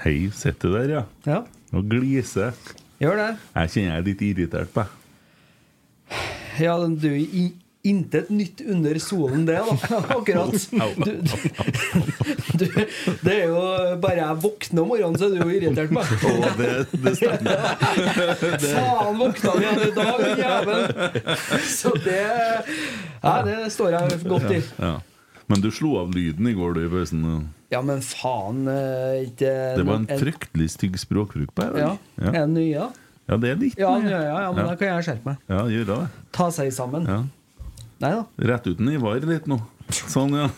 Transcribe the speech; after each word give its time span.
Hei, 0.00 0.30
sitter 0.32 0.68
du 0.68 0.76
der, 0.78 0.90
ja? 0.94 1.02
Ja, 1.28 1.40
Og 1.76 1.84
gliser. 1.90 2.54
gjør 3.00 3.16
det. 3.20 3.30
Jeg 3.54 3.70
kjenner 3.74 3.90
jeg 3.90 3.98
er 4.00 4.06
litt 4.06 4.22
irritert 4.24 4.70
på. 4.74 4.84
Ja, 6.60 6.76
du 6.80 7.06
er 7.10 7.50
intet 7.84 8.28
nytt 8.32 8.60
under 8.68 8.98
solen, 9.00 9.46
det, 9.48 9.58
da. 9.60 9.98
Akkurat. 10.16 10.56
Du, 10.96 11.12
du, 11.20 12.64
du, 12.64 12.66
det 13.24 13.34
er 13.34 13.46
jo 13.48 13.60
bare 14.02 14.18
jeg 14.20 14.40
våkner 14.42 14.82
om 14.82 14.90
morgenen, 14.92 15.16
så 15.20 15.28
er 15.28 15.36
du 15.36 15.44
jo 15.44 15.52
irritert 15.56 15.92
på 15.92 15.96
meg. 15.96 16.04
Oh, 16.28 16.48
det, 16.58 16.72
det 17.04 17.14
stemmer. 17.20 17.56
Faen, 18.66 19.20
våkna 19.20 19.54
vi 19.56 19.64
igjen 19.68 19.86
i 19.86 19.94
dag, 20.00 20.26
jævelen! 20.42 20.84
Så 21.76 21.94
det 22.04 22.20
Ja, 23.20 23.38
det 23.44 23.62
står 23.76 23.96
jeg 23.96 24.20
godt 24.28 24.50
i. 24.56 24.60
Ja. 24.80 24.96
Men 25.50 25.64
du 25.64 25.70
slo 25.74 25.96
av 26.02 26.12
lyden 26.14 26.46
i 26.48 26.56
går, 26.56 26.76
du, 26.76 26.84
i 26.86 26.92
pausen. 26.92 27.24
Ja, 27.70 27.80
men 27.86 28.00
faen 28.02 28.64
eh, 28.70 29.28
ikke 29.28 29.50
Det 29.78 29.84
var 29.86 30.00
en 30.00 30.08
fryktelig 30.10 30.72
stygg 30.74 30.98
språkbruk 30.98 31.52
på 31.54 31.68
her. 31.68 31.76
Ja. 31.78 31.90
Ja. 32.18 32.32
Er 32.32 32.40
det 32.40 32.54
nye, 32.56 32.86
ja, 33.30 33.36
det 33.38 33.52
er 33.52 33.60
litt 33.60 33.78
Ja, 33.78 33.92
nye. 33.98 34.10
ja, 34.10 34.38
ja, 34.46 34.48
men 34.56 34.66
da 34.66 34.78
kan 34.78 34.96
jeg 34.96 35.06
skjerpe 35.06 35.30
meg. 35.30 35.44
Ja, 35.52 35.60
gjør 35.70 35.92
det. 35.92 35.98
Ta 36.34 36.48
seg 36.54 36.72
sammen. 36.74 37.06
Ja. 37.06 37.20
Nei 38.00 38.10
da. 38.16 38.24
Rett 38.50 38.66
uten 38.66 38.90
Ivar 38.90 39.22
litt 39.28 39.46
nå. 39.50 39.60
Sånn, 39.90 40.34
ja. 40.38 40.48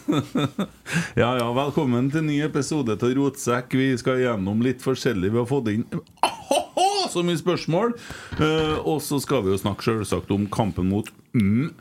ja 1.22 1.31
ja, 1.41 1.47
velkommen 1.56 2.11
til 2.12 2.25
ny 2.27 2.39
episode 2.47 2.97
av 2.97 3.15
Rotsekk. 3.17 3.77
Vi 3.77 3.91
skal 4.01 4.21
gjennom 4.22 4.65
litt 4.65 4.84
forskjellig. 4.84 5.33
Vi 5.33 5.41
har 5.41 5.49
fått 5.49 5.72
inn 5.72 5.87
så 7.12 7.25
mye 7.27 7.37
spørsmål! 7.41 7.97
Eh, 8.41 8.77
og 8.89 9.03
så 9.05 9.19
skal 9.21 9.45
vi 9.45 9.53
jo 9.53 9.61
snakke 9.61 9.84
selvsagt 9.84 10.31
om 10.33 10.47
kampen 10.53 10.89
mot 10.93 11.09
mm, 11.37 11.72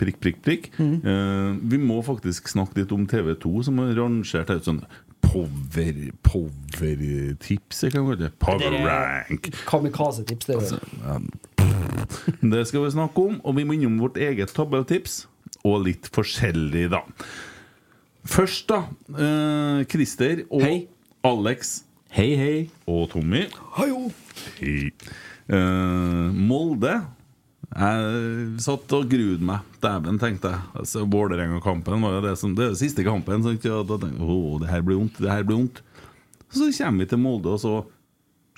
prikk, 0.00 0.18
prikk, 0.22 0.40
prikk. 0.46 0.70
Eh, 0.80 1.52
vi 1.70 1.78
må 1.80 2.00
faktisk 2.06 2.48
snakke 2.50 2.80
litt 2.80 2.92
om 2.96 3.06
TV2, 3.10 3.52
som 3.68 3.80
har 3.82 3.94
rangert 3.98 4.50
ut 4.50 4.68
sånn 4.68 4.82
power 5.30 5.98
Power-tips, 6.26 7.82
jeg 7.84 7.92
kan 7.92 8.06
kalle 8.06 8.18
det. 8.24 8.30
Power 8.42 8.76
rank. 8.86 9.50
Kamikaze-tips, 9.68 10.48
det 10.48 10.56
er 10.56 11.18
um, 11.18 11.28
Det 12.52 12.64
skal 12.68 12.84
vi 12.86 12.94
snakke 12.94 13.26
om, 13.28 13.38
og 13.44 13.56
vi 13.58 13.66
må 13.66 13.76
innom 13.76 14.00
vårt 14.00 14.18
eget 14.20 14.54
tabelltips. 14.56 15.24
Og 15.66 15.84
litt 15.84 16.08
forskjellig, 16.14 16.86
da. 16.94 17.02
Først, 18.24 18.70
da. 18.72 18.84
Uh, 19.12 19.84
Christer 19.90 20.44
og 20.48 20.64
Hei. 20.64 20.76
Alex 21.26 21.82
Hei, 22.10 22.32
hei. 22.34 22.54
og 22.90 23.10
Tommy. 23.12 23.44
Hei. 23.76 23.90
Uh, 25.50 26.32
Molde. 26.34 26.96
Jeg 27.70 28.58
satt 28.64 28.92
og 28.96 29.06
grudde 29.12 29.46
meg. 29.46 29.60
Dæven, 29.82 30.18
tenkte 30.18 30.50
jeg. 30.50 30.60
Altså, 30.74 31.04
Vålerenga-kampen 31.06 32.02
var 32.02 32.16
jo 32.16 32.22
det 32.24 32.32
som 32.40 32.54
Det 32.56 32.64
er 32.64 32.72
jo 32.72 32.80
siste 32.80 33.04
kampen. 33.06 33.44
Så 33.44 33.52
jeg, 33.54 33.60
tenkte 33.62 34.10
jeg, 34.10 34.18
Åh, 34.20 34.58
det 34.60 34.68
her 34.72 34.82
blir 34.82 34.98
vondt. 34.98 35.20
Det 35.22 35.30
her 35.30 35.44
blir 35.46 35.60
vondt. 35.60 35.82
Så 36.50 36.66
kommer 36.74 37.04
vi 37.04 37.06
til 37.12 37.18
Molde, 37.22 37.52
og 37.54 37.60
så 37.62 37.74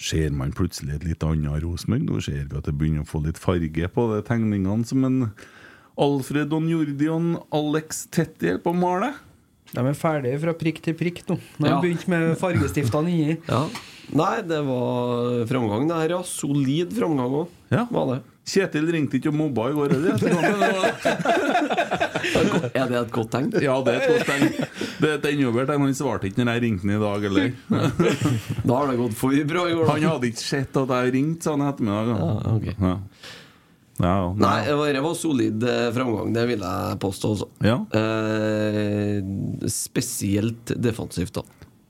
ser 0.00 0.30
man 0.32 0.54
plutselig 0.56 0.94
et 0.96 1.04
litt 1.04 1.22
annet 1.28 1.60
Rosenborg. 1.62 2.06
Nå 2.08 2.22
ser 2.24 2.46
vi 2.48 2.56
at 2.56 2.64
det 2.64 2.72
begynner 2.78 3.04
å 3.04 3.10
få 3.10 3.20
litt 3.26 3.36
farge 3.38 3.90
på 3.92 4.06
de 4.14 4.22
tegningene 4.24 4.86
som 4.88 5.04
en 5.04 5.18
Alfred 6.00 6.54
og 6.56 6.70
Jordi 6.72 7.08
og 7.12 7.44
Alex 7.52 8.06
Tetti 8.08 8.48
holder 8.48 8.62
på 8.64 8.72
å 8.72 8.80
male. 8.80 9.12
De 9.72 9.80
er 9.84 9.96
ferdige 9.96 10.40
fra 10.40 10.52
prikk 10.56 10.80
til 10.84 10.96
prikk 10.96 11.20
nå. 11.28 11.36
De 11.58 11.68
har 11.68 11.76
Ja. 11.76 11.80
begynt 11.84 12.08
med 12.08 12.32
fargestiftene 12.40 13.12
inni. 13.12 13.36
Ja. 13.46 13.68
Nei, 14.12 14.40
det 14.42 14.64
var 14.64 15.44
framgang 15.48 15.86
det 15.88 15.96
her, 16.00 16.08
ja. 16.16 16.22
Solid 16.22 16.90
framgang 16.96 17.30
òg, 17.44 17.48
Ja. 17.70 17.84
var 17.90 18.06
det. 18.14 18.22
Kjetil 18.42 18.88
ringte 18.90 19.18
ikke 19.20 19.30
og 19.30 19.36
mobba 19.38 19.68
i 19.70 19.74
går. 19.76 19.92
Er 22.32 22.48
var- 22.48 22.70
Er 22.74 22.86
det 22.88 22.96
et 23.00 23.10
godt 23.14 23.30
tegn? 23.34 23.50
ja, 23.62 23.74
det 23.84 23.92
er 23.92 24.00
et 24.00 24.08
godt 24.12 24.26
tegn. 24.26 24.48
Det 25.02 25.08
er 25.08 25.14
et 25.18 25.26
enda 25.32 25.50
bedre 25.54 25.66
tegn. 25.70 25.84
Han 25.86 25.94
svarte 25.98 26.26
ikke 26.30 26.42
når 26.42 26.52
jeg 26.56 26.62
ringte 26.64 26.82
han 26.86 26.96
i 26.96 27.02
dag. 27.02 27.24
Eller. 27.28 27.52
Da 28.66 28.72
har 28.80 28.90
det 28.90 28.98
gått 29.00 29.14
for 29.18 29.30
bra 29.52 29.62
i 29.70 29.76
går. 29.78 29.86
Han 29.92 30.02
hadde 30.08 30.30
ikke 30.32 30.42
sett 30.42 30.76
at 30.82 30.88
jeg 30.96 31.14
ringte, 31.16 31.42
sa 31.46 31.54
han 31.54 31.62
i 31.64 31.70
ettermiddag. 31.70 32.06
Ja, 32.12 32.16
ok. 32.56 32.66
Ja. 32.82 32.94
Ja, 34.02 34.14
Nei, 34.34 34.56
det 34.66 34.74
var, 34.74 34.88
det 34.96 35.02
var 35.04 35.12
solid 35.14 35.62
eh, 35.68 35.90
framgang, 35.94 36.30
det 36.34 36.42
vil 36.48 36.62
jeg 36.64 36.96
påstå 36.98 37.28
også. 37.36 37.46
Ja. 37.62 37.76
Eh, 37.94 39.20
spesielt 39.70 40.72
defensivt, 40.82 41.36
da. 41.36 41.42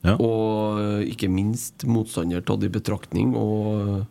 Ja. 0.03 0.17
Og 0.21 0.81
eh, 0.83 1.07
ikke 1.13 1.29
minst 1.31 1.85
motstander 1.89 2.43
tatt 2.45 2.65
i 2.67 2.69
betraktning. 2.69 3.31
Og 3.39 4.03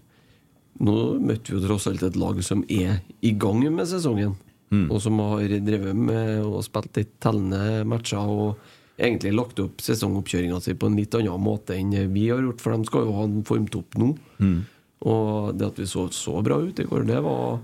nå 0.82 0.96
møtte 1.22 1.52
vi 1.52 1.58
jo 1.58 1.64
tross 1.64 1.86
alt 1.90 2.02
et 2.06 2.18
lag 2.18 2.40
som 2.44 2.64
er 2.68 3.00
i 3.22 3.32
gang 3.38 3.62
med 3.70 3.86
sesongen. 3.90 4.34
Mm. 4.72 4.86
Og 4.88 5.02
som 5.04 5.18
har 5.20 5.52
drevet 5.62 5.96
med 5.96 6.46
og 6.46 6.62
spilt 6.66 6.96
litt 6.98 7.12
tellende 7.22 7.82
matcher. 7.88 8.24
Og 8.26 8.56
egentlig 8.96 9.34
lagt 9.36 9.60
opp 9.62 9.82
sesongoppkjøringa 9.84 10.60
si 10.64 10.74
på 10.78 10.88
en 10.88 10.98
litt 10.98 11.14
annen 11.18 11.42
måte 11.42 11.76
enn 11.76 11.92
vi 12.14 12.28
har 12.30 12.42
gjort, 12.42 12.62
for 12.64 12.74
de 12.74 12.88
skal 12.88 13.06
jo 13.06 13.16
ha 13.18 13.28
en 13.28 13.44
formtopp 13.46 13.98
nå. 14.00 14.10
Mm. 14.42 14.58
Og 15.12 15.54
det 15.58 15.70
at 15.72 15.80
vi 15.82 15.88
så 15.90 16.06
så 16.14 16.40
bra 16.44 16.60
ut 16.62 16.78
i 16.78 16.88
går, 16.88 17.06
det 17.10 17.22
var 17.24 17.62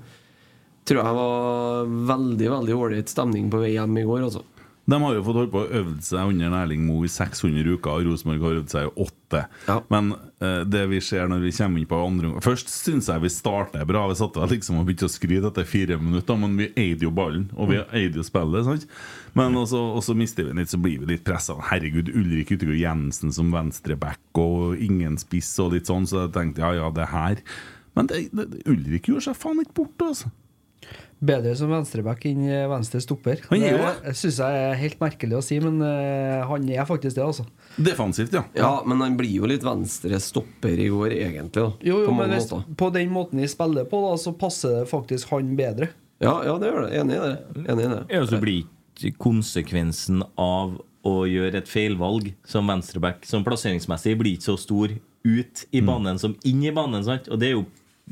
Tror 0.89 1.05
jeg 1.05 1.17
var 1.19 1.89
veldig 2.09 2.47
veldig 2.49 2.73
ålreit 2.73 3.11
stemning 3.13 3.51
på 3.53 3.59
vei 3.61 3.75
hjem 3.75 3.99
i 4.01 4.07
går, 4.09 4.23
altså. 4.25 4.41
De 4.89 4.97
har 5.03 5.17
jo 5.19 5.25
fått 5.27 5.37
holdt 5.37 5.53
på 5.53 5.61
å 5.61 5.69
øve 5.83 5.95
seg 6.01 6.31
under 6.33 6.55
Erling 6.63 6.87
Moe 6.89 7.05
i 7.05 7.11
600 7.13 7.75
uker, 7.77 7.91
og 7.93 8.07
Rosenborg 8.09 8.45
har 8.47 8.61
øvd 8.63 8.71
seg 8.73 8.87
i 8.87 9.03
åtte. 9.05 9.43
Ja. 9.67 9.77
Men 9.93 10.15
uh, 10.41 10.63
det 10.65 10.87
vi 10.89 11.01
ser 11.05 11.29
når 11.29 11.43
vi 11.45 11.53
kommer 11.59 11.83
inn 11.83 11.91
på 11.91 11.99
andre 12.01 12.31
omgang 12.31 12.45
Først 12.47 12.73
syns 12.73 13.11
jeg 13.13 13.21
vi 13.21 13.31
starter 13.33 13.85
bra. 13.89 14.07
Vi 14.09 14.17
satt 14.17 14.39
vel 14.41 14.49
liksom 14.55 14.81
og 14.81 14.89
begynte 14.89 15.11
å 15.11 15.13
skryte 15.13 15.51
etter 15.51 15.69
fire 15.69 16.01
minutter, 16.01 16.41
men 16.41 16.57
vi 16.57 16.71
eide 16.73 17.05
jo 17.05 17.13
ballen, 17.13 17.51
og 17.53 17.69
vi 17.75 17.83
eide 18.01 18.23
jo 18.23 18.25
spillet. 18.25 18.65
sant? 18.65 18.89
Men 19.37 19.61
også, 19.61 19.83
også, 20.01 20.17
mister 20.17 20.49
vi 20.49 20.57
litt, 20.57 20.73
så 20.73 20.81
blir 20.81 21.05
vi 21.05 21.13
litt 21.13 21.27
pressa. 21.27 21.59
Herregud, 21.69 22.09
Ulrik 22.09 22.55
Utegård 22.57 22.81
Jensen 22.81 23.35
som 23.35 23.53
venstreback, 23.53 24.25
og 24.41 24.81
ingen 24.81 25.21
spiss 25.21 25.53
og 25.61 25.75
litt 25.77 25.93
sånn, 25.93 26.09
så 26.09 26.25
jeg 26.25 26.37
tenkte 26.39 26.65
ja, 26.65 26.73
ja, 26.81 26.89
det 26.95 27.11
her 27.13 27.41
Men 27.99 28.09
det, 28.09 28.29
det, 28.33 28.63
Ulrik 28.71 29.11
gjorde 29.11 29.29
seg 29.29 29.37
faen 29.37 29.61
ikke 29.61 29.83
borte, 29.83 30.13
altså. 30.15 30.33
Bedre 31.19 31.51
som 31.59 31.73
venstreback 31.73 32.29
enn 32.31 32.45
venstre 32.71 33.01
stopper. 33.03 33.41
Han 33.49 33.63
er 33.67 33.73
jo 33.75 33.79
det 34.05 34.13
syns 34.21 34.37
jeg 34.39 34.59
er 34.69 34.77
helt 34.79 35.01
merkelig 35.03 35.35
å 35.35 35.43
si, 35.43 35.57
men 35.65 35.81
eh, 35.83 36.45
han 36.47 36.69
er 36.71 36.87
faktisk 36.87 37.17
det, 37.17 37.25
altså. 37.25 37.47
Defensivt, 37.75 38.37
ja. 38.39 38.45
Ja, 38.55 38.71
men 38.87 39.03
han 39.03 39.17
blir 39.19 39.33
jo 39.41 39.49
litt 39.51 39.67
venstre 39.67 40.21
stopper 40.23 40.79
i 40.79 40.87
år, 40.95 41.17
egentlig. 41.17 41.65
da 41.65 41.73
Jo, 41.83 42.05
jo, 42.05 42.07
På 42.07 42.15
men 42.21 42.37
hvis, 42.37 42.53
på 42.79 42.91
den 42.95 43.11
måten 43.11 43.43
vi 43.43 43.51
spiller 43.51 43.89
på, 43.91 44.05
da, 44.07 44.13
så 44.23 44.35
passer 44.39 44.77
det 44.79 44.93
faktisk 44.93 45.35
han 45.35 45.57
bedre. 45.59 45.91
Ja, 46.23 46.37
ja, 46.47 46.55
det 46.59 46.71
gjør 46.71 46.87
det. 46.87 46.93
Enig 47.03 47.19
i 47.19 47.25
det. 47.25 47.65
Enig 47.65 47.83
i 47.89 47.91
det. 47.97 48.01
Ja, 48.15 48.23
så 48.27 48.41
blir 48.43 48.63
ikke 48.63 49.15
konsekvensen 49.27 50.23
av 50.39 50.79
å 51.07 51.19
gjøre 51.31 51.63
et 51.63 51.71
feilvalg 51.71 52.33
som 52.47 52.71
venstreback 52.71 53.27
som 53.27 53.45
plasseringsmessig 53.47 54.17
blir 54.19 54.39
ikke 54.39 54.51
så 54.53 54.57
stor 54.59 54.95
ut 55.27 55.63
i 55.75 55.83
banen 55.85 56.19
som 56.21 56.35
inn 56.47 56.63
i 56.67 56.73
banen. 56.75 57.05
sant? 57.07 57.29
Og 57.31 57.39
det 57.43 57.51
er 57.51 57.57
jo 57.59 57.67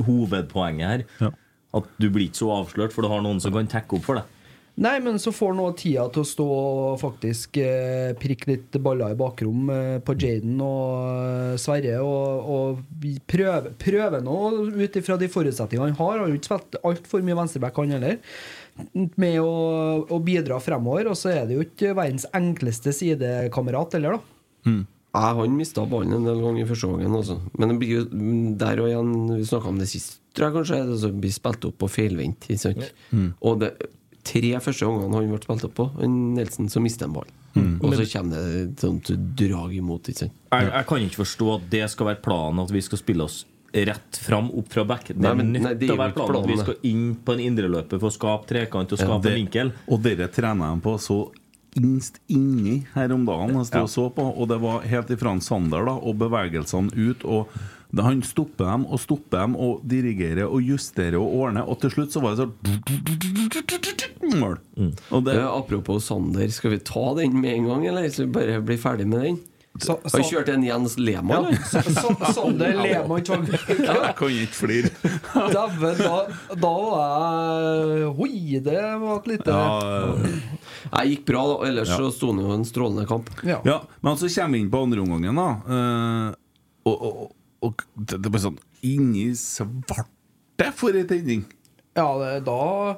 hovedpoenget 0.07 0.87
her. 0.91 1.05
Ja. 1.23 1.33
At 1.77 1.91
du 2.01 2.09
blir 2.09 2.29
ikke 2.29 2.45
så 2.45 2.55
avslørt, 2.61 2.95
for 2.95 3.05
du 3.05 3.13
har 3.13 3.23
noen 3.25 3.43
som 3.43 3.55
kan 3.55 3.69
tekke 3.71 3.99
opp 3.99 4.07
for 4.07 4.21
deg. 4.21 4.33
Nei, 4.77 4.99
men 5.01 5.17
så 5.17 5.31
får 5.33 5.55
han 5.55 5.61
også 5.63 5.79
tida 5.81 6.03
til 6.13 6.21
å 6.21 6.29
stå 6.29 6.47
og 6.53 6.99
faktisk 7.01 7.57
eh, 7.63 8.11
prikke 8.21 8.51
litt 8.51 8.77
baller 8.85 9.15
i 9.15 9.17
bakrom 9.17 9.71
eh, 9.73 9.95
på 10.05 10.13
Jaden 10.21 10.59
og 10.61 10.91
eh, 11.23 11.55
Sverre. 11.61 11.95
Og, 12.05 12.51
og 12.53 13.15
prøve, 13.25 13.73
prøver 13.81 14.25
nå 14.25 14.37
ut 14.77 14.99
ifra 15.01 15.17
de 15.17 15.31
forutsetningene 15.33 15.95
han 15.95 15.97
har. 15.97 16.11
Han 16.19 16.27
har 16.27 16.35
jo 16.35 16.37
ikke 16.37 16.51
spilt 16.51 16.77
altfor 16.83 17.25
mye 17.25 17.39
venstreback, 17.41 17.81
han 17.81 17.97
heller. 17.97 18.21
Med 19.17 19.39
å, 19.41 19.55
å 20.13 20.21
bidra 20.21 20.61
fremover. 20.61 21.09
Og 21.09 21.17
så 21.17 21.33
er 21.33 21.49
det 21.49 21.57
jo 21.57 21.65
ikke 21.65 21.97
verdens 21.97 22.29
enkleste 22.37 22.93
sidekamerat 22.99 23.97
heller, 23.97 24.19
da. 24.19 24.77
Nei, 25.17 25.33
han 25.39 25.57
mista 25.57 25.87
ballen 25.89 26.19
en 26.19 26.29
del 26.29 26.43
ganger 26.45 26.67
i 26.67 26.69
første 26.69 26.93
gangen. 26.93 27.17
Altså. 27.17 27.39
Men 27.57 27.73
det 27.73 27.79
blir 27.81 28.03
jo 28.03 28.07
der 28.61 28.83
og 28.83 28.91
igjen 28.91 29.13
Vi 29.39 29.49
snakka 29.49 29.73
om 29.73 29.81
det 29.81 29.89
sist, 29.89 30.19
tror 30.37 30.47
jeg 30.51 30.57
kanskje. 30.61 30.79
er 30.83 30.91
Det 30.93 30.99
som 31.03 31.17
blir 31.25 31.33
spilt 31.35 31.65
opp 31.71 31.79
på 31.83 31.89
feilvendt. 31.91 32.47
Sant? 32.61 32.93
Og 33.43 33.59
det 33.65 33.73
tre 34.27 34.53
første 34.61 34.87
gangene 34.87 35.17
han 35.17 35.33
ble 35.33 35.43
spilt 35.43 35.67
opp 35.71 35.75
på, 35.81 35.89
Nelson, 36.07 36.69
så 36.73 36.83
mister 36.85 37.09
han 37.09 37.17
ballen. 37.17 37.35
Og 37.81 37.95
så 37.97 38.05
kommer 38.13 38.37
det 38.37 38.63
et 38.67 38.83
sånt 38.85 39.11
drag 39.39 39.73
imot. 39.79 40.11
Ikke 40.13 40.27
sant? 40.27 40.35
Jeg, 40.53 40.71
jeg 40.75 40.87
kan 40.91 41.05
ikke 41.09 41.23
forstå 41.25 41.53
at 41.57 41.69
det 41.73 41.85
skal 41.93 42.11
være 42.13 42.21
planen 42.27 42.61
at 42.67 42.73
vi 42.75 42.83
skal 42.85 43.01
spille 43.01 43.25
oss 43.25 43.45
rett 43.77 44.17
fram 44.23 44.51
opp 44.57 44.69
fra 44.73 44.85
back. 44.89 45.09
Det 45.13 45.25
er 45.25 45.35
nødt 45.41 45.63
nei, 45.63 45.73
det 45.77 45.89
til 45.89 45.97
å 45.97 45.99
være 46.01 46.15
planen, 46.17 46.31
planen 46.33 46.45
at 46.45 46.53
vi 46.53 46.59
skal 46.63 46.77
inn 46.91 47.09
på 47.27 47.35
en 47.37 47.43
indreløper 47.45 48.01
for 48.01 48.09
å 48.09 48.15
skape 48.15 48.49
trekant 48.49 48.93
og 48.93 49.01
skape 49.01 49.23
Det- 49.25 49.33
en 49.33 49.41
vinkel. 49.41 49.73
Og 49.89 50.01
dere 50.05 50.29
trener 50.33 50.75
de 50.75 50.81
på 50.85 50.95
så 51.01 51.19
innst 51.77 52.21
inni 52.33 52.87
her 52.95 53.13
om 53.13 53.25
dagen. 53.29 53.53
Jeg 53.59 53.67
stod 53.69 53.83
og 53.83 53.91
så 53.93 54.05
på, 54.17 54.25
og 54.37 54.49
det 54.49 54.61
var 54.63 54.81
helt 54.89 55.11
ifra 55.13 55.35
Sander 55.45 55.85
da, 55.85 55.93
og 55.93 56.17
bevegelsene 56.17 56.93
ut. 56.97 57.25
og 57.25 57.49
Han 58.03 58.23
stopper 58.23 58.65
dem 58.69 58.85
og 58.87 59.01
stopper 59.01 59.39
dem 59.47 59.57
og 59.57 59.81
dirigerer 59.89 60.45
og 60.51 60.61
justerer 60.63 61.17
og 61.21 61.33
ordner, 61.41 61.65
og 61.69 61.81
til 61.81 61.91
slutt 61.91 62.13
så 62.13 62.21
var 62.21 62.37
det 62.37 62.45
sånn 62.45 62.55
Mål. 64.37 64.57
Og 65.15 65.23
det, 65.27 65.37
apropos 65.47 66.05
Sander, 66.09 66.49
skal 66.53 66.71
vi 66.75 66.79
ta 66.85 67.15
den 67.19 67.37
med 67.41 67.55
en 67.61 67.69
gang, 67.71 67.85
eller 67.87 68.09
så 68.11 68.25
vi 68.27 68.33
bare 68.35 68.61
bli 68.65 68.77
ferdig 68.81 69.07
med 69.07 69.23
den? 69.23 69.37
Sa- 69.79 69.99
sa- 70.09 70.23
kjørt 70.25 70.49
en 70.49 70.63
Jens 70.65 70.95
Lema, 70.99 71.37
eller? 71.37 71.53
Så- 71.69 71.83
så- 71.93 72.33
Sander 72.33 72.73
Lema 72.81 73.19
Tvangvik. 73.21 73.67
jeg 73.69 74.15
kan 74.17 74.29
ikke 74.33 74.57
flire. 74.57 74.91
Dæven, 75.53 75.99
da, 76.01 76.27
da 76.57 76.71
var 76.73 77.97
jeg 78.01 78.13
Hoi, 78.17 78.61
det 78.65 78.81
var 79.03 79.19
et 79.21 79.27
lite 79.35 79.53
Ja, 79.53 80.17
Jeg 80.97 81.11
gikk 81.13 81.25
bra, 81.29 81.43
da. 81.53 81.57
Ellers 81.69 81.89
Ja. 81.93 81.97
så 82.01 82.11
sto 82.17 82.33
det 82.33 82.43
jo 82.49 82.53
en 82.57 82.65
strålende 82.65 83.07
kamp. 83.07 83.29
Ja. 83.45 83.61
Ja, 83.69 83.81
men 84.03 84.17
så 84.17 84.29
kommer 84.33 84.57
vi 84.57 84.61
inn 84.65 84.71
på 84.73 84.83
andre 84.83 85.01
omgangen, 85.05 85.37
da. 85.37 85.49
Uh, 85.69 86.35
og, 86.87 87.03
og, 87.03 87.33
og 87.67 87.83
det, 87.97 88.21
det 88.25 88.33
ble 88.33 88.43
sånn 88.43 88.59
Inni 88.87 89.29
svarte 89.39 90.71
for 90.77 90.97
ei 90.97 91.05
tenning! 91.09 91.45
Ja, 91.97 92.11
det, 92.21 92.33
da 92.47 92.97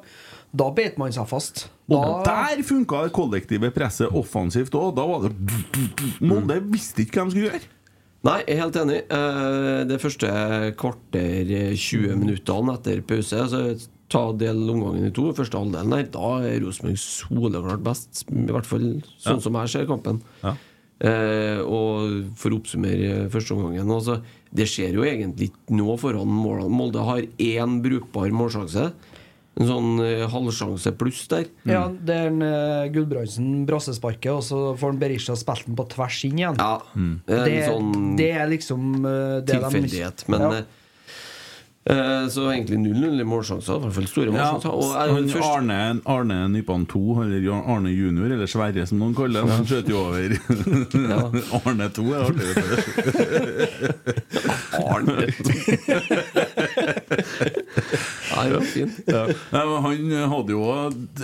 Da 0.58 0.66
beit 0.74 0.96
man 0.98 1.12
seg 1.14 1.28
fast. 1.30 1.66
Og 1.92 2.24
der 2.26 2.60
funka 2.66 3.04
det 3.06 3.12
kollektive 3.16 3.70
presset 3.72 4.12
offensivt 4.16 4.74
òg. 4.76 4.94
Da 4.96 5.04
var 5.06 5.26
det 5.28 5.34
Molde 6.24 6.56
visste 6.72 7.04
ikke 7.04 7.20
hva 7.22 7.28
de 7.28 7.34
skulle 7.36 7.50
gjøre. 7.50 7.68
Nei, 8.26 8.38
jeg 8.42 8.56
er 8.56 8.62
helt 8.64 8.78
enig. 8.80 8.98
Eh, 9.14 9.84
Det 9.86 10.00
første 10.02 10.30
kvarter, 10.80 11.52
eh, 11.54 11.76
20 11.78 12.16
minuttene 12.18 12.74
etter 12.74 13.04
pause 13.06 13.38
altså, 13.44 13.88
Ta 14.08 14.32
del 14.32 14.62
omgangen 14.72 15.04
i 15.04 15.12
to, 15.12 15.26
første 15.36 15.58
halvdelen 15.60 15.92
der. 15.92 16.06
Da 16.14 16.28
er 16.48 16.62
Rosenborg 16.64 16.96
soleklart 16.96 17.82
best. 17.84 18.24
I 18.32 18.48
hvert 18.48 18.66
fall 18.66 18.86
sånn 19.20 19.42
som 19.44 19.58
jeg 19.60 19.68
ser 19.68 19.86
kampen. 19.86 20.22
Ja. 20.42 20.54
Eh, 20.98 21.60
og 21.62 22.32
for 22.40 22.50
å 22.50 22.58
oppsummere 22.58 23.28
første 23.30 23.52
omgangen 23.54 23.92
altså, 23.94 24.16
Det 24.54 24.64
skjer 24.70 24.94
jo 24.96 25.04
egentlig 25.04 25.50
ikke 25.52 25.76
noe 25.76 25.96
foran 26.00 26.28
målene. 26.32 26.70
Molde 26.72 27.02
har 27.04 27.22
én 27.42 27.78
brukbar 27.84 28.30
målsjanse. 28.32 28.88
En 29.58 29.66
sånn 29.66 29.98
uh, 29.98 30.22
halvsjanse 30.30 30.92
pluss 30.94 31.24
der. 31.28 31.48
ja, 31.66 31.80
det 31.90 32.14
er 32.14 32.28
en 32.30 32.42
uh, 32.46 32.86
Gudbrandsen 32.94 33.64
brassesparket, 33.66 34.30
og 34.30 34.44
så 34.46 34.60
får 34.78 34.92
han 34.92 35.00
Berisha 35.00 35.34
spilt 35.36 35.66
den 35.66 35.74
på 35.80 35.86
tvers 35.96 36.20
inn 36.28 36.38
igjen. 36.38 36.60
Ja, 36.62 36.76
det 37.26 37.38
er 37.40 37.48
det, 37.48 37.56
en 37.64 37.72
sånn 37.72 38.12
det 38.20 38.28
er 38.38 38.46
liksom 38.52 38.84
uh, 39.02 39.08
det 39.42 39.48
de- 39.50 39.58
tilfeldighet. 39.64 40.24
Men 40.30 40.44
ja. 40.46 40.60
Eh, 41.88 42.24
Så 42.32 42.46
egentlig 42.52 42.78
0-0 42.84 43.20
i 43.20 43.24
målsjanser. 43.28 43.74
I 43.78 43.80
hvert 43.86 43.94
fall 43.98 44.06
store 44.10 44.30
Ja, 44.32 44.32
målsjanser. 44.52 45.38
Ja, 45.38 45.48
Arne, 45.56 45.78
Arne 46.04 46.38
Nypan 46.52 46.84
2, 46.90 47.02
eller 47.24 47.40
Arne 47.58 47.90
junior, 47.94 48.28
eller 48.36 48.46
Sverre 48.50 48.86
som 48.86 48.98
noen 49.02 49.14
kaller 49.18 49.40
ham, 49.44 49.50
han 49.56 49.66
skjøt 49.68 49.88
jo 49.88 49.96
over. 50.04 50.28
Arne 51.64 51.86
2 51.96 52.04
er 52.12 52.20
artig. 52.28 52.48
Arne 54.88 55.14
Ja, 58.27 58.27
det 58.46 59.14
var. 59.14 59.32
Nei, 59.54 59.64
han 59.84 60.30
hadde 60.32 60.54
jo 60.54 60.64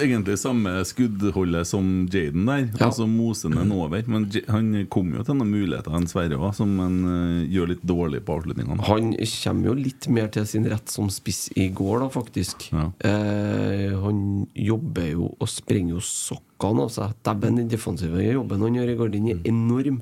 egentlig 0.00 0.36
samme 0.40 0.76
skuddholdet 0.88 1.68
som 1.68 1.92
Jaden 2.10 2.48
der. 2.48 2.66
Ja. 2.74 2.88
Altså 2.88 3.06
mosende 3.10 3.64
over. 3.74 4.04
Men 4.10 4.28
han 4.48 4.72
kom 4.92 5.12
jo 5.16 5.24
til 5.26 5.38
noen 5.38 5.52
muligheter 5.54 5.94
enn 5.96 6.08
Sverre 6.10 6.38
òg, 6.38 6.52
som 6.56 6.72
han 6.82 6.98
eh, 7.08 7.52
gjør 7.54 7.74
litt 7.74 7.84
dårlig 7.86 8.22
på 8.26 8.38
avslutningene. 8.38 8.80
Han 8.88 9.12
kommer 9.14 9.70
jo 9.70 9.76
litt 9.78 10.08
mer 10.12 10.30
til 10.34 10.48
sin 10.48 10.68
rett 10.70 10.90
som 10.92 11.10
spiss 11.12 11.46
i 11.58 11.68
går, 11.74 12.04
da, 12.04 12.10
faktisk. 12.12 12.68
Ja. 12.74 12.88
Eh, 13.06 13.94
han 14.04 14.24
jobber 14.54 15.08
jo 15.10 15.30
og 15.38 15.50
sprenger 15.50 15.96
jo 15.96 16.02
sokkene 16.04 16.86
av 16.86 16.92
seg. 16.94 17.14
Dæven, 17.26 17.58
den 17.60 17.70
defensive 17.72 18.22
jobben 18.24 18.62
han 18.64 18.78
gjør 18.78 18.92
i 18.92 18.96
Gardin, 19.00 19.30
er 19.34 19.42
enorm. 19.50 20.00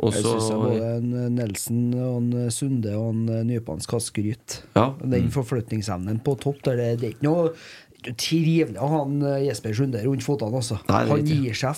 Og 0.00 0.16
Jeg 0.16 0.24
syns 0.26 0.50
både 0.50 0.90
eh, 0.96 1.28
Nelson 1.36 1.82
og 2.00 2.36
Sunde 2.54 2.96
og 2.98 3.12
en 3.14 3.24
eh, 3.34 3.44
Nypan 3.50 3.82
skal 3.84 4.02
skryte. 4.04 4.64
Ja. 4.76 4.90
Den 5.02 5.30
forflytningsevnen 5.34 6.20
på 6.24 6.36
topp 6.50 6.66
det, 6.80 6.90
er 7.06 7.14
ikke 7.14 7.26
noe 7.28 7.52
trivelig 8.00 8.80
å 8.80 8.88
ha 8.88 9.00
en 9.04 9.20
eh, 9.26 9.44
Jesper 9.46 9.76
Sunde 9.76 10.00
rundt 10.04 10.24
føttene. 10.24 10.60
Altså. 10.60 10.78
Er 10.88 11.10
Han 11.10 11.26
gir 11.28 11.56
seg 11.56 11.76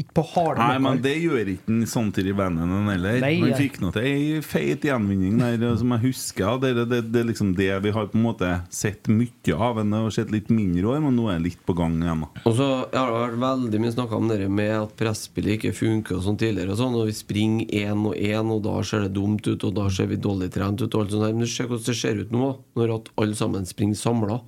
ikke 0.00 0.16
på 0.16 0.24
harde 0.32 0.64
Nei, 0.64 0.80
men 0.82 1.00
det 1.04 1.14
gjør 1.20 1.52
ikke 1.54 1.70
han 1.70 1.84
samtidig 1.90 2.34
i 2.34 2.38
bandet 2.40 2.74
heller. 2.90 3.20
Nei, 3.22 3.34
han 3.44 3.54
fikk 3.58 3.78
nå 3.82 3.92
til 3.94 4.08
ei 4.08 4.40
feit 4.44 4.84
gjenvinning 4.88 5.38
der 5.40 5.76
som 5.80 5.94
jeg 5.96 6.04
husker. 6.08 6.58
Det 6.62 6.72
Det, 6.80 6.86
det, 6.90 7.00
det 7.14 7.22
er 7.22 7.30
liksom 7.30 7.54
det 7.58 7.70
vi 7.84 7.94
har 7.94 8.10
på 8.10 8.18
en 8.18 8.26
måte 8.26 8.50
sett 8.74 9.10
mye 9.12 9.54
av. 9.54 9.78
Han 9.80 9.94
har 9.94 10.10
sett 10.14 10.34
litt 10.34 10.50
mindre 10.50 10.96
år, 10.96 11.00
men 11.04 11.16
nå 11.18 11.28
er 11.30 11.38
det 11.38 11.50
litt 11.50 11.64
på 11.66 11.76
gang 11.78 11.98
igjen. 12.02 12.26
Og 12.44 12.56
så 12.58 12.68
har 12.90 13.14
det 13.14 13.22
vært 13.22 13.40
veldig 13.44 13.82
mye 13.84 13.94
snakka 13.94 14.18
om 14.18 14.30
det 14.30 14.40
med 14.50 14.74
at 14.74 14.94
presspillet 14.98 15.58
ikke 15.58 15.76
funker 15.76 16.18
og 16.18 16.26
sånn 16.26 16.40
tidligere. 16.40 16.74
og 16.74 16.80
sånn, 16.82 16.98
og 16.98 17.06
Vi 17.10 17.16
springer 17.16 17.74
én 17.86 18.06
og 18.10 18.16
én, 18.18 18.50
og 18.50 18.62
da 18.66 18.76
ser 18.86 19.06
det 19.06 19.14
dumt 19.14 19.46
ut, 19.46 19.64
og 19.64 19.74
da 19.76 19.88
ser 19.92 20.10
vi 20.10 20.18
dårlig 20.20 20.50
trent 20.54 20.82
ut. 20.82 20.94
og 20.94 21.04
alt 21.04 21.14
sånt 21.14 21.26
der. 21.28 21.36
Men 21.36 21.46
se 21.46 21.60
ser 21.60 21.68
hvordan 21.68 21.86
det 21.86 21.96
ser 21.98 22.20
ut 22.24 22.32
nå, 22.32 22.48
når 22.78 22.94
at 22.96 23.12
alle 23.20 23.36
sammen 23.36 23.68
springer 23.68 23.98
samla. 23.98 24.40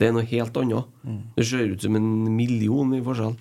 Det 0.00 0.08
er 0.08 0.16
noe 0.16 0.24
helt 0.24 0.56
annet. 0.56 0.98
Det 1.36 1.44
ser 1.46 1.74
ut 1.74 1.84
som 1.84 1.96
en 2.00 2.10
million 2.32 2.96
i 2.96 3.04
forskjell. 3.04 3.36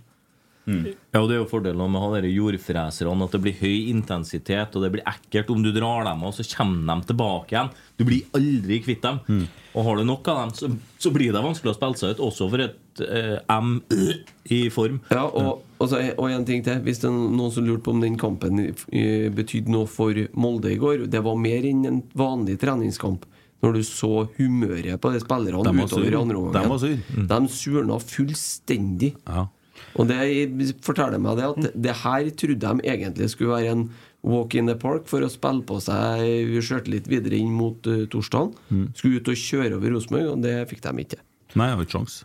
Ja, 0.70 1.22
og 1.22 1.30
Det 1.30 1.36
er 1.36 1.40
jo 1.42 1.48
fordelen 1.50 1.92
med 1.92 2.02
å 2.02 2.10
ha 2.12 2.20
jordfreserne, 2.22 3.26
at 3.26 3.36
det 3.36 3.42
blir 3.42 3.56
høy 3.58 3.90
intensitet, 3.90 4.76
og 4.76 4.84
det 4.84 4.92
blir 4.94 5.08
ekkelt 5.10 5.50
om 5.54 5.64
du 5.64 5.72
drar 5.74 6.06
dem 6.06 6.26
av, 6.28 6.36
så 6.36 6.46
kommer 6.52 7.00
de 7.00 7.10
tilbake 7.10 7.56
igjen. 7.56 7.72
Du 7.98 8.06
blir 8.08 8.28
aldri 8.38 8.80
kvitt 8.86 9.02
dem. 9.06 9.48
Og 9.74 9.86
har 9.86 9.98
du 9.98 10.06
nok 10.06 10.28
av 10.30 10.44
dem, 10.44 10.54
så, 10.58 10.70
så 11.02 11.14
blir 11.16 11.34
det 11.34 11.44
vanskelig 11.46 11.74
å 11.74 11.78
spille 11.78 12.02
seg 12.02 12.14
ut, 12.14 12.24
også 12.28 12.50
for 12.52 12.66
et 12.66 13.04
eh, 13.06 13.38
M 13.56 13.80
i 14.50 14.62
form. 14.74 15.02
Ja, 15.14 15.26
og, 15.26 15.66
og, 15.80 15.90
så, 15.90 16.02
og 16.18 16.30
en 16.30 16.46
ting 16.48 16.64
til. 16.66 16.82
Hvis 16.86 17.02
det 17.02 17.10
er 17.10 17.18
noen 17.18 17.54
som 17.54 17.66
lurte 17.68 17.86
på 17.88 17.96
om 17.96 18.04
den 18.04 18.18
kampen 18.20 18.62
eh, 18.68 19.28
betydde 19.34 19.74
noe 19.74 19.90
for 19.90 20.18
Molde 20.34 20.74
i 20.74 20.80
går 20.82 21.08
Det 21.12 21.22
var 21.26 21.38
mer 21.40 21.66
enn 21.70 21.86
en 21.88 22.02
vanlig 22.18 22.60
treningskamp. 22.62 23.26
Når 23.60 23.76
du 23.76 23.82
så 23.84 24.12
humøret 24.38 25.00
på 25.04 25.12
de 25.14 25.20
spillerne 25.20 25.64
De 25.68 25.84
utover 25.84 26.06
i 26.08 26.12
sur. 26.14 26.20
andre 26.22 26.44
De 26.56 26.80
sur. 26.80 27.00
mm. 27.18 27.26
De 27.28 27.40
surna 27.52 27.98
fullstendig. 28.00 29.16
Ja. 29.28 29.48
Og 30.00 30.08
det 30.10 30.76
forteller 30.86 31.20
meg 31.22 31.40
det 31.40 31.48
at 31.50 31.74
det 31.76 31.98
her 32.04 32.30
trodde 32.40 32.60
de 32.62 32.88
egentlig 32.94 33.30
skulle 33.34 33.56
være 33.58 33.74
en 33.76 33.90
walk 34.24 34.56
in 34.60 34.68
the 34.68 34.76
park 34.76 35.08
for 35.08 35.24
å 35.24 35.30
spille 35.32 35.64
på 35.68 35.80
seg 35.84 36.56
skjørte 36.60 37.02
videre 37.08 37.40
inn 37.40 37.52
mot 37.56 37.88
uh, 37.88 38.04
torsdagen. 38.12 38.90
Skulle 38.96 39.20
ut 39.22 39.32
og 39.32 39.40
kjøre 39.40 39.78
over 39.80 39.96
Rosenborg, 39.96 40.34
og 40.34 40.44
det 40.44 40.58
fikk 40.72 40.84
de 40.86 41.06
ikke. 41.06 41.22
Nei, 41.56 41.70
jeg 41.70 41.80
har 41.80 41.88
ikke 41.88 41.98
sjans. 41.98 42.18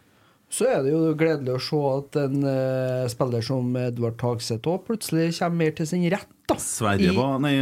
Så 0.55 0.69
er 0.71 0.85
det 0.85 0.93
jo 0.93 1.15
gledelig 1.19 1.55
å 1.57 1.63
se 1.67 1.79
at 1.91 2.19
en 2.21 2.45
uh, 2.47 3.07
spiller 3.11 3.43
som 3.43 3.73
Edvard 3.81 4.19
Tagseth 4.21 4.71
òg 4.71 4.85
plutselig 4.87 5.33
kommer 5.39 5.65
mer 5.65 5.75
til 5.79 5.89
sin 5.91 6.05
rett. 6.13 6.31
Da. 6.47 6.57
Sverre 6.61 7.13
var 7.17 7.39
Nei, 7.41 7.53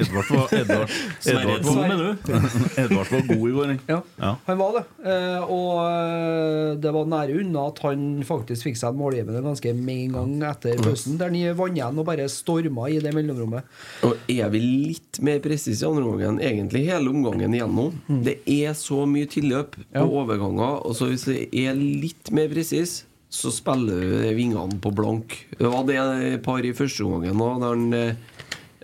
Edvard 0.00 0.30
var 0.32 0.52
Edvard, 0.60 0.92
Edvard, 1.28 1.64
var, 1.66 1.76
mener 1.76 2.04
du? 2.04 2.32
Edvard 2.82 3.10
var 3.12 3.24
god 3.28 3.44
i 3.50 3.52
går. 3.56 3.72
Ja, 3.90 3.98
Ja. 4.20 4.30
han 4.46 4.58
var 4.60 4.78
det. 4.78 4.82
Eh, 5.04 5.44
og 5.52 5.80
eh, 5.84 6.70
det 6.80 6.92
var 6.96 7.10
nære 7.12 7.36
unna 7.42 7.66
at 7.68 7.82
han 7.84 8.06
faktisk 8.26 8.68
fikk 8.70 8.80
seg 8.80 8.94
en 8.94 9.00
målgivende 9.02 9.42
ganske 9.44 9.74
med 9.76 10.04
en 10.06 10.16
gang 10.16 10.32
etter 10.54 10.80
pausen. 10.84 11.18
Der 11.20 11.28
han 11.34 11.58
vant 11.58 11.76
igjen 11.76 12.00
og 12.00 12.08
bare 12.08 12.28
storma 12.32 12.88
i 12.88 12.98
det 13.04 13.12
mellomrommet. 13.16 13.68
Og 14.08 14.16
er 14.32 14.48
vi 14.54 14.62
litt 14.64 15.20
mer 15.26 15.42
presise 15.44 15.84
i 15.84 15.90
andre 15.90 16.06
omgangen, 16.08 16.40
egentlig 16.40 16.86
hele 16.88 17.12
omgangen 17.12 17.54
igjennom. 17.58 18.00
Det 18.24 18.38
er 18.48 18.72
så 18.78 19.04
mye 19.10 19.28
tilløp 19.30 19.76
på 19.76 19.86
Ja. 20.00 20.06
overganger, 20.08 20.80
og 20.86 20.96
så 20.96 21.10
hvis 21.12 21.24
det 21.28 21.48
er 21.52 21.74
litt 21.76 22.30
mer 22.32 22.48
presis, 22.52 23.02
så 23.30 23.52
spiller 23.54 24.32
vingene 24.34 24.80
på 24.82 24.90
blank. 24.90 25.36
Det 25.54 25.68
var 25.70 25.84
det 25.86 25.96
et 26.00 26.42
par 26.42 26.64
i 26.66 26.72
første 26.74 27.04
omgangen 27.06 27.38
òg, 27.38 27.60
der 27.62 27.76
han 27.76 28.16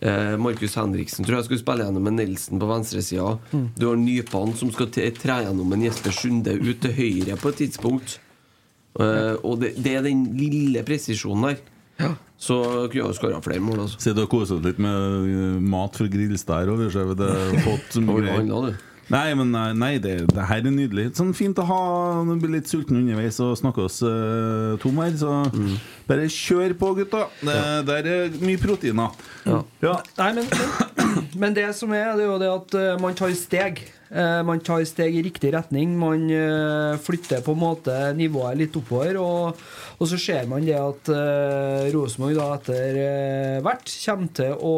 eh, 0.02 0.32
eh, 0.32 0.36
Markus 0.40 0.76
Henriksen 0.78 1.26
tror 1.26 1.38
jeg 1.40 1.48
skulle 1.48 1.62
spille 1.62 1.86
gjennom 1.86 2.04
med 2.06 2.18
Nelson 2.18 2.60
på 2.62 2.68
venstresida. 2.70 3.38
Du 3.76 3.88
har 3.88 3.96
Nypan 4.00 4.54
som 4.58 4.72
skal 4.74 4.90
tre 4.92 5.40
gjennom 5.46 5.72
en 5.72 5.86
Jesper 5.86 6.14
Sunde 6.14 6.56
ut 6.58 6.80
til 6.82 6.96
høyre 6.96 7.38
på 7.40 7.52
et 7.52 7.62
tidspunkt. 7.64 8.18
Eh, 9.00 9.34
og 9.44 9.60
det, 9.62 9.74
det 9.82 9.96
er 9.98 10.06
den 10.06 10.28
lille 10.38 10.84
presisjonen 10.86 11.50
der. 11.50 11.64
Så 12.36 12.58
kunne 12.92 13.06
jeg 13.06 13.16
skåra 13.16 13.40
flere 13.40 13.62
mål. 13.64 13.86
Altså. 13.86 14.00
Sitter 14.02 14.26
og 14.26 14.32
koser 14.32 14.60
deg 14.60 14.74
litt 14.74 14.82
med 14.84 15.30
uh, 15.32 15.60
mat 15.64 15.96
fra 15.96 16.04
Grilstad 16.12 16.68
og 16.68 16.82
vi 16.82 16.90
har 16.92 17.14
det 17.16 17.30
fått 17.64 17.96
så 17.96 18.02
mye 18.04 18.26
greier. 18.26 18.76
Nei, 19.12 19.34
men 19.38 19.52
nei, 19.54 19.68
nei 19.78 19.92
det, 20.02 20.16
det 20.34 20.46
her 20.48 20.64
er 20.66 20.72
nydelig. 20.74 21.10
Sånn 21.14 21.30
Fint 21.36 21.58
å 21.62 21.66
ha 21.68 21.80
Nå 22.26 22.38
blir 22.42 22.56
litt 22.56 22.70
sulten 22.70 22.98
underveis 22.98 23.38
og 23.44 23.54
snakke 23.60 23.84
oss 23.86 24.00
uh, 24.02 24.74
tom 24.82 24.98
her, 24.98 25.14
så 25.20 25.44
bare 26.08 26.26
kjør 26.32 26.74
på, 26.80 26.92
gutta. 27.00 27.26
Det, 27.38 27.58
Der 27.86 28.08
er 28.10 28.40
mye 28.42 28.58
proteiner. 28.58 29.14
Ja. 29.46 29.60
Nei, 30.18 30.32
men, 30.40 30.48
men, 30.50 31.28
men 31.44 31.54
det 31.56 31.68
som 31.78 31.94
er, 31.94 32.16
det 32.18 32.26
er 32.26 32.32
jo 32.32 32.40
det 32.42 32.50
at 32.50 32.76
uh, 32.80 32.88
man 33.02 33.14
tar 33.18 33.34
steg. 33.38 33.84
Uh, 34.06 34.42
man 34.46 34.60
tar 34.62 34.84
steg 34.86 35.16
i 35.18 35.22
riktig 35.26 35.50
retning. 35.54 35.94
Man 35.98 36.26
uh, 36.30 36.98
flytter 37.02 37.42
på 37.46 37.54
en 37.56 37.62
måte 37.62 37.94
nivået 38.18 38.58
litt 38.58 38.78
oppover. 38.78 39.18
Og, 39.22 39.66
og 39.98 40.10
så 40.10 40.18
ser 40.20 40.50
man 40.50 40.66
det 40.66 40.78
at 40.78 41.10
uh, 41.10 41.86
Rosenborg 41.94 42.42
etter 42.46 42.98
eh, 43.02 43.58
hvert 43.64 43.90
kommer 44.04 44.34
til 44.36 44.58
å 44.66 44.74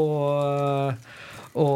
å, 1.59 1.69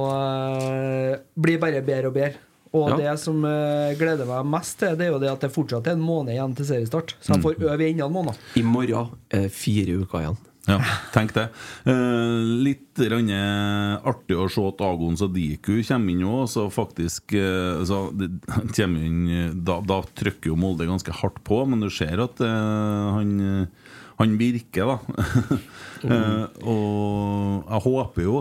blir 1.34 1.60
bare 1.62 1.82
bedre 1.84 2.12
og 2.12 2.16
bedre. 2.16 2.48
Og 2.72 2.88
Ja. 2.88 2.96
det 2.96 3.18
som 3.20 3.42
uh, 3.44 3.92
gleder 4.00 4.24
meg 4.24 4.46
mest 4.48 4.78
til, 4.80 4.94
det 4.96 5.04
er 5.04 5.12
jo 5.12 5.18
det 5.20 5.28
at 5.28 5.42
det 5.44 5.50
fortsatt 5.52 5.90
er 5.90 5.98
en 5.98 6.06
måned 6.06 6.32
igjen 6.32 6.54
til 6.56 6.70
seriestart. 6.70 7.12
Så 7.20 7.34
jeg 7.34 7.42
får 7.44 7.60
øve 7.68 7.84
i 7.84 7.90
enda 7.90 8.06
en 8.08 8.14
måned. 8.14 8.38
I 8.56 8.62
morgen 8.64 9.12
er 9.28 9.44
det 9.44 9.52
fire 9.52 9.98
uker 10.00 10.22
igjen. 10.22 10.40
Ja, 10.70 10.78
tenk 11.10 11.32
det. 11.34 11.48
Uh, 11.82 12.38
litt 12.62 13.00
eh, 13.02 13.94
artig 14.06 14.36
å 14.38 14.44
se 14.48 14.62
at 14.68 14.82
Agon 14.86 15.18
Sadiku 15.18 15.80
kommer 15.82 16.14
inn 16.14 16.22
òg. 16.22 16.44
Så 16.52 16.68
faktisk 16.70 17.34
uh, 17.34 17.82
så 17.84 18.04
det, 18.14 18.30
inn, 18.78 19.24
eh, 19.26 19.50
da, 19.52 19.80
da 19.82 19.98
trykker 20.06 20.52
jo 20.52 20.58
Molde 20.62 20.86
ganske 20.86 21.12
hardt 21.18 21.42
på, 21.44 21.64
men 21.66 21.82
du 21.82 21.90
ser 21.90 22.22
at 22.22 22.38
uh, 22.46 23.18
han, 23.18 23.34
eh, 23.42 23.98
han 24.22 24.38
virker, 24.40 24.94
da. 24.94 25.58
Eh, 26.02 26.46
og 26.66 27.68
jeg 27.68 27.78
håper 27.84 28.24
jo 28.24 28.40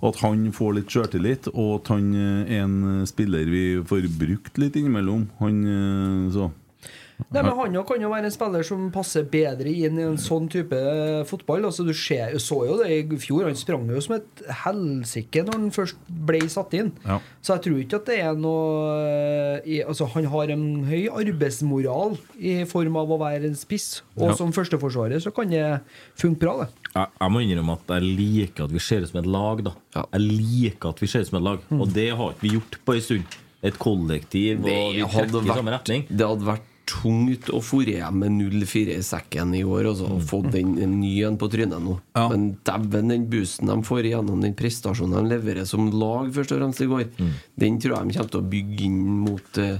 at 0.00 0.20
han 0.22 0.48
får 0.56 0.76
litt 0.78 0.92
sjøltillit, 0.94 1.50
og 1.52 1.80
at 1.80 1.92
han 1.92 2.06
er 2.16 2.62
en 2.62 3.04
spiller 3.08 3.50
vi 3.52 3.64
får 3.86 4.08
brukt 4.20 4.60
litt 4.60 4.78
innimellom. 4.80 5.26
Han 5.42 5.60
eh, 5.68 6.30
så 6.34 6.50
Nei, 7.30 7.42
men 7.42 7.52
Han 7.56 7.76
kan 7.86 8.00
jo 8.02 8.08
være 8.10 8.24
en 8.30 8.34
spiller 8.34 8.62
som 8.66 8.90
passer 8.94 9.22
bedre 9.30 9.68
inn 9.70 9.98
i 10.00 10.02
en 10.06 10.16
sånn 10.20 10.48
type 10.50 10.78
fotball. 11.28 11.64
Altså 11.68 11.84
Du 11.86 11.92
ser, 11.94 12.32
så 12.42 12.60
jo 12.66 12.78
det 12.82 12.90
i 12.90 13.18
fjor. 13.22 13.44
Han 13.48 13.58
sprang 13.58 13.86
jo 13.90 14.00
som 14.00 14.16
et 14.16 14.42
helsike 14.64 15.44
når 15.46 15.58
han 15.58 15.70
først 15.74 15.96
ble 16.08 16.40
satt 16.50 16.74
inn. 16.78 16.92
Ja. 17.06 17.18
Så 17.42 17.56
jeg 17.56 17.64
tror 17.66 17.78
ikke 17.82 18.00
at 18.00 18.06
det 18.10 18.18
er 18.24 18.34
noe 18.38 19.60
eh, 19.64 19.84
Altså 19.86 20.06
Han 20.14 20.26
har 20.32 20.50
en 20.54 20.64
høy 20.88 21.08
arbeidsmoral 21.08 22.16
i 22.38 22.56
form 22.68 22.96
av 23.00 23.10
å 23.14 23.18
være 23.20 23.50
en 23.50 23.58
spiss. 23.58 24.02
Og 24.16 24.30
Ja. 24.30 24.34
som 24.36 24.52
førsteforsvarer 24.52 25.20
så 25.22 25.32
kan 25.34 25.50
det 25.50 25.80
funke 26.18 26.38
bra, 26.40 26.56
det. 26.64 26.68
Jeg, 26.94 27.06
jeg 27.20 27.30
må 27.32 27.40
innrømme 27.44 27.76
at 27.78 27.94
jeg 27.96 28.16
liker 28.18 28.64
at 28.66 28.72
vi 28.74 28.78
ser 28.82 29.04
ut 29.04 29.10
som 29.12 29.20
et 29.22 29.30
lag. 29.30 29.62
da 29.64 29.72
Ja. 29.96 30.04
Jeg 30.14 30.20
liker 30.30 30.88
at 30.94 31.00
vi 31.02 31.06
ser 31.10 31.20
ut 31.24 31.30
som 31.30 31.38
et 31.38 31.44
lag, 31.46 31.58
og 31.70 31.92
det 31.94 32.10
har 32.16 32.32
ikke 32.34 32.42
vi 32.46 32.54
gjort 32.56 32.78
på 32.84 32.94
en 32.96 33.00
stund. 33.00 33.38
Et 33.62 33.76
kollektiv, 33.76 34.60
og 34.64 34.64
vi 34.96 35.02
trekker 35.04 35.42
i 35.44 35.52
samme 35.52 35.72
retning. 35.74 36.06
det 36.08 36.26
hadde 36.26 36.46
vært 36.48 36.62
tungt 36.88 37.50
å 37.54 37.60
hjem 37.86 38.18
med 38.22 38.32
0-4 38.34 38.96
i 38.98 39.02
sekken 39.06 39.52
i 39.54 39.62
år 39.64 39.90
altså, 39.92 40.08
og 40.10 40.22
fått 40.26 40.50
den 40.54 40.72
en 40.82 40.96
ny 41.00 41.12
en 41.26 41.36
på 41.38 41.48
trynet 41.52 41.80
nå. 41.82 41.98
Ja. 42.16 42.28
Men 42.32 42.56
dæven, 42.66 43.08
den 43.12 43.28
boosten 43.30 43.70
de 43.70 43.76
får 43.86 44.08
gjennom 44.10 44.40
den 44.42 44.56
prestasjonen 44.58 45.20
de 45.20 45.34
leverer 45.36 45.68
som 45.68 45.86
lag, 45.92 46.32
først 46.34 46.52
og 46.56 46.58
fremst 46.62 46.82
i 46.82 46.88
går, 46.90 47.04
den 47.60 47.78
tror 47.82 47.96
jeg 48.00 48.10
de 48.10 48.18
kommer 48.18 48.34
til 48.34 48.40
å 48.42 48.50
bygge 48.56 48.84
inn 48.88 48.98
mot, 49.22 49.58
eh, 49.62 49.78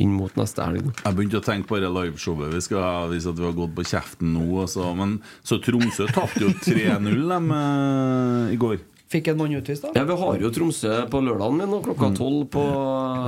inn 0.00 0.14
mot 0.16 0.32
neste 0.40 0.64
helg. 0.64 0.88
Jeg 1.04 1.18
begynte 1.18 1.42
å 1.42 1.44
tenke 1.44 1.68
på 1.68 1.80
det 1.82 1.90
liveshowet 1.92 2.54
vi 2.54 2.62
skal 2.64 2.80
ha 2.80 3.06
hvis 3.12 3.28
at 3.28 3.36
vi 3.36 3.44
har 3.44 3.52
gått 3.58 3.74
på 3.76 3.84
kjeften 3.84 4.32
nå. 4.32 4.46
Altså. 4.64 4.88
Men 4.96 5.18
så 5.44 5.60
Tromsø 5.60 6.08
tapte 6.14 6.46
jo 6.46 6.54
3-0 6.64 7.28
dem, 7.28 7.52
eh, 7.58 8.54
i 8.56 8.60
går. 8.62 8.80
Fikk 9.12 9.28
en 9.28 9.36
mann 9.42 9.52
utvist, 9.52 9.84
da? 9.84 9.90
Ja, 10.00 10.06
Vi 10.08 10.16
har 10.16 10.38
jo 10.40 10.48
Tromsø 10.48 11.02
på 11.12 11.20
lørdagen 11.20 11.58
min 11.60 11.82
klokka 11.84 12.14
tolv 12.16 12.46
på, 12.48 12.62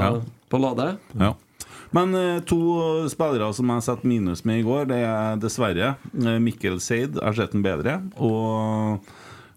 Ja. 0.01 0.15
på 0.49 0.61
Lade. 0.63 0.95
Ja. 1.21 1.35
Men 1.95 2.15
eh, 2.19 2.41
to 2.49 2.59
spillere 3.13 3.53
som 3.55 3.71
jeg 3.71 3.85
setter 3.87 4.11
minus 4.11 4.43
med 4.49 4.63
i 4.63 4.67
går, 4.67 4.89
det 4.91 4.99
er 5.07 5.39
dessverre 5.43 5.93
eh, 5.95 6.41
Mikkel 6.43 6.81
Seid. 6.83 7.21
Jeg 7.21 7.23
har 7.23 7.37
sett 7.39 7.55
ham 7.55 7.63
bedre. 7.65 8.01
Og 8.19 8.99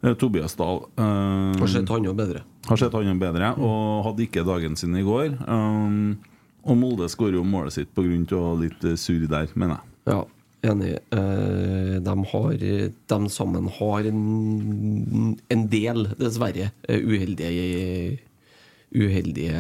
eh, 0.06 0.14
Tobias 0.22 0.54
Dahl. 0.60 0.84
Um, 1.00 1.58
Har 1.58 1.72
sett 1.74 1.90
han 1.90 2.06
jo 2.06 2.14
bedre. 2.18 2.44
har 2.68 2.78
sett 2.78 2.94
han 2.94 3.20
bedre, 3.22 3.54
og 3.58 4.06
hadde 4.10 4.26
ikke 4.28 4.46
dagen 4.46 4.78
sin 4.78 4.96
i 5.00 5.06
går. 5.06 5.34
Um, 5.48 6.18
og 6.68 6.78
Molde 6.78 7.08
skårer 7.10 7.40
jo 7.40 7.46
målet 7.48 7.74
sitt 7.74 7.94
pga. 7.96 8.42
litt 8.62 8.84
surr 9.00 9.26
der, 9.32 9.48
mener 9.56 9.80
jeg. 9.80 9.96
Ja, 10.14 10.22
enig. 10.70 10.94
Eh, 11.16 11.98
de, 12.04 12.16
har, 12.34 12.54
de 13.14 13.20
sammen 13.34 13.70
har 13.80 14.12
en, 14.12 15.38
en 15.50 15.68
del, 15.74 16.10
dessverre, 16.22 16.70
uheldige 16.88 18.20
Uheldige 18.88 19.60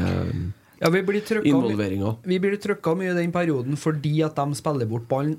Ja, 0.82 0.92
vi 0.94 1.04
blir 1.06 1.26
trykka. 1.26 2.16
Vi 2.24 2.40
blir 2.44 2.58
trykka 2.62 2.96
mye 2.98 3.14
i 3.14 3.18
den 3.18 3.36
perioden 3.36 3.78
fordi 3.80 4.20
at 4.26 4.38
de 4.38 4.58
spiller 4.58 4.90
bort 4.90 5.08
ballen 5.10 5.38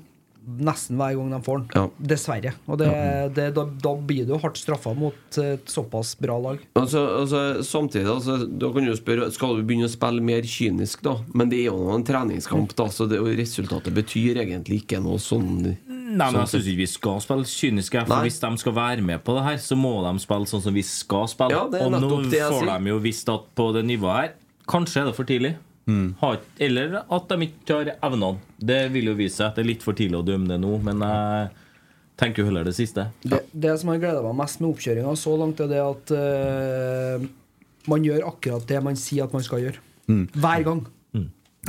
nesten 0.57 0.97
hver 0.97 1.15
gang 1.17 1.33
de 1.33 1.39
får 1.45 1.59
den. 1.59 1.67
Ja. 1.75 2.07
Dessverre. 2.13 2.53
Og 2.69 2.79
det, 2.81 2.89
det, 3.35 3.49
da, 3.55 3.65
da 3.83 3.91
blir 4.09 4.25
du 4.27 4.35
hardt 4.39 4.57
straffa 4.59 4.93
mot 4.97 5.39
et 5.41 5.69
såpass 5.69 6.15
bra 6.19 6.37
lag. 6.41 6.63
Altså, 6.79 7.03
altså, 7.19 7.41
samtidig, 7.65 8.07
altså, 8.09 8.39
da 8.47 8.71
kan 8.73 8.87
du 8.87 8.95
spørre 8.97 9.29
Skal 9.35 9.59
du 9.59 9.63
begynne 9.67 9.89
å 9.89 9.91
spille 9.91 10.23
mer 10.25 10.47
kynisk, 10.47 11.03
da? 11.05 11.17
Men 11.37 11.51
det 11.51 11.63
er 11.63 11.69
jo 11.69 11.93
en 11.93 12.05
treningskamp, 12.07 12.73
da, 12.77 12.89
så 12.93 13.07
det, 13.09 13.21
resultatet 13.39 13.93
betyr 13.95 14.41
egentlig 14.45 14.83
ikke 14.83 15.01
noe 15.03 15.21
sånn 15.21 15.75
Nei, 16.09 16.25
men 16.25 16.39
Jeg 16.41 16.49
syns 16.55 16.67
ikke 16.71 16.81
vi 16.81 16.89
skal 16.89 17.19
spille 17.21 17.45
kyniske. 17.45 18.01
For 18.07 18.15
Nei. 18.15 18.23
Hvis 18.25 18.39
de 18.41 18.49
skal 18.63 18.73
være 18.73 19.03
med 19.05 19.21
på 19.21 19.35
det 19.37 19.43
her, 19.45 19.59
så 19.61 19.77
må 19.77 19.99
de 20.07 20.15
spille 20.23 20.49
sånn 20.49 20.63
som 20.65 20.73
vi 20.73 20.81
skal 20.87 21.27
spille. 21.29 21.53
Ja, 21.53 21.67
og 21.69 21.93
nå 21.93 22.09
får 22.25 22.71
de 22.71 22.93
jo 22.95 23.01
visst 23.03 23.29
at 23.29 23.51
på 23.53 23.69
det 23.75 23.85
nivået 23.85 24.23
her 24.23 24.37
Kanskje 24.69 25.03
er 25.03 25.09
det 25.09 25.17
for 25.17 25.29
tidlig. 25.29 25.55
Mm. 25.89 26.13
eller 26.61 26.99
at 27.01 27.31
de 27.31 27.47
ikke 27.47 27.73
har 27.79 27.87
evnene. 28.05 28.37
Det 28.61 28.91
vil 28.93 29.09
jo 29.09 29.15
vise 29.17 29.39
seg 29.39 29.47
at 29.47 29.57
det 29.57 29.63
er 29.63 29.69
litt 29.71 29.81
for 29.85 29.97
tidlig 29.97 30.19
å 30.19 30.25
dømme 30.27 30.45
det 30.51 30.59
nå, 30.61 30.75
men 30.85 31.01
jeg 31.01 31.47
tenker 32.19 32.43
jo 32.43 32.49
heller 32.51 32.67
det 32.67 32.75
siste. 32.77 33.07
Det, 33.23 33.41
det 33.49 33.73
som 33.81 33.89
har 33.89 34.01
gleda 34.01 34.21
meg 34.21 34.37
mest 34.37 34.61
med 34.61 34.69
oppkjøringa 34.69 35.15
så 35.17 35.33
langt, 35.39 35.63
er 35.63 35.71
det 35.71 35.81
at 35.81 36.13
uh, 36.13 37.25
man 37.89 38.05
gjør 38.05 38.27
akkurat 38.29 38.69
det 38.69 38.83
man 38.85 38.99
sier 38.99 39.25
at 39.25 39.33
man 39.33 39.45
skal 39.45 39.65
gjøre. 39.65 39.81
Hver 40.09 40.65
gang. 40.67 40.85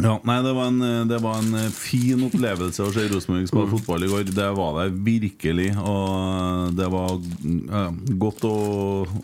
Ja, 0.01 0.15
nei, 0.25 0.37
det 0.45 0.53
var, 0.57 0.71
en, 0.71 1.09
det 1.11 1.19
var 1.21 1.41
en 1.43 1.57
eh, 1.59 1.67
fin 1.75 2.23
opplevelse 2.25 2.85
å 2.87 2.93
se 2.95 3.05
Rosenborg 3.11 3.49
spille 3.51 3.71
fotball 3.75 4.07
i 4.07 4.11
går. 4.11 4.31
Det 4.37 4.49
var 4.57 4.79
det 4.79 4.87
virkelig. 5.07 5.69
Og 5.83 6.75
det 6.79 6.89
var 6.93 7.17
ja, 7.17 7.83
godt 8.25 8.47
å, 8.49 8.55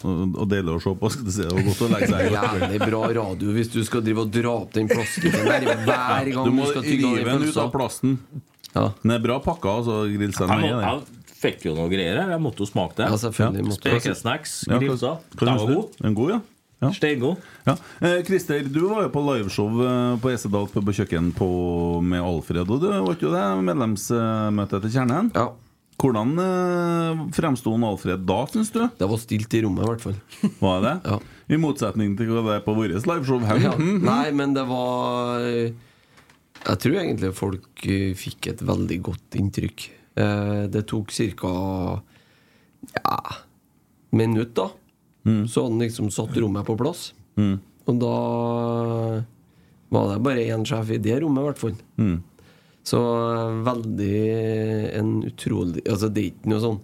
å 0.06 0.49
dele 0.49 0.76
og 0.76 0.85
se 0.85 0.95
på. 1.00 1.12
Skal 1.14 1.28
du 1.28 1.33
si. 1.33 1.47
Det 1.47 1.54
var 1.54 1.68
godt 1.71 1.85
å 1.87 1.90
legge 1.95 2.11
seg 2.12 2.26
i. 2.26 2.35
Jævlig 2.37 2.80
bra 2.85 3.02
radio 3.21 3.54
hvis 3.56 3.73
du 3.73 3.80
skal 3.88 4.04
drive 4.04 4.26
og 4.26 4.35
dra 4.35 4.56
opp 4.62 4.75
den 4.76 4.90
plastikken 4.90 5.47
der 5.49 5.68
hver 5.87 6.33
gang 6.35 6.50
Du 6.50 6.52
du, 6.52 6.56
må 6.59 6.68
skal 6.71 6.85
tygge 6.87 7.14
den 7.21 7.30
den 7.30 7.49
ut 7.49 7.61
av 7.62 7.71
plasten. 7.75 8.18
Ja. 8.73 8.90
Den 9.02 9.14
er 9.16 9.23
bra 9.25 9.38
pakka, 9.45 9.78
altså. 9.80 10.02
Grillstein. 10.12 10.52
Jeg, 10.52 10.75
må, 10.76 10.83
jeg 10.85 11.33
fikk 11.40 11.71
jo 11.71 11.76
noe 11.78 11.88
greier 11.92 12.21
her. 12.21 12.35
Jeg 12.35 12.42
måtte 12.45 12.64
jo 12.64 12.68
smake 12.68 12.99
det. 12.99 13.09
Ja, 13.09 13.73
Spekesnacks, 13.78 14.59
Ja, 14.68 14.80
grillsa. 14.83 15.16
Den 15.38 15.56
var 15.56 15.73
god. 15.73 15.97
Den 16.00 16.11
er 16.11 16.21
god, 16.21 16.37
ja. 16.37 16.42
Ja. 16.83 16.90
Steingod. 16.92 17.37
Ja. 17.64 17.76
Eh, 18.04 18.18
Christer, 18.26 18.64
du 18.68 18.83
var 18.90 19.06
jo 19.06 19.12
på 19.14 19.23
liveshow 19.25 19.78
eh, 19.80 20.16
på 20.21 20.33
Esedal 20.33 20.66
på 20.73 20.83
kjøkken 20.85 21.30
på, 21.37 21.49
med 22.04 22.21
Alfred. 22.21 22.68
Og 22.68 22.83
du 22.83 22.90
var 22.90 23.14
ikke 23.14 23.28
jo 23.28 23.33
det 23.33 23.45
medlemsmøtet 23.64 24.85
til 24.85 24.92
Kjernen? 24.99 25.30
Ja. 25.37 25.47
Hvordan 25.97 26.35
eh, 26.42 27.23
fremsto 27.33 27.73
Alfred 27.88 28.26
da, 28.28 28.42
syns 28.52 28.73
du? 28.75 28.83
Det 29.00 29.09
var 29.09 29.23
stilt 29.23 29.56
i 29.56 29.62
rommet, 29.64 29.87
i 29.87 29.90
hvert 29.95 30.04
fall. 30.04 30.18
Var 30.61 30.85
det? 30.85 30.95
Ja. 31.09 31.18
I 31.49 31.61
motsetning 31.62 32.16
til 32.18 32.28
hva 32.35 32.42
det 32.45 32.59
er 32.59 32.64
på 32.66 32.75
vårt 32.76 32.92
liveshow 33.09 33.40
her. 33.49 33.62
Ja. 33.71 33.73
Nei, 33.80 34.28
men 34.37 34.52
det 34.56 34.66
var 34.68 35.40
Jeg 35.47 36.80
tror 36.83 36.99
egentlig 37.00 37.33
folk 37.38 37.87
eh, 37.88 38.12
fikk 38.18 38.50
et 38.52 38.66
veldig 38.68 39.00
godt 39.09 39.40
inntrykk. 39.40 39.88
Eh, 40.21 40.62
Det 40.76 40.85
tok 40.92 41.14
ca. 41.16 41.56
Ja 43.00 43.18
minutt, 44.16 44.54
da, 44.56 44.71
så 45.50 45.66
han 45.66 45.80
liksom 45.83 46.11
satt 46.14 46.37
rommet 46.38 46.66
på 46.66 46.76
plass. 46.78 47.11
Mm. 47.37 47.59
Og 47.87 48.00
da 48.02 48.16
var 49.95 50.11
det 50.11 50.23
bare 50.25 50.49
én 50.50 50.64
sjef 50.66 50.90
i 50.95 51.02
det 51.02 51.21
rommet, 51.23 51.42
i 51.42 51.49
hvert 51.49 51.62
fall. 51.62 51.76
Mm. 52.00 52.16
Så 52.87 53.00
eh, 53.35 53.56
veldig 53.66 54.18
en 54.95 55.09
utrolig 55.26 55.83
Altså, 55.90 56.11
det 56.12 56.23
er 56.23 56.28
ikke 56.30 56.50
noe 56.52 56.62
sånn 56.62 56.76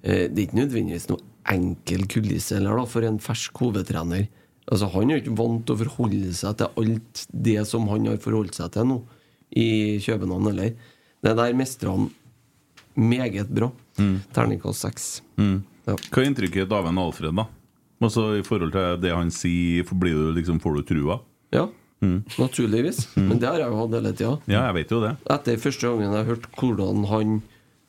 eh, 0.00 0.22
Det 0.32 0.38
er 0.38 0.46
ikke 0.46 0.60
nødvendigvis 0.62 1.10
noe 1.10 1.26
enkel 1.52 2.06
kulisse 2.08 2.56
eller 2.56 2.78
da, 2.78 2.86
for 2.88 3.04
en 3.04 3.18
fersk 3.20 3.58
hovedtrener. 3.64 4.28
Altså, 4.70 4.86
han 4.94 5.10
er 5.10 5.18
jo 5.18 5.22
ikke 5.24 5.38
vant 5.40 5.64
til 5.66 5.74
å 5.74 5.80
forholde 5.82 6.34
seg 6.38 6.60
til 6.60 6.80
alt 6.80 7.24
det 7.48 7.58
som 7.68 7.88
han 7.90 8.06
har 8.08 8.20
forholdt 8.22 8.56
seg 8.56 8.70
til 8.76 8.86
nå, 8.88 8.98
i 9.58 9.98
København 10.04 10.52
heller. 10.52 10.76
Det 11.26 11.32
der 11.40 11.58
mestrer 11.58 11.90
han 11.96 12.06
meget 12.94 13.50
bra. 13.50 13.72
Terningkast 14.32 14.86
seks. 14.86 15.08
Mm. 15.34 15.58
Ja. 15.90 15.98
Hva 15.98 16.22
er 16.22 16.30
inntrykket 16.30 16.76
av 16.78 16.86
en 16.88 17.02
Alfred, 17.02 17.34
da? 17.42 17.48
Altså 18.02 18.24
I 18.38 18.42
forhold 18.46 18.72
til 18.74 19.00
det 19.04 19.12
han 19.14 19.30
sier, 19.30 19.86
blir 19.94 20.16
du 20.18 20.32
liksom, 20.40 20.58
får 20.62 20.80
du 20.80 20.82
trua? 20.88 21.20
Ja, 21.54 21.68
naturligvis. 22.40 23.04
Men 23.16 23.38
det 23.38 23.46
har 23.48 23.60
jeg 23.62 23.70
jo 23.70 23.78
hatt 23.78 23.96
hele 23.98 24.12
tida. 24.16 24.34
Ja, 24.50 24.64
jeg 24.70 24.74
vet 24.80 24.94
jo 24.94 25.00
det. 25.04 25.12
Etter 25.30 25.60
første 25.62 25.88
gangen 25.92 26.16
jeg 26.18 26.28
hørte 26.32 26.52
hvordan 26.58 27.04
han 27.12 27.34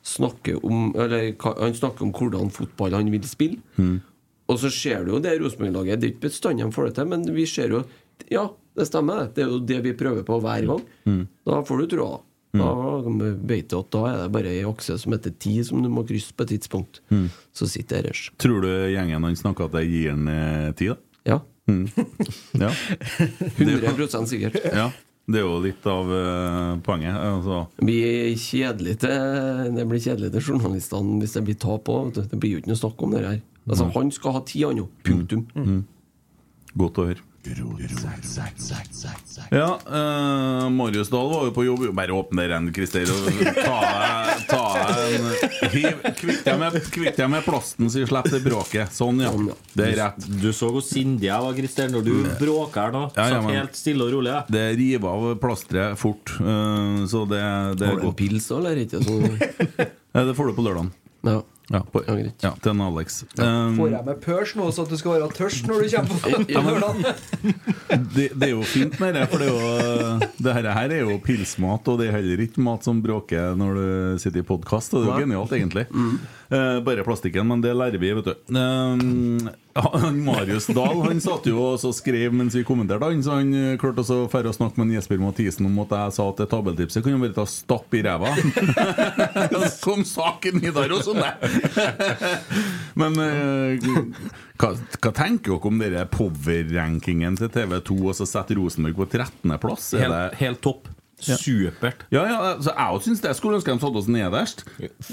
snakker 0.04 0.58
om 0.68 0.90
Eller 1.00 1.30
han 1.42 1.72
snakker 1.74 2.04
om 2.04 2.12
hvordan 2.12 2.50
fotball 2.52 2.92
han 2.98 3.10
vil 3.12 3.24
spille. 3.26 3.58
Og 4.44 4.58
så 4.60 4.68
ser 4.70 5.04
du 5.06 5.14
jo 5.14 5.22
det 5.24 5.38
Rosenborg-laget. 5.40 6.00
Det 6.02 6.06
er 6.08 6.12
ikke 6.14 6.26
bestandig 6.28 6.66
de 6.66 6.74
får 6.76 6.90
det 6.90 6.94
til, 6.98 7.08
men 7.14 7.24
vi 7.34 7.46
ser 7.48 7.72
jo 7.72 7.84
Ja, 8.30 8.44
det 8.76 8.86
stemmer. 8.86 9.30
det. 9.34 9.42
Er 9.42 9.50
jo 9.50 9.58
det 9.64 9.80
vi 9.82 9.92
prøver 9.98 10.22
på 10.22 10.38
hver 10.44 10.66
gang. 10.68 11.26
Da 11.46 11.62
får 11.66 11.80
du 11.80 11.96
troa. 12.54 13.00
Da 13.04 13.30
vet 13.50 13.70
du 13.70 13.78
at 13.80 13.90
da 13.94 14.04
er 14.10 14.20
det 14.22 14.28
bare 14.36 14.52
ei 14.52 14.62
akse 14.68 14.98
som 15.00 15.16
heter 15.16 15.34
ti, 15.38 15.56
som 15.66 15.82
du 15.84 15.90
må 15.92 16.06
krysse 16.08 16.36
på 16.36 16.46
et 16.46 16.54
tidspunkt. 16.56 17.02
Så 17.54 17.70
sitter 17.70 17.98
jeg 17.98 18.06
ellers. 18.06 18.28
Tror 18.42 18.62
du 18.64 18.70
gjengen 18.92 19.26
han 19.28 19.36
snakker 19.38 19.70
at 19.70 19.80
jeg 19.82 19.92
gir 19.92 20.14
han 20.14 20.74
ti, 20.78 20.92
da? 20.92 21.00
Ja. 21.24 21.40
Ja. 22.60 22.70
100 23.56 24.26
sikkert. 24.28 24.60
ja. 24.82 24.90
Det 25.24 25.40
er 25.40 25.46
jo 25.46 25.56
litt 25.64 25.86
av 25.88 26.10
uh, 26.12 26.76
poenget. 26.84 27.16
Altså. 27.16 27.62
Det 27.78 27.86
blir 27.88 28.34
kjedelig 28.36 28.98
til 29.06 29.70
Det 29.72 29.86
blir 29.88 30.02
kjedelig 30.04 30.30
til 30.34 30.50
journalistene 30.50 31.16
hvis 31.22 31.36
det 31.38 31.44
blir 31.46 31.56
tap 31.62 31.88
òg. 31.88 32.18
Det 32.18 32.40
blir 32.40 32.56
jo 32.56 32.60
ikke 32.60 32.72
noe 32.74 32.80
snakk 32.82 33.04
om 33.06 33.14
det 33.14 33.22
her. 33.24 33.38
Altså, 33.64 33.88
Han 33.94 34.12
skal 34.12 34.36
ha 34.36 34.42
ti, 34.44 34.60
han 34.66 34.82
jo. 34.82 34.90
Punktum. 35.06 35.46
Godt 36.76 37.00
å 37.00 37.06
høre. 37.08 37.24
Ja, 39.50 39.78
uh, 39.86 40.70
Marius 40.72 41.10
Dahl 41.12 41.28
var 41.28 41.44
jo 41.48 41.52
på 41.54 41.64
jobb 41.66 41.82
Bare 41.96 42.14
åpne 42.16 42.46
den, 42.48 42.70
Christer, 42.74 43.04
Kvitt 46.14 46.44
deg 46.46 46.58
med, 46.58 46.78
med 47.30 47.44
plasten, 47.44 47.90
så 47.90 48.00
vi 48.00 48.06
slipper 48.08 48.36
det 48.36 48.42
bråket. 48.46 48.94
Sånn, 48.96 49.20
ja. 49.24 49.32
Det 49.76 49.90
er 49.90 49.96
rett. 50.00 50.28
Du 50.40 50.48
så 50.56 50.70
hvor 50.72 50.84
sindig 50.84 51.28
jeg 51.28 51.44
var, 51.46 51.56
Christer, 51.58 51.92
når 51.92 52.06
du 52.08 52.12
bråker 52.40 52.86
her 52.88 52.96
nå. 52.96 53.04
Ja, 53.16 53.28
ja, 53.34 53.40
men- 53.44 53.60
helt 53.60 53.78
stille 53.78 54.08
og 54.08 54.14
rolig. 54.16 54.32
Ja. 54.34 54.44
Det 54.48 54.64
river 54.80 55.08
av 55.14 55.34
plasteret 55.42 56.00
fort, 56.00 56.36
Uh, 56.44 57.04
så 57.08 57.22
det, 57.28 57.40
det 57.78 57.86
Har 57.88 57.96
er 57.98 58.02
du 58.02 58.08
en 58.08 58.16
pils 58.18 58.46
da, 58.50 58.56
eller 58.58 58.80
ikke? 58.82 59.00
Så, 59.04 59.12
det 60.28 60.34
får 60.36 60.50
du 60.50 60.56
på 60.56 60.64
lørdagen. 60.66 60.90
ja. 61.28 61.40
Ja, 61.72 61.80
på, 61.80 62.02
Ja, 62.04 62.12
greit. 62.18 62.42
ja, 62.44 62.50
til 62.60 62.70
en 62.74 62.80
Alex. 62.84 63.22
Um, 63.40 63.76
Får 63.78 63.88
jeg 63.94 64.04
med 64.04 64.18
pørs 64.20 64.50
nå, 64.58 64.66
så 64.76 64.82
at 64.84 64.90
du 64.92 64.98
skal 65.00 65.14
være 65.16 65.30
tørst 65.32 65.64
når 65.70 65.80
du 65.80 65.88
kommer 65.96 66.18
på 66.20 66.52
Ja, 66.52 66.60
men- 66.60 66.74
lørdag? 66.76 67.14
det, 68.16 68.26
det 68.36 68.48
er 68.50 68.52
jo 68.52 68.62
fint 68.68 68.98
med 69.00 69.14
det, 69.16 69.22
for 69.32 69.40
det, 69.40 69.48
er 69.48 69.54
jo, 69.54 70.28
det 70.44 70.54
her, 70.58 70.68
her 70.76 70.94
er 70.98 71.00
jo 71.06 71.16
pilsmat, 71.24 71.88
og 71.88 71.98
det 72.02 72.10
er 72.10 72.18
heller 72.18 72.44
ikke 72.44 72.60
mat 72.66 72.84
som 72.84 73.00
bråker 73.04 73.56
når 73.56 73.80
du 73.80 73.86
sitter 74.20 74.42
i 74.42 74.46
podkast. 74.46 74.92
Det 74.92 75.04
er 75.06 75.08
jo 75.08 75.18
genialt, 75.24 75.56
egentlig. 75.56 75.86
Eh, 76.54 76.80
bare 76.80 77.04
plastikken, 77.04 77.46
men 77.48 77.62
det 77.62 77.72
lærer 77.74 77.98
vi, 77.98 78.10
vet 78.14 78.28
du. 78.28 78.34
Um, 78.54 79.48
han 79.74 80.20
Marius 80.22 80.68
Dahl 80.70 81.00
han 81.02 81.18
satt 81.22 81.48
jo 81.50 81.56
og 81.72 81.94
skrev 81.96 82.34
mens 82.36 82.54
vi 82.54 82.62
kommenterte, 82.66 83.08
han, 83.10 83.22
så 83.26 83.40
han 83.40 83.50
eh, 83.58 83.72
klarte 83.80 84.04
også 84.04 84.20
å 84.28 84.42
å 84.50 84.52
snakke 84.54 84.78
med 84.78 84.94
Jesper 84.94 85.18
Mathisen 85.18 85.66
om 85.66 85.80
at 85.82 85.94
jeg 85.96 86.14
sa 86.14 86.28
at 86.30 86.42
det 86.42 86.46
tabelltipset 86.52 87.02
kunne 87.02 87.18
bare 87.22 87.34
ta 87.34 87.46
stapp 87.48 87.96
i 87.96 88.04
ræva. 88.06 88.30
Som 89.82 90.04
saken 90.06 90.62
i 90.62 90.70
dag 90.74 90.94
og 90.94 91.02
sånn, 91.08 91.22
det. 91.24 92.34
Men 93.02 93.18
eh, 93.24 93.90
hva, 94.60 94.74
hva 95.00 95.14
tenker 95.16 95.56
dere 95.56 95.72
om 95.72 95.82
dere 95.82 96.06
power-rankingen 96.12 97.40
til 97.40 97.50
TV2 97.56 97.98
og 98.04 98.18
så 98.20 98.28
setter 98.30 98.60
Rosenborg 98.60 99.00
på 99.00 99.10
13.-plass? 99.16 99.94
Helt, 99.98 100.38
helt 100.38 100.62
topp. 100.62 100.92
Supert. 101.24 102.04
Ja, 102.14 102.24
ja, 102.28 102.38
altså, 102.54 102.72
jeg 102.74 102.98
også 102.98 103.10
syns 103.10 103.24
det. 103.24 103.32
Skulle 103.38 103.60
ønske 103.60 103.72
de 103.72 103.84
satte 103.84 104.00
oss 104.02 104.10
nederst. 104.12 104.64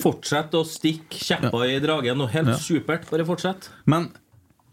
Fortsett 0.02 0.58
å 0.58 0.64
stikke 0.68 1.22
kjepper 1.22 1.66
i 1.70 1.80
dragen. 1.84 2.24
Og 2.24 2.32
helt 2.36 2.54
supert. 2.64 3.08
Bare 3.12 3.28
fortsett. 3.28 3.70
Men 3.90 4.10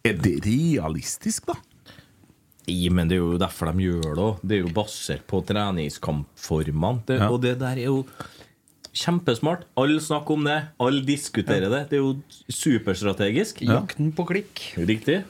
er 0.07 0.19
det 0.19 0.39
realistisk, 0.47 1.51
da? 1.51 1.59
I, 2.69 2.91
men 2.93 3.09
det 3.09 3.17
er 3.17 3.23
jo 3.23 3.39
derfor 3.41 3.71
de 3.73 3.87
gjør 3.87 4.11
det 4.11 4.25
òg. 4.27 4.43
Det 4.45 4.59
er 4.59 4.67
jo 4.67 4.75
basert 4.77 5.25
på 5.31 5.41
treningskampformene. 5.49 7.17
Ja. 7.17 7.31
Og 7.33 7.41
det 7.45 7.55
der 7.63 7.81
er 7.81 7.89
jo 7.89 8.03
kjempesmart. 8.99 9.65
Alle 9.79 10.03
snakker 10.05 10.37
om 10.37 10.45
det. 10.49 10.59
Alle 10.83 11.01
diskuterer 11.07 11.71
det. 11.73 11.83
Det 11.91 11.99
er 11.99 12.05
jo 12.05 12.15
superstrategisk. 12.53 13.63
Jakten 13.69 14.13
på 14.17 14.27
klikk. 14.29 14.65
Riktig. 14.77 15.23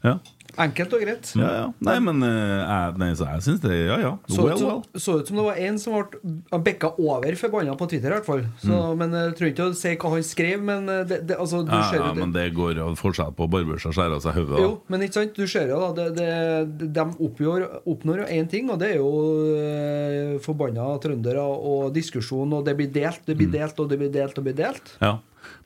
Ja, 0.00 0.16
Enkelt 0.60 0.92
og 0.92 1.00
greit. 1.00 1.30
ja, 1.40 1.50
ja. 1.56 1.66
Nei, 1.86 1.94
men 2.04 2.22
uh, 2.22 2.92
jeg, 3.00 3.16
jeg 3.18 3.42
syns 3.46 3.60
det 3.64 3.76
Ja, 3.86 3.96
ja. 4.02 4.10
Så 4.28 4.44
Well, 4.44 4.54
ut, 4.54 4.60
well. 4.60 4.82
som, 4.92 5.00
så 5.00 5.14
ut 5.20 5.28
som 5.30 5.36
det 5.40 5.44
var 5.46 5.60
en 5.66 5.78
som 5.80 5.94
ble 5.96 6.60
bekka 6.66 6.90
over 7.00 7.34
forbanna 7.40 7.76
på 7.80 7.88
Twitter, 7.88 8.12
i 8.12 8.18
hvert 8.18 8.26
fall. 8.28 8.44
Så, 8.60 8.68
Mm. 8.80 8.98
Men 9.00 9.12
jeg 9.16 9.34
tror 9.38 9.48
ikke 9.50 9.66
å 9.70 9.74
si 9.76 9.94
hva 9.96 10.10
han 10.12 10.22
skrev, 10.26 10.62
men 10.62 10.88
eh, 10.88 11.04
det, 11.08 11.18
det, 11.28 11.36
altså, 11.40 11.62
du 11.64 11.72
Ja, 11.72 11.82
ser 11.90 12.00
ja, 12.02 12.08
det- 12.12 12.20
men 12.20 12.32
det 12.32 12.44
går 12.54 12.76
jo 12.76 12.88
forskjell 13.00 13.32
på 13.36 13.46
å 13.46 13.50
barbere 13.50 13.80
seg 13.80 13.90
og 13.90 13.96
skjære 13.98 14.16
av 14.18 14.22
seg 14.24 14.34
hodet. 14.40 14.60
Jo, 14.60 14.70
men 14.88 15.00
ikke 15.06 15.14
sant, 15.20 15.34
du 15.34 15.46
ser 15.46 15.68
jo 15.72 15.80
da 15.80 15.90
det, 15.96 16.08
det, 16.20 16.92
De 16.92 17.04
oppgjør, 17.26 17.66
oppnår 17.86 18.22
jo 18.24 18.28
én 18.36 18.48
ting, 18.50 18.68
og 18.70 18.78
det 18.82 18.92
er 18.92 18.98
jo 19.00 19.10
eh, 19.56 20.38
forbanna 20.44 20.90
trøndere 21.02 21.40
og 21.42 21.92
diskusjon, 21.94 22.52
og 22.58 22.64
det 22.68 22.76
blir 22.78 22.90
delt, 22.92 23.24
det 23.26 23.36
Mm. 23.36 23.38
blir 23.40 23.50
delt, 23.60 23.80
og 23.80 23.88
det 23.88 23.98
blir 23.98 24.12
delt 24.12 24.36
og 24.38 24.44
det 24.44 24.54
blir 24.54 24.64
delt. 24.66 24.96
Ja. 25.00 25.18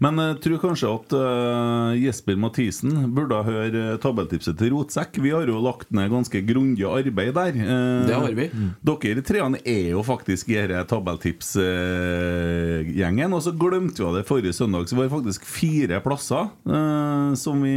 Men 0.03 0.19
jeg 0.21 0.41
tror 0.45 0.59
kanskje 0.63 0.89
at 0.91 1.13
uh, 1.17 1.93
Jesper 1.97 2.37
Mathisen 2.41 2.93
burde 3.15 3.39
høre 3.47 3.99
tabelltipset 4.03 4.57
til 4.59 4.73
Rotsekk. 4.75 5.13
Vi 5.23 5.31
har 5.35 5.47
jo 5.49 5.61
lagt 5.65 5.89
ned 5.95 6.11
ganske 6.13 6.41
grundig 6.47 6.85
arbeid 6.89 7.35
der. 7.37 7.53
Uh, 7.61 8.07
Det 8.09 8.15
har 8.19 8.33
vi. 8.37 8.47
Dere 8.85 9.23
treene 9.25 9.59
er 9.65 9.91
jo 9.95 10.03
faktisk 10.07 10.49
i 10.53 10.57
denne 10.59 10.85
tabelltipsgjengen. 10.91 13.33
og 13.33 13.43
så 13.45 13.53
glemte 13.57 14.03
vi 14.05 14.11
det 14.19 14.27
forrige 14.29 14.53
søndag, 14.57 14.83
så 14.89 14.95
vi 14.97 15.03
har 15.07 15.11
faktisk 15.15 15.43
fire 15.47 16.01
plasser 16.05 16.45
eh, 16.67 17.35
som 17.39 17.63
vi 17.63 17.77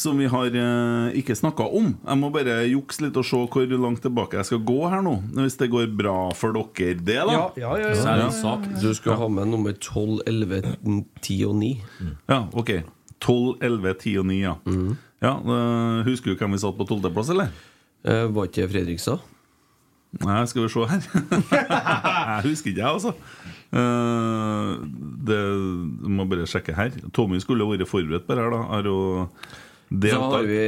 som 0.00 0.18
vi 0.18 0.28
har 0.32 0.54
eh, 0.56 1.18
ikke 1.20 1.36
snakka 1.36 1.66
om. 1.76 1.92
Jeg 2.00 2.20
må 2.20 2.30
bare 2.32 2.60
jukse 2.70 3.04
litt 3.04 3.18
og 3.20 3.26
se 3.28 3.40
hvor 3.40 3.74
langt 3.82 4.00
tilbake 4.04 4.38
jeg 4.38 4.48
skal 4.48 4.62
gå 4.70 4.78
her 4.88 5.04
nå. 5.04 5.16
Hvis 5.36 5.58
det 5.60 5.70
går 5.72 5.90
bra 5.96 6.16
for 6.36 6.56
dere, 6.56 6.96
det, 6.96 7.18
da. 7.18 7.34
Ja, 7.34 7.44
ja, 7.60 7.74
ja, 7.82 7.90
ja. 7.92 8.30
ja. 8.30 8.54
Du 8.80 8.88
skal 8.96 9.20
ha 9.20 9.28
med 9.32 9.52
nummer 9.52 9.76
12, 9.76 10.22
11, 10.26 10.72
10 11.20 11.38
og 11.50 11.60
9. 11.60 11.70
Ja, 12.30 12.46
ok 12.52 12.80
12, 13.20 13.60
11, 13.60 13.94
10 14.00 14.16
og 14.22 14.26
9, 14.30 14.38
ja. 14.40 14.54
ja 15.20 15.34
eh, 15.36 15.98
Husker 16.08 16.32
du 16.32 16.40
hvem 16.40 16.56
vi 16.56 16.62
satt 16.62 16.78
på 16.78 16.88
tolvteplass, 16.88 17.34
eller? 17.34 17.52
Eh, 18.08 18.24
var 18.32 18.48
ikke 18.48 18.64
det 18.64 18.70
Fredrikstad? 18.72 19.28
Nei, 20.24 20.40
skal 20.50 20.64
vi 20.64 20.70
se 20.72 20.86
her. 20.90 21.04
jeg 22.40 22.48
husker 22.48 22.72
ikke, 22.72 22.80
jeg, 22.80 22.88
altså. 22.88 23.12
Uh, 23.70 24.80
det 25.22 25.38
må 26.10 26.26
bare 26.26 26.48
sjekke 26.50 26.74
her. 26.74 26.96
Tommy 27.14 27.38
skulle 27.38 27.68
vært 27.68 27.86
forberedt 27.86 28.26
på 28.26 28.34
det 28.34 28.42
her, 28.42 28.56
da. 28.56 28.64
Har 28.72 28.88
jo 28.90 28.96
Så 29.90 29.98
deltatt- 30.04 30.32
har 30.36 30.44
vi 30.46 30.60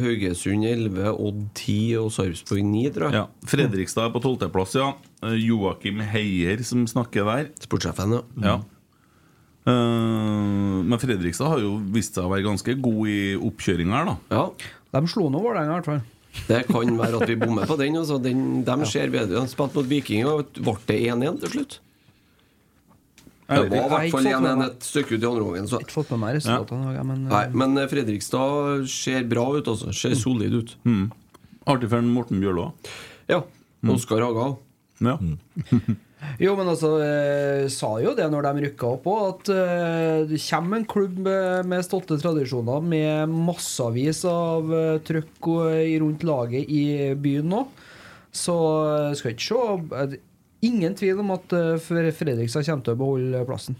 Haugesund 0.00 0.64
11, 0.64 1.08
Odd 1.18 1.40
10 1.58 1.96
og 1.98 2.12
Sarpsborg 2.14 2.62
9, 2.64 2.90
tror 2.94 3.08
jeg. 3.10 3.18
ja, 3.18 3.26
Fredrikstad 3.50 4.06
er 4.06 4.12
på 4.14 4.22
tolvteplass, 4.22 4.74
ja. 4.78 4.92
Eh, 5.26 5.34
Joakim 5.48 5.98
Heier 6.00 6.62
som 6.62 6.84
snakker 6.86 7.24
der. 7.26 7.48
Sportssjefen, 7.58 8.12
ja. 8.14 8.22
Ja. 8.46 8.56
Eh, 9.66 10.82
men 10.86 10.98
Fredrikstad 11.02 11.48
har 11.50 11.62
jo 11.64 11.76
vist 11.94 12.14
seg 12.14 12.26
å 12.28 12.30
være 12.30 12.46
ganske 12.46 12.76
god 12.80 13.08
i 13.10 13.18
oppkjøringa 13.48 13.96
her, 13.98 14.12
da. 14.12 14.16
ja. 14.30 14.44
De 14.96 15.08
slo 15.10 15.26
nå 15.28 15.40
Vålerenga, 15.42 15.72
i 15.74 15.80
hvert 15.80 15.88
fall. 15.90 16.04
Det 16.46 16.60
kan 16.68 16.96
være 17.00 17.18
at 17.20 17.28
vi 17.28 17.34
bommer 17.40 17.66
på 17.68 17.76
den. 17.80 17.96
Altså. 17.98 18.16
den 18.22 18.62
de 18.64 18.86
ser 18.88 19.10
bedre. 19.12 19.40
De 19.42 19.48
spilte 19.50 19.74
mot 19.76 19.88
Viking, 19.90 20.24
og 20.28 20.52
ble 20.54 20.74
det 20.86 21.00
1-1 21.10 21.40
til 21.42 21.52
slutt. 21.56 21.78
Det 23.46 23.58
var 23.58 23.66
i 23.66 23.70
hvert 23.70 23.90
fall 23.90 24.10
fått 24.10 24.24
med 24.26 24.32
1-1 24.34 24.56
meg- 24.58 24.70
et 24.70 24.86
stykke 24.88 25.12
ut 25.14 25.20
i 25.22 25.26
andre 25.28 25.44
gangen. 25.44 25.68
Så. 25.70 25.80
Ikke 25.84 25.96
fått 26.00 26.10
med 26.14 26.22
meg 26.24 26.38
resultatene, 26.40 26.94
ja. 26.96 27.04
men, 27.06 27.26
Nei, 27.30 27.44
men 27.54 27.78
eh, 27.78 27.86
Fredrikstad 27.90 28.88
ser 28.90 29.28
bra 29.30 29.44
ut, 29.54 29.68
altså. 29.70 29.92
Ser 29.94 30.16
solid 30.18 30.56
ut. 30.58 30.74
Artig 31.66 31.90
for 31.92 31.98
en 32.02 32.10
Morten 32.14 32.42
Bjørlo. 32.42 32.72
Ja. 33.30 33.42
Oskar 33.86 34.24
Haga. 34.26 34.56
Ja. 35.04 35.18
Jo, 36.40 36.54
men 36.58 36.66
altså, 36.66 36.88
eh, 37.04 37.66
sa 37.70 37.90
jo 38.02 38.14
det 38.16 38.26
når 38.32 38.46
de 38.48 38.62
rykka 38.66 38.88
opp 38.96 39.04
òg, 39.12 39.26
at 39.28 39.50
eh, 39.52 40.22
det 40.30 40.40
kommer 40.42 40.80
en 40.80 40.86
klubb 40.88 41.18
med, 41.22 41.68
med 41.70 41.84
stolte 41.86 42.16
tradisjoner, 42.18 42.82
med 42.82 43.30
massevis 43.46 44.24
av 44.28 44.72
eh, 44.74 44.96
trøkk 45.06 45.50
og, 45.52 45.68
rundt 46.02 46.24
laget 46.26 46.72
i 46.72 47.12
byen 47.20 47.52
nå. 47.52 47.62
Så 48.36 48.56
eh, 48.90 49.12
skal 49.20 49.36
ikke 49.36 49.46
se 49.46 49.60
eh, 50.02 50.16
Ingen 50.66 50.96
tvil 50.98 51.22
om 51.22 51.32
at 51.36 51.54
eh, 51.56 51.76
Fredrikstad 51.82 52.66
kommer 52.66 52.86
til 52.86 52.96
å 52.96 53.00
beholde 53.00 53.44
plassen. 53.48 53.78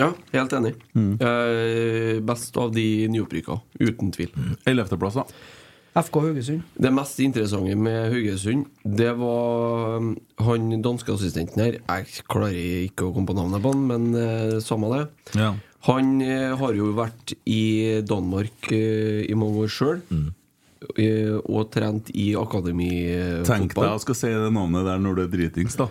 Ja, 0.00 0.10
helt 0.32 0.52
enig. 0.56 0.74
Eh, 0.96 2.18
best 2.24 2.56
av 2.60 2.72
de 2.74 2.86
nyopprykka, 3.12 3.60
uten 3.82 4.12
tvil. 4.14 4.30
Ellevteplass, 4.68 5.18
da. 5.20 5.26
FK 5.98 6.20
Haugesund. 6.22 6.62
Det 6.78 6.90
mest 6.94 7.18
interessante 7.20 7.74
med 7.74 8.12
Haugesund, 8.12 8.68
det 8.84 9.10
var 9.18 9.96
um, 9.98 10.12
han 10.38 10.82
danske 10.84 11.12
assistenten 11.12 11.64
her 11.64 11.80
Jeg 11.80 12.26
klarer 12.30 12.84
ikke 12.86 13.08
å 13.08 13.14
komme 13.14 13.26
på 13.26 13.34
navnet 13.34 13.64
på 13.64 13.72
han, 13.74 13.82
men 13.88 14.06
eh, 14.14 14.60
samme 14.62 14.92
det. 14.94 15.02
Ja. 15.40 15.50
Han 15.88 16.20
eh, 16.22 16.52
har 16.60 16.76
jo 16.78 16.92
vært 16.94 17.34
i 17.48 18.00
Danmark 18.06 18.70
eh, 18.70 19.26
i 19.26 19.34
mange 19.38 19.66
år 19.66 19.74
sjøl. 19.74 20.04
Og 20.80 21.70
trent 21.74 22.08
i 22.16 22.32
Tenk 23.44 23.74
deg 23.76 23.84
å 23.84 23.98
skal 24.00 24.16
si 24.16 24.30
det 24.32 24.50
navnet 24.54 24.86
der 24.88 24.98
når 25.02 25.12
du 25.18 25.22
er 25.26 25.30
dritings, 25.34 25.76
da. 25.76 25.88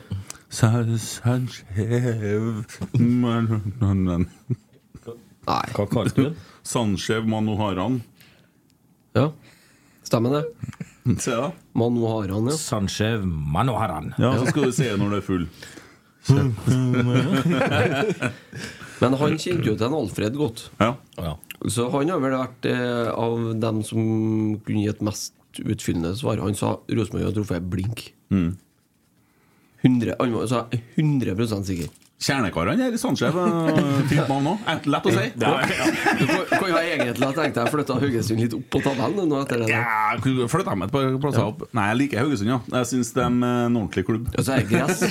Nei. 5.50 5.66
Hva 5.74 5.86
kalte 5.90 6.16
du 6.16 6.24
den? 6.24 6.36
Sanchev 6.66 7.26
Manoharan. 7.30 8.02
Ja, 9.18 9.32
stemmer 10.06 10.40
det. 10.40 10.44
Se 11.22 11.34
da. 11.34 11.52
Manoharan, 11.78 12.50
ja. 12.50 12.58
Sanchev 12.58 13.26
Manoharan. 13.26 14.14
Ja, 14.18 14.34
så 14.38 14.46
skal 14.50 14.70
du 14.70 14.74
si 14.76 14.86
det 14.90 14.98
når 15.02 15.10
du 15.10 15.18
er 15.20 15.26
full. 15.26 15.46
Men 19.00 19.16
han 19.22 19.38
kjente 19.40 19.66
jo 19.70 19.76
til 19.78 19.88
en 19.88 19.98
Alfred 20.02 20.34
godt. 20.38 20.66
Ja. 20.82 20.92
Ja. 21.18 21.38
Så 21.68 21.90
han 21.92 22.10
har 22.12 22.22
vel 22.24 22.38
vært 22.38 22.68
eh, 22.70 23.10
av 23.12 23.50
dem 23.60 23.82
som 23.84 24.02
kunne 24.64 24.86
gitt 24.86 25.02
mest 25.04 25.34
utfyllende 25.60 26.14
svar. 26.16 26.40
Han 26.40 26.56
sa 26.56 26.78
Rosenborg 26.88 27.26
har 27.28 27.36
truffet 27.36 27.68
blink. 27.72 28.06
100, 29.82 30.16
han 30.20 30.36
var 30.36 30.48
sa 30.48 30.66
100 30.96 31.64
sikker. 31.68 31.90
Kjernekarene 32.20 32.84
her 32.84 32.96
i 32.96 33.00
Sanchez. 33.00 33.32
eh, 33.32 34.02
Fint 34.10 34.28
navn 34.28 34.48
òg. 34.52 34.66
Lett 34.92 35.06
å 35.08 35.14
si. 35.16 35.26
Du 35.40 35.46
kan, 35.46 36.50
kan 36.52 36.66
jo 36.68 36.80
egentlig 36.82 37.24
ha 37.30 37.32
tenkt 37.38 37.56
deg 37.56 37.64
å 37.70 37.72
flytte 37.72 37.96
Haugesund 38.02 38.42
litt 38.44 38.56
opp 38.58 38.66
på 38.76 38.82
tabellen 38.84 39.30
nå 39.32 39.40
etter 39.46 39.64
det. 39.64 39.70
Ja, 39.72 40.18
Flytt 40.20 40.68
dem 40.68 40.84
et 40.84 40.92
par 40.92 41.08
plasser 41.24 41.46
opp. 41.48 41.64
Nei, 41.78 41.86
jeg 41.94 42.00
liker 42.04 42.26
Haugesund, 42.26 42.52
ja. 42.52 42.60
Jeg 42.76 42.90
syns 42.92 43.14
de 43.16 43.24
er 43.24 43.30
en 43.32 43.80
ordentlig 43.80 44.04
klubb. 44.10 44.28
Og 44.36 44.44
så 44.44 44.58
er 44.58 44.66
det 44.66 44.70
gress. 44.74 45.04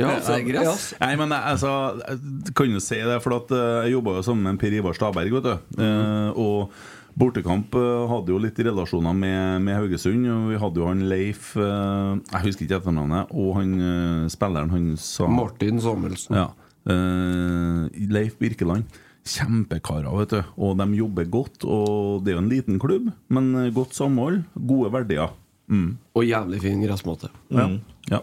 Ja, 0.00 0.14
så 0.24 0.32
er 0.38 0.40
det 0.40 0.48
gress. 0.48 0.88
Nei, 1.02 1.12
men 1.20 1.36
altså, 1.36 1.74
jeg 2.06 2.54
kan 2.56 2.72
jo 2.72 2.80
si 2.88 3.02
det, 3.04 3.20
for 3.24 3.36
at 3.42 3.52
eh, 3.52 3.68
jeg 3.86 3.98
jobba 3.98 4.16
jo 4.20 4.26
sammen 4.32 4.48
med 4.48 4.60
Per 4.64 4.80
Ivar 4.80 4.96
Staberg. 4.96 5.36
Vet 5.36 5.50
du. 5.52 5.80
Eh, 5.82 6.30
og 6.40 6.72
Bortekamp 7.16 7.72
eh, 7.78 8.02
hadde 8.10 8.32
jo 8.34 8.38
litt 8.42 8.58
relasjoner 8.60 9.16
med, 9.16 9.64
med 9.64 9.78
Haugesund. 9.78 10.26
Og 10.28 10.50
vi 10.52 10.60
hadde 10.60 10.82
jo 10.82 10.90
han 10.90 11.06
Leif 11.08 11.54
eh, 11.56 12.12
Jeg 12.34 12.44
husker 12.44 12.66
ikke 12.66 12.78
etternavnet. 12.82 13.32
Og 13.32 13.56
han 13.60 13.72
eh, 13.80 14.28
spilleren 14.32 14.74
han 14.74 14.92
sa 15.00 15.28
Martin 15.32 15.80
Samuelsen. 15.82 16.36
Ja. 16.42 16.50
Leif 16.86 18.36
Birkeland. 18.38 19.00
Kjempekarer, 19.26 20.12
vet 20.20 20.36
du. 20.36 20.52
Og 20.62 20.76
de 20.78 20.86
jobber 21.00 21.32
godt. 21.32 21.64
Og 21.64 22.22
det 22.22 22.34
er 22.34 22.36
jo 22.36 22.44
en 22.44 22.52
liten 22.52 22.78
klubb, 22.82 23.08
men 23.32 23.50
godt 23.74 23.96
samhold. 23.96 24.44
Gode 24.54 24.92
verdier. 24.94 25.32
Mm. 25.72 25.96
Og 26.14 26.28
jævlig 26.28 26.60
fin 26.62 26.84
gressmåte. 26.84 27.32
Ja. 27.50 27.66
ja. 28.12 28.20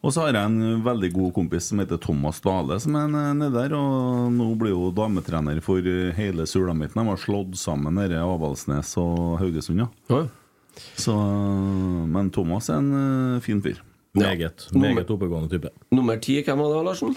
Og 0.00 0.14
så 0.14 0.22
har 0.24 0.32
jeg 0.32 0.48
en 0.48 0.80
veldig 0.84 1.10
god 1.12 1.32
kompis 1.36 1.66
som 1.68 1.80
heter 1.82 1.98
Thomas 2.00 2.40
Dale, 2.40 2.78
som 2.80 2.94
er 2.96 3.10
nede 3.12 3.50
der. 3.52 3.74
Og 3.76 4.30
nå 4.32 4.46
blir 4.60 4.72
jo 4.72 4.88
dametrener 4.96 5.60
for 5.64 5.84
eh, 5.84 6.08
hele 6.16 6.46
Sulamitten. 6.48 7.02
De 7.02 7.12
har 7.12 7.20
slått 7.20 7.58
sammen 7.60 8.00
i 8.00 8.08
Avaldsnes 8.16 8.94
og 9.00 9.36
Haugesund, 9.42 9.84
ja. 9.84 9.90
Ja. 10.08 10.22
Så, 10.96 11.12
men 12.08 12.30
Thomas 12.32 12.70
er 12.72 12.80
en 12.80 12.90
eh, 13.36 13.42
fin 13.44 13.60
fyr. 13.60 13.82
Meget. 14.16 14.70
Meget 14.72 15.10
oppegående 15.12 15.52
type. 15.52 15.68
Nummer 15.92 16.16
ti, 16.22 16.40
hvem 16.42 16.64
var 16.64 16.72
det, 16.72 16.80
Larsen? 16.88 17.14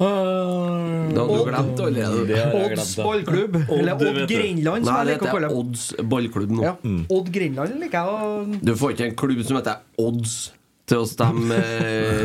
Det 0.00 1.18
hadde 1.20 1.24
du 1.36 1.42
glemt 1.44 1.80
allerede. 1.86 2.44
Odds 2.56 2.94
ballklubb. 2.96 3.58
Eller 3.68 3.94
Odd. 3.94 4.22
Grenland, 4.30 4.86
som 4.86 4.94
Nei, 4.94 5.00
jeg 5.00 5.06
det 5.06 5.14
liker 5.14 5.26
å 5.28 5.34
kalle 5.34 5.50
det. 5.50 5.58
Odds 5.60 5.82
ballklubb 6.14 6.54
nå. 6.56 6.62
Ja. 6.64 6.72
Odd 7.12 7.28
Grenland 7.34 7.82
liker 7.82 7.98
jeg 8.00 8.14
å 8.14 8.62
Du 8.64 8.72
får 8.80 8.94
ikke 8.96 9.10
en 9.10 9.18
klubb 9.22 9.42
som 9.44 9.60
heter 9.60 9.84
Odds 10.00 10.38
til 10.90 11.00
å 11.04 11.06
stemme, 11.06 11.56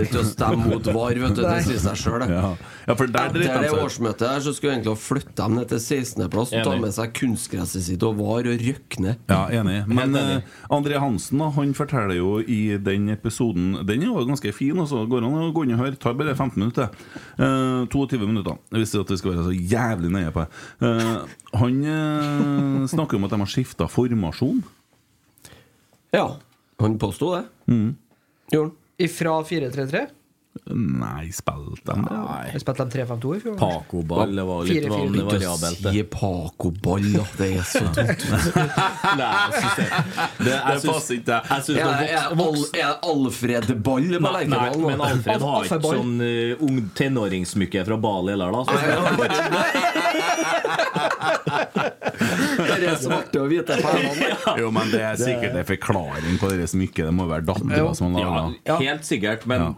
til 0.10 0.19
å 0.19 0.23
stemme 0.25 0.65
mot 0.71 0.88
VAR, 0.95 1.19
vet 1.21 1.36
du. 1.38 1.41
Det 1.45 1.58
sier 1.67 1.82
seg 1.84 1.99
sjøl, 2.01 2.17
det. 2.23 2.30
Ja, 2.34 2.51
ja 2.88 2.95
for 2.97 3.12
der 3.13 3.30
Etter 3.30 3.43
det 3.43 3.69
de 3.69 3.82
årsmøtet 3.84 4.25
her 4.25 4.41
så 4.45 4.54
skulle 4.56 4.71
jeg 4.73 4.80
egentlig 4.80 4.93
ha 4.95 5.01
flytta 5.04 5.45
dem 5.45 5.58
ned 5.60 5.69
til 5.69 5.82
16.-plass 5.84 6.54
og 6.58 6.65
ta 6.65 6.75
med 6.82 6.95
seg 6.95 7.13
kunstgresset 7.19 7.86
sitt 7.86 8.06
og 8.08 8.17
VAR 8.19 8.49
og 8.49 8.63
røkke 8.65 9.04
ned. 9.06 9.21
Ja, 9.30 9.41
enig. 9.62 9.78
Men 9.89 10.15
enig. 10.17 10.39
eh, 10.41 10.56
André 10.75 11.01
Hansen 11.01 11.43
da, 11.43 11.51
han 11.56 11.73
forteller 11.78 12.17
jo 12.17 12.39
i 12.41 12.60
den 12.82 13.10
episoden 13.13 13.75
Den 13.86 14.01
er 14.06 14.10
jo 14.10 14.25
ganske 14.30 14.54
fin, 14.56 14.78
altså. 14.82 15.04
går 15.10 15.25
an 15.25 15.38
å 15.45 15.51
gå 15.56 15.65
inn 15.67 15.75
og 15.78 15.84
høre. 15.84 15.99
Tar 16.01 16.17
bare 16.17 16.34
15 16.36 16.58
minutter. 16.62 16.89
Eh, 17.38 17.84
22 17.93 18.21
minutter, 18.25 18.58
hvis 18.73 18.95
at 18.97 19.13
vi 19.13 19.19
skal 19.21 19.36
være 19.36 19.45
så 19.51 19.54
jævlig 19.75 20.13
nøye 20.15 20.34
på 20.36 20.45
det. 20.45 20.89
Eh, 20.89 21.38
han 21.62 21.78
eh, 21.93 22.88
snakker 22.95 23.19
om 23.19 23.28
at 23.30 23.36
de 23.36 23.41
har 23.45 23.51
skifta 23.54 23.88
formasjon. 23.91 24.63
Ja. 26.15 26.28
Han 26.82 26.97
påsto 26.99 27.30
det. 27.36 27.45
Gjorde 27.71 27.93
han. 28.51 28.71
Ifra 28.97 29.43
4-3-3. 29.43 30.08
Nei, 30.63 31.29
spilte 31.35 31.93
de 31.93 32.01
det? 32.07 32.59
Spilte 32.63 32.85
de 32.85 32.91
3-5-2 33.03 33.35
i 33.35 33.39
fjor. 33.43 33.57
Pacoball 33.59 34.35
det 34.35 34.45
var 34.47 34.63
litt 34.65 34.87
vanlig 34.89 35.19
Ikke 35.19 35.25
variabelt. 35.35 35.81
det. 35.83 35.91
si 35.91 36.03
Paco-ball, 36.15 37.05
da. 37.13 37.25
Det 37.37 37.49
er 37.59 37.65
så 37.69 37.83
dumt. 37.83 38.23
Nei, 39.19 39.27
jeg 39.35 39.51
synes 39.59 39.75
det, 39.75 39.89
det, 40.39 40.55
jeg 40.55 40.81
passer 40.87 41.13
ikke. 41.19 41.37
Er 42.81 42.93
Alfred 43.03 43.67
Ball 43.83 44.07
med 44.15 44.21
Nei, 44.25 44.45
nei, 44.55 44.71
men? 44.79 45.05
Alfred 45.09 45.45
har 45.45 45.69
ikke 45.69 45.81
sånn 45.85 46.15
uh, 46.23 46.65
ung 46.65 46.81
tenåringssmykke 46.97 47.85
fra 47.91 47.97
Bali 48.07 48.33
heller, 48.33 48.49
da. 48.55 48.61
Så. 48.65 48.73
Det 52.65 52.89
er 52.89 52.99
svarte 52.99 53.41
og 53.43 53.47
hvite 53.51 53.77
pælene. 53.83 54.33
Jo, 54.59 54.67
men 54.73 54.91
det 54.91 55.01
er 55.03 55.15
sikkert 55.19 55.53
en 55.59 55.67
forklaring 55.67 56.39
på 56.41 56.51
det 56.55 56.69
smykket. 56.71 57.09
Det 57.09 57.15
må 57.15 57.27
være 57.29 57.45
dattera 57.51 57.91
som 57.97 58.15
har 58.15 58.29
laga 58.31 58.45
det. 58.55 58.77
helt 58.81 59.05
sikkert, 59.07 59.45
men 59.49 59.75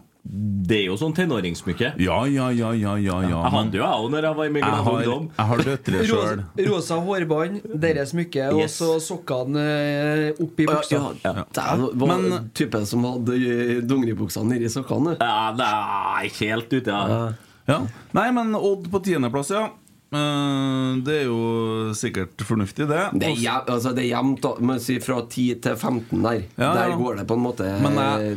det 0.67 0.75
er 0.81 0.85
jo 0.89 0.95
sånn 0.99 1.13
tenåringssmykke. 1.15 1.93
Ja, 2.03 2.17
ja, 2.27 2.49
ja, 2.51 2.73
ja, 2.75 2.95
ja, 2.99 3.15
ja. 3.23 3.39
Jeg 3.45 3.51
hadde 3.53 3.79
jo 3.79 3.83
jeg 3.83 4.01
òg 4.03 4.09
når 4.11 4.27
jeg 4.27 4.37
var 4.39 4.49
i 4.49 4.51
min 4.51 4.65
glade 4.65 4.91
ungdom. 4.91 5.29
jeg 5.37 5.45
har 5.51 5.63
døtre 5.69 6.01
sjøl. 6.09 6.41
Rosa, 6.67 6.97
hårbånd, 7.07 7.61
deres 7.85 8.11
smykke, 8.11 8.49
og 8.51 8.65
så 8.73 8.89
sokkene 9.03 9.63
eh, 9.63 10.43
opp 10.43 10.59
i 10.59 10.67
buksa. 10.67 11.01
Ja, 11.23 11.33
det 11.55 11.65
var 12.03 12.11
Men- 12.11 12.49
typen 12.53 12.85
som 12.85 13.07
hadde 13.07 13.39
eh, 13.39 13.81
dongeribuksene 13.87 14.57
nedi 14.57 14.69
sokkene. 14.73 15.15
Ja, 15.21 15.51
det 15.55 15.67
er 15.71 16.27
ikke 16.27 16.51
helt 16.51 16.73
ute, 16.73 16.87
ja. 16.91 17.33
Ja. 17.67 17.81
Nei, 18.15 18.31
men 18.31 18.55
Odd 18.55 18.91
på 18.91 18.99
tiendeplass, 19.03 19.51
ja. 19.51 19.69
Eh, 20.13 20.91
det 21.03 21.15
er 21.21 21.25
jo 21.27 21.93
sikkert 21.97 22.39
fornuftig, 22.47 22.87
det. 22.87 23.01
Det 23.19 23.27
er, 23.27 23.35
jæv, 23.43 23.65
altså 23.73 23.91
det 23.95 24.05
er 24.05 24.09
jevnt, 24.15 24.39
da. 24.45 24.53
Men 24.63 24.79
si 24.79 24.95
fra 25.03 25.17
10 25.27 25.47
til 25.61 25.75
15 25.75 26.21
der. 26.23 26.43
Ja, 26.57 26.69
der 26.77 26.95
går 26.97 27.17
det 27.19 27.27
på 27.27 27.33
en 27.35 27.43
måte 27.43 27.65
jeg- 27.67 27.81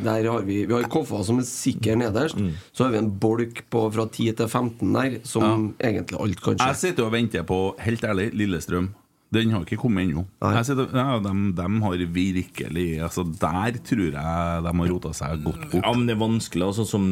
Der 0.04 0.30
har 0.32 0.40
vi 0.42 0.64
Vi 0.66 0.72
har 0.74 0.82
Koffa 0.88 1.22
som 1.24 1.38
er 1.38 1.42
sikker 1.42 1.96
nederst. 1.96 2.36
Så 2.72 2.84
har 2.84 2.90
vi 2.90 2.98
en 2.98 3.10
bolk 3.10 3.62
på 3.70 3.92
fra 3.92 4.06
10 4.10 4.32
til 4.36 4.48
15 4.48 4.92
der, 4.92 5.18
som 5.24 5.74
egentlig 5.80 6.20
alt 6.20 6.42
kan 6.42 6.56
skje. 6.58 6.66
Jeg 6.66 6.76
sitter 6.76 7.04
og 7.04 7.12
venter 7.12 7.42
på, 7.44 7.74
helt 7.78 8.02
ærlig, 8.04 8.32
Lillestrøm. 8.34 8.90
Den 9.32 9.50
har 9.54 9.62
ikke 9.62 9.78
kommet 9.78 10.08
ennå. 10.08 10.24
Ja, 10.42 11.18
de, 11.22 11.32
de 11.54 11.66
har 11.84 12.00
virkelig 12.10 12.86
altså 13.06 13.22
Der 13.30 13.76
tror 13.86 14.00
jeg 14.10 14.62
de 14.64 14.72
har 14.74 14.88
rota 14.90 15.12
seg 15.14 15.44
godt 15.44 15.68
bort. 15.70 15.84
Ja, 15.84 15.92
men 15.94 16.06
det 16.08 16.16
er 16.16 16.22
vanskelig. 16.24 16.64
Altså, 16.66 16.86
som 16.88 17.04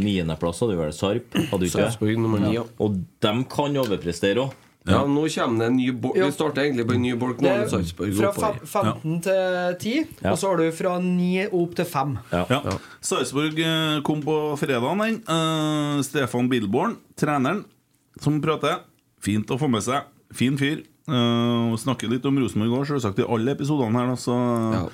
niendeplass 0.00 0.62
hadde 0.64 0.76
jo 0.78 0.80
vært 0.80 0.96
Sarp. 0.96 1.36
Hadde 1.50 1.68
ikke? 1.68 1.74
Sarpsborg 1.82 2.16
nummer 2.22 2.40
ni, 2.40 2.54
ja. 2.56 2.62
Og 2.80 2.96
de 3.20 3.34
kan 3.52 3.76
overprestere 3.82 4.46
òg. 4.46 4.54
Ja, 4.86 5.00
nå 5.10 5.24
kommer 5.34 5.58
det 5.64 5.66
en 5.66 5.76
ny 5.80 5.90
bolk. 5.98 6.14
Vi 6.14 6.26
starter 6.30 6.62
egentlig 6.62 6.84
på 6.86 6.94
en 6.94 7.02
ny 7.02 7.12
bolk 7.18 7.40
nå. 7.42 7.52
Fra 7.66 8.28
oppover. 8.30 8.60
fem- 8.70 8.92
15 9.02 9.20
til 9.26 9.76
10, 9.82 9.94
Ja. 10.22 10.30
og 10.30 10.38
så 10.38 10.48
har 10.52 10.56
du 10.62 10.70
fra 10.78 10.92
9 11.02 11.48
opp 11.50 11.74
til 11.74 11.84
5. 11.90 12.12
Ja. 12.30 12.44
Ja. 12.54 12.76
Sarpsborg 13.02 13.58
eh, 13.58 14.00
kom 14.06 14.22
på 14.22 14.36
fredagen, 14.56 15.02
den. 15.02 15.18
Eh, 15.26 16.02
Stefan 16.06 16.48
Billborn, 16.48 16.96
treneren, 17.18 17.64
som 18.22 18.40
prater. 18.40 18.78
Fint 19.20 19.50
å 19.50 19.58
få 19.58 19.68
med 19.68 19.82
seg. 19.82 20.06
Fin 20.32 20.56
fyr. 20.56 20.84
Uh, 21.06 21.74
snakker 21.78 22.10
litt 22.10 22.26
om 22.26 22.38
Rosenborg 22.42 22.70
i 22.70 22.74
går, 22.74 22.88
selvsagt, 22.90 23.22
i 23.22 23.28
alle 23.36 23.54
episodene 23.54 24.00
her. 24.00 24.12
Da, 24.12 24.20
så, 24.20 24.36
Ja. 24.74 24.84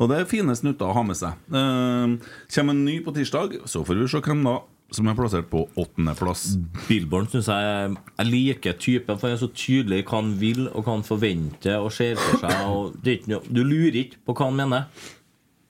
Og 0.00 0.08
det 0.08 0.16
er 0.16 0.28
fine 0.30 0.54
snutter 0.56 0.88
å 0.88 0.94
ha 0.96 1.02
med 1.04 1.18
seg. 1.18 1.36
Uh, 1.52 2.16
kommer 2.54 2.76
en 2.76 2.84
ny 2.86 3.00
på 3.04 3.12
tirsdag, 3.12 3.58
så 3.68 3.82
får 3.84 4.00
vi 4.00 4.08
se 4.08 4.22
hvem 4.24 4.44
da 4.46 4.60
som 4.90 5.06
er 5.06 5.14
plassert 5.14 5.46
på 5.50 5.64
åttendeplass. 5.78 6.56
Billborn 6.88 7.28
syns 7.30 7.46
jeg 7.46 7.92
Jeg 7.94 8.26
liker 8.26 8.72
typen, 8.80 9.18
for 9.18 9.28
han 9.28 9.36
er 9.36 9.42
så 9.42 9.50
tydelig 9.54 10.02
hva 10.08 10.18
han 10.18 10.32
vil 10.40 10.66
og 10.66 10.82
hva 10.82 10.96
han 10.96 11.06
forventer 11.06 11.78
og 11.78 11.92
ser 11.94 12.18
for 12.18 12.42
seg. 12.42 12.56
Og 12.66 12.96
det 12.98 13.12
er 13.12 13.18
ikke 13.20 13.32
noe, 13.34 13.44
du 13.46 13.62
lurer 13.62 14.00
ikke 14.02 14.22
på 14.26 14.34
hva 14.34 14.48
han 14.50 14.58
mener. 14.58 15.06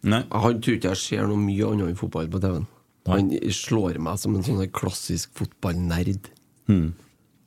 Nei. 0.09 0.23
Han 0.33 0.63
tror 0.65 0.79
ikke 0.79 0.95
jeg 0.95 1.03
ser 1.03 1.29
noe 1.29 1.41
mye 1.41 1.69
annet 1.69 1.93
enn 1.93 2.01
fotball 2.01 2.31
på 2.33 2.41
TV-en. 2.41 2.69
Han 3.11 3.31
slår 3.53 3.99
meg 4.01 4.21
som 4.23 4.37
en 4.37 4.47
sånn 4.47 4.63
klassisk 4.77 5.33
fotballnerd. 5.37 6.31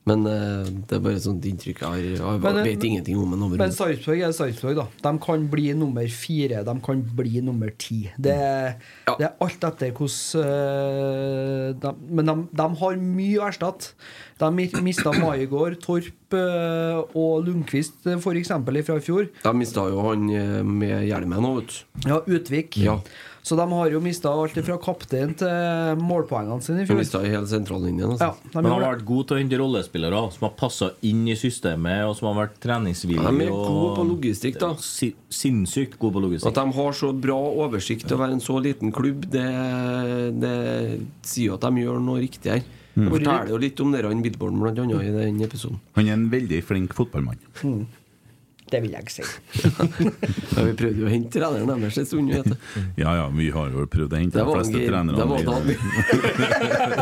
Men 0.09 0.25
uh, 0.27 0.67
det 0.67 0.97
er 0.97 1.03
bare 1.03 1.15
et 1.15 1.23
sånt 1.23 1.45
inntrykk 1.47 1.79
jeg 1.79 1.87
har. 1.87 1.99
Jeg 2.19 2.39
eh, 2.43 2.57
vet 2.65 2.85
ingenting 2.89 3.19
om 3.21 3.35
en 3.37 3.45
Men. 3.53 3.71
Sarpsborg 3.71 4.23
er 4.27 4.33
Sarpsborg, 4.35 4.75
da. 4.81 4.85
De 5.05 5.13
kan 5.23 5.45
bli 5.51 5.69
nummer 5.79 6.07
fire, 6.11 6.63
de 6.67 6.75
kan 6.83 7.03
bli 7.15 7.43
nummer 7.45 7.71
ti. 7.79 8.01
Det, 8.17 8.35
Ja. 9.07 9.15
det 9.19 9.29
er 9.29 9.33
alt 9.43 9.63
etter 9.69 9.93
hvordan 9.95 10.43
uh, 11.83 11.95
Men 12.09 12.25
de, 12.27 12.35
de 12.51 12.67
har 12.83 12.99
mye 12.99 13.39
å 13.39 13.47
erstatte. 13.47 13.95
De 14.43 14.49
mista 14.83 15.13
Maigård, 15.15 15.79
Torp 15.79 16.35
uh, 16.35 17.03
og 17.15 17.45
Lundqvist 17.47 18.03
f.eks. 18.17 18.51
fra 18.51 18.97
i 18.99 19.03
fjor. 19.05 19.29
De 19.43 19.53
mista 19.55 19.87
jo 19.87 20.03
han 20.09 20.27
med 20.67 21.07
hjelmen 21.07 21.47
òg, 21.47 21.61
vet 21.61 21.77
du. 21.77 22.09
Ja, 22.09 22.19
Utvik. 22.27 22.75
Ja. 22.81 22.99
Så 23.43 23.58
de 23.60 23.65
har 23.75 23.89
jo 23.91 23.99
mista 23.99 24.32
alt 24.32 24.56
fra 24.63 24.77
kaptein 24.79 25.34
til 25.36 25.97
målpoengene 25.99 26.63
sine 26.63 26.77
i 26.79 26.86
De 26.86 26.88
fjor. 26.88 26.99
mista 27.01 27.19
hele 27.19 27.43
sentrallinjen. 27.51 28.13
Ja, 28.15 28.29
Altså. 28.32 28.51
de 28.53 28.62
Men 28.63 28.71
har 28.71 28.84
vært 28.95 29.03
gode 29.06 29.27
til 29.27 29.36
å 29.36 29.39
hente 29.41 29.58
rollespillere 29.60 30.21
som 30.32 30.45
har 30.47 30.53
passa 30.56 30.91
inn 31.03 31.25
i 31.27 31.36
systemet, 31.36 32.06
og 32.08 32.15
som 32.15 32.29
har 32.32 32.47
vært 32.47 32.56
treningsvillige. 32.63 33.19
De 33.36 33.43
er 33.43 33.51
gode 33.51 33.95
på 33.97 34.06
logistikk, 34.08 34.60
da. 34.63 34.69
Sinnssykt 34.79 35.97
gode 35.99 36.13
på 36.15 36.23
logistikk. 36.23 36.53
At 36.56 36.62
de 36.62 36.77
har 36.77 36.95
så 36.95 37.12
bra 37.13 37.36
oversikt 37.67 38.08
til 38.08 38.15
å 38.15 38.21
være 38.23 38.38
en 38.38 38.43
så 38.45 38.56
liten 38.63 38.93
klubb, 38.95 39.27
det, 39.29 39.43
det 40.39 40.56
sier 41.27 41.51
jo 41.51 41.58
at 41.60 41.67
de 41.67 41.84
gjør 41.84 41.99
noe 41.99 42.21
riktig 42.23 42.51
her. 42.58 42.63
De 42.93 43.10
forteller 43.10 43.49
jo 43.49 43.58
litt 43.58 43.79
om 43.82 43.91
det 43.91 44.03
han 44.06 44.21
Billborn 44.21 44.60
blant 44.62 44.79
annet 44.79 45.01
i 45.03 45.12
den 45.12 45.41
episoden. 45.41 45.79
Han 45.97 46.08
er 46.08 46.13
en 46.13 46.27
veldig 46.29 46.60
flink 46.63 46.93
fotballmann. 46.93 47.39
Det 48.73 48.79
vil 48.81 48.95
jeg 48.97 49.05
si. 49.13 49.23
Ja, 50.53 50.63
vi 50.65 50.71
prøvde 50.77 50.99
jo 51.01 51.05
å 51.07 51.12
hente 51.12 51.33
treneren 51.38 51.81
deres 51.83 51.97
en 52.01 52.05
stund. 52.09 52.31
Vet 52.33 52.47
du. 52.49 52.55
Ja 53.01 53.12
ja, 53.19 53.25
vi 53.33 53.47
har 53.53 53.69
jo 53.73 53.86
prøvd 53.89 54.13
å 54.15 54.19
hente 54.21 54.38
de 54.39 54.45
fleste 54.49 54.81
trenerne. 54.88 55.17
det 55.17 55.25
var 55.29 55.38
vi- 55.38 55.45
da 55.45 55.53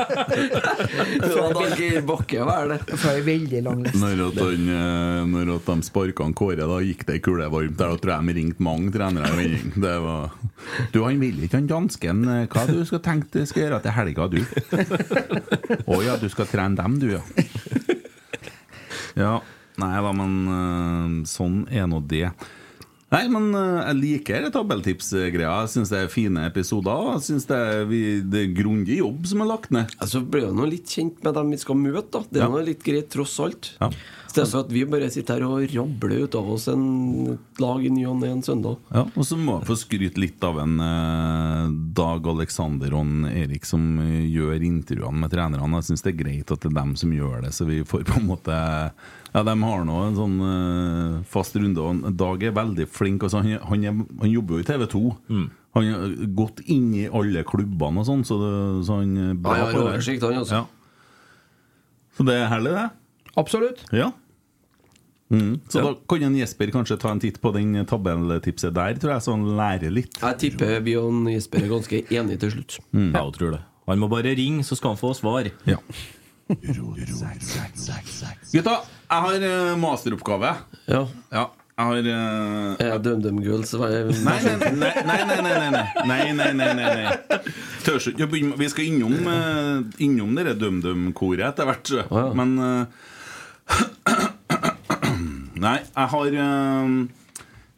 Det 1.22 1.36
var 1.36 1.76
Geir 1.78 2.02
Bakke 2.08 2.44
var 2.48 2.68
det. 2.72 2.80
Fra 2.98 3.14
ei 3.18 3.22
veldig 3.26 3.62
lang 3.66 3.84
liste. 3.86 4.00
Når, 4.02 4.22
at 4.28 4.40
han, 4.42 4.68
eh, 4.76 5.22
når 5.32 5.52
at 5.56 5.70
de 5.72 5.76
sparka 5.88 6.26
han 6.28 6.36
Kåre, 6.38 6.68
da 6.70 6.80
gikk 6.84 7.06
det 7.08 7.20
kulevarmt. 7.26 7.78
Der 7.80 7.92
da 7.94 8.00
tror 8.02 8.14
jeg 8.16 8.28
de 8.28 8.36
ringte 8.40 8.66
mange 8.68 8.92
trenere. 8.94 9.30
Det 9.86 9.96
var 10.04 10.32
Du, 10.94 11.02
han 11.06 11.20
vil 11.22 11.40
ikke 11.46 11.60
han 11.62 11.70
dansken. 11.72 12.24
eh, 12.28 12.46
Hva 12.52 12.66
du 12.70 12.84
skal 12.88 13.02
tenke 13.06 13.32
du 13.32 13.46
skal 13.50 13.66
gjøre 13.66 13.82
til 13.86 13.96
helga, 13.96 14.28
du? 14.32 14.40
Å 15.88 16.02
ja, 16.06 16.18
du 16.22 16.28
skal 16.32 16.46
trene 16.52 16.76
dem, 16.80 17.00
du, 17.02 17.08
ja. 17.16 17.24
Ja. 19.20 19.34
Nei 19.80 19.94
da, 20.04 20.12
men 20.12 20.34
eh, 20.56 21.28
sånn 21.32 21.64
er 21.72 21.88
nå 21.88 22.02
det. 22.12 22.32
Nei, 23.12 23.26
men 23.28 23.50
eh, 23.56 23.82
jeg 23.90 23.98
liker 24.00 24.46
tabelltipsgreia. 24.56 25.50
Jeg 25.66 25.72
syns 25.74 25.90
det 25.92 26.00
er 26.06 26.12
fine 26.12 26.46
episoder. 26.48 27.10
Jeg 27.18 27.26
synes 27.26 27.48
det 27.50 27.58
er, 27.60 27.92
det 28.24 28.40
er 28.46 28.54
grundig 28.56 29.02
jobb 29.02 29.26
som 29.28 29.44
er 29.44 29.50
lagt 29.52 29.74
ned. 29.76 29.92
Altså 30.00 30.22
ble 30.24 30.46
jo 30.48 30.68
litt 30.70 30.88
kjent 30.96 31.20
med 31.26 31.36
dem 31.36 31.52
vi 31.52 31.60
skal 31.60 31.76
møte, 31.80 32.08
da. 32.14 32.22
Det 32.32 32.40
er 32.40 32.46
Ja. 32.48 32.50
nå 32.54 32.64
litt 32.64 32.84
greit, 32.88 33.10
tross 33.12 33.36
alt. 33.44 33.74
Ja. 33.82 33.90
I 33.92 34.32
stedet 34.32 34.48
for 34.54 34.62
at 34.64 34.72
vi 34.72 34.86
bare 34.88 35.10
sitter 35.12 35.42
her 35.42 35.44
og 35.44 35.74
rabler 35.74 36.22
ut 36.24 36.36
av 36.40 36.48
oss 36.54 36.70
en 36.72 37.38
lag 37.60 37.84
i 37.84 37.90
ny 37.92 38.06
og 38.08 38.22
ne 38.22 38.30
en 38.32 38.42
søndag. 38.48 38.78
Ja, 38.96 39.04
og 39.04 39.26
så 39.28 39.36
må 39.36 39.58
jeg 39.60 39.68
få 39.68 39.76
skryte 39.82 40.22
litt 40.24 40.40
av 40.48 40.62
en 40.64 40.80
eh, 40.80 41.66
Dag 42.00 42.30
Alexander 42.32 42.96
og 42.96 43.04
en 43.04 43.26
Erik 43.28 43.68
som 43.68 44.00
eh, 44.00 44.22
gjør 44.32 44.64
intervjuene 44.64 45.20
med 45.26 45.34
trenerne. 45.36 45.68
Jeg 45.82 45.90
syns 45.92 46.08
det 46.08 46.14
er 46.16 46.22
greit 46.24 46.48
at 46.56 46.64
det 46.64 46.72
er 46.72 46.80
dem 46.80 46.96
som 46.96 47.12
gjør 47.12 47.42
det, 47.44 47.52
så 47.60 47.68
vi 47.68 47.82
får 47.84 48.08
på 48.08 48.22
en 48.22 48.30
måte 48.32 48.56
Ja, 49.32 49.44
de 49.48 49.54
har 49.64 49.84
nå 49.88 49.98
en 50.10 50.18
sånn 50.18 50.38
uh, 50.44 51.20
fast 51.32 51.56
runde, 51.56 51.80
og 51.80 52.10
Dag 52.20 52.42
er 52.44 52.52
veldig 52.56 52.88
flink. 52.92 53.24
Altså, 53.24 53.40
han, 53.46 53.62
han, 53.70 53.86
er, 53.88 54.02
han 54.20 54.32
jobber 54.34 54.58
jo 54.60 54.64
i 54.66 54.68
TV 54.68 54.88
2. 54.92 55.04
Han 55.78 55.88
har 55.88 56.16
gått 56.36 56.60
inn 56.68 56.90
i 57.00 57.06
alle 57.08 57.46
klubbene 57.48 58.04
og 58.04 58.10
sånn, 58.10 58.26
så, 58.28 58.36
så 58.84 58.98
han 59.00 59.14
er 59.30 59.38
bra 59.40 59.56
ja, 59.62 59.70
på 59.72 59.78
det. 59.80 59.86
oversikt, 59.94 60.26
han, 60.28 60.42
altså. 60.42 60.62
Ja. 60.66 60.66
Så 62.18 62.26
det 62.28 62.36
er 62.42 62.50
herlig, 62.52 62.74
det. 62.76 62.90
Absolutt. 63.40 63.86
Ja. 63.96 64.10
Mm. 65.32 65.62
Så 65.72 65.80
Ja. 65.80 65.84
da 65.88 65.94
kan 66.12 66.24
en 66.28 66.36
Jesper 66.36 66.68
kanskje 66.76 66.98
ta 67.00 67.12
en 67.16 67.22
titt 67.24 67.38
på 67.40 67.54
den 67.56 67.72
tabelltipset 67.88 68.74
der, 68.76 68.98
tror 69.00 69.14
jeg, 69.16 69.24
så 69.24 69.32
han 69.38 69.46
lærer 69.56 69.94
litt. 69.96 70.20
Jeg 70.20 70.42
tipper 70.44 70.82
Bjørn 70.84 71.24
Jesper 71.32 71.64
er 71.64 71.72
ganske 71.72 72.02
enig 72.12 72.36
til 72.44 72.52
slutt. 72.52 72.82
Mm. 72.92 73.14
Ja, 73.16 73.22
jeg 73.24 73.38
tror 73.40 73.56
det. 73.56 73.62
Han 73.88 74.00
må 74.04 74.10
bare 74.12 74.36
ringe, 74.36 74.64
så 74.68 74.76
skal 74.76 74.92
han 74.94 75.00
få 75.00 75.14
svar. 75.16 75.48
Ja. 75.68 75.80
Gutta, 78.52 78.76
jeg 78.84 79.26
har 79.26 79.48
eh, 79.48 79.74
masteroppgave. 79.80 80.52
Ja. 80.92 81.06
Ja, 81.32 81.46
jeg 81.78 81.86
har 81.88 82.10
eh, 82.12 82.84
Er 82.86 83.00
DumDum 83.04 83.40
Girl, 83.44 83.64
så 83.68 83.80
var 83.82 83.94
jeg 83.96 84.18
nei, 84.26 84.36
nei, 84.44 84.56
nei, 84.60 84.92
nei, 85.08 85.22
nei, 85.26 85.40
nei, 85.42 85.70
nei, 85.72 86.26
nei, 86.36 86.52
nei, 86.58 86.74
nei, 86.76 86.90
nei. 87.00 87.40
Tørs 87.86 88.10
ikke 88.12 88.28
å 88.28 88.32
begynne 88.32 88.60
Vi 88.60 88.70
skal 88.74 88.90
innom, 88.92 89.16
eh, 89.32 90.04
innom 90.06 90.36
dere 90.38 90.54
DumDum-koret 90.60 91.48
etter 91.54 91.70
hvert, 91.70 91.94
ja. 91.98 92.28
men 92.38 92.50
eh, 92.68 92.84
Nei, 95.62 95.78
jeg 95.86 96.08
har 96.14 96.38
eh, 96.44 96.94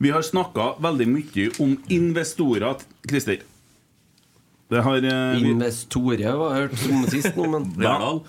Vi 0.03 0.11
har 0.15 0.23
snakka 0.25 0.73
veldig 0.83 1.07
mye 1.13 1.49
om 1.63 1.77
investorer, 1.93 2.83
Christer. 3.07 3.43
Det 4.73 4.81
har 4.85 5.05
eh, 5.05 5.43
Investorer 5.51 6.35
var 6.39 6.55
hørt 6.57 6.75
som 6.81 7.03
sist 7.11 7.35
nå, 7.37 7.45
men 7.53 7.67
Verdal. 7.77 8.21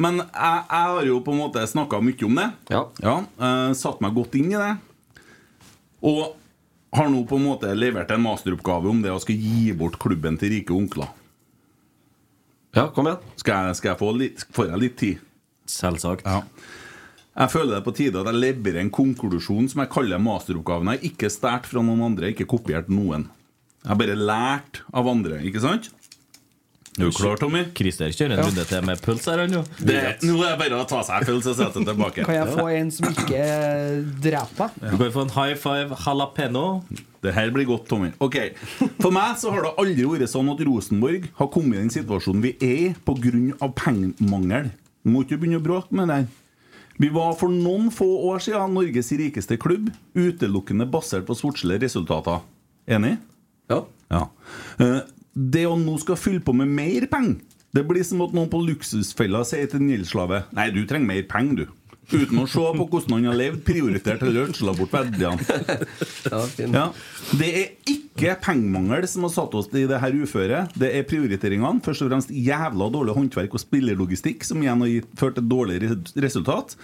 Men 0.00 0.22
jeg, 0.22 0.32
jeg 0.32 0.88
har 0.92 1.06
jo 1.08 1.20
på 1.26 1.34
en 1.34 1.40
måte 1.44 1.64
snakka 1.68 2.00
mye 2.04 2.26
om 2.28 2.40
det. 2.40 2.48
Ja. 2.72 2.82
eh, 3.36 3.70
Satt 3.78 4.00
meg 4.04 4.16
godt 4.16 4.36
inn 4.40 4.50
i 4.54 4.58
det. 4.58 4.74
Og 6.08 6.34
har 6.96 7.08
nå 7.12 7.20
på 7.28 7.36
en 7.36 7.44
måte 7.50 7.70
levert 7.76 8.10
en 8.14 8.22
masteroppgave 8.24 8.88
om 8.88 9.00
det 9.04 9.12
å 9.12 9.20
skal 9.20 9.36
gi 9.36 9.72
bort 9.76 9.98
klubben 10.00 10.38
til 10.40 10.54
rike 10.54 10.72
onkler. 10.72 11.10
Ja, 12.76 12.86
kom 12.94 13.08
igjen. 13.10 13.22
Skal 13.40 13.68
jeg, 13.68 13.76
skal 13.80 13.90
jeg 13.92 14.00
få 14.00 14.10
litt, 14.16 14.44
får 14.54 14.70
jeg 14.72 14.82
litt 14.82 14.96
tid? 15.00 15.24
Selvsagt. 15.68 16.24
Ja. 16.28 16.42
Jeg 17.38 17.52
føler 17.52 17.74
det 17.76 17.78
er 17.80 17.86
på 17.86 17.94
tide 17.94 18.18
at 18.22 18.28
jeg 18.32 18.40
leverer 18.42 18.80
en 18.82 18.90
konklusjon 18.94 19.68
som 19.70 19.82
jeg 19.84 19.90
kaller 19.92 20.18
masteroppgaven. 20.22 20.88
Jeg 20.94 20.98
har 21.02 21.10
ikke 21.12 21.30
stjålet 21.30 21.68
fra 21.70 21.82
noen 21.86 22.02
andre, 22.08 22.32
ikke 22.32 22.48
kopiert 22.50 22.88
noen. 22.90 23.28
Jeg 23.88 23.94
har 23.94 24.00
bare 24.02 24.14
lært 24.20 24.82
av 24.92 25.06
andre, 25.08 25.38
ikke 25.48 25.62
sant? 25.64 25.86
Er 26.98 27.06
du 27.06 27.14
klar, 27.14 27.38
Tommy? 27.40 27.62
Christer 27.78 28.10
kjører 28.12 28.34
en 28.34 28.42
runde 28.42 28.64
til 28.68 28.82
med 28.84 29.00
pøls 29.00 29.24
her, 29.30 29.40
jo. 29.48 29.62
Nå 29.80 30.34
er 30.42 30.50
det 30.50 30.56
bare 30.60 30.80
å 30.82 30.86
ta 30.90 30.98
seg 31.06 31.22
en 31.22 31.28
puls 31.30 31.46
og 31.48 31.54
sette 31.56 31.80
tilbake. 31.86 32.24
Kan 32.26 32.36
jeg 32.36 32.56
få 32.58 32.66
en 32.74 32.90
som 32.92 33.06
ikke 33.08 33.44
dreper 34.26 34.74
meg? 34.74 34.90
Du 34.92 34.96
kan 35.00 35.14
få 35.14 35.22
en 35.24 35.32
high 35.38 35.54
five 35.62 35.96
jalapeno. 36.02 36.64
Det 37.24 37.32
her 37.32 37.54
blir 37.54 37.64
godt, 37.70 37.86
Tommy. 37.88 38.10
Ok, 38.20 38.36
For 39.00 39.08
meg 39.14 39.38
så 39.40 39.54
har 39.54 39.64
det 39.64 39.72
aldri 39.80 40.04
vært 40.10 40.34
sånn 40.34 40.52
at 40.52 40.60
Rosenborg 40.68 41.30
har 41.40 41.48
kommet 41.54 41.78
i 41.78 41.86
den 41.86 41.94
situasjonen 41.96 42.44
vi 42.44 42.52
er 42.60 42.76
i 42.90 42.92
pga. 43.08 43.70
pengemangel. 43.78 44.68
Du 45.00 45.14
må 45.14 45.24
ikke 45.24 45.40
begynne 45.40 45.62
å 45.62 45.64
bråke 45.64 45.96
med 45.96 46.12
det. 46.12 46.20
Vi 47.00 47.08
var 47.14 47.32
for 47.40 47.48
noen 47.48 47.88
få 47.94 48.10
år 48.28 48.42
siden 48.42 48.74
Norges 48.74 49.10
rikeste 49.16 49.56
klubb, 49.56 49.88
utelukkende 50.18 50.84
basert 50.90 51.24
på 51.24 51.38
sportslige 51.38 51.86
resultater. 51.86 52.42
Enig? 52.90 53.16
Ja. 53.70 53.82
Ja. 54.12 54.22
Eh, 54.80 55.00
Det 55.38 55.66
å 55.68 55.76
nå 55.78 55.98
skal 56.02 56.16
fylle 56.18 56.40
på 56.42 56.54
med 56.56 56.70
mer 56.72 57.04
penger 57.06 57.36
Det 57.76 57.84
blir 57.86 58.02
som 58.06 58.22
at 58.24 58.32
noen 58.34 58.48
på 58.50 58.62
luksusfella 58.64 59.44
sier 59.46 59.68
til 59.70 59.82
en 59.84 59.90
gjeldsslave 59.92 60.44
Nei, 60.56 60.70
du 60.72 60.80
trenger 60.88 61.06
mer 61.10 61.26
penger, 61.28 61.66
du. 61.66 61.74
Uten 62.08 62.38
å 62.40 62.46
se 62.48 62.62
på 62.72 62.86
hvordan 62.88 63.18
han 63.18 63.26
har 63.28 63.36
levd, 63.36 63.58
prioritert 63.66 64.22
eller 64.24 64.46
ødsla 64.48 64.72
bort 64.78 64.94
verdiene. 64.96 65.44
ja. 66.32 66.38
Ja. 66.64 66.84
Det 67.36 67.48
er 67.52 67.66
ikke 67.92 68.32
pengemangel 68.46 69.04
som 69.12 69.26
har 69.26 69.34
satt 69.34 69.52
oss 69.60 69.68
i 69.76 69.82
det 69.90 69.98
her 70.00 70.16
uføret. 70.16 70.72
Det 70.80 70.88
er 70.96 71.04
prioriteringene. 71.04 71.82
Først 71.84 72.06
og 72.06 72.08
fremst 72.08 72.32
jævla 72.32 72.88
dårlig 72.94 73.12
håndverk 73.18 73.58
og 73.58 73.60
spillerlogistikk, 73.60 74.48
som 74.48 74.64
igjen 74.64 74.86
har 74.86 75.10
ført 75.20 75.36
til 75.36 75.50
dårlig 75.52 75.82
resultat. 76.16 76.78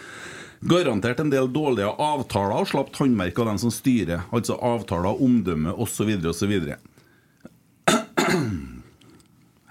Garantert 0.65 1.21
en 1.21 1.31
del 1.33 1.49
dårlige 1.53 1.91
avtaler 2.01 2.63
og 2.63 2.69
slapp 2.71 2.95
håndverk 2.97 3.39
av 3.43 3.47
dem 3.51 3.59
som 3.61 3.73
styrer. 3.75 4.23
Altså 4.33 4.57
avtaler, 4.65 5.21
omdømme 5.21 5.75
osv. 5.77 6.15
osv. 6.31 6.55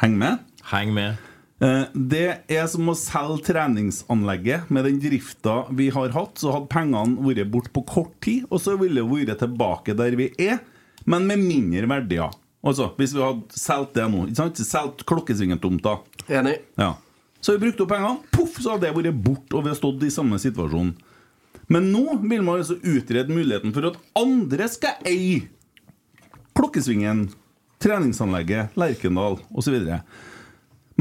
Heng 0.04 0.18
med. 0.20 0.38
Heng 0.72 0.92
med. 0.94 1.16
Eh, 1.64 1.86
Det 1.94 2.26
er 2.52 2.68
som 2.72 2.90
å 2.92 2.96
selge 2.98 3.42
treningsanlegget. 3.50 4.70
Med 4.74 4.86
den 4.90 5.00
drifta 5.02 5.64
vi 5.74 5.90
har 5.96 6.14
hatt, 6.16 6.38
så 6.42 6.54
hadde 6.56 6.70
pengene 6.74 7.18
vært 7.26 7.50
bort 7.54 7.72
på 7.74 7.86
kort 7.90 8.14
tid, 8.26 8.46
og 8.52 8.62
så 8.62 8.76
ville 8.80 9.02
vi 9.08 9.24
vært 9.26 9.42
tilbake 9.44 9.96
der 9.98 10.18
vi 10.20 10.30
er, 10.42 10.60
men 11.10 11.26
med 11.28 11.42
mindre 11.44 11.88
verdier. 11.90 12.32
Altså, 12.64 12.92
Hvis 12.96 13.12
vi 13.16 13.20
hadde 13.24 13.58
solgt 13.60 13.94
det 13.98 14.06
nå, 14.08 14.28
ikke 14.30 14.40
sant? 14.40 14.62
solgt 14.64 15.02
Klokkesvingen-tomta 15.10 15.98
Enig. 16.32 16.60
ja. 16.80 16.94
Så 17.44 17.52
har 17.52 17.60
vi 17.60 17.68
brukt 17.68 17.82
opp 17.84 17.90
pengene, 17.92 18.22
poff, 18.32 18.56
så 18.64 18.72
hadde 18.74 18.88
det 18.88 18.96
vært 18.96 19.18
borte, 19.20 19.58
og 19.58 19.66
vi 19.66 19.74
har 19.74 19.76
stått 19.76 20.06
i 20.08 20.12
samme 20.16 20.38
situasjon. 20.40 20.94
Men 21.68 21.90
nå 21.92 22.18
vil 22.22 22.44
man 22.44 22.62
altså 22.62 22.78
utrede 22.80 23.36
muligheten 23.36 23.74
for 23.76 23.90
at 23.90 24.00
andre 24.20 24.70
skal 24.72 25.04
eie 25.10 25.50
Klokkesvingen, 26.54 27.26
treningsanlegget, 27.82 28.76
Lerkendal 28.78 29.40
osv. 29.58 29.76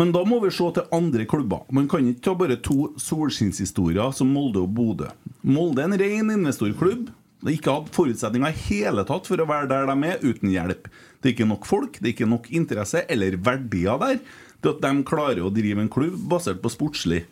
Men 0.00 0.12
da 0.14 0.22
må 0.26 0.38
vi 0.42 0.50
se 0.50 0.70
til 0.74 0.94
andre 0.96 1.26
klubber. 1.28 1.66
Man 1.70 1.86
kan 1.92 2.08
ikke 2.08 2.24
ta 2.24 2.34
bare 2.40 2.56
to 2.64 2.88
solskinnshistorier 2.98 4.14
som 4.16 4.32
Molde 4.32 4.64
og 4.64 4.72
Bodø. 4.74 5.10
Molde 5.44 5.84
er 5.84 5.90
en 5.90 6.00
ren 6.00 6.32
investorklubb. 6.38 7.10
De 7.42 7.50
har 7.50 7.58
ikke 7.58 7.74
hatt 7.76 7.92
forutsetninger 7.94 8.54
i 8.54 8.64
hele 8.70 9.04
tatt 9.06 9.28
for 9.28 9.42
å 9.42 9.46
være 9.50 9.68
der 9.70 9.90
de 9.90 10.08
er, 10.08 10.24
uten 10.24 10.50
hjelp. 10.50 10.88
Det 11.20 11.28
er 11.28 11.36
ikke 11.36 11.50
nok 11.52 11.68
folk, 11.68 12.00
det 12.00 12.08
er 12.08 12.14
ikke 12.16 12.32
nok 12.32 12.48
interesse 12.54 13.04
eller 13.12 13.36
verdier 13.44 14.00
der 14.00 14.22
til 14.62 14.74
at 14.74 14.82
de 14.84 15.06
klarer 15.06 15.42
å 15.44 15.52
drive 15.52 15.82
en 15.82 15.92
klubb 15.92 16.18
basert 16.30 16.62
på 16.62 16.72
sportslig. 16.72 17.24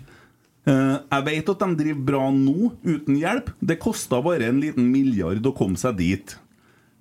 Eh, 0.68 0.96
jeg 0.98 1.26
vet 1.26 1.52
at 1.52 1.62
de 1.64 1.78
driver 1.78 2.04
bra 2.10 2.26
nå, 2.34 2.72
uten 2.84 3.16
hjelp. 3.18 3.52
Det 3.60 3.80
kosta 3.80 4.20
bare 4.24 4.50
en 4.50 4.60
liten 4.62 4.90
milliard 4.92 5.46
å 5.46 5.54
komme 5.56 5.80
seg 5.80 5.96
dit. 6.00 6.36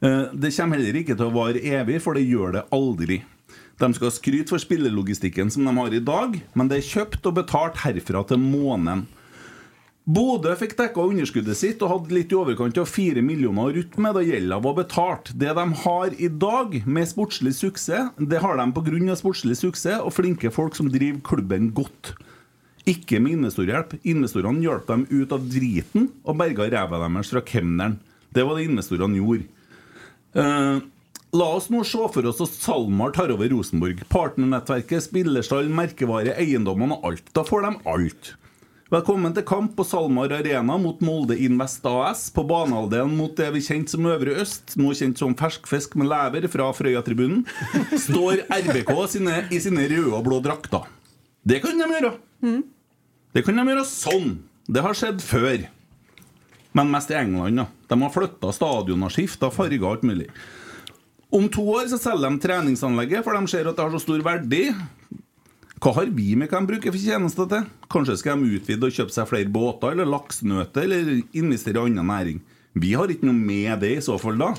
Eh, 0.06 0.32
det 0.32 0.54
kommer 0.56 0.80
heller 0.80 1.02
ikke 1.02 1.18
til 1.18 1.28
å 1.28 1.36
vare 1.36 1.60
evig, 1.60 2.00
for 2.06 2.16
det 2.16 2.28
gjør 2.30 2.56
det 2.56 2.68
aldri. 2.76 3.22
De 3.80 3.88
skal 3.96 4.12
skryte 4.12 4.52
for 4.52 4.62
spillelogistikken 4.62 5.52
som 5.52 5.68
de 5.68 5.74
har 5.76 5.96
i 5.96 6.04
dag, 6.04 6.36
men 6.54 6.70
det 6.72 6.80
er 6.80 6.90
kjøpt 6.90 7.28
og 7.30 7.38
betalt 7.40 7.80
herfra 7.86 8.26
til 8.28 8.42
månen. 8.44 9.06
Bodø 10.10 10.56
fikk 10.58 10.72
dekka 10.74 11.04
underskuddet 11.06 11.58
sitt 11.60 11.84
og 11.86 11.92
hadde 11.92 12.16
litt 12.16 12.32
i 12.34 12.38
overkant 12.40 12.80
av 12.82 12.88
4 12.90 13.22
millioner 13.22 13.68
å 13.68 13.74
rutte 13.76 14.02
med 14.02 14.16
da 14.18 14.24
gjelda 14.26 14.58
var 14.64 14.74
betalt. 14.80 15.30
Det 15.38 15.52
de 15.54 15.66
har 15.84 16.16
i 16.18 16.30
dag 16.34 16.74
med 16.90 17.12
sportslig 17.12 17.54
suksess, 17.54 18.16
det 18.18 18.40
har 18.42 18.58
de 18.58 18.66
pga. 18.74 19.18
sportslig 19.20 19.60
suksess 19.60 20.02
og 20.02 20.16
flinke 20.16 20.50
folk 20.50 20.74
som 20.80 20.90
driver 20.90 21.22
klubben 21.22 21.70
godt. 21.78 22.16
Ikke 22.90 23.22
med 23.22 23.38
investorhjelp. 23.38 24.00
Investorene 24.02 24.66
hjalp 24.66 24.90
dem 24.90 25.06
ut 25.12 25.32
av 25.36 25.46
driten 25.46 26.10
og 26.26 26.42
berga 26.42 26.66
ræva 26.74 27.04
deres 27.06 27.30
fra 27.30 27.46
kemneren. 27.46 28.00
Det 28.34 28.48
var 28.48 28.58
det 28.58 28.66
investorene 28.66 29.22
gjorde. 29.22 29.46
Uh, 30.34 30.82
la 31.38 31.54
oss 31.54 31.70
nå 31.70 31.86
se 31.86 32.02
for 32.10 32.26
oss 32.26 32.42
at 32.42 32.58
SalMar 32.58 33.14
tar 33.14 33.30
over 33.30 33.54
Rosenborg. 33.54 34.02
Partnernettverket, 34.10 35.06
spillerstall, 35.06 35.70
merkevare, 35.70 36.34
eiendommene 36.34 36.98
og 36.98 37.12
alt. 37.12 37.30
Da 37.38 37.46
får 37.46 37.68
de 37.68 37.78
alt. 37.94 38.36
Velkommen 38.90 39.36
til 39.38 39.44
kamp 39.46 39.76
på 39.78 39.84
SalMar 39.86 40.32
Arena 40.34 40.74
mot 40.82 40.98
Molde 41.06 41.36
Invest 41.46 41.84
AS. 41.86 42.24
På 42.34 42.42
banehalvdelen 42.50 43.12
mot 43.14 43.36
det 43.38 43.46
vi 43.54 43.60
kjente 43.62 43.94
som 43.94 44.08
Øvre 44.10 44.34
Øst, 44.42 44.74
nå 44.82 44.96
kjent 44.98 45.20
som 45.22 45.36
ferskfisk 45.38 45.94
med 46.02 46.10
lever 46.10 46.48
fra 46.50 46.72
Frøya-tribunen, 46.74 47.44
står 47.94 48.42
RBK 48.50 48.90
sine, 49.14 49.36
i 49.54 49.60
sine 49.62 49.86
røde 49.92 50.16
og 50.18 50.26
blå 50.26 50.40
drakter. 50.42 50.90
Det 51.46 51.60
kan 51.62 51.78
de 51.78 51.86
gjøre. 51.86 52.12
Det 53.38 53.46
kan 53.46 53.62
de 53.62 53.68
gjøre 53.70 53.86
sånn. 53.92 54.32
Det 54.66 54.82
har 54.82 54.98
skjedd 54.98 55.22
før. 55.22 55.68
Men 56.74 56.90
mest 56.90 57.14
i 57.14 57.20
England. 57.22 57.62
da 57.62 57.68
De 57.94 58.02
har 58.02 58.16
flytta 58.18 58.56
stadioner, 58.58 59.14
skifta 59.14 59.52
farger 59.54 59.86
alt 59.86 60.02
mulig. 60.02 60.32
Om 61.30 61.46
to 61.54 61.62
år 61.78 61.94
så 61.94 62.02
selger 62.02 62.26
de 62.26 62.42
treningsanlegget, 62.42 63.22
for 63.22 63.38
de 63.38 63.54
ser 63.54 63.70
at 63.70 63.78
det 63.78 63.86
har 63.86 63.94
så 63.94 64.02
stor 64.02 64.26
verdi. 64.26 64.72
Hva 65.80 65.94
har 65.96 66.10
vi 66.12 66.34
hva 66.36 66.48
de 66.52 66.68
bruker 66.68 66.92
for 66.92 67.00
tjenester 67.00 67.46
til? 67.48 67.68
Kanskje 67.88 68.18
skal 68.20 68.42
de 68.42 68.58
utvide 68.58 68.84
og 68.84 68.96
kjøpe 68.98 69.14
seg 69.16 69.30
flere 69.30 69.48
båter 69.48 69.94
eller 69.94 70.10
laksenøtter, 70.12 70.84
eller 70.84 71.22
investere 71.40 71.80
i 71.80 71.88
annen 71.88 72.12
næring? 72.12 72.42
Vi 72.76 72.92
har 73.00 73.08
ikke 73.08 73.30
noe 73.30 73.38
med 73.38 73.80
det 73.86 73.94
i 73.96 74.04
så 74.04 74.18
fall 74.20 74.36
da. 74.42 74.52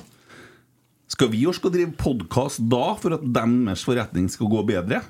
Skal 1.13 1.29
vi 1.35 1.43
orke 1.51 1.69
å 1.69 1.75
drive 1.75 1.93
podkast 2.01 2.63
da 2.73 2.95
for 2.97 3.19
at 3.19 3.27
deres 3.37 3.85
forretning 3.85 4.31
skal 4.33 4.49
gå 4.49 4.65
bedre? 4.73 5.03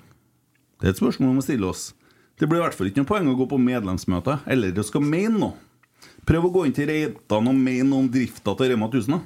Det 0.80 0.88
er 0.88 0.96
et 0.96 0.98
spørsmål 0.98 1.30
vi 1.30 1.38
må 1.38 1.46
stille 1.46 1.70
oss. 1.70 1.92
Det 2.40 2.48
blir 2.48 2.58
i 2.58 2.64
hvert 2.64 2.74
fall 2.74 2.90
ikke 2.90 3.04
noe 3.04 3.12
poeng 3.12 3.30
å 3.30 3.38
gå 3.38 3.46
på 3.46 3.62
medlemsmøter 3.62 4.42
eller 4.50 4.82
å 4.82 4.90
skal 4.90 5.06
mene 5.06 5.36
noe. 5.38 5.54
Prøv 6.26 6.48
å 6.48 6.54
gå 6.56 6.66
inn 6.66 6.74
til 6.74 6.90
Reitan 6.90 7.50
og 7.52 7.54
mene 7.54 7.86
noe 7.86 8.02
om 8.02 8.10
drifta 8.10 8.56
til 8.58 8.72
Rema 8.72 8.90
1000. 8.90 9.20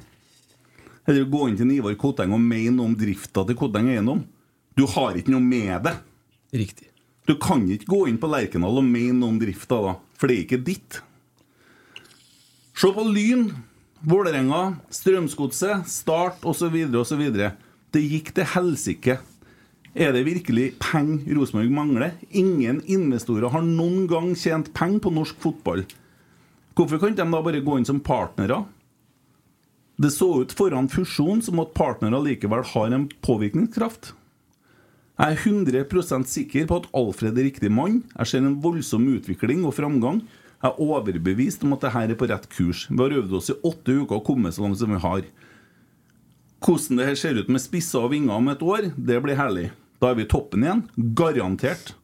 Eller 1.08 1.30
gå 1.32 1.48
inn 1.48 1.56
til 1.56 1.72
Ivar 1.72 1.96
Koteng 2.00 2.34
og 2.34 2.42
mene 2.42 2.76
noe 2.76 2.90
om 2.90 2.98
drifta 2.98 3.46
til 3.48 3.56
Koteng 3.56 3.88
Eiendom. 3.94 4.26
Du 4.76 4.84
har 4.90 5.16
ikke 5.16 5.32
noe 5.32 5.44
med 5.44 5.86
det. 5.86 5.94
Riktig. 6.54 6.90
Du 7.26 7.34
kan 7.40 7.64
ikke 7.72 7.88
gå 7.88 8.00
inn 8.10 8.20
på 8.20 8.28
Lerkendal 8.30 8.78
og 8.78 8.86
mene 8.86 9.16
noe 9.18 9.32
om 9.32 9.40
drifta 9.40 9.80
da, 9.80 9.94
for 10.14 10.30
det 10.30 10.36
er 10.36 10.44
ikke 10.44 10.64
ditt. 10.66 11.00
Se 12.74 12.90
på 12.94 13.04
Lyn, 13.08 13.48
Vålerenga, 14.04 14.76
Strømsgodset, 14.92 15.88
Start 15.88 16.44
osv. 16.44 16.74
osv. 17.00 17.22
Det 17.94 18.02
gikk 18.02 18.34
til 18.36 18.50
helsike. 18.52 19.18
Er 19.94 20.10
det 20.12 20.24
virkelig 20.26 20.72
penger 20.82 21.36
Rosenborg 21.38 21.70
mangler? 21.72 22.16
Ingen 22.30 22.82
investorer 22.90 23.48
har 23.54 23.62
noen 23.64 24.08
gang 24.10 24.32
tjent 24.36 24.72
penger 24.74 25.04
på 25.06 25.14
norsk 25.14 25.38
fotball. 25.42 25.84
Hvorfor 26.74 26.98
kan 27.00 27.14
de 27.14 27.22
da 27.22 27.42
bare 27.46 27.62
gå 27.62 27.78
inn 27.78 27.86
som 27.86 28.02
partnere? 28.02 28.64
Det 29.96 30.10
så 30.10 30.42
ut 30.42 30.52
foran 30.58 30.90
fusjon 30.90 31.40
som 31.46 31.62
at 31.62 31.74
partnere 31.78 32.18
likevel 32.26 32.66
har 32.74 32.90
en 32.90 33.06
påvirkningskraft. 33.22 34.10
Jeg 35.14 35.36
er 35.36 35.42
100% 35.46 36.26
sikker 36.26 36.64
på 36.66 36.80
at 36.80 36.88
Alfred 36.98 37.36
er 37.38 37.46
riktig 37.46 37.70
mann. 37.70 38.00
Jeg 38.16 38.26
ser 38.26 38.42
en 38.42 38.56
voldsom 38.62 39.04
utvikling 39.12 39.62
og 39.62 39.76
framgang. 39.76 40.24
Jeg 40.58 40.72
er 40.72 40.80
overbevist 40.82 41.62
om 41.62 41.76
at 41.76 41.84
dette 41.84 42.00
er 42.02 42.18
på 42.18 42.26
rett 42.26 42.48
kurs. 42.50 42.88
Vi 42.90 42.98
har 42.98 43.14
øvd 43.20 43.36
oss 43.38 43.52
i 43.52 43.58
åtte 43.62 43.94
uker 43.94 44.18
og 44.18 44.24
kommet 44.26 44.56
så 44.56 44.64
langt 44.64 44.80
som 44.80 44.90
vi 44.90 44.98
har. 44.98 45.28
Hvordan 46.64 46.98
det 46.98 47.06
her 47.06 47.20
ser 47.20 47.38
ut 47.38 47.52
med 47.52 47.62
spisser 47.62 48.02
og 48.02 48.10
vinger 48.10 48.34
om 48.34 48.50
et 48.50 48.62
år, 48.64 48.90
det 48.96 49.20
blir 49.22 49.38
herlig. 49.38 49.68
Da 50.02 50.10
er 50.10 50.18
vi 50.18 50.26
i 50.26 50.30
toppen 50.32 50.66
igjen. 50.66 50.82
Garantert. 51.14 51.94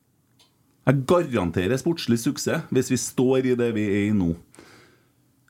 Jeg 0.87 1.03
garanterer 1.11 1.81
sportslig 1.81 2.21
suksess 2.23 2.71
hvis 2.71 2.93
vi 2.93 2.99
står 3.01 3.51
i 3.51 3.57
det 3.59 3.73
vi 3.75 3.89
er 3.91 4.05
i 4.07 4.15
nå. 4.15 4.37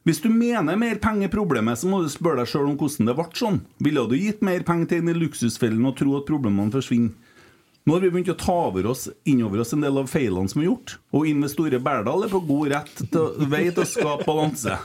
Hvis 0.09 0.23
du 0.25 0.31
mener 0.33 0.79
mer 0.81 0.97
penger 0.97 1.29
er 1.29 1.35
problemet, 1.35 1.77
så 1.77 1.91
må 1.91 2.01
du 2.01 2.09
spørre 2.09 2.41
deg 2.41 2.49
sjøl 2.49 2.71
om 2.71 2.79
hvordan 2.81 3.11
det 3.11 3.15
ble 3.19 3.27
sånn. 3.37 3.61
Ville 3.85 4.07
du 4.09 4.17
gitt 4.17 4.41
mer 4.41 4.65
penger 4.65 4.95
til 4.95 5.03
en 5.03 5.13
i 5.13 5.19
luksusfellen 5.19 5.85
og 5.85 5.99
tro 6.01 6.17
at 6.17 6.31
problemene 6.31 6.73
forsvinner? 6.73 7.13
Nå 7.89 7.95
har 7.95 8.03
vi 8.05 8.11
begynt 8.13 8.29
å 8.29 8.37
ta 8.37 8.55
over 8.69 8.91
oss, 8.91 9.07
innover 9.25 9.63
oss 9.63 9.73
en 9.73 9.81
del 9.81 9.97
av 9.97 10.09
feilene 10.11 10.51
som 10.53 10.61
er 10.61 10.69
gjort, 10.69 10.99
og 11.17 11.29
Investore 11.31 11.81
Berdal 11.81 12.27
er 12.27 12.33
på 12.33 12.43
god 12.45 12.73
rett 12.75 13.01
til 13.01 13.49
vei 13.49 13.63
til 13.71 13.83
å 13.83 13.89
skape 13.89 14.27
balanse. 14.29 14.77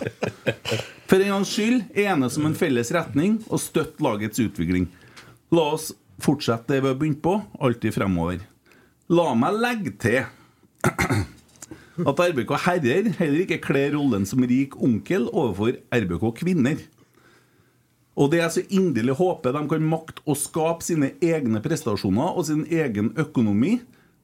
For 1.10 1.20
en 1.20 1.34
gangs 1.34 1.52
skyld 1.52 2.00
enes 2.06 2.40
om 2.40 2.48
en 2.48 2.56
felles 2.58 2.94
retning 2.96 3.42
og 3.50 3.62
støtte 3.62 4.04
lagets 4.06 4.40
utvikling. 4.42 4.88
La 5.52 5.68
oss 5.76 5.92
fortsette 6.24 6.72
det 6.72 6.82
vi 6.86 6.92
har 6.94 6.98
begynt 7.02 7.22
på, 7.26 7.36
alltid 7.60 7.98
fremover. 7.98 8.40
La 9.12 9.28
meg 9.38 9.60
legge 9.60 9.92
til 10.02 10.24
at 10.86 12.24
RBK 12.32 12.56
herrer 12.64 13.12
heller 13.20 13.44
ikke 13.44 13.62
kler 13.64 13.94
rollen 13.98 14.26
som 14.28 14.44
rik 14.48 14.80
onkel 14.80 15.28
overfor 15.30 15.78
RBK 15.94 16.30
kvinner. 16.40 16.80
Og 18.16 18.32
det 18.32 18.40
jeg 18.40 18.54
så 18.54 18.64
inderlig 18.72 19.18
håper 19.20 19.56
de 19.56 19.66
kan 19.72 19.88
makte 19.92 20.24
å 20.24 20.38
skape 20.40 20.86
sine 20.86 21.12
egne 21.24 21.60
prestasjoner 21.64 22.38
og 22.38 22.48
sin 22.48 22.64
egen 22.72 23.12
økonomi, 23.20 23.82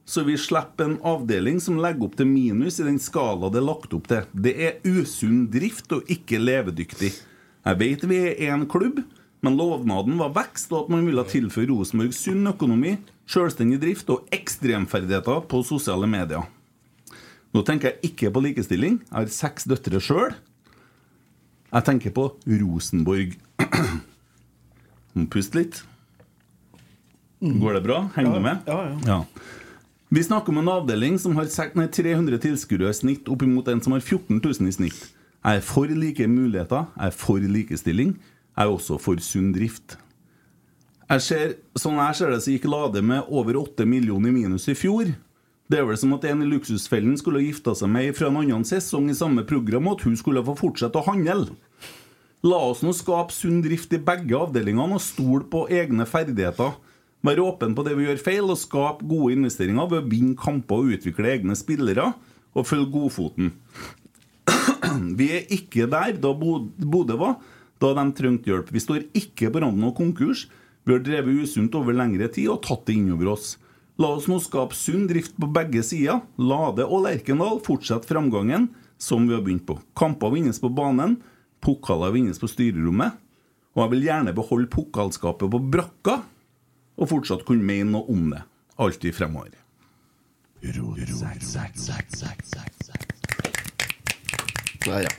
så 0.08 0.24
vi 0.28 0.38
slipper 0.40 0.88
en 0.88 1.00
avdeling 1.08 1.60
som 1.64 1.80
legger 1.80 2.08
opp 2.08 2.16
til 2.20 2.28
minus 2.28 2.80
i 2.82 2.88
den 2.88 3.00
skala 3.00 3.52
det 3.52 3.62
er 3.62 3.68
lagt 3.68 3.94
opp 3.96 4.08
til. 4.10 4.24
Det 4.32 4.54
er 4.56 4.80
usunn 4.88 5.46
drift 5.52 5.92
og 5.96 6.08
ikke 6.12 6.40
levedyktig. 6.42 7.12
Jeg 7.62 7.80
vet 7.80 8.06
vi 8.10 8.22
er 8.32 8.40
én 8.50 8.66
klubb, 8.70 9.04
men 9.42 9.58
lovnaden 9.58 10.18
var 10.22 10.34
vekst 10.36 10.72
og 10.74 10.86
at 10.86 10.94
man 10.96 11.06
ville 11.06 11.26
tilføre 11.30 11.70
Rosenborg 11.70 12.16
sunn 12.16 12.50
økonomi, 12.50 12.96
selvstendig 13.30 13.80
drift 13.82 14.10
og 14.14 14.28
ekstremferdigheter 14.34 15.46
på 15.52 15.62
sosiale 15.68 16.10
medier. 16.10 16.48
Nå 17.52 17.64
tenker 17.68 17.92
jeg 17.92 18.12
ikke 18.12 18.32
på 18.32 18.44
likestilling. 18.46 19.02
Jeg 19.04 19.18
har 19.18 19.34
seks 19.34 19.68
døtre 19.68 20.00
sjøl. 20.02 20.36
Jeg 21.72 21.88
tenker 21.88 22.12
på 22.16 22.28
Rosenborg. 22.62 23.38
Pust 25.32 25.56
litt. 25.56 25.82
Går 27.42 27.80
det 27.80 27.82
bra? 27.86 28.04
Henger 28.16 28.36
du 28.36 28.44
med? 28.44 28.68
Ja, 28.68 28.98
ja. 29.08 29.24
Vi 30.12 30.24
snakker 30.24 30.52
om 30.52 30.60
en 30.60 30.68
avdeling 30.68 31.16
som 31.20 31.38
har 31.40 31.48
300 31.48 32.38
tilskuere 32.44 32.92
i 32.92 32.94
snitt, 32.94 33.30
opp 33.32 33.46
imot 33.48 33.70
en 33.72 33.80
som 33.82 33.96
har 33.96 34.04
14 34.04 34.42
000 34.44 34.68
i 34.68 34.76
snitt. 34.76 35.02
Jeg 35.42 35.58
er 35.58 35.64
for 35.66 35.88
like 35.88 36.28
muligheter. 36.28 36.86
Jeg 36.98 37.08
er 37.08 37.16
for 37.18 37.40
likestilling. 37.40 38.18
Jeg 38.52 38.68
er 38.68 38.74
også 38.76 39.00
for 39.00 39.24
sunn 39.24 39.54
drift. 39.56 39.96
Jeg 41.08 41.24
ser, 41.24 41.56
sånn 41.80 41.98
jeg 41.98 42.20
ser 42.20 42.36
det, 42.36 42.42
så 42.44 42.54
gikk 42.54 42.68
Lade 42.70 43.02
med 43.04 43.32
over 43.32 43.58
8 43.64 43.88
millioner 43.88 44.30
i 44.30 44.36
minus 44.36 44.68
i 44.72 44.76
fjor. 44.78 45.10
Det 45.72 45.80
er 45.80 45.86
vel 45.88 45.96
som 45.96 46.12
at 46.18 46.26
en 46.28 46.42
i 46.44 46.50
Luksusfellen 46.52 47.14
skulle 47.20 47.40
ha 47.40 47.46
gifta 47.48 47.72
seg 47.80 47.88
med 47.94 48.10
ei 48.10 48.16
fra 48.16 48.28
en 48.28 48.42
annen 48.42 48.66
sesong 48.68 49.06
i 49.12 49.16
samme 49.16 49.46
program, 49.48 49.88
og 49.88 50.02
at 50.02 50.08
hun 50.10 50.18
skulle 50.20 50.44
få 50.44 50.58
fortsette 50.60 51.00
å 51.00 51.06
handle. 51.06 51.54
La 52.44 52.58
oss 52.72 52.82
nå 52.84 52.92
skape 52.98 53.32
sunn 53.32 53.62
drift 53.64 53.94
i 53.96 54.02
begge 54.02 54.36
avdelingene 54.36 54.98
og 54.98 55.04
stole 55.06 55.46
på 55.48 55.68
egne 55.72 56.08
ferdigheter. 56.10 56.74
Være 57.24 57.46
åpen 57.46 57.76
på 57.78 57.86
det 57.86 57.94
vi 57.96 58.10
gjør 58.10 58.20
feil, 58.26 58.50
og 58.50 58.60
skape 58.60 59.08
gode 59.08 59.38
investeringer 59.38 59.88
ved 59.94 60.02
å 60.02 60.10
vinne 60.12 60.36
kamper 60.42 60.82
og 60.82 60.96
utvikle 60.98 61.36
egne 61.38 61.56
spillere 61.56 62.10
og 62.52 62.68
følge 62.68 62.92
godfoten. 62.92 63.54
Vi 65.20 65.30
er 65.38 65.46
ikke 65.56 65.86
der 65.88 66.18
da 66.20 66.34
Bod- 66.36 66.74
Bodø 66.82 67.16
var, 67.22 67.38
da 67.80 67.94
de 67.96 68.04
trengte 68.18 68.52
hjelp. 68.52 68.74
Vi 68.74 68.82
står 68.84 69.06
ikke 69.16 69.54
på 69.54 69.62
randen 69.64 69.88
av 69.88 69.94
konkurs. 69.96 70.50
Vi 70.84 70.98
har 70.98 71.06
drevet 71.06 71.46
usunt 71.46 71.78
over 71.78 71.96
lengre 71.96 72.28
tid 72.34 72.50
og 72.52 72.60
tatt 72.66 72.84
det 72.90 72.98
innover 72.98 73.32
oss. 73.38 73.54
La 74.02 74.10
oss 74.16 74.26
nå 74.32 74.38
skape 74.42 74.74
sunn 74.78 75.04
drift 75.10 75.36
på 75.38 75.50
begge 75.54 75.84
sider. 75.86 76.22
Lade 76.42 76.86
og 76.88 77.04
Lerkendal 77.06 77.60
fortsette 77.66 78.10
framgangen 78.10 78.70
som 79.02 79.28
vi 79.28 79.36
har 79.36 79.44
begynt 79.46 79.66
på. 79.68 79.76
Kamper 79.98 80.32
vinnes 80.34 80.60
på 80.62 80.72
banen, 80.74 81.18
pokaler 81.62 82.14
vinnes 82.16 82.40
på 82.42 82.50
styrerommet. 82.50 83.18
Og 83.76 83.84
jeg 83.86 83.92
vil 83.94 84.06
gjerne 84.08 84.34
beholde 84.36 84.70
pokalskapet 84.72 85.52
på 85.54 85.60
brakka, 85.74 86.18
og 87.00 87.10
fortsatt 87.12 87.46
kunne 87.48 87.64
mene 87.68 87.92
noe 87.94 88.08
om 88.12 88.32
det. 88.34 88.42
Alltid 88.82 89.16
fremover. 89.16 89.54
Ja, 94.88 94.98
ja. 95.06 95.10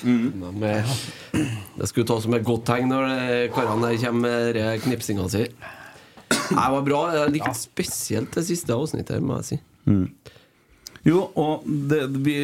De 0.00 0.64
er- 0.64 0.86
Det 1.78 1.88
skulle 1.88 2.06
ta 2.06 2.20
som 2.20 2.34
et 2.34 2.44
godt 2.44 2.64
tegn 2.64 2.88
når 2.88 3.06
det- 3.08 3.52
karene 3.52 3.96
kommer 3.98 4.20
med 4.54 4.80
knipsinga 4.82 5.28
si. 5.30 5.46
Det 6.50 6.68
var 6.74 6.82
bra. 6.86 7.00
Jeg 7.14 7.34
likte 7.36 7.54
spesielt 7.56 8.34
det 8.34 8.44
siste 8.48 8.74
avsnittet, 8.74 9.22
må 9.22 9.38
jeg 9.40 9.46
si. 9.52 9.58
Jo, 11.06 11.22
og 11.38 11.64
det, 11.64 12.02
vi, 12.26 12.34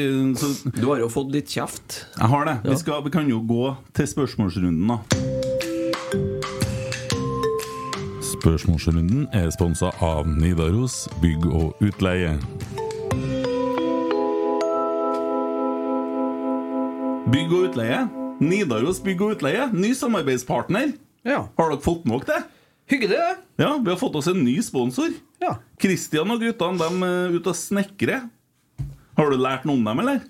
så, 0.41 0.49
Du 0.73 0.87
har 0.89 1.03
jo 1.03 1.11
fått 1.13 1.35
litt 1.35 1.51
kjeft. 1.53 2.07
Jeg 2.17 2.31
har 2.33 2.47
det. 2.49 2.55
Ja. 2.65 2.71
Vi, 2.71 2.79
skal, 2.81 3.03
vi 3.05 3.13
kan 3.13 3.29
jo 3.29 3.43
gå 3.45 3.75
til 3.99 4.09
spørsmålsrunden, 4.09 4.87
da. 4.89 4.97
Spørsmålsrunden 8.37 9.27
er 9.35 9.51
sponsa 9.53 9.91
av 10.05 10.29
Nidaros 10.31 11.05
bygg 11.21 11.45
og 11.51 11.85
utleie. 11.85 12.37
Bygg 17.27 17.53
og 17.53 17.69
utleie. 17.73 18.05
Nidaros 18.41 19.01
bygg 19.05 19.25
og 19.27 19.37
utleie. 19.37 19.69
Ny 19.75 19.93
samarbeidspartner. 19.99 20.95
Ja. 21.27 21.49
Har 21.59 21.73
dere 21.73 21.83
fått 21.83 22.07
nok 22.09 22.25
det? 22.29 22.45
Hyggelig, 22.87 23.17
det. 23.19 23.37
Ja, 23.65 23.73
Vi 23.83 23.91
har 23.91 23.99
fått 23.99 24.15
oss 24.21 24.29
en 24.31 24.45
ny 24.45 24.57
sponsor. 24.63 25.11
Ja. 25.43 25.57
Kristian 25.83 26.31
og 26.31 26.41
guttene 26.43 26.79
de 26.79 27.07
er 27.09 27.35
ute 27.35 27.51
og 27.51 27.59
snekrer. 27.59 28.29
Har 29.17 29.31
du 29.33 29.37
lært 29.41 29.65
noe 29.67 29.79
om 29.81 29.87
dem, 29.89 30.03
eller? 30.05 30.21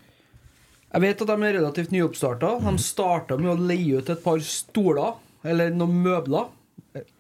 Jeg 0.95 1.03
vet 1.03 1.23
at 1.25 1.29
de 1.29 1.37
er 1.45 1.57
relativt 1.59 1.93
nyoppstarta. 1.93 2.55
De 2.65 2.73
starta 2.81 3.37
med 3.37 3.51
å 3.53 3.59
leie 3.69 3.99
ut 4.01 4.09
et 4.13 4.23
par 4.25 4.41
stoler, 4.41 5.19
eller 5.45 5.75
noen 5.75 5.99
møbler. 6.07 6.49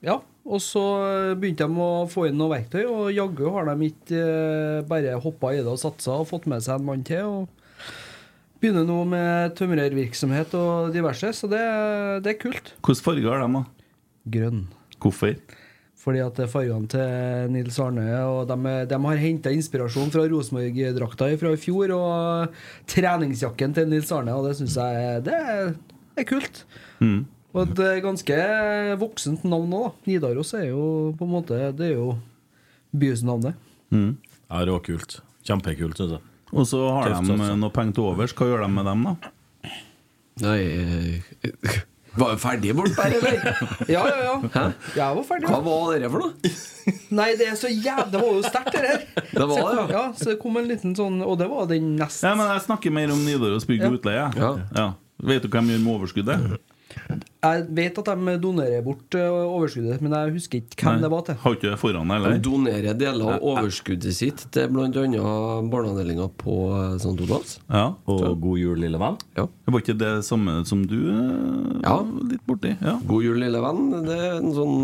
Ja, 0.00 0.20
Og 0.46 0.60
så 0.62 0.80
begynte 1.36 1.66
de 1.66 1.82
å 1.82 2.06
få 2.08 2.28
inn 2.30 2.38
noe 2.38 2.54
verktøy, 2.54 2.84
og 2.86 3.10
jaggu 3.12 3.48
har 3.52 3.66
de 3.66 3.88
ikke 3.90 4.20
eh, 4.22 4.84
bare 4.88 5.16
hoppa 5.20 5.50
i 5.52 5.58
det 5.58 5.66
og 5.68 5.80
satsa 5.82 6.14
og 6.22 6.28
fått 6.30 6.46
med 6.48 6.62
seg 6.64 6.78
en 6.78 6.86
mann 6.86 7.02
til. 7.04 7.26
og 7.26 7.90
Begynner 8.62 8.86
nå 8.88 9.00
med 9.10 9.56
tømrervirksomhet 9.58 10.54
og 10.56 10.94
diverse, 10.94 11.34
så 11.36 11.50
det, 11.50 11.60
det 12.24 12.32
er 12.32 12.38
kult. 12.40 12.72
Hvilken 12.78 13.04
farger 13.04 13.28
har 13.34 13.42
de, 13.42 13.50
da? 13.58 13.64
Grønn. 14.38 14.62
Hvorfor? 15.06 15.38
Fordi 16.06 16.20
at 16.22 16.36
det 16.38 16.46
fargene 16.52 16.86
til 16.90 17.48
Nils 17.50 17.78
Arne, 17.82 18.04
og 18.30 18.44
de, 18.46 18.74
de 18.86 18.98
har 19.08 19.22
henta 19.22 19.50
inspirasjon 19.50 20.12
fra 20.14 20.26
Rosenborg-drakta 20.30 21.32
fra 21.40 21.50
i 21.50 21.58
fjor, 21.58 21.94
og 21.96 22.58
treningsjakken 22.92 23.74
til 23.74 23.88
Nils 23.90 24.12
Arne, 24.14 24.36
og 24.36 24.46
det 24.46 24.52
syns 24.60 24.76
jeg 24.78 25.24
det 25.26 25.34
er, 25.34 25.72
det 26.14 26.22
er 26.22 26.28
kult. 26.30 26.62
Mm. 27.00 27.24
Og 27.56 27.62
et 27.64 27.82
eh, 27.86 28.02
ganske 28.04 28.38
voksent 29.00 29.46
navn 29.48 29.72
òg, 29.72 29.88
da. 29.88 30.10
Nidaros 30.10 30.52
er 30.58 30.68
jo 30.68 30.84
på 31.16 31.24
en 31.24 31.32
måte 31.32 31.58
Det 31.72 31.88
er 31.88 31.94
jo 31.96 32.10
bysnavnet. 32.96 33.56
Mm. 33.90 34.12
Ja, 34.50 34.62
råkult. 34.68 35.20
Kjempekult, 35.46 35.96
syns 35.98 36.18
jeg. 36.18 36.32
Og 36.52 36.68
så 36.68 36.84
har 36.92 37.10
Tøft, 37.10 37.26
de 37.26 37.34
altså. 37.34 37.56
noe 37.58 37.74
penger 37.74 37.96
til 37.96 38.06
overs. 38.12 38.36
Hva 38.36 38.46
gjør 38.50 38.62
de 38.62 38.70
med 38.76 38.86
dem, 38.86 39.08
da? 39.08 39.32
Nei 40.44 40.58
eh, 40.68 41.80
Var 42.16 42.32
jo 42.32 42.38
ferdig 42.40 42.72
bort 42.76 42.94
der, 42.96 43.16
eller? 43.18 43.60
Ja, 43.92 44.02
ja, 44.08 44.18
ja. 44.24 44.34
Hæ? 44.54 44.64
Jeg 44.96 45.16
var 45.18 45.24
ferdig. 45.28 45.50
Hva 45.50 45.60
var 45.66 45.98
det 46.00 46.10
for 46.12 46.24
noe? 46.24 46.52
Nei, 47.18 47.28
det 47.38 47.48
er 47.50 47.56
så 47.58 47.68
jævlig 47.72 48.12
Det 48.12 48.20
var 48.22 48.30
jo 48.30 48.42
sterkt, 48.46 48.76
det 48.76 48.82
her. 48.86 49.02
Det 49.32 49.48
var 49.50 49.56
det, 49.58 49.72
ja. 49.76 49.86
ja. 49.90 50.04
Så 50.16 50.30
det 50.30 50.36
kom 50.42 50.56
en 50.60 50.68
liten 50.70 50.94
sånn 50.96 51.18
Og 51.26 51.34
det 51.40 51.48
var 51.50 51.66
den 51.70 51.96
nest 51.98 52.22
Ja, 52.22 52.36
men 52.38 52.46
Jeg 52.52 52.62
snakker 52.68 52.94
mer 52.94 53.10
om 53.14 53.24
Nidaros 53.26 53.66
bygg 53.68 53.82
og 53.88 53.98
utleie. 53.98 54.28
Ja. 54.38 54.52
Ja. 54.76 54.86
Vet 55.26 55.44
du 55.46 55.50
hvem 55.52 55.72
gjør 55.72 55.82
med 55.82 55.92
overskuddet? 55.96 56.56
Jeg 57.46 57.66
vet 57.78 57.98
at 58.02 58.08
de 58.10 58.34
donerer 58.42 58.82
bort 58.84 59.14
eh, 59.14 59.26
overskuddet, 59.46 60.00
men 60.02 60.14
jeg 60.16 60.32
husker 60.36 60.58
ikke 60.62 60.82
hvem 60.82 60.96
Nei. 60.98 61.02
det 61.04 61.10
var 61.12 61.22
til. 61.28 61.36
Har 61.44 61.54
ikke 61.56 61.70
det 61.70 61.78
foran 61.80 62.10
deg, 62.12 62.26
De 62.36 62.40
donerer 62.46 62.96
deler 62.98 63.28
av 63.36 63.44
overskuddet 63.52 64.16
sitt 64.16 64.42
til 64.54 64.70
bl.a. 64.72 64.88
barneavdelinga 65.70 66.26
på 66.40 66.56
eh, 66.74 66.96
St. 66.98 67.14
Olavs. 67.26 67.56
Ja. 67.70 67.84
Og 68.10 68.24
God 68.42 68.58
jul, 68.60 68.80
lille 68.82 68.98
venn. 69.00 69.18
Ja. 69.38 69.46
Det 69.46 69.74
var 69.74 69.84
ikke 69.84 69.96
det 70.00 70.12
samme 70.26 70.58
som 70.68 70.82
du 70.88 70.96
eh, 71.12 71.80
Ja. 71.84 71.96
var 72.02 72.30
litt 72.32 72.42
borti? 72.48 72.72
Ja. 72.82 72.96
God 73.06 73.24
jul, 73.28 73.38
lille 73.44 73.62
venn. 73.62 73.82
Det 74.08 74.18
er 74.18 74.36
en 74.40 74.52
sånn 74.56 74.76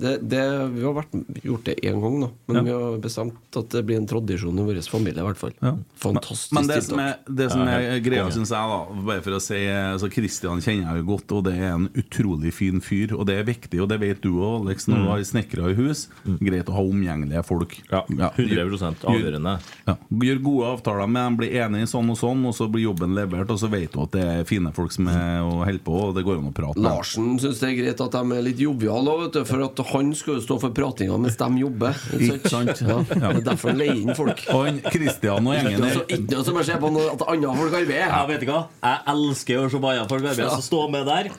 det, 0.00 0.14
det, 0.24 0.42
Vi 0.76 0.84
har 0.86 0.96
vært, 0.96 1.14
gjort 1.44 1.68
det 1.68 1.76
én 1.84 2.00
gang, 2.02 2.18
da. 2.24 2.30
Men 2.48 2.56
Ja. 2.60 2.64
vi 2.70 2.76
har 2.76 2.98
bestemt 3.04 3.60
at 3.60 3.70
det 3.76 3.84
blir 3.88 4.00
en 4.00 4.08
tradisjon 4.08 4.58
i 4.62 4.66
vår 4.70 4.80
familie, 4.90 5.20
i 5.20 5.26
hvert 5.26 5.40
fall. 5.40 5.52
Ja. 5.62 5.74
Fantastisk 6.00 6.52
Men 6.56 6.66
det 6.72 6.80
som 6.86 6.98
er, 7.02 7.14
tiltak. 7.20 7.36
det 7.42 7.50
som 7.52 7.66
er 7.68 8.00
greia, 8.04 8.26
syns 8.32 8.52
jeg, 8.54 8.72
da 8.72 9.04
bare 9.12 9.22
for 9.24 9.36
å 9.36 9.42
si 9.42 9.60
altså 9.68 10.08
Kristian 10.12 10.60
kjenner 10.64 10.94
jeg 10.94 11.02
jo 11.04 11.08
godt, 11.12 11.32
og 11.36 11.44
det 11.48 11.54
er 11.60 11.74
en 11.74 11.86
utrolig 11.92 12.05
fin 12.52 12.80
fyr. 12.80 13.14
Og 13.16 13.26
det 13.26 13.38
er 13.40 13.44
viktig, 13.46 13.80
og 13.82 13.88
det 13.88 14.00
vet 14.00 14.22
du 14.22 14.38
òg, 14.40 14.66
Alex, 14.66 14.86
når 14.88 14.96
du 15.02 15.08
har 15.10 15.24
snekkere 15.24 15.70
i 15.72 15.76
hus. 15.78 16.08
Greit 16.40 16.68
å 16.68 16.76
ha 16.76 16.82
omgjengelige 16.82 17.42
folk. 17.46 17.78
Ja, 17.90 18.04
100 18.08 19.04
avgjørende. 19.06 19.56
Ja. 19.86 19.96
Gjør 20.26 20.42
gode 20.42 20.70
avtaler 20.76 21.06
med 21.10 21.22
dem, 21.22 21.36
blir 21.40 21.56
enige 21.64 21.86
sånn 21.90 22.10
og 22.12 22.18
sånn, 22.20 22.44
og 22.46 22.54
så 22.56 22.68
blir 22.70 22.86
jobben 22.86 23.14
levert, 23.16 23.50
og 23.50 23.58
så 23.60 23.70
vet 23.72 23.92
du 23.92 24.02
at 24.04 24.12
det 24.16 24.24
er 24.26 24.44
fine 24.48 24.72
folk 24.76 24.92
som 24.94 25.08
er 25.12 25.42
og 25.42 25.64
holder 25.66 25.82
på, 25.86 25.96
og 26.08 26.14
det 26.16 26.24
går 26.26 26.40
an 26.40 26.50
å 26.50 26.54
prate 26.56 26.78
med. 26.78 26.86
Larsen 26.86 27.38
syns 27.42 27.60
det 27.62 27.70
er 27.70 27.78
greit 27.80 28.04
at 28.04 28.16
de 28.16 28.38
er 28.38 28.46
litt 28.46 28.60
joviale, 28.62 29.16
for 29.46 29.66
at 29.66 29.82
han 29.92 30.12
skal 30.16 30.38
jo 30.38 30.44
stå 30.44 30.58
for 30.62 30.76
pratinga 30.76 31.18
mens 31.20 31.38
de 31.40 31.50
jobber. 31.62 31.98
Ikke 32.16 32.52
sant? 32.52 32.82
Ja. 32.86 33.00
Det 33.06 33.18
er 33.30 33.42
derfor 33.46 33.72
han 33.72 33.80
leier 33.80 33.98
inn 34.00 34.14
folk. 34.16 34.44
Og 34.52 34.64
han 34.66 34.80
Kristian 34.84 35.46
og 35.46 35.56
gjengen 35.56 35.84
er 35.86 35.98
der 35.98 36.16
ikke 36.16 36.36
noe 36.36 36.46
som 36.46 36.60
å 36.60 36.64
se 36.66 36.78
på 36.80 36.92
noe, 36.94 37.10
at 37.16 37.26
andre 37.32 37.56
folk 37.58 37.76
arbeider. 37.80 38.06
Ja, 38.06 38.22
vet 38.28 38.42
du 38.44 38.48
hva? 38.50 38.62
Jeg 38.84 39.04
elsker 39.14 39.64
å 39.64 39.68
se 39.72 39.82
på 39.82 39.92
andre 39.92 40.08
folk 40.10 40.26
arbeide. 40.26 40.48
Så 40.56 40.66
stå 40.70 40.86
med 40.92 41.06
der 41.08 41.30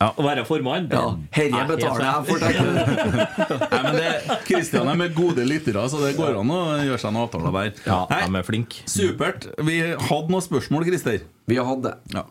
og 0.00 0.24
være 0.24 0.44
formann. 0.48 0.88
Ja, 0.92 1.02
herre 1.36 1.64
betaler 1.68 2.06
jeg 2.06 2.28
for 2.28 2.40
det. 2.40 2.52
Nei, 3.72 3.80
men 3.84 3.98
det, 3.98 4.38
Christian 4.48 4.88
er 4.88 4.96
med 4.96 5.14
gode 5.16 5.44
lyttere, 5.44 5.82
så 5.92 6.00
det 6.00 6.14
går 6.16 6.38
an 6.40 6.52
å 6.54 6.60
gjøre 6.80 7.00
seg 7.02 7.12
noen 7.12 7.26
avtaler 7.26 7.56
der. 7.58 7.72
Ja, 7.84 7.98
Nei, 8.12 8.20
de 8.24 8.40
er 8.40 8.46
flinke. 8.46 8.84
Supert. 8.88 9.50
Vi 9.60 9.80
hadde 9.92 10.32
noen 10.32 10.46
spørsmål, 10.46 10.88
Christer. 10.88 11.20
Vi 11.50 11.58
har 11.60 11.68
hatt 11.68 11.84
det. 11.84 11.96
Ja. 12.16 12.24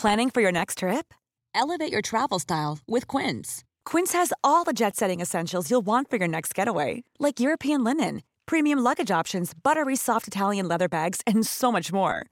Planning 0.00 0.30
for 0.30 0.40
your 0.40 0.52
next 0.52 0.78
trip? 0.78 1.12
Elevate 1.54 1.92
your 1.92 2.02
travel 2.02 2.38
style 2.38 2.78
with 2.88 3.06
Quince. 3.06 3.62
Quince 3.84 4.12
has 4.14 4.32
all 4.42 4.64
the 4.64 4.72
jet 4.72 4.96
setting 4.96 5.20
essentials 5.20 5.70
you'll 5.70 5.84
want 5.86 6.08
for 6.08 6.16
your 6.16 6.28
next 6.28 6.54
getaway, 6.54 7.04
like 7.18 7.38
European 7.38 7.84
linen, 7.84 8.22
premium 8.46 8.78
luggage 8.78 9.10
options, 9.10 9.52
buttery 9.54 9.96
soft 9.96 10.26
Italian 10.26 10.66
leather 10.68 10.88
bags, 10.88 11.20
and 11.26 11.46
so 11.46 11.70
much 11.70 11.92
more. 11.92 12.31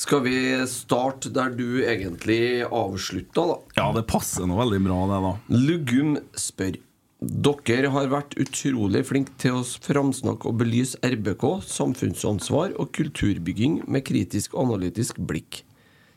Skal 0.00 0.22
vi 0.24 0.36
starte 0.70 1.28
der 1.28 1.50
du 1.52 1.82
egentlig 1.84 2.64
avslutta, 2.64 3.42
da? 3.50 3.56
Ja, 3.76 3.88
det 3.92 4.06
passer 4.08 4.46
nå 4.48 4.56
veldig 4.56 4.78
bra, 4.86 5.00
det, 5.10 5.18
da. 5.26 5.32
Lugum 5.52 6.14
spør 6.40 6.78
Dere 7.20 7.90
har 7.92 8.06
vært 8.08 8.32
utrolig 8.40 9.02
flinke 9.04 9.34
til 9.42 9.58
å 9.58 9.64
framsnakke 9.84 10.48
og 10.48 10.56
belyse 10.62 10.96
RBK, 11.04 11.44
samfunnsansvar 11.68 12.72
og 12.80 12.94
kulturbygging 12.96 13.82
med 13.92 14.06
kritisk 14.08 14.56
og 14.56 14.70
analytisk 14.70 15.20
blikk. 15.20 15.60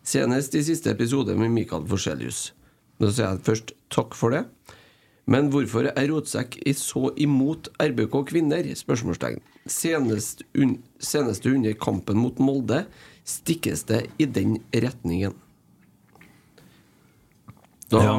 Senest 0.08 0.56
i 0.56 0.64
siste 0.64 0.94
episode 0.96 1.36
med 1.36 1.52
Mikael 1.52 1.84
Forselius. 1.84 2.54
Da 3.04 3.12
sier 3.12 3.34
jeg 3.34 3.44
først 3.50 3.76
takk 3.92 4.16
for 4.16 4.32
det. 4.32 4.46
Men 5.28 5.52
hvorfor 5.52 5.92
er 5.92 6.08
Rotsekk 6.08 6.56
så 6.80 7.10
imot 7.20 7.68
RBK 7.84 8.16
kvinner? 8.32 8.68
Spørsmålstegn. 8.80 9.44
Senest, 9.68 10.44
un, 10.60 10.78
senest 11.00 11.46
under 11.48 11.76
kampen 11.80 12.20
mot 12.20 12.40
Molde 12.44 12.86
stikkes 13.26 13.86
det 13.90 14.08
i 14.20 14.26
den 14.26 14.58
retningen. 14.74 15.36
Da, 17.92 18.04
Ja. 18.04 18.18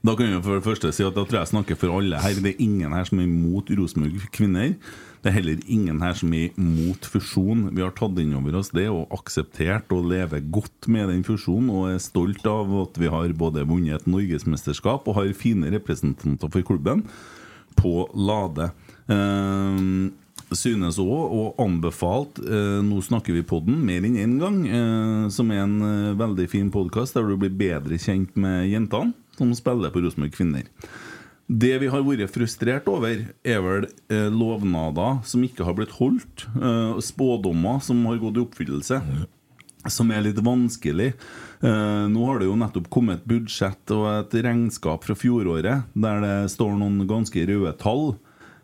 Da 0.00 0.14
kan 0.16 0.30
vi 0.32 0.40
for 0.40 0.56
det 0.56 0.64
første 0.64 0.90
si 0.96 1.04
at 1.04 1.12
da 1.12 1.26
tror 1.28 1.42
jeg 1.42 1.50
snakker 1.50 1.76
for 1.76 1.92
alle 1.92 2.16
her. 2.22 2.38
Det 2.40 2.54
er 2.54 2.62
ingen 2.64 2.92
her 2.96 3.04
som 3.04 3.18
er 3.20 3.26
imot 3.28 3.68
Rosenborg 3.68 4.30
kvinner. 4.32 4.72
Det 5.20 5.28
er 5.28 5.34
heller 5.36 5.60
ingen 5.68 6.00
her 6.00 6.14
som 6.16 6.32
er 6.32 6.54
imot 6.56 7.04
fusjon. 7.04 7.66
Vi 7.76 7.82
har 7.84 7.92
tatt 7.92 8.16
inn 8.22 8.32
over 8.38 8.56
oss 8.56 8.72
det 8.72 8.86
og 8.88 9.12
akseptert 9.12 9.92
og 9.92 10.08
lever 10.08 10.40
godt 10.48 10.88
med 10.88 11.12
den 11.12 11.20
fusjonen 11.26 11.68
og 11.68 11.90
er 11.90 12.00
stolt 12.00 12.48
av 12.48 12.72
at 12.80 12.96
vi 12.96 13.12
har 13.12 13.36
både 13.36 13.66
vunnet 13.68 14.00
et 14.00 14.08
norgesmesterskap 14.08 15.04
og 15.04 15.18
har 15.18 15.36
fine 15.36 15.68
representanter 15.76 16.48
for 16.48 16.64
klubben 16.64 17.04
på 17.76 18.08
Lade. 18.16 18.70
Eh, 19.12 19.84
synes 20.56 20.98
òg, 21.02 21.34
og 21.34 21.60
anbefalt 21.62 22.40
eh, 22.42 22.80
Nå 22.84 23.00
snakker 23.04 23.36
vi 23.36 23.44
på 23.46 23.60
den 23.66 23.82
mer 23.86 24.04
enn 24.06 24.18
én 24.18 24.36
gang, 24.40 24.60
eh, 24.66 25.28
som 25.32 25.50
er 25.54 25.64
en 25.64 25.78
eh, 25.86 26.18
veldig 26.18 26.48
fin 26.50 26.70
podkast 26.74 27.16
der 27.16 27.28
du 27.28 27.36
blir 27.40 27.54
bedre 27.54 27.98
kjent 28.00 28.36
med 28.40 28.68
jentene 28.70 29.14
som 29.40 29.54
spiller 29.56 29.92
på 29.92 30.02
Rosenborg 30.04 30.34
Kvinner. 30.34 30.66
Det 31.50 31.72
vi 31.82 31.88
har 31.90 32.04
vært 32.06 32.30
frustrert 32.30 32.86
over, 32.90 33.24
er 33.42 33.62
vel 33.64 33.88
eh, 34.12 34.28
lovnader 34.30 35.18
som 35.26 35.42
ikke 35.42 35.66
har 35.66 35.74
blitt 35.78 35.96
holdt. 35.98 36.46
Eh, 36.54 37.00
spådommer 37.02 37.80
som 37.82 38.04
har 38.06 38.20
gått 38.22 38.38
i 38.38 38.44
oppfyllelse. 38.44 39.00
Som 39.90 40.12
er 40.14 40.22
litt 40.22 40.38
vanskelig. 40.44 41.08
Eh, 41.64 42.04
nå 42.12 42.26
har 42.28 42.38
det 42.38 42.46
jo 42.46 42.58
nettopp 42.60 42.86
kommet 42.92 43.22
et 43.22 43.30
budsjett 43.32 43.94
og 43.96 44.06
et 44.12 44.36
regnskap 44.46 45.08
fra 45.08 45.16
fjoråret 45.18 45.88
der 45.96 46.22
det 46.22 46.36
står 46.54 46.76
noen 46.78 47.02
ganske 47.10 47.42
røde 47.50 47.74
tall. 47.82 48.12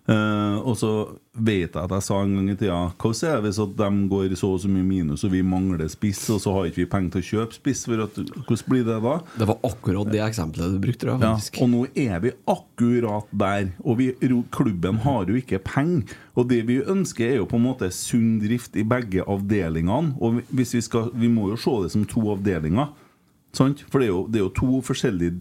Eh, 0.06 0.56
og 0.62 0.76
så 0.78 0.90
vet 1.34 1.74
jeg 1.74 1.82
at 1.82 1.92
jeg 1.96 2.04
sa 2.06 2.20
en 2.22 2.36
gang 2.36 2.50
i 2.52 2.54
tida 2.54 2.76
Hva 2.94 3.10
er 3.10 3.40
det 3.40 3.48
hvis 3.48 3.58
at 3.64 3.72
de 3.74 3.88
går 4.12 4.34
så 4.38 4.52
og 4.54 4.60
så 4.62 4.68
mye 4.70 4.86
minus, 4.86 5.24
og 5.26 5.32
vi 5.34 5.40
mangler 5.42 5.88
spiss, 5.90 6.20
og 6.30 6.38
så 6.44 6.52
har 6.54 6.68
ikke 6.68 6.84
vi 6.84 6.88
penger 6.92 7.16
til 7.16 7.24
å 7.24 7.28
kjøpe 7.30 7.58
spiss? 7.58 7.82
At, 7.90 8.20
hvordan 8.36 8.68
blir 8.70 8.84
det 8.86 8.98
da? 9.02 9.16
Det 9.34 9.48
var 9.50 9.58
akkurat 9.66 10.12
det 10.12 10.22
eksempelet 10.22 10.76
du 10.76 10.78
brukte. 10.82 11.16
Ja, 11.22 11.32
og 11.34 11.72
nå 11.72 11.82
er 11.92 12.22
vi 12.22 12.32
akkurat 12.50 13.34
der. 13.34 13.72
Og 13.82 13.98
vi, 14.00 14.10
klubben 14.54 15.02
har 15.02 15.26
jo 15.30 15.40
ikke 15.40 15.62
penger. 15.66 16.14
Og 16.36 16.50
det 16.50 16.62
vi 16.68 16.78
ønsker, 16.84 17.32
er 17.32 17.40
jo 17.40 17.48
på 17.50 17.58
en 17.58 17.66
måte 17.66 17.90
sunn 17.94 18.36
drift 18.42 18.76
i 18.78 18.84
begge 18.86 19.24
avdelingene. 19.26 20.14
Og 20.20 20.42
hvis 20.54 20.76
vi 20.76 20.84
skal 20.84 21.10
Vi 21.16 21.28
må 21.32 21.48
jo 21.50 21.56
se 21.60 21.72
det 21.82 21.92
som 21.94 22.04
to 22.08 22.22
avdelinger. 22.32 22.92
Sant? 23.56 23.80
For 23.88 24.02
det 24.02 24.08
er, 24.08 24.12
jo, 24.12 24.22
det 24.28 24.40
er 24.40 24.44
jo 24.44 24.52
to 24.58 24.80
forskjellige 24.84 25.32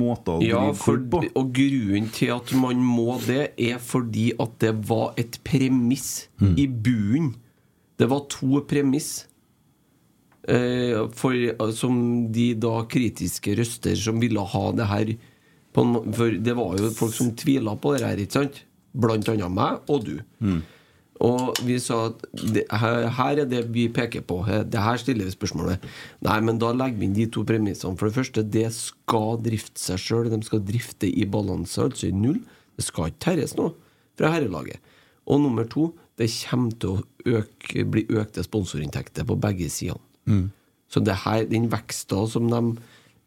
måter 0.00 0.38
å 0.38 0.44
Ja, 0.46 0.60
drive 0.70 0.78
for, 0.80 1.02
på. 1.12 1.20
og 1.36 1.50
grunnen 1.58 2.06
til 2.16 2.30
at 2.32 2.52
man 2.56 2.80
må 2.80 3.18
det, 3.26 3.50
er 3.60 3.76
fordi 3.82 4.30
at 4.40 4.54
det 4.64 4.70
var 4.88 5.12
et 5.20 5.36
premiss 5.44 6.28
Mm. 6.40 6.54
i 6.56 6.66
bunnen. 6.68 7.34
Det 7.98 8.06
var 8.08 8.24
to 8.30 8.60
premiss. 8.70 9.26
Eh, 10.48 10.94
for, 11.18 11.34
som 11.76 11.98
de 12.32 12.52
da 12.56 12.78
kritiske 12.88 13.52
røster 13.58 13.96
som 14.00 14.20
ville 14.22 14.40
ha 14.40 14.64
det 14.72 14.86
her 14.88 15.10
på, 15.74 15.82
For 16.16 16.30
det 16.40 16.54
var 16.56 16.78
jo 16.78 16.88
folk 16.96 17.12
som 17.12 17.34
tvila 17.36 17.74
på 17.76 17.96
det 17.98 18.06
her, 18.06 18.16
ikke 18.22 18.38
sant? 18.38 18.62
Blant 18.96 19.28
annet 19.28 19.52
meg 19.52 19.82
og 19.92 20.06
du. 20.06 20.14
Og 21.24 21.58
vi 21.66 21.78
sa 21.82 22.04
at 22.12 22.20
det, 22.30 22.62
her, 22.70 23.08
her 23.16 23.40
er 23.42 23.48
det 23.50 23.64
vi 23.74 23.88
peker 23.90 24.22
på. 24.22 24.40
Det 24.46 24.82
her 24.82 25.00
stiller 25.02 25.26
vi 25.26 25.34
spørsmålet. 25.34 25.86
Nei, 26.26 26.36
men 26.46 26.60
da 26.62 26.70
legger 26.76 27.00
vi 27.00 27.08
inn 27.08 27.16
de 27.16 27.26
to 27.34 27.42
premissene. 27.48 27.98
For 27.98 28.10
det 28.10 28.18
første, 28.20 28.44
det 28.46 28.68
skal 28.76 29.40
drifte 29.42 29.82
seg 29.82 30.02
sjøl. 30.02 30.30
De 30.30 30.38
skal 30.46 30.62
drifte 30.66 31.10
i 31.10 31.26
balanse, 31.26 31.80
altså 31.82 32.10
i 32.10 32.14
null. 32.14 32.38
Det 32.78 32.86
skal 32.86 33.10
ikke 33.10 33.24
terres 33.26 33.56
noe 33.58 33.74
fra 34.18 34.30
herrelaget. 34.36 34.78
Og 35.28 35.42
nummer 35.42 35.66
to, 35.68 35.90
det 36.18 36.30
kommer 36.46 36.78
til 36.80 36.94
å 36.94 37.38
øke, 37.38 37.84
bli 37.84 38.06
økte 38.14 38.42
sponsorinntekter 38.46 39.26
på 39.26 39.36
begge 39.42 39.68
sidene. 39.72 40.02
Så 40.88 41.02
det 41.04 41.18
her, 41.24 41.44
den 41.50 41.68
veksten 41.72 42.30
som 42.30 42.48
de 42.48 42.62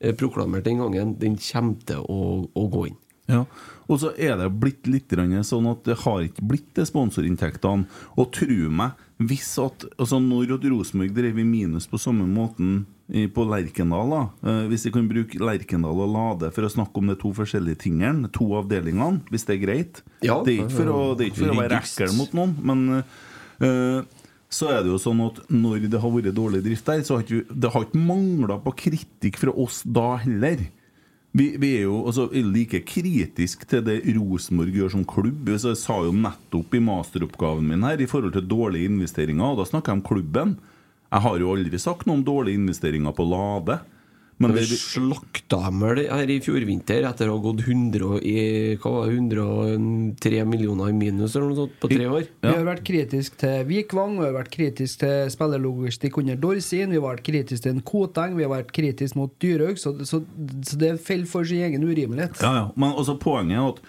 eh, 0.02 0.16
proklamerte 0.18 0.70
den 0.70 0.82
gangen, 0.82 1.14
den 1.22 1.38
kommer 1.38 1.78
til 1.86 2.02
å, 2.10 2.22
å 2.48 2.64
gå 2.74 2.88
inn. 2.90 2.98
Ja, 3.32 3.44
Og 3.92 4.00
så 4.00 4.14
er 4.16 4.38
det 4.40 4.48
blitt 4.56 4.88
litt 4.88 5.12
sånn 5.44 5.68
at 5.68 5.84
det 5.84 5.98
har 6.06 6.24
ikke 6.24 6.46
blitt 6.48 6.70
det 6.78 6.88
sponsorinntektene. 6.88 7.88
Og 8.16 8.32
tro 8.32 8.70
meg, 8.72 8.96
hvis 9.22 9.52
at 9.62 9.84
altså 10.00 10.18
Når 10.24 10.56
Rosenborg 10.64 11.12
drev 11.14 11.38
i 11.38 11.46
minus 11.46 11.86
på 11.92 12.00
samme 12.02 12.26
måten 12.26 12.86
på 13.12 13.44
Lerkendal, 13.44 14.14
da, 14.14 14.22
eh, 14.48 14.62
hvis 14.72 14.86
vi 14.88 14.94
kan 14.96 15.08
bruke 15.10 15.40
Lerkendal 15.44 16.00
og 16.00 16.14
Lade 16.14 16.52
for 16.56 16.64
å 16.64 16.72
snakke 16.72 17.02
om 17.02 17.12
de 17.12 17.18
to 17.20 17.34
forskjellige 17.36 17.84
tingene, 17.84 18.32
to 18.32 18.48
avdelingene, 18.56 19.20
hvis 19.28 19.44
det 19.50 19.58
er 19.58 19.62
greit 19.66 20.02
Ja, 20.24 20.40
Det 20.46 20.54
er 20.54 20.64
ikke 20.64 20.78
for 20.78 20.94
å, 20.94 21.00
det 21.18 21.26
er 21.26 21.32
ikke 21.34 21.42
for 21.42 21.52
å 21.52 21.60
være 21.60 21.82
ekkel 21.82 22.16
mot 22.16 22.36
noen, 22.38 22.56
men 22.64 23.04
uh, 23.60 24.00
så 24.52 24.70
er 24.72 24.84
det 24.84 24.94
jo 24.94 25.00
sånn 25.00 25.20
at 25.26 25.42
når 25.52 25.90
det 25.92 26.00
har 26.00 26.12
vært 26.12 26.36
dårlig 26.36 26.64
drift 26.64 26.88
der, 26.88 27.04
så 27.04 27.18
har 27.18 27.26
ikke, 27.28 27.44
det 27.52 27.72
har 27.74 27.86
ikke 27.88 28.06
mangla 28.08 28.58
på 28.64 28.74
kritikk 28.86 29.40
fra 29.44 29.54
oss 29.60 29.82
da 29.84 30.14
heller. 30.24 30.64
Vi, 31.32 31.46
vi 31.56 31.70
er 31.78 31.86
jo 31.86 32.02
altså, 32.10 32.26
like 32.34 32.82
kritisk 32.84 33.64
til 33.72 33.86
det 33.88 34.02
Rosenborg 34.18 34.76
gjør 34.76 34.92
som 34.98 35.06
klubb. 35.08 35.48
Jeg 35.48 35.78
sa 35.80 36.02
jo 36.04 36.12
nettopp 36.12 36.76
i 36.76 36.84
masteroppgaven 36.84 37.70
min 37.70 37.86
her 37.88 38.04
i 38.04 38.10
forhold 38.10 38.36
til 38.36 38.50
dårlige 38.52 38.92
investeringer, 38.92 39.54
og 39.54 39.62
da 39.62 39.68
snakker 39.70 39.94
jeg 39.94 40.02
om 40.02 40.08
klubben. 40.10 40.58
Jeg 41.12 41.24
har 41.24 41.40
jo 41.40 41.54
aldri 41.56 41.80
sagt 41.80 42.08
noe 42.08 42.20
om 42.20 42.26
dårlige 42.28 42.60
investeringer 42.60 43.16
på 43.16 43.28
Lade. 43.28 43.80
Men 44.42 44.54
Vi 44.56 44.66
slakta 44.78 45.60
dem 45.66 45.84
vel 45.84 46.02
her 46.10 46.32
i 46.34 46.40
fjor 46.44 46.64
vinter 46.68 47.06
etter 47.08 47.30
å 47.30 47.38
ha 47.38 47.44
gått 47.44 47.64
100 47.66 48.20
i, 48.26 48.36
hva 48.82 48.94
var 48.96 49.12
det, 49.12 49.20
103 49.20 50.44
millioner 50.50 50.92
i 50.92 50.98
minus 50.98 51.36
eller 51.36 51.52
noe 51.52 51.60
sånt 51.62 51.78
på 51.82 51.92
tre 51.92 52.10
år. 52.10 52.28
Vi 52.42 52.52
har 52.52 52.68
vært 52.68 52.84
kritisk 52.88 53.38
til 53.42 53.66
Vikvang, 53.70 54.18
vi 54.20 54.28
har 54.28 54.36
vært 54.36 54.52
kritisk 54.54 55.04
til 55.04 55.32
spillerlogistikk 55.34 56.20
under 56.24 56.42
Dorsin, 56.42 56.92
vi 56.92 57.00
har 57.00 57.08
vært 57.08 57.26
kritisk 57.28 57.66
til 57.66 57.76
en 57.76 57.86
Koteng, 57.92 58.38
vi 58.40 58.48
har 58.48 58.54
vært 58.54 58.74
kritisk 58.76 59.20
mot 59.20 59.34
Dyrhaug, 59.42 59.80
så, 59.82 59.96
så, 60.08 60.24
så 60.68 60.82
det 60.82 60.96
faller 61.06 61.30
for 61.30 61.48
sin 61.48 61.66
egen 61.68 61.86
urimelighet. 61.88 62.42
Ja, 62.42 62.54
ja. 62.58 62.70
Men 62.76 62.96
også 62.98 63.20
poenget 63.22 63.60
er 63.60 63.74
at 63.74 63.84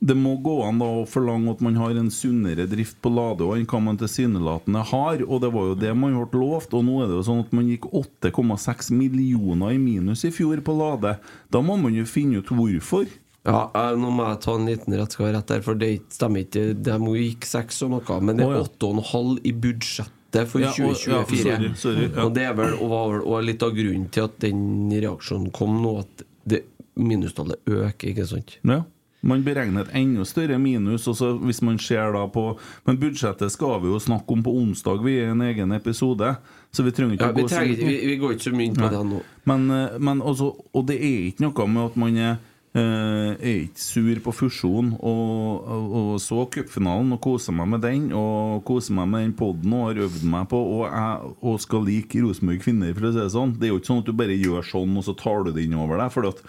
det 0.00 0.14
må 0.16 0.32
gå 0.40 0.54
an 0.64 0.78
da 0.80 0.86
å 1.00 1.06
forlange 1.08 1.52
at 1.52 1.60
man 1.60 1.74
har 1.76 1.90
en 2.00 2.08
sunnere 2.10 2.64
drift 2.70 2.96
på 3.04 3.10
Lade 3.12 3.44
enn 3.52 3.66
hva 3.68 3.80
man 3.84 3.98
tilsynelatende 4.00 4.80
har. 4.88 5.20
Og 5.26 5.42
det 5.44 5.50
var 5.52 5.66
jo 5.70 5.74
det 5.76 5.90
man 5.96 6.14
ble 6.32 6.40
lovt. 6.40 6.72
Og 6.72 6.86
nå 6.86 7.02
er 7.02 7.10
det 7.10 7.18
jo 7.18 7.24
sånn 7.26 7.42
at 7.44 7.52
man 7.52 7.68
gikk 7.68 7.84
8,6 7.92 8.88
millioner 8.96 9.74
i 9.76 9.80
minus 9.82 10.24
i 10.24 10.30
fjor 10.32 10.62
på 10.64 10.76
Lade. 10.78 11.18
Da 11.52 11.60
må 11.60 11.76
man 11.80 11.92
jo 11.98 12.06
finne 12.08 12.40
ut 12.40 12.48
hvorfor. 12.48 13.10
Ja, 13.44 13.70
eh, 13.74 13.92
Nå 13.96 14.10
må 14.12 14.24
jeg 14.28 14.40
ta 14.44 14.54
en 14.56 14.66
liten 14.68 14.96
rett 14.96 15.12
skal 15.16 15.26
være 15.26 15.38
rett 15.38 15.52
der, 15.52 15.60
for 15.64 15.74
det 15.80 15.90
stemmer 16.12 16.44
ikke. 16.44 16.64
De 16.76 16.96
gikk 17.16 17.46
seks 17.48 17.82
og 17.86 17.92
noe, 17.94 18.18
men 18.20 18.36
det 18.40 18.46
er 18.48 18.60
åtte 18.64 18.88
og 18.88 18.98
en 18.98 19.06
halv 19.12 19.38
i 19.48 19.52
budsjettet 19.52 20.48
for 20.48 20.60
Ja, 20.60 20.68
og- 20.70 20.96
ja, 21.08 21.24
2024. 21.24 21.42
sorry, 21.42 21.70
sorry, 21.74 22.08
ja. 22.14 22.24
Og 22.24 22.34
det 22.34 22.42
er 22.44 22.54
vel 22.54 22.74
og 22.78 22.88
var 22.90 23.18
vel 23.24 23.44
litt 23.48 23.62
av 23.62 23.72
grunnen 23.74 24.10
til 24.10 24.24
at 24.24 24.38
den 24.38 24.90
reaksjonen 24.92 25.52
kom 25.52 25.82
nå, 25.82 25.98
at 26.00 26.24
det 26.46 26.64
minustallet 26.96 27.58
øker, 27.66 28.12
ikke 28.14 28.26
sant? 28.28 28.58
Ja. 28.64 28.84
Man 29.20 29.42
beregner 29.44 29.84
et 29.84 29.96
enda 30.00 30.24
større 30.24 30.58
minus. 30.60 31.08
Og 31.10 31.40
hvis 31.44 31.60
man 31.66 31.78
ser 31.82 32.12
da 32.16 32.26
på 32.32 32.46
Men 32.86 33.00
budsjettet 33.00 33.52
skal 33.52 33.80
vi 33.82 33.92
jo 33.92 34.00
snakke 34.00 34.36
om 34.36 34.44
på 34.44 34.54
onsdag, 34.62 35.02
vi 35.04 35.18
i 35.18 35.26
en 35.28 35.42
egen 35.44 35.72
episode. 35.76 36.34
Så 36.72 36.84
vi 36.86 36.92
trenger 36.94 37.18
ikke 37.18 37.28
Ja, 37.28 37.34
å 37.34 37.36
vi, 37.36 37.42
gå 37.42 37.50
så 37.50 37.64
vi, 37.66 37.96
vi 38.12 38.20
går 38.20 38.36
ikke 38.36 38.48
så 38.50 38.54
mye 38.56 38.76
på 38.76 38.92
det 38.92 39.02
nå. 39.10 39.24
Men, 39.50 39.66
eh, 39.74 39.98
men 39.98 40.22
også, 40.22 40.54
og 40.72 40.86
det 40.88 41.00
er 41.02 41.26
ikke 41.30 41.48
noe 41.48 41.66
med 41.68 41.82
at 41.90 41.98
man 41.98 42.16
er, 42.20 42.38
eh, 42.78 43.32
er 43.34 43.58
ikke 43.66 43.82
sur 43.82 44.22
på 44.24 44.34
fusjon. 44.38 44.92
Og, 44.96 45.66
og, 45.66 45.98
og 46.00 46.12
så 46.22 46.46
cupfinalen 46.54 47.12
og 47.16 47.20
koser 47.26 47.56
meg 47.58 47.72
med 47.74 47.84
den, 47.84 48.08
og 48.16 48.62
koser 48.68 48.96
meg 48.96 49.10
med 49.10 49.26
den 49.26 49.36
poden 49.36 49.74
og 49.76 49.88
har 49.88 50.02
øvd 50.06 50.24
meg 50.30 50.48
på, 50.54 50.62
og, 50.78 50.86
jeg, 50.86 51.36
og 51.42 51.60
skal 51.66 51.86
like 51.90 52.24
Rosenborg 52.24 52.64
kvinner, 52.64 52.94
for 52.96 53.10
å 53.10 53.12
si 53.12 53.20
det 53.20 53.30
sånn. 53.36 53.56
Det 53.58 53.68
er 53.68 53.74
jo 53.74 53.82
ikke 53.82 53.92
sånn 53.92 54.02
at 54.04 54.10
du 54.12 54.16
bare 54.22 54.40
gjør 54.40 54.72
sånn, 54.72 54.96
og 54.96 55.08
så 55.10 55.18
tar 55.18 55.44
du 55.44 55.52
det 55.56 55.66
inn 55.66 55.76
over 55.76 56.00
deg. 56.00 56.14
For 56.14 56.30
at 56.30 56.44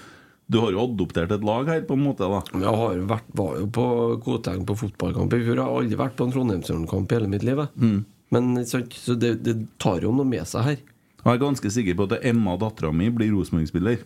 du 0.51 0.59
har 0.59 0.73
jo 0.75 0.83
adoptert 0.83 1.31
et 1.31 1.43
lag 1.47 1.69
her, 1.71 1.81
på 1.87 1.95
en 1.95 2.03
måte. 2.03 2.27
da 2.27 2.41
Jeg 2.59 2.75
har 2.83 3.01
vært, 3.13 3.29
var 3.39 3.59
jo 3.61 3.67
på 3.79 3.85
Koteng 4.25 4.65
på 4.67 4.75
fotballkamp 4.83 5.33
i 5.37 5.43
fjor. 5.45 5.55
Jeg 5.55 5.63
har 5.63 5.81
aldri 5.81 5.99
vært 6.03 6.17
på 6.19 6.27
en 6.27 6.33
Trondheimsørnkamp 6.35 7.11
i 7.11 7.19
hele 7.21 7.31
mitt 7.31 7.45
liv. 7.47 7.61
Mm. 7.79 8.01
Men 8.35 8.51
så, 8.67 8.81
så 8.95 9.15
det, 9.19 9.37
det 9.43 9.55
tar 9.79 10.03
jo 10.03 10.11
noe 10.15 10.27
med 10.27 10.43
seg 10.47 10.67
her. 10.67 10.79
Jeg 11.21 11.35
er 11.37 11.41
ganske 11.43 11.69
sikker 11.71 11.95
på 11.99 12.07
at 12.09 12.23
Emma, 12.25 12.57
dattera 12.57 12.91
mi, 12.95 13.09
blir 13.13 13.31
Rosenborg-spiller. 13.35 14.03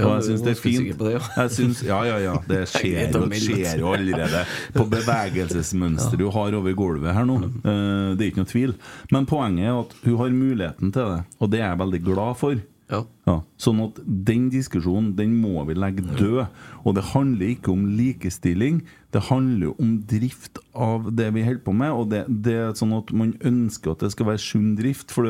Og 0.00 0.08
jeg 0.16 0.24
syns 0.30 0.40
det 0.46 0.52
er 0.54 0.56
fint. 0.56 0.92
det, 0.98 1.10
ja. 1.12 1.20
Jeg 1.42 1.50
synes, 1.52 1.80
ja, 1.84 1.98
ja, 2.08 2.14
ja. 2.24 2.34
Det 2.48 2.60
skjer, 2.72 3.10
jo- 3.12 3.26
skjer 3.36 3.82
jo 3.82 3.90
allerede 3.92 4.44
på 4.72 4.86
bevegelsesmønsteret 4.88 6.18
du 6.22 6.28
har 6.32 6.56
over 6.56 6.72
gulvet 6.78 7.14
her 7.16 7.26
nå. 7.28 7.36
Eh, 7.44 8.14
Det 8.16 8.24
er 8.24 8.30
ikke 8.30 8.42
noe 8.44 8.50
tvil. 8.52 8.74
Men 9.12 9.26
poenget 9.28 9.66
er 9.68 9.80
at 9.82 9.94
hun 10.06 10.16
har 10.22 10.32
muligheten 10.34 10.92
til 10.94 11.10
det, 11.14 11.20
og 11.40 11.50
det 11.52 11.60
er 11.60 11.68
jeg 11.72 11.80
veldig 11.82 12.00
glad 12.06 12.38
for. 12.40 12.62
Ja. 12.90 13.04
Ja, 13.28 13.36
sånn 13.62 13.80
at 13.84 14.00
den 14.02 14.48
diskusjonen 14.50 15.12
den 15.18 15.36
må 15.38 15.62
vi 15.68 15.76
legge 15.78 16.02
død. 16.18 16.48
Og 16.82 16.96
det 16.96 17.04
handler 17.12 17.52
ikke 17.52 17.70
om 17.74 17.84
likestilling, 17.98 18.80
det 19.14 19.22
handler 19.28 19.78
om 19.80 20.00
drift 20.10 20.58
av 20.74 21.10
det 21.14 21.28
vi 21.36 21.44
holder 21.46 21.64
på 21.66 21.74
med. 21.76 21.94
Og 21.94 22.10
det, 22.10 22.24
det 22.28 22.56
er 22.66 22.74
sånn 22.78 22.96
at 22.98 23.12
man 23.14 23.36
ønsker 23.46 23.94
at 23.94 24.02
det 24.04 24.12
skal 24.14 24.32
være 24.32 24.42
sunn 24.42 24.72
drift. 24.78 25.14
For 25.14 25.28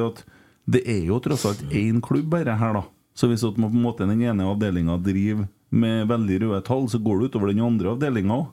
det 0.71 0.85
er 0.89 1.05
jo 1.11 1.21
tross 1.25 1.45
alt 1.51 1.63
én 1.69 2.01
klubb 2.05 2.31
bare 2.33 2.57
her, 2.61 2.81
da. 2.81 2.87
Så 3.17 3.29
hvis 3.29 3.45
man 3.45 3.69
på 3.69 3.77
en 3.77 3.85
måte 3.85 4.09
den 4.09 4.23
ene 4.25 4.47
avdelinga 4.49 4.97
driver 5.05 5.49
med 5.71 6.09
veldig 6.11 6.41
røde 6.47 6.63
tall, 6.67 6.89
så 6.89 6.99
går 7.03 7.21
det 7.21 7.31
utover 7.31 7.53
den 7.53 7.63
andre 7.67 7.93
avdelinga 7.93 8.39
òg. 8.41 8.49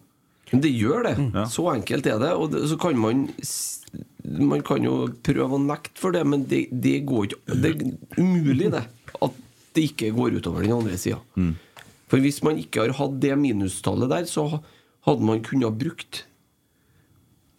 Men 0.52 0.62
det 0.64 0.72
gjør 0.72 1.04
det. 1.04 1.16
Ja. 1.36 1.46
Så 1.52 1.66
enkelt 1.74 2.08
er 2.08 2.20
det. 2.24 2.34
Og 2.40 2.52
det, 2.54 2.68
så 2.72 2.78
kan 2.80 3.00
man 3.00 3.28
Man 4.28 4.62
kan 4.68 4.84
jo 4.84 5.08
prøve 5.24 5.56
å 5.56 5.60
nekte 5.64 6.00
for 6.00 6.12
det, 6.12 6.24
men 6.28 6.44
det, 6.52 6.66
det 6.72 6.98
går 7.08 7.30
ikke 7.30 7.56
Det 7.64 7.70
er 7.70 7.84
umulig, 8.20 8.72
det. 8.74 8.82
Det 9.78 9.84
ikke 9.92 10.10
går 10.18 10.40
utover 10.40 10.66
den 10.66 10.74
andre 10.74 10.98
sida. 10.98 11.20
For 12.10 12.24
hvis 12.24 12.42
man 12.42 12.58
ikke 12.58 12.86
har 12.88 12.96
hatt 12.98 13.20
det 13.22 13.36
minustallet 13.38 14.10
der, 14.10 14.26
så 14.26 14.48
hadde 15.06 15.28
man 15.28 15.44
kunnet 15.46 15.78
brukt 15.78 16.24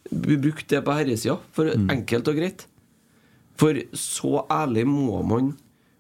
Brukt 0.09 0.71
det 0.73 0.79
på 0.87 0.95
herresida, 0.97 1.35
for 1.53 1.69
enkelt 1.93 2.29
og 2.31 2.39
greit. 2.39 2.63
For 3.61 3.77
så 3.93 4.47
ærlig 4.49 4.87
må 4.89 5.19
man 5.27 5.51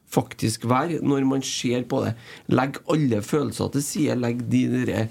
faktisk 0.08 0.64
være 0.64 1.02
når 1.04 1.26
man 1.28 1.42
ser 1.44 1.84
på 1.90 2.00
det. 2.06 2.14
Legg 2.48 2.78
alle 2.88 3.20
følelser 3.20 3.68
til 3.74 3.84
side. 3.84 4.16
Legg 4.16 4.40
de 4.48 4.62
derre 4.72 5.02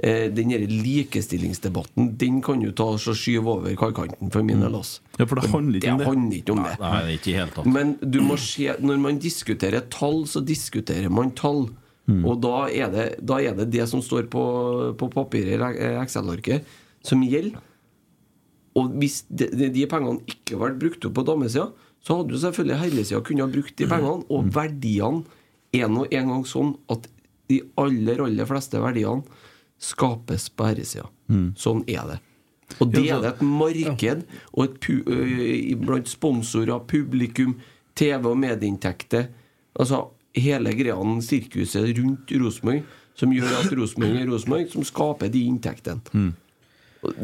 den 0.00 0.48
der 0.48 0.62
likestillingsdebatten 0.64 2.14
Den 2.16 2.38
kan 2.40 2.62
du 2.62 2.70
ta 2.72 2.86
og 2.94 3.00
så 3.02 3.12
skyve 3.12 3.52
over 3.52 3.74
kaikanten 3.76 4.30
for 4.32 4.46
min 4.46 4.62
del. 4.64 4.74
altså. 4.78 5.02
Ja, 5.18 5.26
for 5.26 5.36
det 5.36 5.50
handler 5.52 5.76
ikke 5.76 5.92
om 5.92 5.98
det. 6.00 6.06
handler 6.06 6.36
ikke 6.38 6.54
om 6.54 6.62
det. 6.64 6.72
Nei, 6.80 6.92
det 6.94 7.10
er 7.10 7.18
ikke 7.18 7.34
helt, 7.36 7.54
tatt. 7.58 7.68
Men 7.74 7.92
du 8.00 8.20
må 8.24 8.38
se, 8.40 8.70
når 8.80 9.02
man 9.02 9.20
diskuterer 9.20 9.84
tall, 9.92 10.22
så 10.30 10.40
diskuterer 10.40 11.12
man 11.12 11.34
tall. 11.36 11.66
Og 12.10 12.40
da 12.42 12.54
er, 12.72 12.88
det, 12.90 13.06
da 13.22 13.38
er 13.38 13.54
det 13.58 13.68
det 13.70 13.86
som 13.90 14.02
står 14.02 14.26
på, 14.32 14.44
på 14.98 15.08
papiret 15.12 15.60
i 15.76 15.90
Excel-arket, 16.00 16.66
som 17.06 17.22
gjelder. 17.22 17.60
Og 18.78 18.90
hvis 19.02 19.22
de, 19.28 19.48
de, 19.58 19.86
pengene 19.90 20.22
ikke 20.30 20.58
ble 20.58 20.74
brukt 20.80 21.06
opp 21.06 21.16
på 21.18 21.26
damesida, 21.26 21.68
så 22.00 22.20
hadde 22.20 22.36
jo 22.36 22.42
selvfølgelig 22.42 22.80
herresida 22.80 23.22
kunnet 23.26 23.44
ha 23.44 23.52
brukt 23.52 23.76
de 23.76 23.88
pengene. 23.90 24.26
Og 24.32 24.50
verdiene 24.54 25.24
er 25.76 25.90
nå 25.90 26.06
en 26.08 26.34
gang 26.34 26.44
sånn 26.48 26.74
at 26.92 27.08
de 27.50 27.60
aller, 27.80 28.22
aller 28.22 28.48
fleste 28.48 28.80
verdiene 28.80 29.39
skapes 29.80 30.48
på 30.52 30.68
herresida. 30.68 31.08
Sånn 31.56 31.84
er 31.88 32.06
det. 32.08 32.18
Og 32.78 32.92
det 32.92 33.02
er 33.10 33.20
det 33.22 33.32
et 33.32 33.42
marked 33.42 34.24
og 34.52 34.64
et 34.64 34.76
pu 34.82 34.94
blant 35.82 36.10
sponsorer, 36.10 36.78
publikum, 36.86 37.56
TV- 37.98 38.30
og 38.30 38.38
medieinntekter 38.38 39.26
Altså 39.80 40.00
hele 40.34 40.72
greia, 40.74 40.96
sirkuset 41.22 41.92
rundt 41.98 42.32
Rosenborg, 42.42 42.82
som 43.18 43.32
gjør 43.32 43.52
at 43.60 43.72
Rosenborg 43.78 44.18
er 44.18 44.26
Rosenborg, 44.30 44.66
som 44.72 44.86
skaper 44.86 45.30
de 45.32 45.44
inntektene. 45.46 46.02
Mm. 46.12 46.32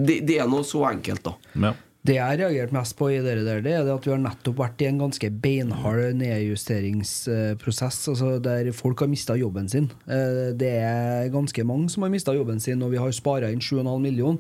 Det, 0.07 0.21
det 0.29 0.39
er 0.41 0.49
noe 0.49 0.65
så 0.65 0.85
enkelt, 0.89 1.27
da. 1.27 1.35
Ja. 1.67 1.73
Det 2.07 2.15
jeg 2.19 2.23
har 2.23 2.39
reagert 2.39 2.75
mest 2.77 2.95
på 2.99 3.09
i 3.11 3.21
dere 3.25 3.43
der, 3.43 3.63
det 3.65 3.73
er 3.75 3.89
at 3.91 4.05
vi 4.07 4.13
har 4.13 4.21
nettopp 4.23 4.61
vært 4.61 4.83
i 4.85 4.89
en 4.91 5.01
ganske 5.01 5.31
beinhard 5.43 6.15
nedjusteringsprosess, 6.21 8.03
altså 8.13 8.37
der 8.43 8.71
folk 8.77 9.03
har 9.03 9.11
mista 9.11 9.35
jobben 9.39 9.67
sin. 9.73 9.89
Eh, 10.07 10.53
Det 10.55 10.75
er 10.79 11.33
ganske 11.35 11.65
mange 11.67 11.91
som 11.91 12.07
har 12.07 12.13
mista 12.13 12.35
jobben 12.37 12.61
sin, 12.63 12.83
og 12.83 12.93
vi 12.95 13.01
har 13.03 13.11
spara 13.17 13.51
inn 13.51 13.65
7,5 13.65 13.99
millioner. 14.01 14.39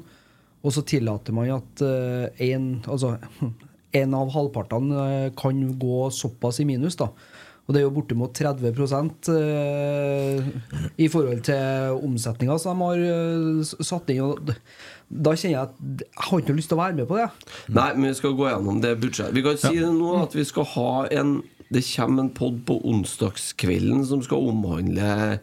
Og 0.62 0.72
så 0.74 0.82
tillater 0.82 1.34
man 1.34 1.50
at 1.54 1.82
en, 2.42 2.82
altså, 2.86 3.16
en 4.02 4.14
av 4.18 4.30
halvpartene 4.34 5.08
eh, 5.26 5.32
kan 5.38 5.60
gå 5.78 6.06
såpass 6.14 6.60
i 6.62 6.68
minus, 6.68 6.98
da. 7.00 7.10
Og 7.66 7.74
det 7.74 7.80
er 7.80 7.86
jo 7.88 7.94
bortimot 7.96 8.34
30 8.36 8.68
eh, 9.34 10.50
i 11.02 11.08
forhold 11.10 11.40
til 11.48 11.96
omsetninga 12.06 12.58
som 12.62 12.78
de 12.78 12.86
har 12.86 13.00
eh, 13.08 13.72
satt 13.82 14.12
inn. 14.14 14.52
Da 15.08 15.34
kjenner 15.38 15.52
jeg 15.54 15.62
at 15.68 15.74
jeg 16.02 16.24
har 16.26 16.40
ikke 16.42 16.56
lyst 16.56 16.68
til 16.72 16.76
å 16.78 16.80
være 16.82 16.96
med 16.98 17.06
på 17.10 17.18
det. 17.20 17.26
Nei, 17.76 17.90
men 17.94 18.08
vi 18.10 18.16
skal 18.18 18.34
gå 18.38 18.48
gjennom 18.48 18.80
det 18.82 18.94
budsjettet. 19.02 19.36
Vi 19.36 19.44
kan 19.46 19.60
si 19.60 19.74
det 19.78 19.90
nå 19.94 20.14
at 20.22 20.34
vi 20.34 20.44
skal 20.48 20.66
ha 20.76 20.88
en 21.14 21.36
Det 21.70 21.82
kommer 21.82 22.22
en 22.22 22.30
pod 22.30 22.60
på 22.66 22.76
onsdagskvelden 22.86 24.04
som 24.06 24.20
skal 24.22 24.38
omhandle 24.52 25.40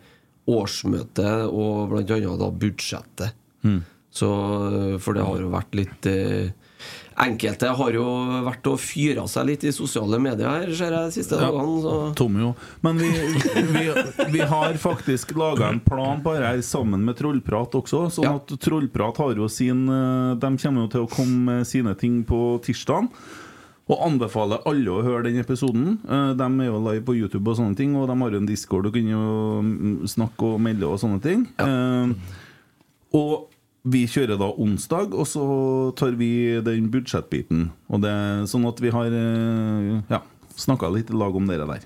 årsmøtet 0.47 1.49
og 1.51 1.89
blant 1.91 2.11
annet 2.15 2.39
Mm. 2.39 2.59
budsjettet. 2.59 3.33
Så, 4.13 4.29
for 5.01 5.13
det 5.17 5.23
har 5.25 5.39
jo 5.41 5.49
vært 5.49 5.73
litt 5.75 6.05
eh, 6.05 6.51
Enkelte 7.21 7.69
har 7.77 7.91
jo 7.93 8.03
vært 8.47 8.67
og 8.71 8.79
fyra 8.81 9.27
seg 9.29 9.45
litt 9.51 9.63
i 9.67 9.71
sosiale 9.75 10.17
medier 10.21 10.49
her, 10.49 10.71
ser 10.73 10.95
jeg, 10.95 11.11
de 11.11 11.17
siste 11.19 11.37
dagene. 11.37 11.75
Så. 11.83 11.93
Tom 12.17 12.39
jo. 12.41 12.49
Men 12.81 12.97
vi, 12.97 13.11
vi, 13.75 13.85
vi 14.33 14.41
har 14.49 14.73
faktisk 14.81 15.35
laga 15.37 15.69
en 15.69 15.79
plan 15.85 16.23
på 16.25 16.33
dette 16.39 16.65
sammen 16.65 17.05
med 17.05 17.17
Trollprat 17.19 17.77
også. 17.79 18.07
Sånn 18.17 18.25
Ja. 18.25 18.35
at 18.41 18.55
Trollprat 18.63 19.17
har 19.21 19.35
jo 19.37 19.47
sin 19.51 19.85
eh, 19.89 20.33
De 20.41 20.53
kommer 20.57 20.85
jo 20.87 20.91
til 20.95 21.05
å 21.05 21.11
komme 21.13 21.39
med 21.59 21.67
sine 21.69 21.93
ting 21.99 22.23
på 22.25 22.41
tirsdag. 22.65 23.07
Og 23.91 23.99
anbefaler 24.05 24.61
alle 24.65 24.87
å 24.93 25.01
høre 25.03 25.25
den 25.27 25.41
episoden. 25.41 25.97
Eh, 26.07 26.33
De 26.39 26.45
er 26.47 26.69
jo 26.71 26.79
live 26.89 27.03
på 27.05 27.17
YouTube, 27.19 27.45
og 27.51 27.57
sånne 27.59 27.75
ting 27.75 27.95
Og 27.99 28.07
de 28.07 28.15
har 28.21 28.31
jo 28.31 28.39
en 28.39 28.47
discord 28.47 28.87
og 28.87 28.93
kan 28.95 29.09
jo 29.11 29.23
mm, 29.61 29.97
snakke 30.07 30.53
og 30.55 30.61
melde 30.63 30.87
og 30.87 31.01
sånne 31.03 31.19
ting. 31.21 31.45
Ja. 31.59 32.07
Og 33.13 33.49
vi 33.83 34.05
kjører 34.07 34.39
da 34.39 34.47
onsdag, 34.63 35.11
og 35.11 35.27
så 35.27 35.45
tar 35.99 36.15
vi 36.19 36.59
den 36.63 36.87
budsjettbiten. 36.91 37.67
Og 37.91 38.03
det 38.03 38.11
er 38.11 38.45
sånn 38.49 38.67
at 38.69 38.79
vi 38.79 38.93
har 38.95 39.11
eh, 39.11 39.97
ja, 40.11 40.21
snakka 40.55 40.91
litt 40.93 41.11
lag 41.11 41.35
om 41.35 41.49
dere 41.49 41.67
der. 41.67 41.83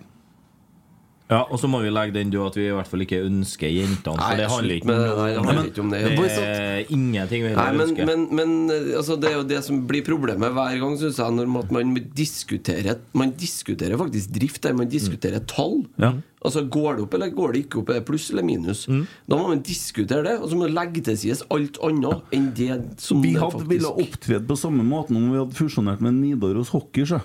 Ja, 1.27 1.41
Og 1.51 1.59
så 1.59 1.67
må 1.67 1.81
vi 1.83 1.89
legge 1.91 2.15
den 2.15 2.29
du 2.31 2.37
at 2.45 2.55
vi 2.55 2.69
i 2.69 2.73
hvert 2.75 2.87
fall 2.87 3.03
ikke 3.03 3.19
ønsker 3.25 3.67
jentene. 3.67 4.15
Nei, 4.15 4.29
For 4.29 4.39
det 4.39 4.47
handler 4.53 4.77
ikke 4.77 4.87
det 4.87 4.99
det 5.07 5.41
handler 5.43 5.67
ikke 5.71 5.83
om 5.83 5.91
det. 5.91 5.99
Det 6.07 6.29
er 6.37 6.93
ingenting 6.95 7.43
vi 7.43 7.51
Nei, 7.57 7.65
men, 7.75 7.83
ønsker. 7.83 8.07
men, 8.07 8.23
men 8.39 8.53
altså, 8.95 9.17
det 9.19 9.31
er 9.31 9.35
jo 9.35 9.43
det 9.49 9.59
som 9.65 9.81
blir 9.89 10.05
problemet 10.07 10.55
hver 10.55 10.79
gang, 10.79 10.95
synes 11.01 11.19
jeg, 11.19 11.35
når 11.35 11.51
man, 11.51 11.93
diskuterer 12.15 13.01
Man 13.17 13.35
diskuterer 13.35 13.99
faktisk 13.99 14.33
drift 14.39 14.63
der, 14.63 14.77
man 14.77 14.89
diskuterer 14.91 15.43
tall. 15.51 15.81
Ja. 15.99 16.13
Altså, 16.45 16.63
Går 16.63 16.95
det 16.95 17.07
opp 17.07 17.15
eller 17.17 17.35
går 17.35 17.53
det 17.55 17.63
ikke 17.65 17.81
opp? 17.81 17.91
Er 17.91 17.99
det 17.99 18.07
pluss 18.07 18.29
eller 18.31 18.45
minus? 18.47 18.85
Mm. 18.87 19.03
Da 19.27 19.39
må 19.39 19.49
man 19.51 19.63
diskutere 19.67 20.23
det, 20.23 20.37
og 20.39 20.47
så 20.47 20.55
må 20.55 20.67
man 20.67 20.75
legge 20.77 21.03
til 21.09 21.17
side 21.19 21.41
alt 21.51 21.79
annet 21.83 22.37
enn 22.37 22.51
det 22.55 22.71
som 23.03 23.19
Vi 23.23 23.33
det 23.35 23.41
hadde 23.43 23.65
villet 23.65 23.73
ville 23.73 24.07
opptredd 24.07 24.47
på 24.47 24.59
samme 24.59 24.85
måte 24.87 25.15
om 25.17 25.27
vi 25.33 25.41
hadde 25.41 25.57
fusjonert 25.57 26.03
med 26.03 26.21
Nidaros 26.21 26.71
Hockey. 26.71 27.03
Så. 27.09 27.19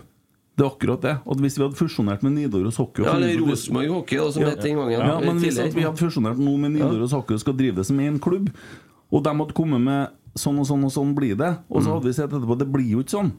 Det 0.57 0.65
er 0.67 0.69
akkurat 0.71 1.01
det. 1.01 1.13
At 1.31 1.39
Hvis 1.41 1.57
vi 1.59 1.63
hadde 1.65 1.77
fusjonert 1.79 2.23
med 2.23 2.33
Nidaros 2.37 2.77
Hockey 2.77 3.03
og 3.03 3.07
Ja, 3.09 3.15
eller 3.17 3.39
Rosenborg 3.41 3.89
Hockey, 3.89 4.19
da, 4.19 4.31
som 4.31 4.43
Ja. 4.43 4.49
het 4.51 4.61
den 4.63 4.77
gangen. 4.77 4.91
Ja, 5.01 5.21
men 5.21 5.39
hvis 5.41 5.57
vi 5.75 5.81
hadde 5.83 5.97
fusjonert 5.97 6.39
nå 6.39 6.57
med 6.59 6.73
Nidaros 6.73 7.13
Hockey 7.13 7.35
og 7.35 7.41
skal 7.41 7.55
drive 7.57 7.75
det 7.77 7.87
som 7.87 7.97
én 7.99 8.19
klubb, 8.21 8.51
og 9.11 9.23
de 9.25 9.31
hadde 9.31 9.53
kommet 9.55 9.81
med 9.81 10.09
sånn 10.37 10.59
og 10.61 10.67
sånn 10.67 10.85
og 10.85 10.93
sånn 10.93 11.15
blir 11.15 11.37
det, 11.37 11.57
og 11.71 11.81
Mm. 11.81 11.85
så 11.87 11.93
hadde 11.95 12.05
vi 12.05 12.13
sett 12.13 12.31
etterpå 12.31 12.59
det 12.59 12.71
blir 12.73 12.89
jo 12.91 12.99
ikke 13.03 13.17
sånn. 13.17 13.33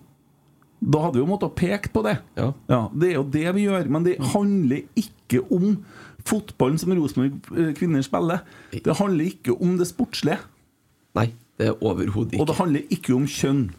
Da 0.83 0.99
hadde 0.99 1.13
vi 1.13 1.19
jo 1.21 1.25
måttet 1.27 1.41
ha 1.49 1.49
pekt 1.55 1.93
på 1.93 2.03
det. 2.03 2.19
Ja. 2.35 2.89
Det 2.97 3.09
er 3.09 3.13
jo 3.13 3.23
det 3.23 3.55
vi 3.55 3.65
gjør. 3.67 3.87
Men 3.89 4.03
det 4.03 4.17
handler 4.19 4.81
ikke 4.97 5.39
om 5.51 5.77
fotballen 6.25 6.77
som 6.79 6.91
Rosenborg 6.91 7.33
eh, 7.57 7.73
kvinner 7.73 8.01
spiller. 8.03 8.41
Det 8.71 8.97
handler 8.97 9.25
ikke 9.31 9.61
om 9.61 9.77
det 9.77 9.87
sportslige. 9.87 10.39
Nei, 11.15 11.31
det 11.57 11.67
er 11.69 11.73
overhodet 11.79 12.33
ikke. 12.33 12.41
Og 12.41 12.47
det 12.47 12.55
handler 12.57 12.81
ikke 12.89 13.15
om 13.15 13.25
kjønn. 13.25 13.69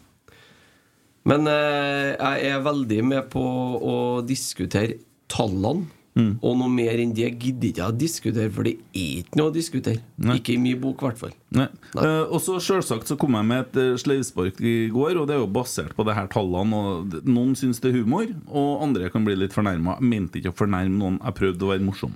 Men 1.29 1.49
eh, 1.49 2.13
jeg 2.13 2.53
er 2.53 2.65
veldig 2.65 3.01
med 3.09 3.29
på 3.33 3.43
å 3.81 3.99
diskutere 4.25 4.99
tallene. 5.31 5.89
Mm. 6.15 6.37
Og 6.47 6.53
noe 6.55 6.71
mer 6.71 6.95
enn 7.03 7.11
det 7.11 7.27
gidder 7.27 7.67
ikke 7.67 7.81
jeg 7.81 7.91
å 7.91 7.95
diskutere, 7.99 8.51
for 8.55 8.63
det 8.63 8.77
er 8.95 9.17
ikke 9.19 9.35
noe 9.35 9.51
å 9.51 9.55
diskutere. 9.55 9.99
Ikke 10.31 10.53
i 10.53 10.61
min 10.63 10.77
bok, 10.79 11.01
i 11.01 11.07
hvert 11.09 11.19
fall. 11.19 11.33
Nei. 11.57 11.67
Eh, 11.99 12.21
og 12.23 12.39
så 12.43 12.55
selvsagt 12.63 13.11
så 13.11 13.17
kom 13.19 13.35
jeg 13.35 13.47
med 13.49 13.65
et 13.65 13.79
eh, 13.81 13.97
sleivspark 13.99 14.61
i 14.63 14.75
går, 14.95 15.19
og 15.19 15.27
det 15.27 15.35
er 15.35 15.41
jo 15.43 15.51
basert 15.51 15.91
på 15.97 16.05
det 16.07 16.15
her 16.15 16.29
tallene. 16.31 16.79
Og 16.79 17.17
noen 17.27 17.51
syns 17.59 17.83
det 17.83 17.91
er 17.91 17.99
humor, 17.99 18.31
og 18.47 18.85
andre 18.87 19.11
kan 19.11 19.27
bli 19.27 19.35
litt 19.41 19.55
fornærma. 19.55 19.97
Jeg 19.99 20.11
mente 20.13 20.39
ikke 20.39 20.55
å 20.55 20.59
fornærme 20.61 20.95
noen, 21.01 21.19
jeg 21.19 21.39
prøvde 21.41 21.67
å 21.67 21.73
være 21.73 21.83
morsom. 21.83 22.15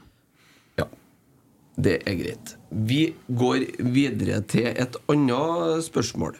Ja, 0.79 0.87
det 1.75 1.99
er 2.07 2.21
greit. 2.21 2.55
Vi 2.71 3.01
går 3.27 3.67
videre 3.83 4.39
til 4.47 4.71
et 4.71 4.95
annet 5.11 5.89
spørsmål. 5.91 6.39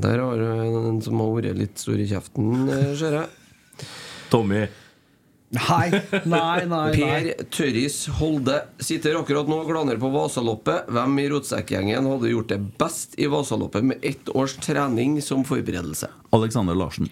Der 0.00 0.22
har 0.22 0.40
du 0.40 0.46
en 0.90 1.00
som 1.04 1.20
har 1.22 1.32
vært 1.36 1.58
litt 1.58 1.80
stor 1.80 2.00
i 2.00 2.06
kjeften, 2.10 2.68
eh, 2.72 2.92
ser 2.98 3.18
jeg. 3.20 3.88
Tommy. 4.30 4.66
Nei, 5.50 5.90
nei, 6.30 6.64
nei. 6.70 6.90
Per 6.94 7.24
Tørris 7.50 8.04
Holde 8.20 8.60
sitter 8.78 9.16
akkurat 9.18 9.48
nå 9.50 9.56
og 9.64 9.72
glaner 9.72 9.98
på 9.98 10.10
Vasaloppet. 10.14 10.86
Hvem 10.94 11.16
i 11.18 11.26
rotsekkgjengen 11.32 12.06
hadde 12.06 12.30
gjort 12.30 12.52
det 12.52 12.60
best 12.78 13.18
i 13.18 13.26
Vasaloppet 13.30 13.88
med 13.88 14.06
ett 14.06 14.30
års 14.30 14.54
trening 14.62 15.18
som 15.26 15.42
forberedelse? 15.46 16.06
Alexander 16.36 16.78
Larsen. 16.78 17.10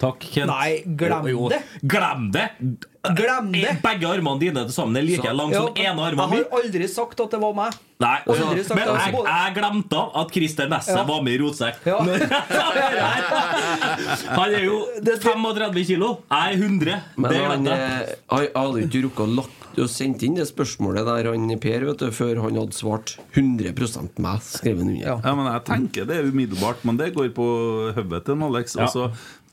Takk, 0.00 0.24
Kent. 0.32 0.48
Nei, 0.48 0.80
glem 0.96 1.28
det. 1.52 1.60
Glem 1.84 2.30
det! 2.34 2.48
Glem 3.12 3.50
det! 3.52 3.74
Begge 3.84 4.08
armene 4.08 4.40
dine 4.40 4.62
til 4.64 4.72
sammen 4.74 4.96
er 4.96 5.02
like 5.04 5.32
lange 5.36 5.52
som 5.58 5.68
ene 5.76 6.00
armen 6.08 6.30
jeg 6.34 6.44
har 6.48 6.62
aldri 6.62 6.86
sagt 6.88 7.20
at 7.20 7.30
det 7.34 7.40
var 7.42 7.52
meg. 7.56 7.72
Nei, 8.00 8.18
altså, 8.24 8.44
Aldri 8.48 8.62
sagt 8.64 8.78
men 8.78 8.86
det. 8.88 8.94
jeg, 9.04 9.12
jeg 9.28 9.54
glemte 9.58 10.00
at 10.20 10.28
Christer 10.34 10.68
Nesse 10.72 10.96
Ja. 10.96 11.04
var 11.08 11.20
med 11.22 11.32
i 11.36 11.38
Rotsekk. 11.42 11.76
Ja. 11.86 11.98
Han 14.38 14.54
er 14.54 14.64
jo 14.64 14.78
35 15.04 15.84
kilo. 15.92 16.08
Jeg 16.30 16.54
er 16.54 16.58
100. 16.58 17.00
Men 17.16 17.30
det 17.30 17.44
han, 17.44 17.66
eh, 17.68 17.78
hadde 18.30 18.80
jo 18.80 18.86
ikke 18.88 19.02
rukket 19.08 19.24
å 19.24 19.26
lagt 19.36 19.64
å 19.82 19.86
sendt 19.90 20.22
inn 20.26 20.36
det 20.38 20.46
spørsmålet 20.48 21.06
der 21.06 21.28
han 21.30 21.50
Per, 21.62 21.84
vet 21.88 22.02
du, 22.02 22.08
før 22.14 22.40
han 22.44 22.58
hadde 22.60 22.76
svart 22.76 23.14
100 23.34 24.18
meg, 24.22 24.42
skrevet 24.46 24.84
under. 24.84 24.98
Ja. 25.00 25.16
Ja, 25.24 25.32
men 25.34 25.48
Jeg 25.50 25.64
tenker 25.66 26.06
det 26.08 26.16
er 26.18 26.28
umiddelbart, 26.30 26.84
men 26.86 26.98
det 27.00 27.12
går 27.14 27.32
på 27.34 27.46
hodet 27.96 28.24
til 28.26 28.44
Alex. 28.48 28.76
Ja. 28.78 28.86
Og 28.86 28.90
så 28.94 29.04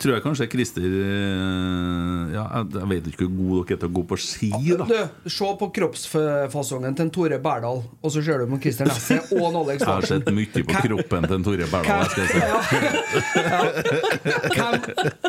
tror 0.02 0.16
jeg 0.16 0.24
kanskje 0.26 0.48
Christer 0.52 0.86
eh, 0.86 2.34
Ja, 2.36 2.44
jeg 2.64 2.90
vet 2.90 3.10
ikke 3.12 3.28
hvor 3.28 3.36
god 3.38 3.70
dere 3.70 3.78
er 3.78 3.82
til 3.84 3.90
å 3.90 3.96
gå 4.00 4.04
på 4.10 4.18
ski, 4.22 4.52
da. 4.80 4.88
Du, 4.90 5.30
Se 5.32 5.52
på 5.62 5.70
kroppsfasongen 5.78 6.98
til 6.98 7.08
en 7.08 7.14
Tore 7.14 7.40
Berdal, 7.44 7.84
og 8.02 8.14
så 8.14 8.24
ser 8.26 8.42
du 8.42 8.50
på 8.52 8.62
Christer 8.66 8.90
Nesse 8.90 9.20
og 9.38 9.46
en 9.50 9.60
Alex 9.62 9.86
Jeg 9.86 9.92
har 9.92 10.10
sett 10.10 10.32
mye 10.36 10.66
på 10.66 10.78
kroppen 10.88 11.30
til 11.30 11.38
en 11.38 11.48
Tore 11.48 11.70
Berdal. 11.72 12.02
Hvem, 14.52 14.76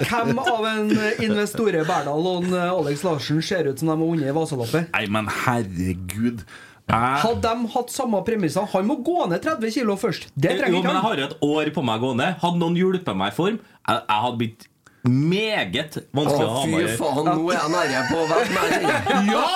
hvem 0.09 0.43
av 0.43 0.69
en 0.73 0.93
Investore 1.25 1.85
Berdal 1.89 2.29
og 2.33 2.45
en 2.49 2.59
Alex 2.65 3.07
Larsen 3.07 3.43
ser 3.45 3.71
ut 3.71 3.79
som 3.79 3.91
de 3.91 3.97
har 3.97 4.03
vunnet 4.03 4.37
Vasaloppet? 4.37 4.93
Nei, 4.95 5.07
men 5.13 5.31
herregud. 5.45 6.45
Hadde 6.91 7.41
de 7.47 7.69
hatt 7.73 7.91
samme 7.95 8.19
premisser 8.27 8.67
Han 8.75 8.87
må 8.89 8.97
gå 9.07 9.27
ned 9.31 9.41
30 9.45 9.71
kilo 9.73 9.95
først. 9.97 10.27
Det 10.35 10.59
trenger 10.59 10.77
jo, 10.79 10.83
men 10.83 10.97
jeg 10.99 11.05
har 11.07 11.17
jo 11.23 11.29
et 11.31 11.37
år 11.47 11.71
på 11.77 11.85
meg 11.87 12.01
gående. 12.03 12.27
Hadde 12.43 12.59
noen 12.61 12.77
hjulpet 12.77 13.17
meg 13.17 13.33
i 13.33 13.37
form, 13.37 13.59
jeg, 13.89 14.03
jeg 14.09 14.23
hadde 14.27 14.39
blitt 14.43 14.69
meget 15.03 15.97
vanskelig 16.15 16.45
å 16.45 16.51
Å, 16.51 16.57
ha 16.59 16.63
fy 16.63 16.71
med 16.71 16.77
å 16.77 16.83
gjøre. 16.83 16.99
faen, 17.01 17.31
nå 17.33 17.49
er 17.51 17.59
jeg 17.59 17.71
nære 17.75 18.03
på 18.11 18.21
å 18.21 18.27
være 18.31 18.49
med. 18.55 18.71
ja! 19.33 19.47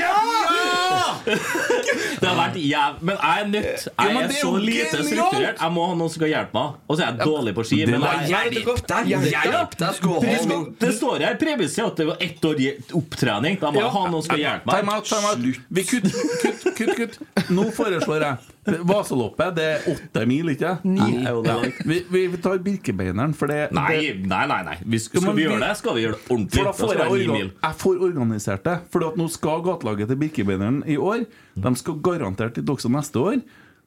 Ja! 0.00 0.75
Det 2.20 2.26
har 2.28 2.36
vært 2.38 2.56
jæv... 2.60 2.98
Men 3.06 3.18
jeg 3.20 3.42
er 3.42 3.48
nødt. 3.50 3.86
Jeg 3.86 4.16
er 4.22 4.34
så 4.36 4.50
lite 4.62 5.02
strukturert. 5.04 5.60
Jeg 5.60 5.74
må 5.74 5.86
ha 5.90 5.94
noen 5.98 6.10
som 6.10 6.16
skal 6.16 6.32
hjelpe 6.32 6.56
meg. 6.56 6.80
Og 6.86 6.96
så 6.96 7.04
er 7.04 7.10
jeg 7.10 7.28
dårlig 7.30 7.54
på 7.56 7.66
ski. 7.68 7.80
Men 7.90 8.06
jeg, 8.06 8.64
Hjelp 9.26 9.76
det, 10.80 10.92
står 10.96 11.26
her 11.26 11.38
premisset 11.40 11.84
at 11.84 12.00
det 12.00 12.08
var 12.10 12.26
ett 12.28 12.50
år 12.50 12.62
opptrening. 13.00 13.60
Da 13.62 13.72
må 13.74 13.84
jeg 13.84 13.94
ha 13.96 14.04
noen 14.08 14.20
som 14.20 14.28
skal 14.30 14.44
hjelpe 14.44 14.76
Time 14.76 14.90
meg. 14.90 14.94
out, 14.96 15.04
time 15.10 15.26
out. 15.30 15.40
Kutt, 15.86 16.10
kutt, 16.42 16.68
kutt, 16.80 16.94
kutt. 17.00 17.50
Nå 17.52 17.70
foreslår 17.76 18.28
jeg 18.30 18.55
Vasaloppet, 18.66 19.54
det 19.56 19.66
er 19.74 19.84
åtte 19.92 20.22
mil, 20.28 20.50
ikke 20.52 20.72
Nei, 20.88 21.10
jo, 21.22 21.42
vi, 21.86 22.00
vi 22.10 22.40
tar 22.42 22.58
Birkebeineren, 22.64 23.34
for 23.36 23.50
det 23.52 23.68
Nei, 23.76 24.14
nei, 24.26 24.42
nei. 24.50 24.60
nei. 24.66 24.76
Vi 24.82 25.00
skal, 25.02 25.22
skal 25.22 25.36
vi 25.38 25.44
gjøre 25.46 25.60
det, 25.62 25.72
skal 25.80 25.96
vi 25.98 26.06
gjøre 26.06 26.16
det 26.18 26.32
ordentlig. 26.34 26.56
For 26.58 26.70
da 26.70 26.74
får 26.76 26.92
jeg, 26.92 26.96
det 26.96 27.04
være 27.04 27.18
ni 27.20 27.26
orga 27.28 27.36
mil. 27.38 27.52
jeg 27.62 27.78
får 27.82 28.02
organisert 28.08 28.64
det. 28.66 28.76
For 28.94 29.06
nå 29.20 29.28
skal 29.36 29.62
gatelaget 29.66 30.10
til 30.12 30.20
Birkebeineren 30.24 30.82
i 30.86 30.98
år. 30.98 31.24
De 31.66 31.72
skal 31.80 32.00
garantert 32.10 32.58
til 32.58 32.74
også 32.76 32.90
neste 32.92 33.22
år. 33.22 33.38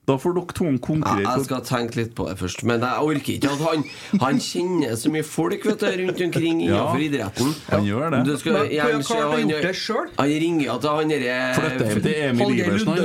Da 0.10 0.16
får 0.18 0.34
dere 0.40 0.56
to 0.58 0.70
Ja, 1.06 1.16
jeg 1.36 1.46
skal 1.46 1.60
tenke 1.68 2.00
litt 2.00 2.16
på 2.18 2.26
det 2.30 2.36
først. 2.40 2.64
Men 2.66 2.82
jeg 2.82 3.06
orker 3.06 3.34
ikke 3.36 3.52
at 3.54 3.62
han 3.68 3.84
Han 4.24 4.40
kjenner 4.42 4.96
så 4.98 5.12
mye 5.14 5.26
folk 5.28 5.66
vet 5.68 5.84
du, 5.84 5.86
rundt 6.02 6.22
omkring 6.26 6.64
innenfor 6.66 6.98
Ja, 6.98 7.06
idretten. 7.10 7.52
han 7.70 7.86
gjør 7.86 8.16
det. 8.16 8.22
Du 8.26 8.34
skal, 8.42 8.54
Men 8.58 8.72
jeg, 8.74 9.04
klart 9.06 9.12
har 9.22 9.36
han, 9.36 9.54
gjort 9.54 9.68
det 9.68 9.76
sjøl? 9.78 10.08
han 10.18 10.34
ringer 10.46 10.80
til 10.80 10.90
han 10.98 11.14
derre 11.14 11.38
Flytter 11.60 11.86
hjem 11.86 12.02
til 12.02 12.16
Emil 12.30 12.50
Iversen. 12.58 12.90
han. 12.90 12.98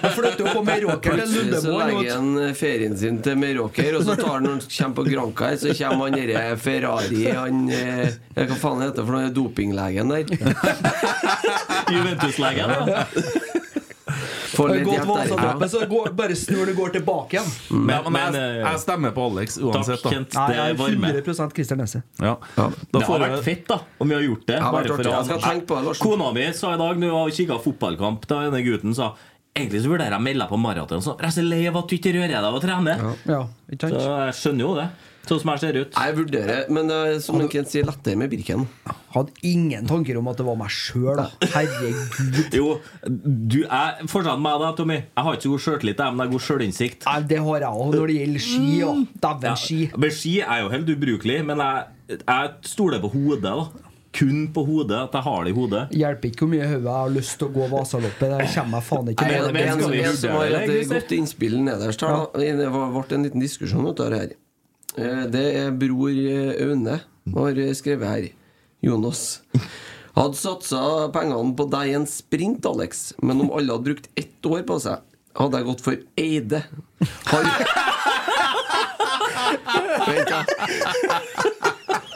Jeg 0.00 0.14
flytter 0.16 0.46
opp 0.46 0.56
på 0.56 0.64
Meråker 0.70 1.10
til 1.10 1.20
Plutselig 1.20 1.60
så 1.66 1.76
legger 1.82 2.10
han 2.16 2.54
ferien 2.62 2.96
sin 3.04 3.20
til 3.24 3.38
Meråker, 3.44 3.90
og 4.00 4.08
så 4.08 4.16
tar 4.16 4.32
han 4.38 4.48
når 4.48 4.56
han 4.56 4.64
kommer 4.78 4.96
på 5.00 5.06
Granca 5.10 5.50
her, 5.52 5.60
så 5.60 5.76
kommer 5.82 6.08
han 6.08 6.18
derre 6.18 6.56
Ferrari 6.64 7.24
Han 7.36 7.62
eh, 7.68 8.18
Hva 8.40 8.56
faen 8.56 8.84
heter 8.86 9.02
det 9.02 9.06
for 9.06 9.16
noe? 9.18 9.30
Dopinglegen 9.36 10.08
der. 10.16 10.24
Juventus-legen, 11.94 12.68
da. 12.68 13.04
Får 14.60 14.72
litt 14.74 14.86
godt 14.86 15.00
der. 15.00 15.10
Vasaloppet, 15.10 15.72
så 15.72 15.80
går, 15.90 16.12
bare 16.20 16.36
snur 16.38 16.70
det 16.70 16.76
går 16.76 16.94
tilbake 16.98 17.38
igjen. 17.38 17.50
Men, 17.70 18.04
men 18.04 18.12
Men, 18.18 18.38
jeg, 18.38 18.60
eh, 18.60 18.68
jeg 18.68 18.82
stemmer 18.84 19.14
på 19.16 19.26
Alex 19.30 19.58
uansett, 19.58 20.02
Takk, 20.02 20.04
da. 20.04 20.12
Kent. 20.14 20.36
Nei, 20.36 20.46
Det 20.50 20.58
jeg 20.60 20.74
er 20.74 20.78
varmer. 20.82 21.18
100 21.24 21.56
Christer 21.56 21.80
Nesse. 21.80 22.02
Ja. 22.20 22.36
Ja. 22.56 22.68
Da 22.68 22.98
Det 22.98 23.04
får 23.08 23.16
har 23.16 23.26
vært 23.26 23.44
fett 23.48 23.66
da 23.70 23.80
om 23.98 24.12
vi 24.12 24.18
har 24.18 24.24
gjort 24.28 24.46
det. 24.52 24.60
Bare 24.60 24.94
for 24.94 25.90
å-. 25.90 25.98
Kona 26.00 26.32
mi 26.36 26.46
sa 26.56 26.74
i 26.76 26.80
dag 26.80 27.02
når 27.02 27.16
hun 27.16 27.36
kikka 27.40 27.60
fotballkamp, 27.64 28.26
da 28.30 28.44
denne 28.46 28.62
gutten 28.66 28.96
sa 28.96 29.14
Egentlig 29.50 29.80
så 29.82 29.90
vurderer 29.90 30.14
jeg 30.14 30.20
å 30.20 30.22
melde 30.22 30.46
på 30.46 30.58
maraton. 30.62 31.00
Så 31.02 31.16
jeg 31.18 31.26
er 31.26 31.32
så 31.34 31.42
lei 31.42 31.64
av 31.66 31.76
at 31.80 31.88
du 31.90 31.96
ikke 31.96 32.12
rører 32.14 32.30
deg 32.30 32.44
av 32.46 32.54
å 32.54 32.60
trene. 32.62 32.92
Ja, 33.26 33.40
ikke 33.74 33.88
Så 33.90 34.04
jeg 34.06 34.36
skjønner 34.38 34.62
jo 34.62 34.74
det. 34.78 34.84
Sånn 35.30 35.38
som 35.44 35.52
jeg 35.54 35.62
ser 35.62 35.76
ut. 35.78 35.94
Jeg 35.94 36.14
vurderer, 36.16 36.64
men 36.74 36.90
uh, 36.90 37.12
som 37.22 37.38
kjent 37.46 37.70
sier, 37.70 37.84
lettere 37.86 38.18
med 38.18 38.32
Birken. 38.32 38.64
Hadde 39.14 39.30
ingen 39.46 39.86
tanker 39.90 40.18
om 40.18 40.26
at 40.30 40.40
det 40.40 40.46
var 40.46 40.56
meg 40.58 40.72
sjøl, 40.74 41.12
da. 41.20 41.28
Herregud. 41.52 42.48
Jo, 42.60 42.72
du 43.06 43.60
er 43.66 44.00
fortsatt 44.10 44.40
med 44.42 44.58
deg, 44.64 44.72
Tommy 44.78 44.96
Jeg 44.98 45.24
har 45.26 45.36
ikke 45.38 45.46
så 45.46 45.52
god 45.52 45.62
sjøltillit, 45.66 46.02
men 46.02 46.18
jeg 46.24 46.26
har 46.26 46.32
god 46.34 46.44
sjølinnsikt. 46.48 47.06
Det 47.30 47.38
har 47.46 47.64
jeg 47.66 47.84
òg 47.84 47.94
når 47.94 48.10
det 48.10 48.16
gjelder 48.18 48.44
ski. 48.48 48.66
Ja. 48.80 48.90
Dæven 49.26 49.60
ski. 49.62 49.78
Men 50.02 50.16
ski 50.18 50.34
er 50.42 50.64
jo 50.64 50.72
helt 50.74 50.90
ubrukelig, 50.96 51.38
men 51.46 51.62
jeg, 51.62 52.18
jeg 52.26 52.50
stoler 52.74 53.00
på 53.06 53.12
hodet. 53.14 53.46
da 53.46 53.86
Kun 54.18 54.48
på 54.54 54.64
hodet. 54.66 54.98
At 55.06 55.14
jeg 55.14 55.22
har 55.30 55.44
det 55.46 55.54
i 55.54 55.56
hodet. 55.60 55.82
Hjelper 55.94 56.32
ikke 56.32 56.42
hvor 56.46 56.52
mye 56.56 56.66
hodet 56.66 56.82
jeg 56.90 56.98
har 56.98 57.14
lyst 57.14 57.36
til 57.38 57.46
å 57.46 57.54
gå 57.54 57.68
Vasaloppet. 57.70 58.32
Der 58.34 58.52
kommer 58.56 58.80
jeg 58.82 58.88
faen 58.90 59.10
ikke 59.14 59.30
med. 59.30 59.50
Det, 59.54 59.66
en, 59.70 59.82
en 60.10 60.16
som 60.18 60.34
har 60.34 60.46
det, 60.46 60.52
det, 60.52 60.60
et 60.60 60.70
Christer? 60.74 60.94
godt 60.98 61.14
innspill 61.20 61.58
nederst 61.62 62.02
her, 62.06 62.16
da. 62.18 62.44
Det 62.58 62.70
var- 62.74 62.94
ble 62.96 63.18
en 63.20 63.26
liten 63.28 63.44
diskusjon 63.46 63.86
ut 63.86 64.00
av 64.02 64.10
det 64.10 64.18
her. 64.24 64.30
Eh, 64.30 64.36
Det 64.36 64.49
er 64.98 65.70
bror 65.78 66.10
eh, 66.10 66.56
Aune 66.66 67.00
har 67.36 67.60
skrevet 67.78 68.08
her. 68.08 68.28
Jonas. 68.82 69.40
Hadde 70.16 70.36
satsa 70.40 71.08
pengene 71.14 71.54
på 71.56 71.66
deg 71.70 71.92
i 71.92 71.96
en 71.98 72.06
sprint, 72.08 72.66
Alex, 72.66 73.12
men 73.22 73.40
om 73.44 73.52
alle 73.54 73.72
hadde 73.76 73.86
brukt 73.86 74.08
ett 74.18 74.46
år 74.48 74.64
på 74.66 74.80
seg, 74.82 75.04
hadde 75.38 75.60
jeg 75.60 75.68
gått 75.68 75.84
for 75.84 75.96
Eide. 76.18 76.64
Har 77.30 77.44
Vent, 80.10 80.30
da. 80.30 80.40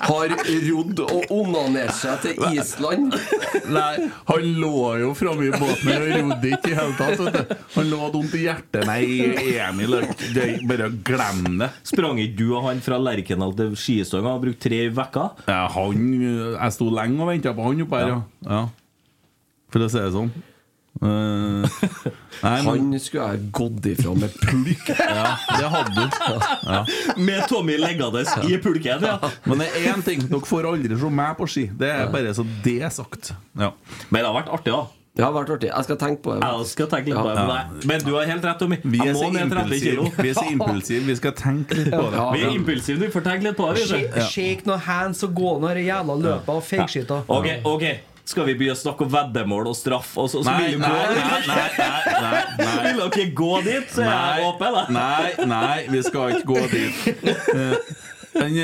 Har 0.04 0.34
rodd 0.68 1.00
og 1.04 1.32
onanert 1.32 1.94
seg 1.96 2.20
til 2.24 2.42
Island. 2.52 3.14
Nei, 3.72 4.08
han 4.28 4.46
lå 4.60 4.82
jo 5.00 5.12
framme 5.16 5.48
i 5.48 5.52
båten 5.54 5.92
og 5.94 6.08
rodde 6.12 6.52
ikke 6.52 6.72
i 6.72 6.78
hele 6.78 6.96
tatt. 6.98 7.52
Han 7.76 7.90
lå 7.90 8.00
og 8.08 8.16
vondt 8.18 8.36
i 8.38 8.44
hjertet. 8.44 8.84
Nei, 8.88 9.02
Emil, 9.64 9.98
det, 10.36 10.48
bare 10.68 10.90
glem 11.06 11.60
det. 11.62 11.70
Sprang 11.88 12.20
ikke 12.22 12.38
du 12.42 12.46
og 12.52 12.68
han 12.68 12.82
fra 12.84 13.00
Lerkendal 13.00 13.54
til 13.58 13.76
skistang 13.78 14.24
og 14.26 14.34
har 14.34 14.42
brukt 14.46 14.62
tre 14.64 14.82
uker? 14.92 15.44
Ja, 15.48 15.62
han, 15.76 16.08
jeg 16.54 16.76
sto 16.76 16.90
lenge 16.92 17.22
og 17.24 17.30
venta 17.32 17.54
på 17.56 17.68
han 17.68 17.84
oppe 17.86 18.02
her, 18.02 18.12
ja. 18.14 18.24
ja. 18.50 18.64
For 19.74 19.82
å 19.82 19.90
si 19.90 19.98
det 20.02 20.12
sånn. 20.14 20.34
Eh, 21.04 21.68
nei, 22.44 22.62
men 22.64 22.66
Han 22.66 23.00
skulle 23.02 23.28
jeg 23.34 23.50
gått 23.54 23.88
ifra 23.92 24.14
med 24.16 24.32
pulk. 24.40 24.88
ja, 25.18 25.36
det 25.58 25.70
hadde 25.74 25.94
du. 25.94 26.18
Ja. 26.64 26.80
Med 27.20 27.46
Tommy 27.50 27.76
liggende 27.80 28.24
i 28.48 28.58
pulken, 28.62 29.04
ja. 29.04 29.18
Men 29.44 29.60
det 29.62 29.70
er 29.70 29.92
én 29.92 30.04
ting, 30.06 30.24
dere 30.30 30.48
får 30.48 30.70
aldri 30.72 30.98
se 31.00 31.14
meg 31.20 31.38
på 31.40 31.48
ski. 31.50 31.68
Det 31.76 31.92
er 31.92 32.12
bare 32.12 32.34
så 32.36 32.46
det 32.64 32.78
er 32.88 32.92
sagt. 32.94 33.34
Ja. 33.58 33.74
Men 34.08 34.22
det 34.22 34.28
har 34.30 34.38
vært 34.40 34.54
artig, 34.56 34.72
da. 34.72 34.84
Det 35.14 35.22
har 35.22 35.30
vært 35.30 35.50
artig. 35.54 35.68
Jeg 35.70 35.86
skal 35.86 35.98
tenke 36.00 36.24
på 36.24 36.32
det. 36.34 36.46
Jeg 36.48 36.70
skal 36.72 36.88
tenke 36.90 37.12
litt 37.12 37.20
på 37.20 37.34
det. 37.36 37.42
Men, 37.46 37.76
men 37.86 38.00
du 38.02 38.08
har 38.16 38.24
helt 38.26 38.48
rett, 38.48 38.58
Tommy. 38.58 38.80
Vi 38.82 39.02
er 39.04 39.12
så 39.14 39.28
må 39.28 39.36
ned 39.36 39.52
30 39.52 39.84
kilo. 39.84 40.08
impulsive. 40.08 40.24
Vi 40.24 40.32
er 40.32 40.38
så 40.40 40.46
impulsive. 40.50 41.04
Vi 41.06 41.16
skal 41.20 41.36
tenke 41.38 41.78
litt 41.78 41.92
på 41.92 42.00
det. 42.08 42.18
Ja, 42.18 42.24
Vi 42.34 42.42
er 42.48 42.56
impulsive, 42.56 42.98
vi 43.04 43.12
får 43.14 43.26
tenke 43.28 43.46
litt 43.50 43.60
på 43.60 43.68
det. 43.76 43.84
Shake, 43.92 44.10
så. 44.16 44.26
shake 44.32 44.66
noen 44.66 44.82
hands 44.88 45.22
og 45.28 45.36
gå 45.38 45.54
noen 45.62 45.84
jævla 45.84 46.18
løper 46.24 46.58
og 46.58 46.66
feigskita. 46.66 47.22
Ok, 47.30 47.52
ok 47.76 47.86
Skal 48.24 48.46
vi 48.48 48.54
begynne 48.56 48.72
å 48.76 48.80
snakke 48.80 49.04
om 49.04 49.10
veddemål 49.12 49.68
og 49.68 49.76
straff? 49.76 50.14
Og 50.20 50.30
så, 50.32 50.40
så 50.40 50.48
Nei, 50.48 50.70
vil 50.70 50.78
du 50.78 50.84
nei, 50.84 50.88
gå 50.88 50.96
nei, 50.96 51.42
nei, 51.44 51.68
nei, 51.76 51.98
nei, 52.16 52.40
nei. 52.64 52.80
Vil 52.86 53.02
dere 53.04 53.26
gå 53.36 53.52
dit, 53.66 53.92
så 53.92 54.06
er 54.06 54.14
jeg 54.14 54.48
åpen. 54.48 54.78
da 54.78 54.84
Nei, 54.96 55.46
nei, 55.50 55.76
vi 55.92 56.00
skal 56.06 56.38
ikke 56.38 56.50
gå 56.54 56.64
dit. 56.72 56.96
Eh, 58.34 58.50
Men 58.50 58.56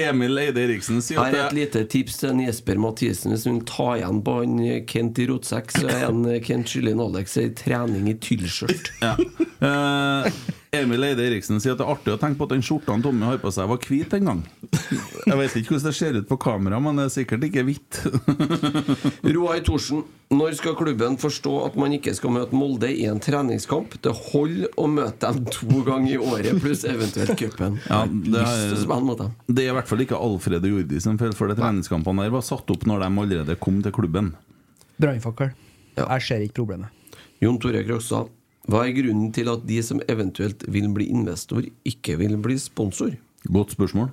Emil 0.00 0.38
Eide 0.40 0.62
Eriksen 0.64 1.02
sier 1.04 1.18
Her 1.20 1.34
er 1.36 1.42
et 1.50 1.52
lite 1.52 1.82
tips 1.92 2.14
til 2.22 2.38
Jesper 2.46 2.78
Mathisen. 2.80 3.34
Hvis 3.34 3.44
hun 3.44 3.58
tar 3.68 3.98
igjen 3.98 4.22
på 4.24 4.38
han 4.38 4.54
Kent 4.88 5.20
i 5.20 5.26
rotsekk, 5.28 5.74
så 5.74 5.84
er 5.92 6.06
en 6.06 6.22
eh, 6.32 6.38
Kent 6.40 6.72
Skylin 6.72 7.02
Alex 7.04 7.36
i 7.42 7.50
trening 7.60 8.08
i 8.08 8.14
tyllskjørt. 8.24 8.88
ja. 9.04 9.12
Eh, 9.60 10.40
Emil 10.72 11.04
Eide 11.04 11.20
Eriksen 11.28 11.58
sier 11.60 11.74
at 11.74 11.80
det 11.82 11.84
er 11.84 11.90
artig 11.92 12.12
å 12.14 12.16
tenke 12.16 12.38
på 12.40 12.46
at 12.46 12.52
den 12.54 12.62
skjorta 12.64 12.94
Tommy 13.04 13.26
har 13.28 13.36
på 13.42 13.50
seg, 13.52 13.66
var 13.68 13.80
hvit 13.84 14.14
en 14.16 14.30
gang. 14.30 14.38
Jeg 14.72 15.36
vet 15.36 15.56
ikke 15.60 15.74
hvordan 15.74 15.84
det 15.90 15.92
ser 15.98 16.16
ut 16.16 16.30
på 16.30 16.38
kamera, 16.40 16.78
men 16.80 16.96
det 16.96 17.04
er 17.04 17.12
sikkert 17.12 17.44
ikke 17.44 17.64
hvitt. 17.68 17.98
Roar 19.36 19.60
Thorsen, 19.66 20.00
når 20.32 20.56
skal 20.56 20.78
klubben 20.80 21.18
forstå 21.20 21.52
at 21.66 21.76
man 21.76 21.92
ikke 21.92 22.16
skal 22.16 22.32
møte 22.38 22.56
Molde 22.56 22.88
i 22.88 23.04
en 23.10 23.20
treningskamp? 23.20 23.98
Det 24.00 24.16
holder 24.32 24.72
å 24.80 24.88
møte 24.88 25.28
dem 25.36 25.44
to 25.52 25.84
ganger 25.84 26.14
i 26.14 26.18
året, 26.24 26.56
pluss 26.64 26.88
eventuelt 26.88 27.36
cupen. 27.36 27.76
Ja, 27.92 28.06
det 28.08 28.40
er-. 28.40 29.28
Det 29.52 29.68
er 29.68 29.74
i 29.74 29.76
hvert 29.76 29.92
fall 29.92 30.08
ikke 30.08 30.24
Alfred 30.24 30.64
og 30.64 30.78
Jordi 30.78 31.04
som 31.04 31.20
feil, 31.20 31.36
for 31.36 31.52
de 31.52 31.60
treningskampene 31.60 32.24
der 32.24 32.32
var 32.40 32.48
satt 32.48 32.72
opp 32.72 32.88
når 32.88 33.04
de 33.04 33.12
allerede 33.28 33.60
kom 33.60 33.84
til 33.84 33.92
klubben. 33.92 34.32
Brannfakkel. 34.96 35.52
Ja. 35.98 36.08
Jeg 36.16 36.30
ser 36.30 36.48
ikke 36.48 36.62
problemet. 36.62 36.88
Jon 37.44 37.60
Tore 37.60 37.84
Krokstad, 37.84 38.32
hva 38.70 38.84
er 38.86 38.94
grunnen 38.94 39.32
til 39.34 39.50
at 39.50 39.64
de 39.66 39.80
som 39.82 40.00
eventuelt 40.10 40.62
vil 40.70 40.88
bli 40.94 41.08
investor, 41.10 41.64
ikke 41.88 42.16
vil 42.20 42.36
bli 42.42 42.58
sponsor? 42.62 43.16
Godt 43.50 43.74
spørsmål. 43.74 44.12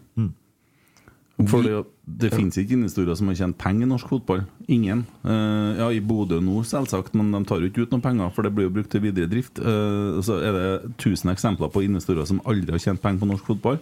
For 1.47 1.63
det, 1.63 1.75
det 2.19 2.31
finnes 2.33 2.57
ikke 2.59 2.75
investorer 2.75 3.15
som 3.15 3.29
har 3.29 3.37
tjent 3.39 3.57
penger 3.61 3.85
i 3.85 3.89
norsk 3.91 4.09
fotball. 4.11 4.41
Ingen. 4.67 5.05
Uh, 5.23 5.77
ja, 5.77 5.87
I 5.95 6.01
Bodø 6.03 6.41
nå, 6.43 6.63
selvsagt, 6.67 7.13
men 7.15 7.29
de 7.31 7.43
tar 7.47 7.61
jo 7.61 7.69
ikke 7.69 7.85
ut 7.85 7.93
noen 7.93 8.03
penger, 8.03 8.33
for 8.35 8.43
det 8.43 8.51
blir 8.57 8.67
jo 8.67 8.73
brukt 8.75 8.91
til 8.91 9.05
videre 9.05 9.29
drift. 9.31 9.61
Uh, 9.61 10.19
så 10.25 10.41
er 10.43 10.57
det 10.57 10.65
1000 10.97 11.31
eksempler 11.31 11.71
på 11.71 11.85
investorer 11.85 12.27
som 12.27 12.41
aldri 12.49 12.75
har 12.75 12.83
tjent 12.89 13.03
penger 13.05 13.23
på 13.23 13.29
norsk 13.29 13.53
fotball. 13.53 13.79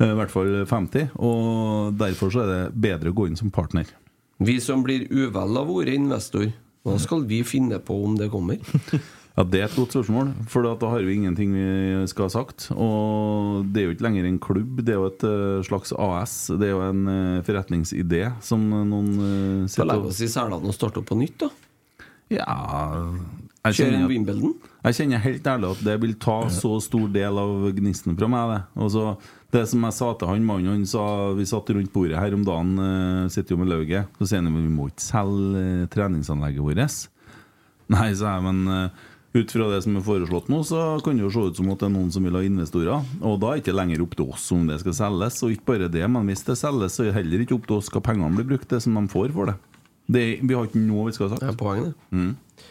Uh, 0.00 0.08
I 0.08 0.16
hvert 0.18 0.34
fall 0.34 0.50
50. 0.66 1.14
Og 1.20 1.94
derfor 2.00 2.34
så 2.34 2.42
er 2.42 2.52
det 2.54 2.82
bedre 2.88 3.12
å 3.12 3.18
gå 3.20 3.28
inn 3.28 3.38
som 3.38 3.54
partner. 3.54 3.86
Vi 4.40 4.56
som 4.64 4.82
blir 4.82 5.04
uvel 5.12 5.60
av 5.60 5.70
ordet 5.70 5.94
investor, 6.00 6.48
hva 6.88 6.96
skal 6.98 7.26
vi 7.28 7.42
finne 7.44 7.76
på 7.84 7.94
om 8.02 8.16
det 8.18 8.32
kommer? 8.32 8.58
Ja, 9.36 9.44
Det 9.44 9.60
er 9.60 9.68
et 9.68 9.76
godt 9.78 9.94
spørsmål, 9.94 10.32
for 10.50 10.66
da 10.66 10.90
har 10.90 11.04
vi 11.06 11.14
ingenting 11.14 11.54
vi 11.54 12.06
skal 12.10 12.26
ha 12.26 12.32
sagt. 12.34 12.68
Og 12.74 13.64
det 13.70 13.82
er 13.82 13.88
jo 13.88 13.94
ikke 13.94 14.06
lenger 14.08 14.26
en 14.26 14.40
klubb, 14.42 14.82
det 14.82 14.94
er 14.94 14.98
jo 14.98 15.08
et 15.08 15.24
eh, 15.24 15.62
slags 15.66 15.94
AS. 15.96 16.34
Det 16.50 16.68
er 16.68 16.74
jo 16.74 16.82
en 16.84 17.02
eh, 17.08 17.42
forretningsidé 17.46 18.24
som 18.44 18.66
noen 18.68 19.10
uh, 19.16 19.70
Hva 19.70 19.86
legge 19.86 20.10
oss 20.10 20.22
i 20.24 20.30
selene 20.30 20.60
og 20.60 20.76
starte 20.76 21.00
opp 21.00 21.08
på 21.12 21.18
nytt, 21.20 21.46
da. 21.46 21.50
Ja 22.30 22.46
Kjøre 23.60 23.98
en 23.98 24.06
Wimbledon. 24.08 24.52
jeg 24.86 24.96
kjenner 24.96 25.20
helt 25.20 25.48
ærlig 25.50 25.72
at 25.74 25.80
det 25.84 25.96
vil 26.00 26.14
ta 26.22 26.36
så 26.54 26.76
stor 26.80 27.10
del 27.12 27.40
av 27.42 27.66
gnisten 27.76 28.16
fra 28.16 28.28
meg. 28.30 28.54
Det 28.54 28.80
Og 28.80 28.92
så 28.94 29.04
det 29.52 29.64
som 29.68 29.84
jeg 29.84 29.96
sa 29.98 30.08
til 30.14 30.30
han 30.30 30.46
mannen 30.46 30.70
Han 30.70 30.86
sa 30.86 31.04
Vi 31.36 31.44
satt 31.44 31.72
rundt 31.74 31.92
bordet 31.92 32.16
her 32.16 32.34
om 32.36 32.44
dagen, 32.46 32.72
uh, 32.78 33.28
sitter 33.28 33.56
jo 33.56 33.60
med 33.60 33.68
lauget. 33.68 34.08
Så 34.18 34.30
sier 34.30 34.40
han 34.40 34.54
vi 34.54 34.70
må 34.72 34.88
ikke 34.88 35.04
selge 35.04 35.64
eh, 35.64 35.88
treningsanlegget 35.92 36.64
vårt. 36.64 37.08
Nei, 37.90 38.10
sa 38.14 38.36
jeg, 38.36 38.44
men 38.46 38.60
eh, 38.70 39.06
ut 39.32 39.52
fra 39.54 39.68
det 39.70 39.78
som 39.84 39.94
er 39.94 40.02
foreslått 40.02 40.48
nå, 40.50 40.60
så 40.66 40.82
kan 41.04 41.18
det 41.18 41.22
jo 41.22 41.30
se 41.30 41.44
ut 41.50 41.60
som 41.60 41.70
at 41.70 41.82
det 41.82 41.86
er 41.86 41.94
noen 41.94 42.10
som 42.10 42.26
vil 42.26 42.34
ha 42.34 42.42
investorer. 42.42 43.06
Og 43.22 43.38
da 43.42 43.52
er 43.52 43.60
det 43.60 43.64
ikke 43.64 43.76
lenger 43.78 44.02
opp 44.02 44.16
til 44.18 44.34
oss 44.34 44.48
om 44.56 44.66
det 44.66 44.80
skal 44.82 44.96
selges. 44.98 45.40
Og 45.46 45.54
ikke 45.54 45.68
bare 45.70 45.90
det, 45.92 46.04
men 46.10 46.30
hvis 46.30 46.42
det 46.48 46.58
selges, 46.58 46.96
så 46.96 47.04
er 47.04 47.10
det 47.10 47.18
heller 47.20 47.44
ikke 47.44 47.58
opp 47.58 47.68
til 47.70 47.78
oss 47.78 47.90
hva 47.94 48.02
pengene 48.10 48.34
blir 48.40 48.48
brukt 48.52 48.66
til, 48.70 48.82
som 48.82 48.98
de 48.98 49.06
får 49.12 49.34
for 49.36 49.52
det. 49.52 49.56
det 50.10 50.22
er, 50.26 50.36
vi 50.42 50.56
har 50.58 50.66
ikke 50.66 50.82
noe 50.82 51.08
vi 51.08 51.16
skal 51.16 51.28
ha 51.28 51.34
sagt. 51.36 51.44
Det 51.46 51.52
er 51.52 51.60
poenget, 51.60 51.92
det. 51.92 52.18
Mm. 52.18 52.64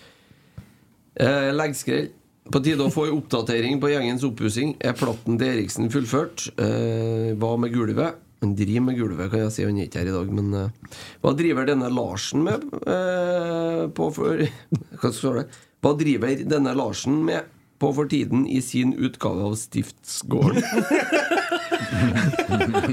Eh, 1.20 1.52
Leggskrell. 1.56 2.10
På 2.50 2.60
tide 2.66 2.82
å 2.82 2.90
få 2.90 3.06
en 3.06 3.20
oppdatering 3.20 3.78
på 3.80 3.92
gjengens 3.92 4.26
oppussing. 4.26 4.74
Er 4.82 4.98
platten 4.98 5.38
til 5.38 5.52
Eriksen 5.54 5.92
fullført? 5.94 6.50
Eh, 6.58 7.38
hva 7.40 7.54
med 7.62 7.76
gulvet? 7.76 8.18
Han 8.40 8.56
driver 8.56 8.86
med 8.88 8.98
gulvet, 8.98 9.30
kan 9.32 9.44
jeg 9.44 9.54
si. 9.54 9.66
Han 9.68 9.78
er 9.78 9.88
ikke 9.90 10.02
her 10.02 10.10
i 10.10 10.16
dag, 10.16 10.30
men 10.34 10.54
eh, 10.58 10.98
Hva 11.22 11.34
driver 11.38 11.68
denne 11.68 11.92
Larsen 11.94 12.46
med 12.48 12.64
eh, 12.84 13.84
på 13.96 14.10
for 14.16 14.46
Hva 15.02 15.12
står 15.14 15.42
det? 15.42 15.48
Hva 15.80 15.94
driver 15.96 16.42
denne 16.44 16.74
Larsen 16.76 17.22
med 17.24 17.48
på 17.80 17.94
for 17.96 18.10
tiden 18.12 18.42
i 18.52 18.60
sin 18.64 18.92
utgave 19.00 19.46
av 19.48 19.54
Stiftsgården? 19.56 20.60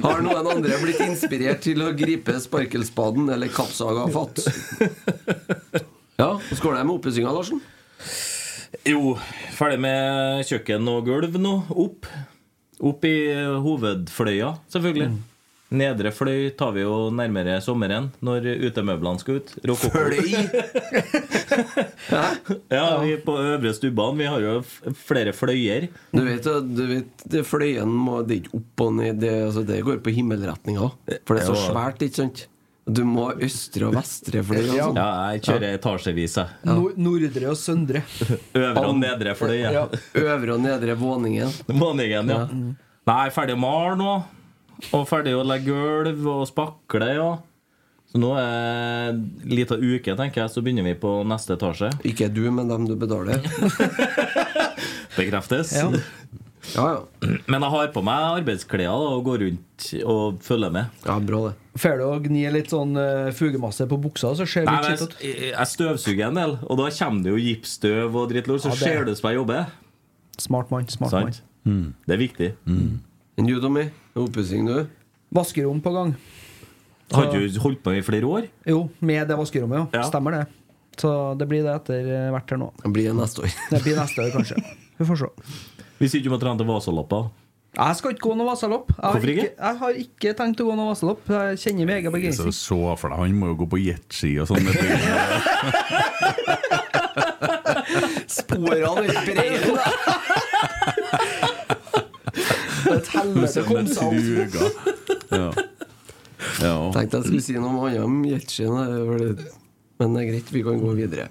Har 0.05 0.22
noen 0.22 0.47
andre 0.53 0.78
blitt 0.82 1.01
inspirert 1.03 1.64
til 1.66 1.82
å 1.82 1.91
gripe 1.99 2.37
sparkelspaden 2.43 3.26
eller 3.34 3.51
kappsaga 3.51 4.07
fatt? 4.14 4.39
Ja, 6.16 6.30
går 6.39 6.78
det 6.78 6.84
med 6.87 6.95
oppussinga, 6.95 7.34
Larsen? 7.34 7.59
Jo, 8.87 9.16
ferdig 9.59 9.82
med 9.82 10.47
kjøkken 10.47 10.87
og 10.93 11.03
gulv 11.11 11.34
nå. 11.43 11.57
Opp. 11.74 12.07
Opp 12.87 13.05
i 13.09 13.16
hovedfløya, 13.66 14.55
selvfølgelig. 14.70 15.11
Nedre 15.75 16.12
fløy 16.14 16.53
tar 16.55 16.71
vi 16.77 16.85
jo 16.85 17.09
nærmere 17.11 17.57
sommeren, 17.61 18.12
når 18.23 18.45
utemøblene 18.69 19.19
skal 19.19 19.41
ut. 19.41 19.49
Rokoko. 19.67 19.99
ja, 22.71 22.85
vi 23.03 23.17
på 23.25 23.35
øvre 23.43 23.73
stubbene 23.75 24.21
vi 24.21 24.29
har 24.31 24.45
jo 24.45 24.53
flere 25.07 25.33
fløyer. 25.35 25.89
Du 26.14 26.23
vet, 26.27 26.47
du 26.77 26.83
vet 26.93 27.25
det 27.33 27.43
fløyen 27.49 27.91
må, 27.91 28.21
Det 28.27 28.37
er 28.37 28.43
ikke 28.45 28.61
opp 28.61 28.85
og 28.87 28.93
ned, 29.01 29.19
det, 29.23 29.33
altså, 29.49 29.64
det 29.67 29.81
går 29.87 29.99
på 30.07 30.14
himmelretninga. 30.14 30.91
For 31.27 31.35
det 31.35 31.43
er 31.43 31.51
så 31.51 31.57
Ja. 31.59 31.64
svært, 31.73 31.99
ikke 32.07 32.21
sant? 32.23 32.47
Du 32.87 33.03
må 33.03 33.25
ha 33.27 33.35
østre 33.43 33.89
og 33.89 33.95
vestre 33.99 34.45
fløy. 34.47 34.69
og 34.71 34.77
Ja. 34.77 34.85
sånn. 34.87 34.95
Ja, 35.03 35.33
jeg 35.33 35.43
kjører 35.43 35.75
etasjevis, 35.81 36.37
jeg. 36.37 36.47
Nor 36.64 36.93
Nordre 36.97 37.49
og 37.51 37.57
Søndre. 37.59 38.03
Øvre 38.55 38.87
og 38.87 38.97
nedre 39.01 39.35
fløy. 39.35 39.59
Ja. 39.64 39.71
Ja. 39.73 39.89
Øvre 40.14 40.55
og 40.55 40.61
nedre 40.62 40.95
våningen. 40.95 41.51
Våningen, 41.67 42.29
ja. 42.31 42.47
Nei, 43.07 43.29
ferdig 43.31 43.55
å 43.59 43.59
male 43.59 43.97
nå. 43.99 44.14
Og 44.93 45.07
ferdig 45.09 45.33
å 45.37 45.45
legge 45.47 45.72
gulv 45.72 46.27
og 46.33 46.47
spakle, 46.51 47.09
ja. 47.16 47.29
Så 48.12 48.20
nå 48.22 48.31
er 48.39 49.11
en 49.11 49.22
liten 49.51 49.81
uke, 49.83 50.14
tenker 50.16 50.45
jeg, 50.45 50.53
så 50.53 50.62
begynner 50.64 50.85
vi 50.87 50.95
på 51.01 51.11
neste 51.27 51.57
etasje. 51.57 51.91
Ikke 52.07 52.29
du, 52.33 52.45
men 52.55 52.68
dem 52.70 52.87
du 52.89 52.95
betaler. 52.97 53.43
Bekreftes. 55.16 55.72
Ja. 55.77 55.91
Ja, 56.74 56.85
ja. 56.97 57.29
Men 57.47 57.62
jeg 57.62 57.70
har 57.72 57.91
på 57.95 58.03
meg 58.05 58.24
arbeidsklær 58.41 58.91
og 58.91 59.20
går 59.29 59.43
rundt 59.45 59.85
og 60.03 60.41
følger 60.45 60.72
med. 60.74 60.97
ja 61.07 61.16
bra, 61.22 61.41
det. 61.49 61.55
Får 61.79 61.99
du 62.01 62.05
å 62.09 62.14
gni 62.24 62.43
litt 62.51 62.72
sånn 62.72 62.97
uh, 62.99 63.29
fugemasse 63.37 63.87
på 63.91 63.99
buksa, 64.03 64.33
så 64.39 64.47
ser 64.49 64.66
det 64.66 64.72
Nei, 64.74 64.81
litt 64.83 65.03
skitt 65.03 65.14
ut. 65.14 65.18
jeg, 65.22 65.51
jeg 65.53 65.70
støvsuger 65.72 66.27
en 66.31 66.41
del, 66.41 66.57
og 66.66 66.81
da 66.81 66.89
kommer 66.99 67.22
det 67.27 67.35
jo 67.35 67.43
gipsstøv 67.45 68.16
og 68.18 68.31
drittlort, 68.33 68.64
så 68.64 68.72
Ja, 68.72 68.79
det- 68.81 68.83
ser 68.89 69.05
det 69.07 69.14
ut 69.14 69.20
som 69.22 69.31
jeg 69.31 69.39
jobber. 69.41 69.66
Smart 70.43 70.70
mann. 70.74 70.89
smart 70.89 71.12
mann. 71.12 71.39
mm. 71.64 71.87
Det 72.07 72.16
er 72.16 72.22
viktig. 72.24 72.51
Enn 73.37 73.45
du, 73.45 73.59
Tommy? 73.61 73.91
Oppussing, 74.16 74.64
du? 74.64 74.87
Vaskerom 75.37 75.80
på 75.84 75.93
gang. 75.93 76.14
Har 77.12 77.28
du 77.34 77.59
holdt 77.61 77.82
på 77.84 77.93
i 77.93 78.03
flere 78.03 78.24
år? 78.26 78.47
Jo, 78.64 78.87
med 79.05 79.28
det 79.28 79.37
vaskerommet, 79.37 79.82
jo. 79.82 79.87
Ja. 79.93 80.07
Stemmer 80.09 80.39
det. 80.39 80.45
Så 80.97 81.11
det 81.37 81.45
blir 81.51 81.66
det 81.66 81.74
etter 81.76 82.09
eh, 82.09 82.30
hvert 82.32 82.55
her 82.55 82.61
nå. 82.62 82.70
Det 82.80 82.93
blir 82.97 83.12
neste 83.14 83.45
år. 83.45 83.53
Det 83.74 83.82
blir 83.84 83.99
neste 84.01 84.24
år, 84.24 84.30
kanskje. 84.32 84.57
Vi 84.97 85.05
får 85.11 85.20
se. 85.20 85.28
Hvis 86.01 86.16
ikke 86.16 86.30
du 86.30 86.32
må 86.32 86.39
trene 86.41 86.57
til 86.62 86.68
Vasalappa. 86.70 87.26
Jeg 87.76 87.97
skal 87.99 88.14
ikke 88.14 88.24
gå 88.24 88.34
noe 88.39 88.49
vasalopp. 88.49 88.89
Jeg 88.97 89.05
har 89.05 89.16
ikke? 89.20 89.32
ikke, 89.45 89.57
jeg 89.61 89.76
har 89.82 89.99
ikke 90.01 90.30
tenkt 90.39 90.61
å 90.64 90.66
gå 90.70 90.76
noe 90.78 90.95
vasalopp. 90.95 91.26
Jeg 91.28 91.59
kjenner 91.61 91.84
min 91.84 91.97
egen 91.99 92.09
Så 92.09 92.14
begeistring. 92.14 92.55
for 92.97 93.12
deg, 93.12 93.18
Han 93.20 93.37
må 93.37 93.51
jo 93.51 93.57
gå 93.61 93.66
på 93.74 93.80
jetski 93.84 94.30
og 94.41 94.49
sånn. 94.49 94.64
Sporene 98.32 99.05
er 99.12 99.28
brede! 99.28 99.76
Et 102.93 103.12
helvete 103.16 103.66
kom 103.66 103.87
seg 103.91 104.57
opp. 104.62 104.89
Ja. 105.32 105.51
ja. 106.62 106.74
Tenkte 106.95 107.20
jeg 107.20 107.28
skulle 107.28 107.45
si 107.45 107.57
noe 107.59 107.89
annet 107.89 108.05
om 108.07 108.20
Jeltsin, 108.28 108.74
men 109.97 110.12
det 110.12 110.22
er 110.22 110.26
greit, 110.28 110.51
vi 110.53 110.61
kan 110.64 110.76
gå 110.80 110.91
videre. 110.99 111.30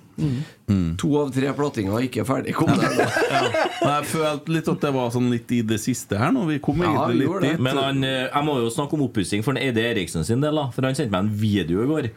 To 0.98 1.10
av 1.22 1.30
tre 1.36 1.52
plattinger 1.54 1.94
er 2.00 2.08
ikke 2.08 2.26
ferdig. 2.26 2.56
Kom 2.58 2.72
der. 2.74 2.96
Men 2.98 3.92
jeg 3.92 4.08
følte 4.10 4.56
litt 4.56 4.72
at 4.72 4.88
det 4.88 4.92
var 4.96 5.12
sånn 5.14 5.28
litt 5.30 5.52
i 5.54 5.60
det 5.70 5.78
siste 5.84 6.18
her 6.18 6.34
nå. 6.34 6.48
Vi 6.50 6.58
kom 6.66 6.82
Ja, 6.82 6.96
egentlig 7.06 7.28
litt 7.28 7.46
dit. 7.46 7.62
Men 7.62 7.78
han, 7.78 8.02
eh, 8.08 8.24
jeg 8.26 8.48
må 8.48 8.58
jo 8.64 8.72
snakke 8.74 8.98
om 8.98 9.06
oppussing 9.06 9.46
for 9.46 9.60
Eide 9.62 9.84
Eriksen 9.86 10.26
sin 10.26 10.42
del. 10.42 10.58
da 10.58 10.72
For 10.74 10.88
han 10.88 10.98
sendte 10.98 11.14
meg 11.14 11.28
en 11.28 11.36
video 11.46 11.86
i 11.86 11.92
går. 11.92 12.10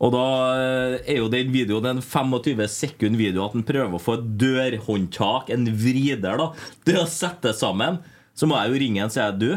Og 0.00 0.12
da 0.12 0.24
eh, 0.56 0.96
er 1.12 1.20
jo 1.20 1.28
den 1.32 1.52
videoen 1.52 1.90
en 1.92 2.02
25 2.04 2.64
sekund 2.72 3.20
video 3.20 3.44
at 3.44 3.56
han 3.56 3.64
prøver 3.68 3.96
å 3.96 4.00
få 4.00 4.16
et 4.18 4.26
dørhåndtak, 4.40 5.52
en 5.52 5.68
vrider, 5.76 6.40
da. 6.40 6.50
Det 6.88 6.96
å 7.00 7.08
sette 7.08 7.52
sammen. 7.56 8.00
Så 8.36 8.48
må 8.48 8.58
jeg 8.60 8.72
jo 8.72 8.82
ringe 8.82 9.00
en 9.02 9.08
og 9.08 9.14
si 9.14 9.22
at 9.22 9.38
du 9.40 9.56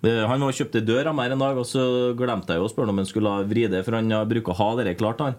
Han 0.00 0.44
har 0.44 0.54
kjøpte 0.54 0.84
dør 0.86 1.10
av 1.10 1.16
meg 1.18 1.32
en 1.34 1.42
dag, 1.42 1.58
og 1.58 1.66
så 1.66 2.14
glemte 2.16 2.54
jeg 2.54 2.62
jo 2.62 2.68
å 2.68 2.72
spørre 2.72 2.92
om 2.94 3.00
han 3.02 3.08
skulle 3.08 3.32
vri 3.42 3.66
vride, 3.66 3.84
for 3.84 3.98
han 3.98 4.12
bruker 4.30 4.54
å 4.54 4.58
ha 4.60 4.68
det 4.78 4.94
klart. 5.00 5.24
han 5.24 5.34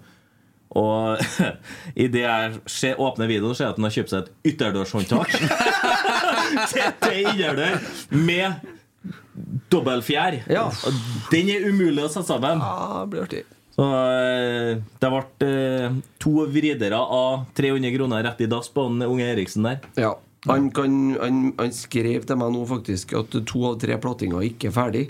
Og 0.78 1.22
idet 2.06 2.26
jeg 2.26 2.60
ser, 2.70 3.00
åpner 3.02 3.32
videoen, 3.32 3.56
ser 3.56 3.70
jeg 3.70 3.76
at 3.76 3.80
han 3.80 3.88
har 3.88 3.96
kjøpt 3.96 4.12
seg 4.14 4.26
et 4.26 4.52
ytterdørshåndtak 4.52 5.32
til, 6.74 7.22
innerdør 7.24 7.80
med 8.14 8.68
dobbeltfjær. 9.72 10.42
Ja. 10.52 10.68
Den 11.32 11.54
er 11.54 11.70
umulig 11.70 12.04
å 12.04 12.12
sette 12.12 12.28
sammen. 12.30 12.60
Ja, 12.62 13.06
det 13.06 13.10
blir 13.14 13.26
artig. 13.26 13.46
Så 13.80 13.86
eh, 13.88 14.72
det 15.00 15.10
ble 15.14 15.48
eh, 15.48 16.00
to 16.20 16.34
vridere 16.52 17.00
av 17.00 17.46
300 17.56 17.94
kroner 17.96 18.26
rett 18.28 18.42
i 18.44 18.50
dass 18.52 18.68
på 18.76 18.90
den 18.90 19.06
unge 19.08 19.30
Eriksen 19.32 19.64
der. 19.66 19.80
Ja. 19.96 20.18
Han, 20.48 20.70
kan, 20.72 20.94
han, 21.20 21.40
han 21.60 21.74
skrev 21.76 22.24
til 22.24 22.38
meg 22.40 22.54
nå 22.56 22.62
faktisk 22.70 23.12
at 23.20 23.34
to 23.50 23.64
av 23.68 23.74
tre 23.82 23.98
plattinger 24.00 24.46
ikke 24.48 24.70
er 24.70 24.76
ferdig. 24.76 25.02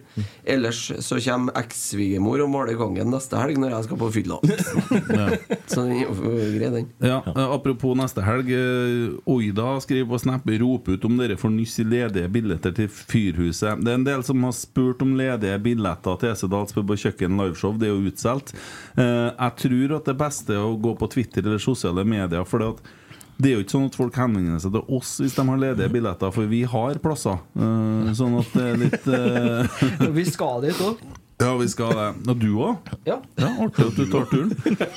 Ellers 0.50 0.80
så 1.06 1.20
kommer 1.22 1.54
eks-svigermor 1.62 2.42
og 2.42 2.50
maler 2.50 2.80
gangen 2.80 3.12
neste 3.14 3.38
helg 3.38 3.60
når 3.62 3.76
jeg 3.76 3.86
skal 3.90 4.00
på 4.02 4.10
fylla. 4.16 4.40
Så 5.70 5.84
grei, 5.86 6.70
den. 6.74 6.88
Ja, 7.04 7.20
eh, 7.30 7.52
Apropos 7.54 7.94
neste 8.00 8.24
helg. 8.26 8.50
eh, 8.50 9.20
Oida 9.30 9.76
skriver 9.84 10.10
på 10.10 10.20
Snap 10.24 10.50
Rop 10.60 10.90
ut 10.90 11.06
om 11.06 11.18
dere 11.20 11.38
får 11.38 11.54
nyss 11.54 11.78
i 11.84 11.86
ledige 11.86 12.30
billetter 12.34 12.74
til 12.76 12.90
Fyrhuset. 12.90 13.84
Det 13.86 13.92
er 13.94 14.00
en 14.00 14.08
del 14.08 14.24
som 14.26 14.44
har 14.48 14.56
spurt 14.58 15.02
om 15.06 15.14
ledige 15.20 15.60
billetter 15.62 16.18
til 16.22 16.34
Esedals 16.34 16.74
pub 16.74 16.90
og 16.96 16.98
kjøkken 17.06 17.38
liveshow. 17.40 17.78
Det 17.78 17.90
er 17.90 17.94
jo 17.94 18.10
utsolgt. 18.10 18.56
Eh, 18.98 19.30
Jeg 19.30 19.56
tror 19.62 19.96
at 20.00 20.10
det 20.10 20.18
beste 20.20 20.58
er 20.58 20.66
å 20.66 20.74
gå 20.80 20.96
på 20.98 21.10
Twitter 21.14 21.46
eller 21.46 21.62
sosiale 21.62 22.04
medier. 22.08 22.46
For 22.50 22.60
det, 22.60 22.74
at 22.74 22.96
det 23.40 23.48
er 23.48 23.56
jo 23.56 23.64
ikke 23.64 23.72
sånn 23.72 23.88
at 23.88 23.96
folk 23.96 24.18
henvender 24.20 24.60
seg 24.60 24.74
til 24.76 24.98
oss 24.98 25.14
hvis 25.22 25.38
de 25.38 25.44
har 25.48 25.60
ledige 25.62 25.92
billetter, 25.94 26.32
for 26.36 26.50
vi 26.52 26.60
har 26.68 27.00
plasser. 27.00 27.40
Uh, 27.56 28.10
Sånn 28.18 28.36
at 28.42 28.52
det 28.52 28.66
er 28.66 28.82
litt 28.82 29.08
uh... 29.08 30.10
Vi 30.18 30.26
skal 30.28 30.66
dit 30.66 30.82
òg. 30.84 31.00
Ja, 31.40 31.54
vi 31.56 31.70
skal 31.72 31.94
det. 31.96 32.08
Og 32.34 32.42
du 32.42 32.50
òg? 32.60 32.90
Ja. 33.08 33.16
Ja, 33.40 33.54
artig 33.64 33.86
at 33.86 33.96
du 33.96 34.10
tar 34.12 34.26
turen. 34.28 34.52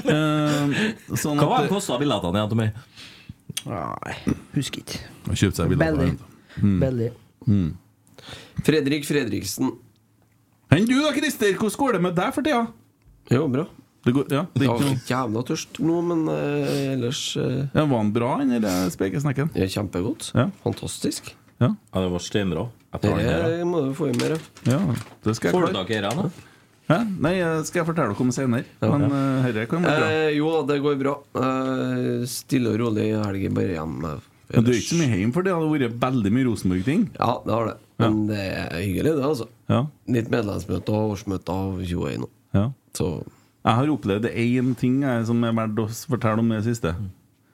Uh, 0.09 1.15
Sånn 1.15 1.39
Hva 1.39 1.47
var 1.53 1.69
det 1.69 1.71
kosta 1.71 2.01
billettene 2.03 2.41
igjen 2.41 2.51
til 2.51 2.61
meg? 2.65 2.83
Nei, 3.63 4.17
husker 4.57 4.83
ikke. 4.83 4.99
Å 5.31 5.39
kjøpe 5.39 5.61
seg 5.61 5.71
billetter. 5.71 6.17
Belly. 6.83 7.13
Mm. 7.47 7.71
Fredrik 8.67 9.07
Fredriksen. 9.07 9.71
Enn 10.73 10.89
du 10.89 10.97
da, 10.99 11.13
Christer? 11.15 11.55
Hvordan 11.61 11.79
går 11.79 11.95
det 11.95 12.03
med 12.09 12.19
deg 12.19 12.35
for 12.35 12.47
tida? 12.47 12.65
Jo, 13.31 13.47
bra. 13.53 13.69
Det 14.03 14.13
går, 14.17 14.25
ja, 14.35 14.41
det 14.55 14.65
er 14.67 14.71
var 14.73 14.81
ikke 14.83 14.89
noe 14.91 15.07
jævla 15.07 15.43
tørst 15.47 15.79
nå, 15.79 15.97
men 16.09 16.23
eh, 16.33 16.71
ellers 16.97 17.21
eh, 17.39 17.59
ja, 17.71 17.85
Var 17.87 17.99
den 18.03 18.13
bra, 18.17 18.31
den 18.43 18.57
der 18.65 18.89
spekesnekken? 18.91 19.53
ja, 19.55 19.69
Kjempegodt. 19.71 20.33
Ja. 20.35 20.49
Fantastisk. 20.65 21.35
Ja. 21.63 21.69
Ja, 21.95 22.01
det 22.03 22.09
var 22.11 22.25
steinbra. 22.25 22.65
Jeg 22.93 23.05
tar 23.05 23.13
den 23.21 23.29
her, 23.29 23.45
da. 23.45 23.51
Det 23.61 23.69
må 23.71 23.83
du 23.87 23.93
få 23.95 24.09
i 24.11 24.17
mer 24.19 24.35
av. 24.35 24.49
ja, 24.67 24.81
det 25.23 25.37
skal 25.39 25.55
Får 25.55 25.69
jeg 25.69 25.69
du 25.69 25.77
klare. 25.77 25.85
tak 25.85 25.93
i 25.95 26.01
denne? 26.03 26.25
da? 26.27 26.49
Hæ? 26.91 26.97
Nei, 27.23 27.33
det 27.39 27.69
skal 27.69 27.81
jeg 27.81 27.87
fortelle 27.93 28.11
dere 28.11 28.25
om 28.27 28.33
senere. 28.35 28.65
Men 28.83 29.05
uh, 29.07 29.45
herre 29.47 29.67
kan 29.71 29.85
bli 29.87 29.93
bra. 29.95 30.09
Eh, 30.11 30.33
jo, 30.37 30.49
det 30.67 30.81
går 30.83 30.99
bra. 31.01 31.13
Eh, 31.39 32.25
stille 32.29 32.73
og 32.75 32.81
rolig 32.83 33.07
i 33.13 33.15
helgen, 33.15 33.55
bare 33.57 33.77
hjem 33.79 33.95
Men 34.03 34.67
du 34.67 34.73
er 34.73 34.81
ikke 34.81 34.89
så 34.91 34.99
mye 34.99 35.15
hjemme, 35.15 35.33
for 35.37 35.47
det 35.47 35.55
hadde 35.55 35.71
vært 35.71 35.95
veldig 36.03 36.33
mye 36.35 36.49
Rosenborg-ting. 36.51 37.07
Ja, 37.21 37.31
det 37.47 37.55
har 37.55 37.71
det. 37.71 37.77
Men 38.03 38.19
det 38.27 38.41
er 38.43 38.75
hyggelig, 38.83 39.15
det, 39.15 39.25
altså. 39.31 39.47
Ja. 39.71 39.85
Litt 40.19 40.29
medlemsmøter, 40.35 41.07
årsmøter 41.15 41.71
og 41.71 41.87
tjoei 41.87 42.17
nå. 42.21 42.29
Ja. 42.59 42.67
Så 42.99 43.13
Jeg 43.63 43.79
har 43.79 43.91
opplevd 43.93 44.27
én 44.27 44.73
ting 44.79 45.03
jeg, 45.05 45.27
som 45.29 45.43
er 45.47 45.55
verdt 45.55 45.83
å 45.85 45.87
fortelle 46.11 46.43
om 46.43 46.49
det 46.51 46.65
siste. 46.67 46.95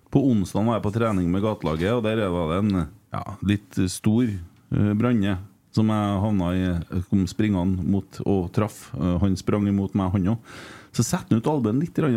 På 0.08 0.22
onsdag 0.30 0.64
var 0.64 0.78
jeg 0.78 0.86
på 0.86 0.94
trening 0.94 1.26
med 1.28 1.44
gatelaget, 1.44 1.98
og 1.98 2.06
der 2.06 2.22
var 2.32 2.52
det 2.52 2.60
en 2.62 2.78
ja, 2.80 3.24
litt 3.44 3.80
stor 3.92 4.24
uh, 4.24 4.92
branne 4.96 5.36
som 5.76 5.90
jeg 5.92 6.22
havna 6.24 6.52
i. 6.56 6.62
Jeg 6.64 7.04
kom 7.10 7.26
springende 7.28 7.84
mot 7.84 8.22
og 8.24 8.48
traff. 8.56 8.86
Uh, 8.96 9.18
han 9.20 9.36
sprang 9.36 9.68
imot 9.68 9.98
meg, 9.98 10.14
han 10.14 10.32
òg. 10.32 10.54
Så 10.96 11.04
setter 11.04 11.36
han 11.36 11.44
ut 11.44 11.52
albuen 11.52 11.82
litt. 11.82 12.00
rann, 12.00 12.16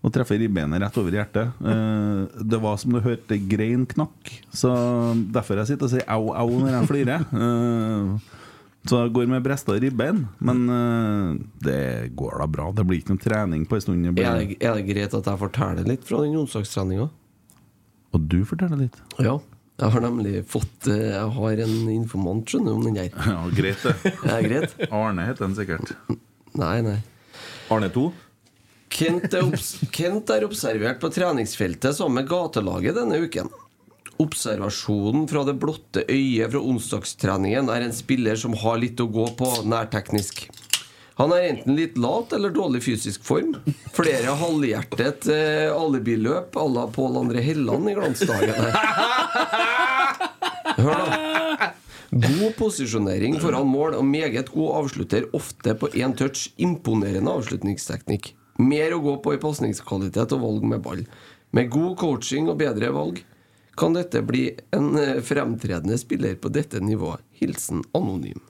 og 0.00 0.12
treffer 0.14 0.38
ribbeinet 0.40 0.80
rett 0.80 0.98
over 1.00 1.16
hjertet. 1.16 1.56
Uh, 1.60 2.28
det 2.40 2.60
var 2.60 2.76
som 2.80 2.92
du 2.92 3.00
hørte 3.04 3.40
grein 3.48 3.88
knakk. 3.88 4.34
Så 4.52 4.70
derfor 5.32 5.60
jeg 5.60 5.72
sitter 5.72 5.88
og 5.88 5.92
sier 5.92 6.06
au, 6.08 6.30
au 6.36 6.60
når 6.60 6.76
jeg 6.76 6.88
flirer. 6.92 7.26
Eh, 7.32 8.36
så 8.88 9.02
jeg 9.02 9.12
går 9.12 9.28
med 9.28 9.44
bresta 9.44 9.74
ribbein. 9.76 10.22
Men 10.40 10.60
uh, 10.72 11.34
det 11.64 12.14
går 12.16 12.38
da 12.40 12.46
bra. 12.48 12.70
Det 12.72 12.86
blir 12.88 13.02
ikke 13.02 13.14
noe 13.16 13.22
trening 13.22 13.66
på 13.68 13.76
en 13.76 13.84
stund. 13.84 14.08
Det 14.08 14.24
Er 14.24 14.40
det, 14.40 14.56
er 14.56 14.78
det 14.78 14.86
greit 14.88 15.16
at 15.16 15.28
jeg 15.28 15.42
forteller 15.42 15.88
litt 15.88 16.06
fra 16.08 16.22
den 16.24 16.38
onsdagstreninga? 16.40 17.10
Og 18.16 18.28
du 18.32 18.40
forteller 18.48 18.86
litt? 18.86 18.96
Ja. 19.20 19.36
Jeg 19.80 19.94
har 19.94 20.02
nemlig 20.04 20.42
fått 20.44 20.88
eh, 20.92 21.06
Jeg 21.14 21.28
har 21.36 21.60
en 21.64 21.76
informant, 21.88 22.50
skjønner 22.50 22.74
du, 22.74 22.78
om 22.80 22.88
den 22.88 22.98
der. 22.98 23.14
Ja, 23.32 23.44
greit, 23.54 23.84
det. 23.84 23.94
Det 24.24 24.34
er 24.34 24.48
greit. 24.48 24.74
Arne 24.90 25.28
heter 25.28 25.46
den 25.46 25.56
sikkert. 25.56 25.94
Nei, 26.58 26.74
nei. 26.84 26.98
Arne 27.72 27.88
2? 27.94 28.10
Kent 28.90 29.30
er, 29.30 29.46
obs 29.46 29.76
Kent 29.94 30.32
er 30.34 30.44
observert 30.44 30.98
på 31.00 31.12
treningsfeltet 31.14 31.96
sammen 31.96 32.20
med 32.20 32.28
gatelaget 32.32 32.96
denne 32.98 33.20
uken. 33.22 33.52
Observasjonen 34.20 35.24
fra 35.30 35.44
det 35.48 35.54
blotte 35.62 36.02
øyet 36.04 36.52
fra 36.52 36.60
onsdagstreningen 36.60 37.70
er 37.72 37.86
en 37.86 37.94
spiller 37.96 38.36
som 38.36 38.56
har 38.62 38.80
litt 38.82 39.00
å 39.00 39.08
gå 39.08 39.30
på 39.38 39.48
nærteknisk. 39.64 40.44
Han 41.20 41.32
er 41.36 41.46
enten 41.50 41.76
litt 41.76 41.96
lat 42.00 42.32
eller 42.36 42.52
dårlig 42.52 42.82
fysisk 42.84 43.24
form. 43.24 43.54
Flere 43.96 44.34
halvhjertet 44.40 45.28
eh, 45.32 45.68
alibiløp 45.72 46.56
à 46.56 46.64
la 46.68 46.86
Pål 46.92 47.18
André 47.20 47.44
Helland 47.44 47.90
i 47.92 47.96
glansdagene. 47.96 48.70
Hør 50.80 51.02
da. 51.04 51.72
God 52.10 52.56
posisjonering 52.58 53.36
foran 53.38 53.68
mål 53.70 53.94
og 54.00 54.06
meget 54.08 54.48
god 54.50 54.80
avslutter, 54.80 55.28
ofte 55.36 55.76
på 55.78 55.92
én 55.94 56.16
touch. 56.16 56.48
Imponerende 56.58 57.36
avslutningsteknikk. 57.36 58.32
Mer 58.60 58.96
å 58.96 59.02
gå 59.04 59.18
på 59.24 59.36
i 59.36 59.40
pasningskvalitet 59.40 60.34
og 60.36 60.42
valg 60.44 60.66
med 60.72 60.82
ball. 60.84 61.04
Med 61.56 61.70
god 61.72 61.94
coaching 62.00 62.48
og 62.50 62.58
bedre 62.60 62.90
valg 62.96 63.22
kan 63.80 63.96
dette 63.96 64.20
bli 64.26 64.44
en 64.76 64.92
eh, 65.00 65.18
fremtredende 65.24 65.96
spiller 66.00 66.36
på 66.40 66.52
dette 66.52 66.82
nivået. 66.84 67.24
Hilsen 67.40 67.82
anonym. 67.96 68.40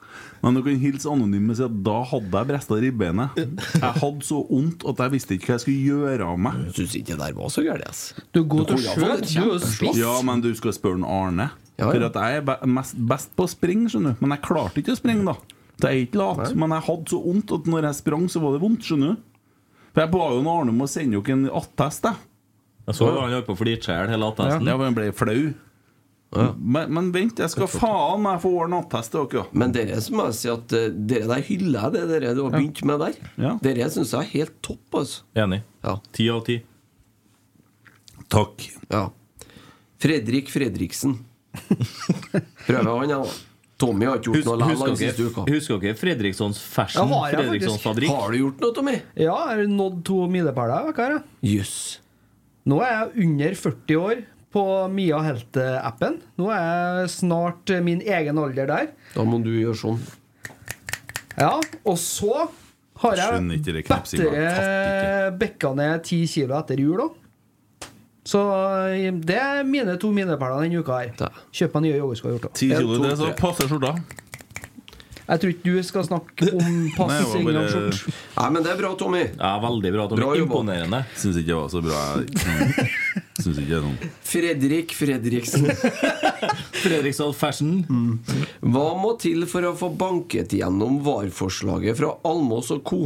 Men 0.41 0.57
du 0.57 0.63
kan 0.65 0.79
hilse 0.81 1.09
anonym 1.11 1.47
med 1.47 1.55
å 1.55 1.59
si 1.61 1.65
at 1.67 1.77
da 1.87 1.97
hadde 2.11 2.41
jeg 2.41 2.49
bresta 2.49 2.79
ribbeinet. 2.83 3.39
Jeg 3.39 3.93
hadde 4.03 4.27
så 4.27 4.41
vondt 4.49 4.87
at 4.91 5.03
jeg 5.05 5.15
visste 5.15 5.37
ikke 5.37 5.53
hva 5.53 5.57
jeg 5.59 5.65
skulle 5.67 5.93
gjøre 5.93 6.29
av 6.33 6.41
meg. 6.49 6.61
Syns 6.77 6.97
ikke 6.99 7.15
det 7.15 7.21
der 7.23 7.37
var 7.39 7.53
så 7.55 7.65
gærent, 7.67 7.87
ass. 7.91 8.03
Du 8.33 8.43
er 8.43 8.49
god 8.57 8.71
til 8.73 8.81
å 8.81 8.83
skjøte. 8.89 9.95
Ja, 10.01 10.15
men 10.27 10.43
du 10.45 10.51
skal 10.59 10.75
spørre 10.77 11.07
Arne. 11.07 11.51
Ja, 11.77 11.87
ja. 11.87 11.93
For 11.93 12.07
at 12.11 12.19
jeg 12.21 12.43
er 12.43 13.05
best 13.09 13.33
på 13.39 13.47
å 13.47 13.51
springe, 13.51 13.89
skjønner 13.93 14.17
du. 14.17 14.25
Men 14.25 14.37
jeg 14.37 14.45
klarte 14.49 14.83
ikke 14.83 14.97
å 14.97 15.01
springe, 15.01 15.25
da. 15.31 15.61
Det 15.81 15.89
er 15.89 16.03
ikke 16.05 16.21
lat. 16.21 16.57
Men 16.59 16.75
jeg 16.77 16.87
hadde 16.91 17.15
så 17.15 17.21
vondt 17.25 17.55
at 17.57 17.69
når 17.73 17.87
jeg 17.89 18.01
sprang, 18.03 18.27
så 18.33 18.43
var 18.43 18.57
det 18.57 18.65
vondt, 18.65 18.89
skjønner 18.89 19.15
du. 19.15 19.29
For 19.91 20.05
jeg 20.05 20.13
ba 20.13 20.27
jo 20.31 20.43
en 20.43 20.51
Arne 20.53 20.75
om 20.75 20.85
å 20.85 20.91
sende 20.91 21.19
dere 21.21 21.37
en 21.37 21.47
attest, 21.61 22.05
jeg. 22.07 22.27
Jeg 22.91 22.99
så 22.99 23.09
han 23.15 23.35
holdt 23.35 23.47
på 23.47 23.55
å 23.55 23.61
flirte 23.61 23.97
hele 23.97 24.31
attesten. 24.33 24.67
Ja, 24.67 24.79
men 24.79 24.91
han 24.91 24.97
ble 24.97 25.11
flau. 25.15 25.43
Men, 26.31 26.93
men 26.95 27.09
vent, 27.11 27.41
jeg 27.43 27.51
skal 27.51 27.67
faen 27.71 28.21
meg 28.23 28.39
få 28.43 28.53
ordne 28.63 28.79
attest 28.85 29.11
til 29.15 29.27
dere. 29.33 29.49
Men 29.51 29.73
dere 29.75 29.99
som 30.03 30.21
jeg 30.23 30.37
sier 30.39 30.59
at 30.61 30.75
eh, 30.79 30.85
Dere 30.95 31.27
der 31.27 31.43
hyller 31.49 31.89
jeg, 31.89 31.95
det 31.97 32.03
dere 32.13 32.35
du 32.39 32.45
har 32.45 32.55
begynt 32.55 32.83
med 32.87 33.03
der. 33.03 33.17
Ja. 33.35 33.55
Dere 33.65 33.89
syns 33.91 34.13
jeg 34.15 34.29
er 34.29 34.31
helt 34.37 34.61
topp, 34.63 35.01
altså. 35.01 35.25
Enig. 35.43 35.65
Ja. 35.83 35.97
Ti 36.15 36.29
av 36.31 36.45
ti. 36.47 36.61
Takk. 38.31 38.67
Ja. 38.93 39.09
Fredrik 40.01 40.53
Fredriksen. 40.55 41.17
Prøver 42.69 42.93
han, 42.93 43.11
ja. 43.11 43.23
da. 43.25 43.39
Tommy 43.81 44.05
har 44.07 44.21
ikke 44.21 44.29
gjort 44.29 44.37
Husk, 44.37 44.49
noe 44.51 44.59
likevel 44.61 44.97
siste 45.01 45.25
uka. 45.25 45.47
husker 45.49 45.79
dere 45.81 45.97
Fredrikssons 45.97 46.61
Fashion? 46.61 47.01
Ja, 47.09 47.17
har 47.25 47.33
jeg 47.33 47.39
Fredrikssons 47.41 47.83
fabrikk? 47.83 48.13
Har 48.13 48.35
du 48.35 48.39
gjort 48.43 48.63
noe, 48.63 48.75
Tommy? 48.77 48.95
Ja, 49.17 49.25
jeg 49.25 49.65
har 49.65 49.73
nådd 49.73 50.03
to 50.07 50.19
milepæler 50.31 50.93
Jøss. 50.93 51.25
Yes. 51.41 51.75
Nå 52.69 52.81
er 52.85 52.91
jeg 52.93 53.25
under 53.25 53.55
40 53.57 54.01
år 54.01 54.23
på 54.53 54.63
Mia 54.93 55.21
Helte-appen. 55.25 56.19
Nå 56.41 56.51
er 56.53 56.65
jeg 57.03 57.13
snart 57.15 57.73
min 57.87 58.03
egen 58.03 58.41
alder 58.43 58.69
der. 58.69 58.91
Da 59.15 59.25
må 59.25 59.39
du 59.45 59.53
gjøre 59.55 59.79
sånn. 59.79 60.01
Ja, 61.39 61.55
og 61.87 61.97
så 62.03 62.49
har 63.01 63.17
jeg 63.17 63.63
bedre 63.81 65.33
bekka 65.41 65.73
ned 65.79 66.05
10 66.05 66.27
kilo 66.35 66.59
etter 66.59 66.83
jul 66.83 67.07
òg. 67.07 67.17
Så 68.31 68.41
det 69.25 69.39
er 69.41 69.63
mine 69.65 69.95
to 69.99 70.11
milepæler 70.13 70.67
denne 70.67 70.83
uka 70.83 70.99
her. 71.01 71.39
Kjøp 71.57 71.79
meg 71.79 71.87
nye 71.87 71.97
joggesko. 72.03 72.35
Ti 72.53 72.69
kilo, 72.75 72.99
det 73.01 73.15
det 73.15 73.17
så 73.23 73.31
passer 73.39 73.71
skjorta. 73.71 73.95
Jeg 75.31 75.41
tror 75.43 75.53
ikke 75.55 75.71
du 75.71 75.85
skal 75.87 76.07
snakke 76.09 76.47
om 76.59 76.79
passing 76.97 77.49
av 77.55 77.69
skjort. 77.71 78.17
Nei, 78.35 78.47
men 78.51 78.65
det 78.67 78.73
er 78.73 78.81
bra, 78.81 78.91
Tommy. 78.99 79.21
Ja, 79.29 79.53
veldig 79.63 79.93
bra. 79.95 80.07
Tommy. 80.11 80.25
Bra. 80.25 80.31
Imponerende. 80.43 81.01
Syns 81.15 81.39
ikke 81.39 81.53
det 81.53 81.59
var 81.61 81.71
så 81.71 81.83
bra. 81.85 82.01
Syns 83.45 83.61
ikke 83.63 83.69
det 83.71 83.79
er 83.79 84.11
Fredrik 84.27 84.95
Fredriksen. 84.99 85.71
Fredriksson 86.83 87.35
Fashion. 87.39 88.19
Hva 88.59 88.87
må 88.99 89.15
til 89.23 89.47
for 89.51 89.71
å 89.71 89.75
få 89.79 89.93
banket 89.95 90.57
gjennom 90.59 90.99
VAR-forslaget 91.07 92.01
fra 92.03 92.17
Almås 92.27 92.73
og 92.75 92.83
co.? 92.91 93.05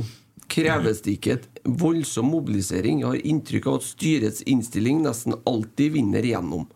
Kreves 0.54 1.00
det 1.04 1.18
ikke 1.18 1.36
et 1.38 1.46
voldsom 1.64 2.32
mobilisering? 2.32 3.02
Jeg 3.02 3.10
har 3.10 3.28
inntrykk 3.34 3.68
av 3.68 3.80
at 3.82 3.88
styrets 3.90 4.44
innstilling 4.48 5.04
nesten 5.04 5.36
alltid 5.44 5.98
vinner 5.98 6.24
igjennom. 6.24 6.68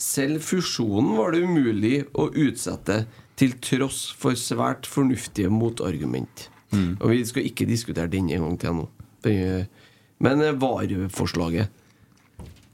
Selv 0.00 0.42
fusjonen 0.44 1.14
var 1.16 1.32
det 1.32 1.44
umulig 1.46 2.02
å 2.18 2.28
utsette, 2.28 3.04
til 3.38 3.56
tross 3.64 4.06
for 4.18 4.38
svært 4.38 4.86
fornuftige 4.90 5.50
motargument. 5.52 6.48
Og 6.74 7.10
vi 7.12 7.20
skal 7.26 7.46
ikke 7.46 7.68
diskutere 7.68 8.10
den 8.10 8.30
en 8.34 8.48
gang 8.48 8.60
til 8.60 8.78
nå. 8.80 8.86
Men 10.24 10.46
vareforslaget 10.60 11.68
VAR-forslaget 11.68 11.68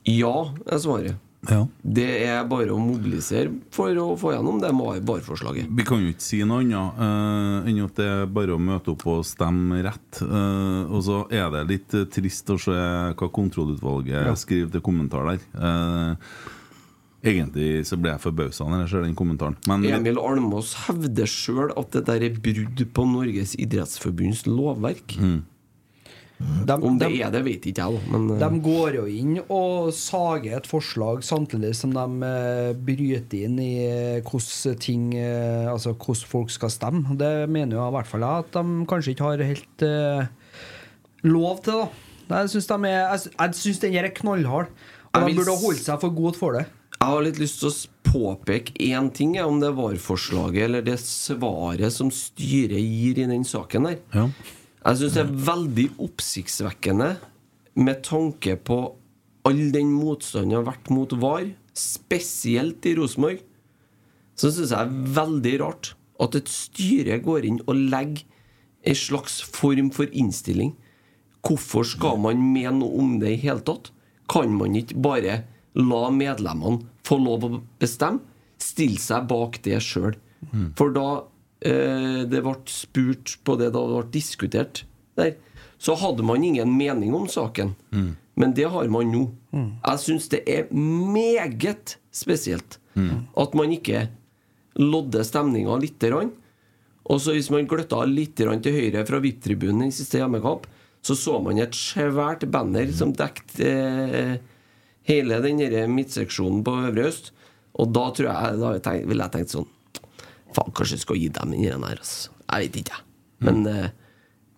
Ja, 0.08 0.36
er 0.66 0.78
svaret. 0.80 1.18
Ja. 1.48 1.62
Det 1.80 2.08
er 2.26 2.42
bare 2.48 2.74
å 2.74 2.78
mobilisere 2.80 3.48
for 3.72 3.96
å 3.96 4.12
få 4.20 4.34
gjennom 4.34 4.58
det 4.60 4.72
VAR-forslaget. 4.76 5.70
Vi 5.72 5.86
kan 5.88 6.02
jo 6.04 6.12
ikke 6.12 6.24
si 6.24 6.42
noe 6.44 6.60
annet 6.60 7.00
uh, 7.00 7.68
enn 7.68 7.80
at 7.86 7.96
det 7.96 8.08
er 8.12 8.28
bare 8.28 8.56
å 8.56 8.60
møte 8.60 8.92
opp 8.92 9.06
og 9.08 9.24
stemme 9.28 9.80
rett. 9.86 10.20
Uh, 10.20 10.84
og 10.90 11.00
så 11.06 11.22
er 11.32 11.48
det 11.54 11.66
litt 11.70 11.96
eh, 11.96 12.08
trist 12.12 12.52
å 12.52 12.58
se 12.60 12.76
hva 12.76 13.30
kontrollutvalget 13.32 14.36
skriver 14.40 14.74
til 14.74 14.84
kommentar 14.84 15.30
der. 15.32 15.46
Eh, 15.56 16.34
egentlig 17.20 17.84
så 17.88 17.98
ble 18.00 18.14
jeg 18.14 18.22
forbausa 18.22 18.66
når 18.68 18.84
jeg 18.84 18.92
ser 18.94 19.06
den 19.06 19.16
kommentaren. 19.18 19.56
Men 19.68 19.86
Emil 19.90 20.20
Almås 20.20 20.74
hevder 20.86 21.28
sjøl 21.28 21.72
at 21.76 21.94
det 21.96 22.06
der 22.08 22.26
er 22.30 22.42
brudd 22.42 22.84
på 22.96 23.06
Norges 23.08 23.56
idrettsforbunds 23.60 24.46
lovverk. 24.48 25.16
De, 26.40 26.72
Om 26.72 26.94
det 26.96 27.10
de, 27.10 27.18
er 27.20 27.32
det, 27.34 27.40
vet 27.44 27.66
ikke 27.68 27.84
jeg, 27.84 28.00
men 28.08 28.22
eh, 28.32 28.38
de 28.40 28.60
går 28.64 28.94
jo 28.96 29.02
inn 29.12 29.34
og 29.42 29.90
sager 29.92 30.54
et 30.56 30.68
forslag 30.68 31.20
samtidig 31.26 31.74
som 31.76 31.92
de 31.92 32.04
eh, 32.24 32.70
bryter 32.80 33.44
inn 33.44 33.58
i 33.60 33.74
eh, 33.84 34.22
hvordan 34.24 34.78
ting 34.80 35.10
eh, 35.20 35.68
Altså 35.68 35.92
hvordan 35.92 36.30
folk 36.30 36.54
skal 36.54 36.72
stemme. 36.72 37.18
Det 37.20 37.44
mener 37.44 37.76
jo 37.76 37.84
i 37.84 37.96
hvert 37.98 38.08
fall 38.08 38.24
jeg 38.24 38.46
at 38.46 38.56
de 38.56 38.88
kanskje 38.88 39.12
ikke 39.12 39.28
har 39.28 39.44
helt 39.50 39.84
uh, 39.84 40.56
lov 41.28 41.60
til, 41.66 41.84
da. 42.30 42.40
Jeg 42.40 42.54
syns 42.54 42.70
er 43.82 43.84
den 43.84 44.00
er 44.00 44.12
knallhard. 44.16 44.72
Og 45.10 45.26
de 45.26 45.36
burde 45.36 45.50
holde 45.50 45.64
holdt 45.66 45.84
seg 45.84 46.00
for 46.00 46.14
god 46.16 46.38
for 46.38 46.56
det. 46.56 46.64
Jeg 47.00 47.08
har 47.08 47.22
litt 47.24 47.38
lyst 47.40 47.62
til 47.62 47.70
å 47.70 47.76
påpeke 48.04 48.74
én 48.84 49.06
ting, 49.16 49.32
om 49.40 49.56
det 49.62 49.70
VAR-forslaget 49.72 50.66
eller 50.66 50.82
det 50.84 50.98
svaret 51.00 51.94
som 51.94 52.10
styret 52.12 52.76
gir 52.76 53.20
i 53.22 53.28
den 53.30 53.46
saken 53.48 53.88
der. 53.88 54.00
ja. 54.12 54.26
Jeg 54.80 54.96
syns 54.96 55.16
det 55.16 55.22
er 55.22 55.32
veldig 55.44 55.86
oppsiktsvekkende 56.00 57.08
med 57.84 58.02
tanke 58.04 58.54
på 58.56 58.78
all 59.48 59.60
den 59.72 59.90
motstanden 59.92 60.56
har 60.56 60.66
vært 60.68 60.88
mot 60.92 61.12
VAR, 61.20 61.50
spesielt 61.76 62.84
i 62.88 62.94
Rosenborg. 62.96 63.42
Så 64.36 64.52
syns 64.52 64.72
jeg 64.72 64.76
det 64.76 64.80
er 64.80 65.14
veldig 65.20 65.54
rart 65.60 65.92
at 66.20 66.36
et 66.36 66.52
styre 66.52 67.20
går 67.24 67.48
inn 67.48 67.60
og 67.66 67.80
legger 67.92 68.24
en 68.88 68.96
slags 68.96 69.40
form 69.44 69.88
for 69.92 70.08
innstilling. 70.16 70.74
Hvorfor 71.44 71.84
skal 71.88 72.20
man 72.20 72.40
mene 72.40 72.78
noe 72.82 73.04
om 73.04 73.16
det 73.20 73.34
i 73.36 73.40
hele 73.44 73.64
tatt? 73.64 73.88
Kan 74.32 74.52
man 74.56 74.76
ikke 74.76 75.00
bare 75.00 75.42
la 75.78 76.10
medlemmene 76.10 76.84
få 77.06 77.18
lov 77.20 77.44
å 77.46 77.60
bestemme? 77.80 78.22
Stille 78.60 79.00
seg 79.00 79.28
bak 79.30 79.60
det 79.64 79.78
sjøl. 79.82 80.16
For 80.76 80.92
da 80.92 81.06
eh, 81.64 82.24
det 82.28 82.42
ble 82.44 82.56
spurt 82.68 83.38
på 83.44 83.56
det 83.60 83.70
da 83.74 83.84
det 83.86 84.00
ble 84.00 84.10
diskutert 84.12 84.84
der, 85.16 85.36
så 85.80 85.94
hadde 85.96 86.22
man 86.26 86.44
ingen 86.44 86.76
mening 86.76 87.14
om 87.16 87.28
saken. 87.28 87.74
Men 88.34 88.52
det 88.56 88.68
har 88.72 88.88
man 88.92 89.08
nå. 89.12 89.22
Jeg 89.84 89.98
syns 90.00 90.28
det 90.32 90.42
er 90.48 90.68
meget 90.72 91.96
spesielt 92.12 92.78
at 93.36 93.54
man 93.56 93.72
ikke 93.72 94.08
lodder 94.80 95.24
stemninga 95.24 95.76
lite 95.80 96.08
grann. 96.12 96.30
Og 97.10 97.20
så 97.20 97.32
hvis 97.34 97.50
man 97.50 97.66
gløtta 97.66 98.04
litt 98.06 98.36
til 98.36 98.48
høyre 98.76 99.06
fra 99.08 99.18
VIP-tribunen 99.20 99.88
i 99.88 99.94
siste 99.94 100.20
hjemmekamp, 100.20 100.66
så 101.02 101.16
så 101.16 101.38
man 101.42 101.58
et 101.58 101.74
svært 101.74 102.44
banner 102.52 102.90
som 102.92 103.12
dekket 103.16 103.60
eh, 103.64 104.34
hele 105.10 105.40
den 105.44 105.94
midtseksjonen 105.96 106.64
på 106.66 106.78
Øvre 106.86 107.08
Øst. 107.10 107.32
Og 107.80 107.92
da 107.94 108.08
tror 108.14 108.30
jeg 108.30 108.60
Da 108.60 108.72
tenk- 108.82 109.06
ville 109.08 109.26
jeg 109.26 109.34
tenkt 109.36 109.54
sånn 109.54 109.68
Faen, 110.50 110.72
kanskje 110.74 110.96
jeg 110.96 111.04
skal 111.04 111.18
gi 111.20 111.28
dem 111.30 111.52
den 111.54 111.84
her, 111.86 111.98
altså. 112.02 112.30
Jeg 112.50 112.64
vet 112.66 112.80
ikke, 112.80 112.96
jeg. 112.96 113.04
Men 113.46 113.60
mm. 113.62 113.90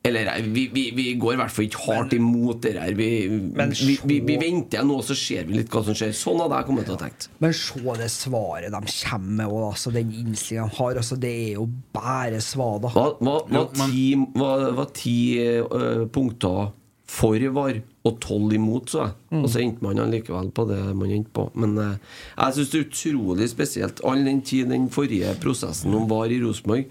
Eller 0.02 0.26
vi, 0.42 0.64
vi, 0.74 0.82
vi 0.96 1.04
går 1.20 1.36
i 1.36 1.38
hvert 1.38 1.52
fall 1.54 1.66
ikke 1.68 1.82
hardt 1.84 2.14
imot 2.16 2.62
det 2.64 2.72
her. 2.74 2.90
Vi, 2.98 3.08
Men 3.54 3.70
vi, 3.70 3.94
vi, 4.08 4.16
vi 4.26 4.38
venter 4.40 4.82
nå, 4.82 4.96
så 5.06 5.14
ser 5.14 5.46
vi 5.46 5.60
litt 5.60 5.70
hva 5.70 5.84
som 5.86 5.94
skjer. 5.94 6.10
Sånn 6.16 6.40
hadde 6.42 6.58
jeg 6.58 6.66
kommet 6.66 6.88
til 6.88 6.96
å 6.96 6.98
tenke. 6.98 7.28
Men 7.44 7.54
se 7.54 7.94
det 8.00 8.08
svaret 8.10 8.74
de 8.74 8.80
kommer 8.96 9.36
med, 9.38 9.46
og 9.52 9.68
altså, 9.68 9.92
den 9.94 10.10
innstillinga 10.10 10.66
de 10.72 10.76
har. 10.80 10.98
Altså, 11.04 11.18
det 11.22 11.30
er 11.44 11.52
jo 11.60 11.68
bare 11.94 12.40
svada. 12.42 12.90
Hva, 12.96 13.06
hva, 13.22 13.36
hva, 13.46 13.64
ti, 13.78 14.02
hva, 14.34 14.50
hva 14.80 14.88
ti 14.96 15.16
eh, 15.44 16.02
punkter 16.16 16.72
for 17.12 17.46
var, 17.54 17.78
og 18.02 18.18
tolv 18.22 18.52
imot, 18.56 18.90
så 18.90 19.04
jeg. 19.04 19.14
Mm. 19.30 19.40
Og 19.42 19.48
så 19.50 19.60
endte 19.62 19.86
man 19.86 20.00
likevel 20.10 20.50
på 20.54 20.66
det 20.70 20.80
man 20.98 21.14
endte 21.14 21.34
på. 21.36 21.46
Men 21.54 21.76
eh, 21.78 21.98
jeg 22.34 22.56
syns 22.56 22.72
det 22.72 22.80
er 22.80 22.86
utrolig 22.88 23.48
spesielt. 23.52 24.02
All 24.08 24.24
den 24.26 24.40
tid 24.46 24.72
den 24.72 24.88
forrige 24.92 25.34
prosessen 25.42 25.94
om 25.94 26.08
VAR 26.10 26.32
i 26.32 26.40
Rosenborg 26.42 26.90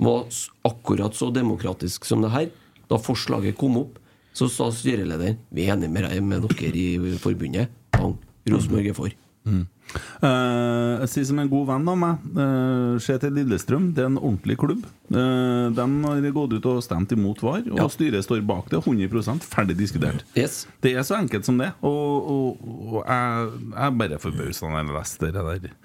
var 0.00 0.28
akkurat 0.68 1.16
så 1.16 1.30
demokratisk 1.32 2.08
som 2.08 2.24
det 2.24 2.32
her. 2.34 2.50
Da 2.90 3.00
forslaget 3.00 3.58
kom 3.60 3.78
opp, 3.80 3.96
så 4.36 4.48
sa 4.50 4.68
styrelederen 4.72 5.40
Vi 5.50 5.66
er 5.66 5.74
enig 5.74 5.90
med, 5.90 6.06
med 6.22 6.46
dere 6.50 6.70
i 6.76 7.16
forbundet. 7.20 7.72
Bang. 7.96 8.18
Rosenborg 8.50 8.92
er 8.92 8.96
for. 8.96 9.19
Mm. 9.46 9.62
Eh, 10.22 11.00
jeg 11.02 11.10
sier 11.10 11.26
som 11.30 11.40
en 11.42 11.50
god 11.50 11.66
venn 11.72 11.88
av 11.90 11.96
meg, 11.98 12.26
uh, 12.36 12.98
se 13.02 13.16
til 13.18 13.34
Lillestrøm. 13.34 13.88
Det 13.96 14.04
er 14.04 14.10
en 14.10 14.20
ordentlig 14.20 14.58
klubb. 14.60 14.84
Eh, 15.10 15.72
de 15.74 15.86
har 16.04 16.28
gått 16.36 16.54
ut 16.58 16.68
og 16.70 16.82
stemt 16.86 17.14
imot 17.16 17.42
VAR, 17.42 17.64
og 17.72 17.80
Ja. 17.80 17.88
styret 17.90 18.26
står 18.26 18.44
bak 18.46 18.70
det. 18.70 18.82
100 18.84 19.40
ferdig 19.42 19.76
diskutert. 19.80 20.22
Yes. 20.36 20.66
Det 20.80 20.94
er 20.94 21.02
så 21.02 21.18
enkelt 21.18 21.44
som 21.44 21.58
det. 21.58 21.72
Og, 21.82 22.30
og, 22.30 22.62
og 22.94 23.04
jeg, 23.06 23.50
jeg 23.72 23.86
er 23.88 23.98
bare 24.04 24.22
forbausa 24.22 24.68
når 24.68 24.84
jeg 24.84 24.94
leser 24.94 25.32
det 25.32 25.34
der 25.64 25.76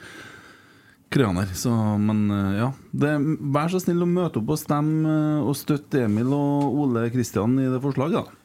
Kraner. 1.15 1.47
Så, 1.55 1.71
men 2.01 2.25
eh, 2.31 2.57
ja. 2.59 2.71
Det, 2.91 3.11
vær 3.55 3.71
så 3.71 3.79
snill 3.83 4.03
å 4.03 4.09
møte 4.09 4.41
opp 4.41 4.55
og 4.55 4.59
stemme 4.59 5.11
eh, 5.11 5.45
og 5.47 5.55
støtte 5.57 6.05
Emil 6.05 6.33
og 6.35 6.75
Ole 6.83 7.07
Kristian 7.13 7.55
i 7.61 7.69
det 7.71 7.81
forslaget, 7.83 8.25
da. 8.25 8.41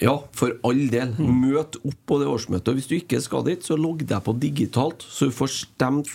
Ja, 0.00 0.14
for 0.36 0.54
all 0.66 0.84
del. 0.92 1.14
Møt 1.18 1.78
opp 1.82 1.96
på 2.06 2.18
det 2.20 2.28
årsmøtet. 2.30 2.76
Hvis 2.78 2.86
du 2.90 2.94
ikke 3.00 3.18
skal 3.22 3.46
dit, 3.48 3.64
så 3.66 3.74
logg 3.78 4.04
deg 4.06 4.22
på 4.26 4.34
digitalt, 4.38 5.02
så 5.02 5.26
du 5.26 5.34
får 5.34 5.50
stemt. 5.56 6.12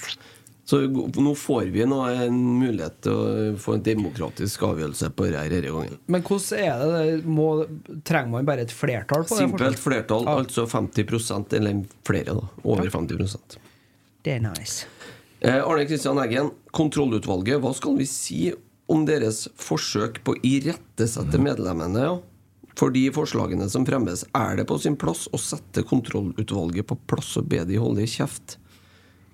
Så 0.63 0.79
nå 0.87 1.33
får 1.35 1.67
vi 1.73 1.83
nå 1.91 1.97
en 2.07 2.37
mulighet 2.61 3.01
til 3.03 3.11
å 3.11 3.55
få 3.59 3.73
en 3.75 3.83
demokratisk 3.83 4.63
avgjørelse 4.63 5.09
på 5.11 5.27
det 5.27 5.35
her 5.35 5.51
denne 5.51 5.73
gangen. 5.75 5.97
Men 6.07 6.23
hvordan 6.23 6.63
er 6.63 6.85
det? 6.93 7.17
må, 7.27 7.47
trenger 8.07 8.31
man 8.37 8.47
bare 8.47 8.63
et 8.63 8.71
flertall 8.71 9.25
på 9.27 9.35
det? 9.35 9.41
Simpelt 9.43 9.81
flertall, 9.83 10.23
Ja. 10.23 10.37
altså 10.39 10.63
50% 10.71 11.57
eller 11.59 11.83
flere, 12.07 12.37
da. 12.39 12.47
Over 12.63 12.87
50% 12.87 13.57
Det 14.23 14.37
er 14.37 14.39
nice. 14.45 14.85
Eh, 15.43 15.59
Arne 15.59 15.83
Kristian 15.85 16.17
Eggen, 16.23 16.53
kontrollutvalget, 16.71 17.59
hva 17.59 17.73
skal 17.75 17.97
vi 17.99 18.05
si 18.07 18.53
om 18.87 19.03
deres 19.05 19.49
forsøk 19.59 20.21
på 20.23 20.37
å 20.37 20.39
irettesette 20.47 21.35
medlemmene? 21.43 22.05
Ja? 22.07 22.15
For 22.79 22.93
de 22.93 23.05
forslagene 23.13 23.67
som 23.69 23.85
fremmes, 23.85 24.25
er 24.33 24.57
det 24.57 24.65
på 24.69 24.79
sin 24.81 24.97
plass 24.99 25.27
å 25.33 25.39
sette 25.41 25.85
kontrollutvalget 25.85 26.87
på 26.89 26.97
plass 27.09 27.35
og 27.37 27.47
be 27.51 27.61
de 27.69 27.79
holde 27.81 28.05
i 28.05 28.09
kjeft? 28.09 28.57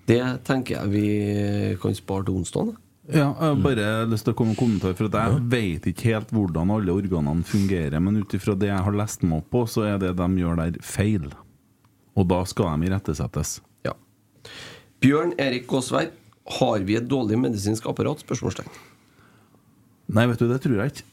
Det 0.09 0.21
tenker 0.47 0.79
jeg 0.79 0.91
vi 0.91 1.09
kan 1.81 1.95
spare 1.95 2.27
til 2.27 2.39
onsdag. 2.41 2.71
Ja, 3.09 3.31
jeg 3.31 3.41
har 3.41 3.61
bare 3.63 3.85
lyst 4.09 4.27
til 4.27 4.35
å 4.35 4.37
komme 4.37 4.53
med 4.53 4.59
en 4.59 4.61
kommentar, 4.61 4.93
for 4.97 5.09
jeg 5.09 5.45
vet 5.49 5.87
ikke 5.89 6.11
helt 6.11 6.33
hvordan 6.35 6.73
alle 6.75 6.93
organene 6.93 7.45
fungerer, 7.47 7.97
men 8.05 8.19
ut 8.21 8.35
ifra 8.37 8.53
det 8.57 8.69
jeg 8.69 8.85
har 8.85 8.97
lest 8.97 9.25
meg 9.25 9.41
opp 9.41 9.47
på, 9.55 9.63
så 9.65 9.87
er 9.87 9.97
det 10.03 10.11
de 10.19 10.27
gjør 10.37 10.59
der, 10.59 10.77
feil. 10.85 11.25
Og 12.13 12.27
da 12.29 12.43
skal 12.49 12.75
de 12.75 12.89
irettesettes. 12.89 13.55
Ja. 13.87 13.95
Bjørn 15.01 15.33
Erik 15.41 15.65
Gåsvær, 15.71 16.11
har 16.59 16.85
vi 16.85 16.99
et 16.99 17.09
dårlig 17.09 17.39
medisinsk 17.41 17.87
apparat? 17.89 18.21
Spørsmålstegn. 18.25 18.69
Nei, 20.13 20.25
vet 20.29 20.41
du, 20.41 20.47
det 20.49 20.61
tror 20.61 20.77
jeg 20.83 20.93
ikke. 20.93 21.08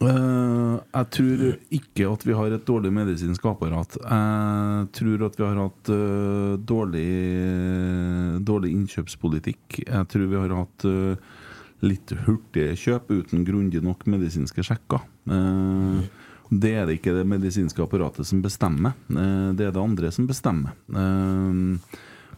Eh, 0.00 0.76
jeg 0.80 1.08
tror 1.12 1.42
ikke 1.76 2.06
at 2.08 2.22
vi 2.24 2.36
har 2.36 2.54
et 2.54 2.64
dårlig 2.64 2.92
medisinsk 2.94 3.44
apparat. 3.50 3.98
Jeg 4.00 4.88
tror 4.96 5.26
at 5.26 5.36
vi 5.36 5.44
har 5.44 5.60
hatt 5.60 5.90
uh, 5.92 6.56
dårlig, 6.56 7.10
dårlig 8.48 8.72
innkjøpspolitikk. 8.78 9.82
Jeg 9.84 10.08
tror 10.08 10.26
vi 10.30 10.40
har 10.40 10.56
hatt 10.56 10.88
uh, 10.88 11.36
litt 11.84 12.14
hurtige 12.24 12.78
kjøp 12.80 13.12
uten 13.12 13.44
grundig 13.44 13.84
nok 13.84 14.06
medisinske 14.08 14.64
sjekker. 14.64 15.04
Det 16.50 16.72
er 16.74 16.88
det 16.88 16.98
ikke 16.98 17.14
det 17.14 17.28
medisinske 17.28 17.84
apparatet 17.84 18.26
som 18.28 18.40
bestemmer. 18.44 18.96
Det 19.08 19.64
er 19.64 19.72
det 19.72 19.80
andre 19.80 20.10
som 20.12 20.26
bestemmer. 20.28 20.74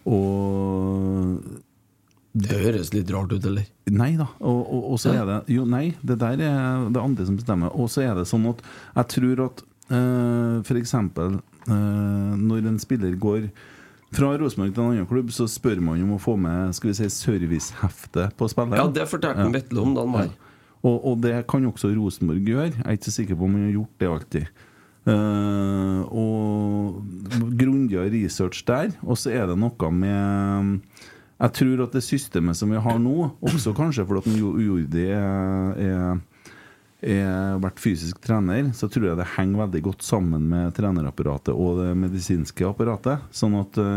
Og 0.06 1.40
Det 2.32 2.58
høres 2.62 2.92
litt 2.94 3.10
rart 3.12 3.32
ut, 3.34 3.44
eller? 3.44 3.66
Nei 3.92 4.14
da. 4.16 4.26
Og, 4.40 4.60
og, 4.62 4.86
og 4.94 5.00
så 5.00 5.12
er 5.12 5.26
det 5.28 5.38
Jo, 5.52 5.66
nei, 5.68 5.90
det 6.00 6.16
der 6.22 6.40
er 6.40 6.86
det 6.88 7.02
andre 7.02 7.26
som 7.28 7.36
bestemmer. 7.36 7.74
Og 7.76 7.90
så 7.92 8.06
er 8.06 8.16
det 8.16 8.24
sånn 8.30 8.46
at 8.48 8.62
jeg 8.96 9.10
tror 9.16 9.44
at 9.50 9.62
uh, 9.92 10.62
f.eks. 10.64 10.94
Uh, 10.96 12.32
når 12.40 12.70
en 12.72 12.80
spiller 12.82 13.18
går 13.20 13.50
fra 14.12 14.32
Rosenborg 14.40 14.72
til 14.72 14.82
en 14.82 14.94
annen 14.94 15.08
klubb, 15.08 15.30
så 15.32 15.46
spør 15.48 15.80
man 15.84 16.00
om 16.04 16.16
å 16.16 16.20
få 16.20 16.38
med 16.40 16.72
skal 16.76 16.92
vi 16.92 16.96
si, 17.00 17.12
servicehefte 17.12 18.30
på 18.36 18.48
spillet. 18.52 18.80
Ja, 18.80 18.88
det 18.92 19.06
fortalte 19.12 19.46
ja. 19.46 19.52
Vetle 19.52 19.84
om 19.84 19.94
da 19.96 20.04
han 20.04 20.16
var 20.16 20.26
her. 20.26 20.34
Og, 20.82 20.96
og 20.96 21.22
det 21.22 21.36
kan 21.50 21.68
også 21.68 21.92
Rosenborg 21.94 22.48
gjøre. 22.48 22.72
Jeg 22.74 22.84
er 22.88 22.98
ikke 22.98 23.14
sikker 23.14 23.38
på 23.38 23.46
om 23.46 23.56
han 23.56 23.68
har 23.68 23.76
gjort 23.76 24.00
det 24.00 24.12
alltid. 24.16 24.68
Uh, 25.02 26.00
og 26.14 27.54
grundigere 27.58 28.10
research 28.12 28.64
der. 28.66 28.92
Og 29.04 29.20
så 29.20 29.34
er 29.36 29.48
det 29.50 29.60
noe 29.60 29.92
med 29.94 30.80
Jeg 31.42 31.54
tror 31.58 31.80
at 31.82 31.94
det 31.96 32.04
systemet 32.06 32.54
som 32.58 32.70
vi 32.70 32.78
har 32.78 32.98
nå, 33.02 33.16
også 33.42 33.72
kanskje 33.74 34.04
fordi 34.06 34.36
Jordi 34.38 35.08
er, 35.10 36.20
er, 37.02 37.56
vært 37.62 37.80
fysisk 37.82 38.20
trener, 38.22 38.68
så 38.78 38.86
tror 38.86 39.08
jeg 39.08 39.18
det 39.18 39.30
henger 39.34 39.64
veldig 39.64 39.82
godt 39.88 40.06
sammen 40.06 40.44
med 40.52 40.70
trenerapparatet 40.76 41.50
og 41.50 41.80
det 41.80 41.88
medisinske 41.98 42.68
apparatet. 42.68 43.24
Sånn 43.34 43.56
at 43.58 43.80
eh, 43.82 43.96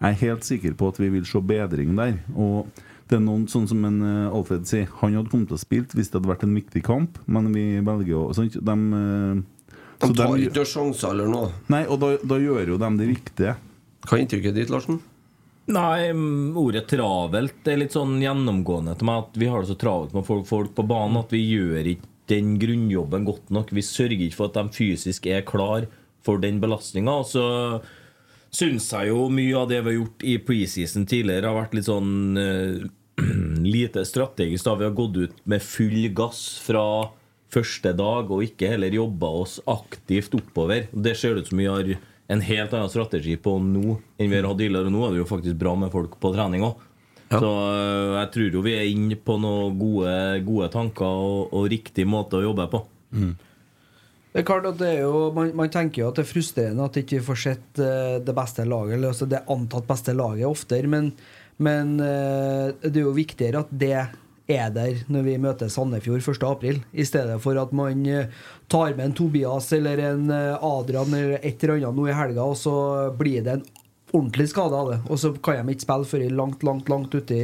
jeg 0.00 0.08
er 0.08 0.22
helt 0.22 0.46
sikker 0.48 0.76
på 0.78 0.88
at 0.88 1.00
vi 1.02 1.10
vil 1.12 1.26
se 1.28 1.42
bedring 1.44 1.92
der. 1.98 2.16
Og 2.32 2.70
det 3.10 3.18
er 3.18 3.26
noen, 3.26 3.44
sånn 3.50 3.68
som 3.68 3.84
en 3.84 3.98
eh, 4.00 4.32
Alfred 4.32 4.64
sier, 4.68 4.88
han 5.02 5.18
hadde 5.18 5.32
kommet 5.34 5.52
til 5.52 5.58
å 5.58 5.60
spille 5.60 5.98
hvis 5.98 6.08
det 6.08 6.16
hadde 6.16 6.30
vært 6.32 6.46
en 6.46 6.56
viktig 6.56 6.82
kamp, 6.86 7.20
men 7.28 7.50
vi 7.52 7.66
velger 7.84 8.22
å 8.22 8.30
sånn, 8.36 8.48
de, 8.56 8.78
eh, 9.02 9.76
De 10.06 10.10
tar 10.16 10.40
ikke 10.48 10.64
sjanser 10.64 11.12
eller 11.12 11.28
noe. 11.28 11.52
Nei, 11.72 11.84
og 11.84 12.00
da, 12.00 12.14
da 12.24 12.40
gjør 12.40 12.72
jo 12.72 12.80
de 12.80 12.90
det 13.02 13.10
riktige. 13.12 13.58
Hva 14.06 14.16
er 14.16 14.24
inntrykket 14.24 14.56
ditt, 14.56 14.72
Larsen? 14.72 15.02
Nei, 15.66 16.10
mm, 16.14 16.54
ordet 16.58 16.84
travelt 16.92 17.66
er 17.66 17.80
litt 17.80 17.94
sånn 17.96 18.20
gjennomgående 18.22 18.94
til 18.98 19.08
meg. 19.08 19.24
At 19.24 19.38
vi 19.40 19.48
har 19.50 19.64
det 19.64 19.72
så 19.72 19.78
travelt 19.80 20.14
med 20.14 20.26
folk, 20.28 20.46
folk 20.46 20.74
på 20.76 20.86
banen 20.86 21.18
at 21.18 21.34
vi 21.34 21.42
gjør 21.42 21.90
ikke 21.96 22.12
den 22.30 22.56
grunnjobben 22.62 23.26
godt 23.26 23.50
nok. 23.54 23.72
Vi 23.74 23.82
sørger 23.86 24.26
ikke 24.26 24.38
for 24.38 24.50
at 24.50 24.58
de 24.58 24.76
fysisk 24.76 25.26
er 25.30 25.46
klar 25.46 25.88
for 26.26 26.42
den 26.42 26.60
belastninga. 26.62 27.18
Og 27.22 27.26
så 27.30 27.46
syns 28.54 28.88
jeg 28.94 29.10
jo 29.10 29.26
mye 29.32 29.58
av 29.58 29.68
det 29.70 29.82
vi 29.82 29.92
har 29.92 29.98
gjort 30.00 30.26
i 30.26 30.38
preseason 30.42 31.06
tidligere, 31.10 31.50
har 31.50 31.58
vært 31.58 31.76
litt 31.76 31.90
sånn 31.90 32.14
uh, 32.38 32.86
lite 33.76 34.06
strategisk. 34.06 34.66
da 34.66 34.78
Vi 34.78 34.88
har 34.88 34.98
gått 34.98 35.18
ut 35.18 35.38
med 35.50 35.64
full 35.66 36.10
gass 36.14 36.42
fra 36.62 36.86
første 37.52 37.92
dag 37.96 38.30
og 38.30 38.42
ikke 38.42 38.72
heller 38.72 38.94
jobba 38.94 39.30
oss 39.42 39.58
aktivt 39.70 40.34
oppover. 40.38 40.86
Det 40.92 41.14
ser 41.18 41.38
ut 41.38 41.50
som 41.50 41.62
vi 41.62 41.70
har 41.70 41.96
en 42.26 42.42
helt 42.42 42.74
annen 42.74 42.90
strategi 42.90 43.36
på 43.38 43.56
nå 43.62 43.96
enn 44.18 44.30
vi 44.30 44.36
har 44.38 44.48
hatt 44.48 44.60
tidligere. 44.60 44.92
Nå 44.92 45.04
er 45.06 45.14
det 45.14 45.22
jo 45.22 45.30
faktisk 45.30 45.58
bra 45.60 45.74
med 45.78 45.92
folk 45.94 46.18
på 46.22 46.32
trening 46.34 46.66
òg. 46.66 46.84
Så 47.26 47.42
øh, 47.42 48.12
jeg 48.20 48.30
tror 48.34 48.54
jo 48.54 48.62
vi 48.62 48.76
er 48.76 48.86
inne 48.86 49.18
på 49.18 49.34
noen 49.42 49.74
gode, 49.78 50.12
gode 50.46 50.70
tanker 50.74 51.06
og, 51.26 51.54
og 51.56 51.66
riktig 51.72 52.06
måte 52.06 52.38
å 52.38 52.44
jobbe 52.44 52.68
på. 52.70 52.82
Det 54.36 54.42
er 54.42 54.48
klart 54.50 54.66
at 54.68 54.76
det 54.76 54.88
er 54.98 55.00
jo, 55.06 55.30
man, 55.32 55.48
man 55.56 55.70
tenker 55.72 56.02
jo 56.02 56.10
at 56.10 56.18
det 56.18 56.26
er 56.26 56.28
frustrerende 56.28 56.84
at 56.84 56.98
ikke 57.00 57.16
vi 57.16 57.24
får 57.24 57.38
sett 57.40 57.80
eh, 57.80 58.18
det 58.20 58.34
beste 58.36 58.66
laget, 58.68 58.98
eller 58.98 59.14
altså 59.14 59.28
det 59.30 59.46
antatt 59.48 59.86
beste 59.88 60.12
laget 60.12 60.44
oftere, 60.44 60.90
men, 60.92 61.08
men 61.56 61.94
eh, 62.04 62.74
det 62.84 63.00
er 63.00 63.06
jo 63.06 63.14
viktigere 63.16 63.64
at 63.64 63.72
det 63.72 63.94
er 63.96 64.74
der 64.76 65.00
når 65.08 65.24
vi 65.26 65.38
møter 65.40 65.72
Sandefjord 65.72 66.20
1.4, 66.20 66.82
i 66.92 67.06
stedet 67.08 67.38
for 67.40 67.56
at 67.62 67.72
man 67.72 68.04
eh, 68.12 68.28
tar 68.68 68.94
med 68.96 69.04
en 69.04 69.12
Tobias 69.14 69.72
eller 69.72 69.98
en 69.98 70.30
eh, 70.30 70.64
Adrian 70.64 71.14
eller 71.14 71.38
et 71.42 71.62
eller 71.62 71.78
annet 71.78 72.00
nå 72.00 72.08
i 72.08 72.16
helga, 72.16 72.42
og 72.42 72.58
så 72.58 72.74
blir 73.18 73.44
det 73.46 73.60
en 73.60 73.66
ordentlig 74.16 74.48
skade 74.50 74.74
av 74.74 74.90
det. 74.90 75.00
Og 75.10 75.18
så 75.22 75.32
kan 75.42 75.62
de 75.66 75.76
ikke 75.76 75.86
spille 75.86 76.10
før 76.10 76.28
langt, 76.34 76.66
langt, 76.66 76.88
langt 76.88 77.14
uti 77.14 77.40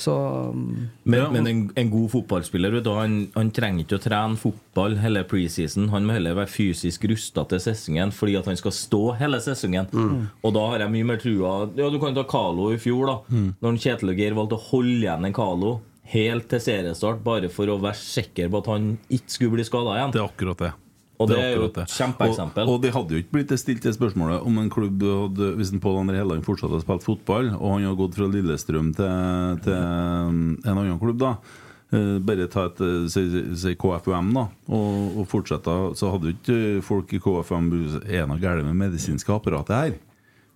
Så 0.00 0.14
mm, 0.56 0.76
Men, 1.04 1.32
men 1.32 1.46
en, 1.46 1.58
en 1.76 1.90
god 1.92 2.08
fotballspiller 2.14 2.72
vet 2.72 2.86
du, 2.86 2.90
han, 2.96 3.18
han 3.34 3.50
trenger 3.52 3.84
ikke 3.84 3.98
å 3.98 4.04
trene 4.06 4.40
fotball 4.40 4.96
hele 5.02 5.26
preseason. 5.28 5.90
Han 5.92 6.08
må 6.08 6.16
heller 6.16 6.38
være 6.38 6.48
fysisk 6.48 7.04
rusta 7.10 7.44
til 7.50 7.60
sesongen 7.60 8.12
fordi 8.16 8.38
at 8.40 8.48
han 8.48 8.56
skal 8.56 8.72
stå 8.72 9.02
hele 9.20 9.40
sesongen. 9.44 9.92
Og 10.40 10.56
da 10.56 10.64
har 10.72 10.86
jeg 10.86 10.94
mye 10.96 11.10
mer 11.12 11.20
trua 11.20 11.52
Ja, 11.76 11.90
Du 11.92 12.00
kan 12.00 12.16
ta 12.16 12.24
Carlo 12.24 12.70
i 12.72 12.80
fjor, 12.80 13.12
da. 13.12 13.18
Når 13.60 13.68
han 13.68 13.80
Kjetil 13.84 14.14
og 14.14 14.24
Geir 14.24 14.36
valgte 14.40 14.56
å 14.56 14.66
holde 14.70 15.04
igjen 15.04 15.28
en 15.28 15.36
Carlo 15.36 15.76
helt 16.12 16.48
til 16.50 16.62
seriestart 16.62 17.24
bare 17.24 17.50
for 17.52 17.70
å 17.70 17.78
være 17.80 17.98
sikker 17.98 18.50
på 18.50 18.62
at 18.62 18.70
han 18.72 18.92
ikke 19.08 19.34
skulle 19.36 19.58
bli 19.58 19.66
skada 19.66 19.96
igjen. 19.96 20.14
Det 20.14 20.22
er 20.22 20.30
akkurat 20.30 20.64
det. 20.66 20.72
Og 21.20 21.28
det 21.28 21.36
er 21.36 21.50
jo 21.58 21.66
et 21.68 21.80
kjempeeksempel. 21.92 22.64
Og, 22.64 22.78
og 22.78 22.84
det 22.84 22.92
hadde 22.94 23.12
jo 23.12 23.20
ikke 23.20 23.34
blitt 23.34 23.50
stilt 23.60 23.84
det 23.84 23.92
spørsmålet 23.92 24.46
om 24.46 24.60
en 24.62 24.70
klubb 24.72 25.02
hadde, 25.04 25.50
Hvis 25.58 25.72
en 25.74 25.82
Pål 25.82 25.98
André 26.00 26.22
Helland 26.22 26.46
fortsatt 26.46 26.72
hadde 26.72 26.86
spilt 26.86 27.04
fotball, 27.04 27.50
og 27.58 27.74
han 27.74 27.84
hadde 27.84 27.98
gått 28.00 28.16
fra 28.16 28.28
Lillestrøm 28.32 28.94
til, 28.96 29.58
til 29.66 29.76
en 29.76 30.70
annen 30.72 31.00
klubb, 31.02 31.20
da 31.20 31.34
eh, 31.92 32.16
bare 32.24 32.48
ta 32.52 32.70
et 32.70 32.80
eh, 32.86 33.04
si, 33.12 33.26
si 33.52 33.74
KFUM, 33.76 34.32
da, 34.38 34.46
og, 34.72 35.20
og 35.20 35.28
fortsette, 35.28 35.76
så 36.00 36.14
hadde 36.14 36.32
jo 36.32 36.38
ikke 36.38 36.86
folk 36.88 37.12
i 37.12 37.20
KFUM 37.20 37.68
er 38.06 38.24
noe 38.30 38.40
galt 38.40 38.64
med 38.64 38.80
medisinske 38.80 39.36
apparatet 39.36 39.76
her. 39.76 40.00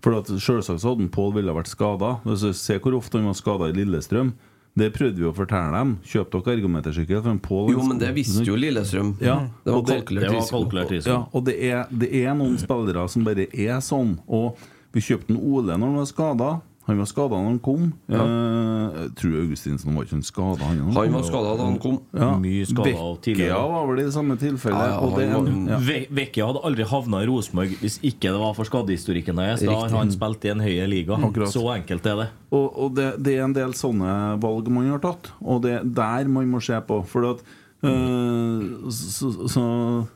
For 0.04 0.16
at 0.16 0.32
Selvsagt 0.32 0.80
så 0.80 0.94
hadde 0.94 1.12
Pål 1.12 1.36
ville 1.38 1.52
vært 1.56 1.72
skada. 1.72 2.18
Se 2.40 2.80
hvor 2.80 2.96
ofte 2.96 3.20
han 3.20 3.28
var 3.28 3.36
skada 3.36 3.68
i 3.68 3.76
Lillestrøm. 3.76 4.34
Det 4.74 4.88
prøvde 4.92 5.22
vi 5.22 5.26
å 5.28 5.34
fortelle 5.34 5.70
dem. 5.70 5.90
Kjøp 6.02 6.32
dere 6.34 6.56
ergometersykkel. 6.58 7.22
for 7.22 7.30
en 7.30 7.38
Jo, 7.70 7.82
men 7.86 7.98
det 7.98 8.08
visste 8.16 8.42
jo 8.44 8.56
Lillestrøm. 8.58 9.12
Ja, 9.22 9.36
Det 9.64 9.72
var 9.72 9.82
kalkulert 10.02 10.90
risiko. 10.90 11.10
Ja, 11.12 11.18
og 11.32 11.44
det 11.44 11.54
er, 11.62 11.86
det 11.90 12.08
er 12.24 12.34
noen 12.34 12.58
spillere 12.58 13.08
som 13.08 13.22
bare 13.24 13.46
er 13.54 13.78
sånn. 13.80 14.18
Og 14.26 14.58
vi 14.92 15.00
kjøpte 15.00 15.30
en 15.30 15.38
Ole 15.38 15.76
når 15.78 15.86
han 15.86 15.96
var 15.96 16.10
skada. 16.10 16.50
Han 16.86 16.98
var 17.00 17.06
skada 17.08 17.30
da 17.32 17.38
han 17.46 17.58
kom. 17.64 17.84
Eh, 18.12 18.18
jeg 18.18 19.12
tror 19.16 19.36
Augustinsen 19.40 19.94
var 19.96 20.04
ikke 20.04 20.18
skada, 20.26 20.66
han. 20.68 20.82
Han 20.92 21.14
var 21.14 21.22
skada 21.24 21.54
da 21.56 21.64
han 21.70 21.78
kom. 21.80 21.94
Ja. 22.12 22.28
Mye 22.42 22.66
skada 22.68 23.06
tidligere. 23.24 23.54
Vecchia 23.54 23.70
var 23.72 23.86
vel 23.88 24.02
i 24.02 24.04
det 24.04 24.12
samme 24.18 24.36
tilfellet. 24.36 24.92
Ja, 24.92 25.00
ja, 25.24 25.40
ja. 25.72 25.78
Ve- 25.88 26.06
Vecchia 26.20 26.46
hadde 26.50 26.62
aldri 26.68 26.84
havna 26.90 27.22
i 27.24 27.26
Rosenborg 27.30 27.72
hvis 27.80 27.96
ikke 28.04 28.28
det 28.34 28.40
var 28.44 28.52
for 28.58 28.68
skadehistorikken 28.68 29.40
deres. 29.40 29.64
Da 29.64 29.72
har 29.80 29.88
han 29.96 30.12
spilt 30.12 30.44
i 30.44 30.52
en 30.52 30.60
høyere 30.66 30.88
liga. 30.92 31.16
Akkurat. 31.16 31.48
Så 31.56 31.64
enkelt 31.72 32.06
er 32.12 32.16
det. 32.20 32.28
Og, 32.52 32.66
og 32.84 32.94
det, 33.00 33.08
det 33.24 33.38
er 33.38 33.44
en 33.48 33.56
del 33.56 33.72
sånne 33.74 34.38
valg 34.44 34.68
man 34.68 34.90
har 34.92 35.00
tatt, 35.02 35.32
og 35.40 35.62
det 35.64 35.78
er 35.80 35.84
der 35.84 36.28
man 36.28 36.46
må 36.52 36.60
se 36.62 36.76
på. 36.86 37.00
For 37.08 37.30
at 37.32 37.40
eh, 37.84 38.90
så, 38.92 39.30
så, 39.50 39.64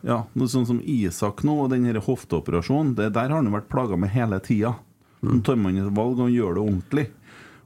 ja, 0.07 0.21
noe 0.37 0.49
sånn 0.53 0.67
som 0.69 0.79
Isak 0.85 1.43
nå, 1.49 1.57
og 1.65 1.73
den 1.73 1.89
her 1.89 1.99
hofteoperasjonen, 2.05 2.95
det 2.99 3.11
der 3.17 3.29
har 3.33 3.39
han 3.41 3.49
jo 3.49 3.57
vært 3.57 3.69
plaga 3.73 3.97
med 4.01 4.13
hele 4.15 4.39
tida. 4.45 4.77
Nå 5.23 5.41
tar 5.47 5.57
man 5.59 5.77
et 5.81 5.91
valg 5.97 6.21
og 6.23 6.31
gjør 6.31 6.55
det 6.59 6.63
ordentlig. 6.65 7.07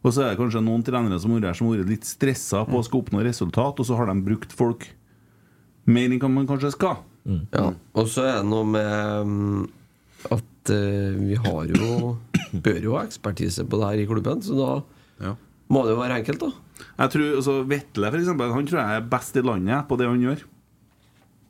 Og 0.02 0.10
så 0.14 0.24
er 0.24 0.32
det 0.32 0.40
kanskje 0.40 0.62
noen 0.64 0.82
trenere 0.82 1.18
som 1.22 1.34
har 1.36 1.44
vært 1.44 1.90
litt 1.92 2.06
stressa 2.08 2.64
på 2.66 2.80
å 2.80 2.84
skal 2.86 3.02
oppnå 3.04 3.20
resultat, 3.22 3.78
og 3.78 3.86
så 3.86 3.98
har 3.98 4.08
de 4.10 4.16
brukt 4.26 4.52
folk 4.56 4.88
mer 5.86 6.10
enn 6.14 6.32
man 6.34 6.48
kanskje 6.48 6.72
skal. 6.74 7.02
Ja. 7.52 7.68
Og 7.94 8.08
så 8.10 8.24
er 8.26 8.40
det 8.40 8.48
noe 8.50 8.66
med 8.66 9.28
mm, 9.30 9.62
at 10.34 10.72
eh, 10.74 11.12
vi 11.22 11.36
har 11.38 11.70
jo 11.70 12.16
Bør 12.52 12.80
jo 12.84 12.96
ha 12.98 13.04
ekspertise 13.06 13.62
på 13.64 13.78
det 13.80 13.86
her 13.92 14.00
i 14.02 14.08
klubben, 14.10 14.42
så 14.44 14.56
da 14.58 14.72
Ja. 15.22 15.36
må 15.72 15.84
det 15.86 15.94
jo 15.94 16.00
være 16.02 16.18
enkelt, 16.20 16.42
da. 16.42 16.50
Jeg 16.98 17.12
tror, 17.14 17.28
altså, 17.38 17.54
Vetle 17.70 18.10
for 18.10 18.18
eksempel, 18.18 18.52
han 18.52 18.66
tror 18.68 18.80
jeg 18.82 18.98
er 18.98 19.06
best 19.14 19.38
i 19.38 19.44
landet 19.46 19.86
på 19.88 19.96
det 20.00 20.08
han 20.10 20.20
gjør. 20.20 20.42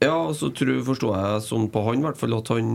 Ja, 0.03 0.15
og 0.29 0.35
så 0.39 0.51
tror, 0.57 0.75
forstår 0.87 1.15
jeg 1.17 1.43
sånn 1.47 1.69
på 1.73 1.83
han 1.87 2.01
i 2.01 2.07
hvert 2.07 2.19
fall 2.21 2.35
at 2.37 2.49
han 2.53 2.71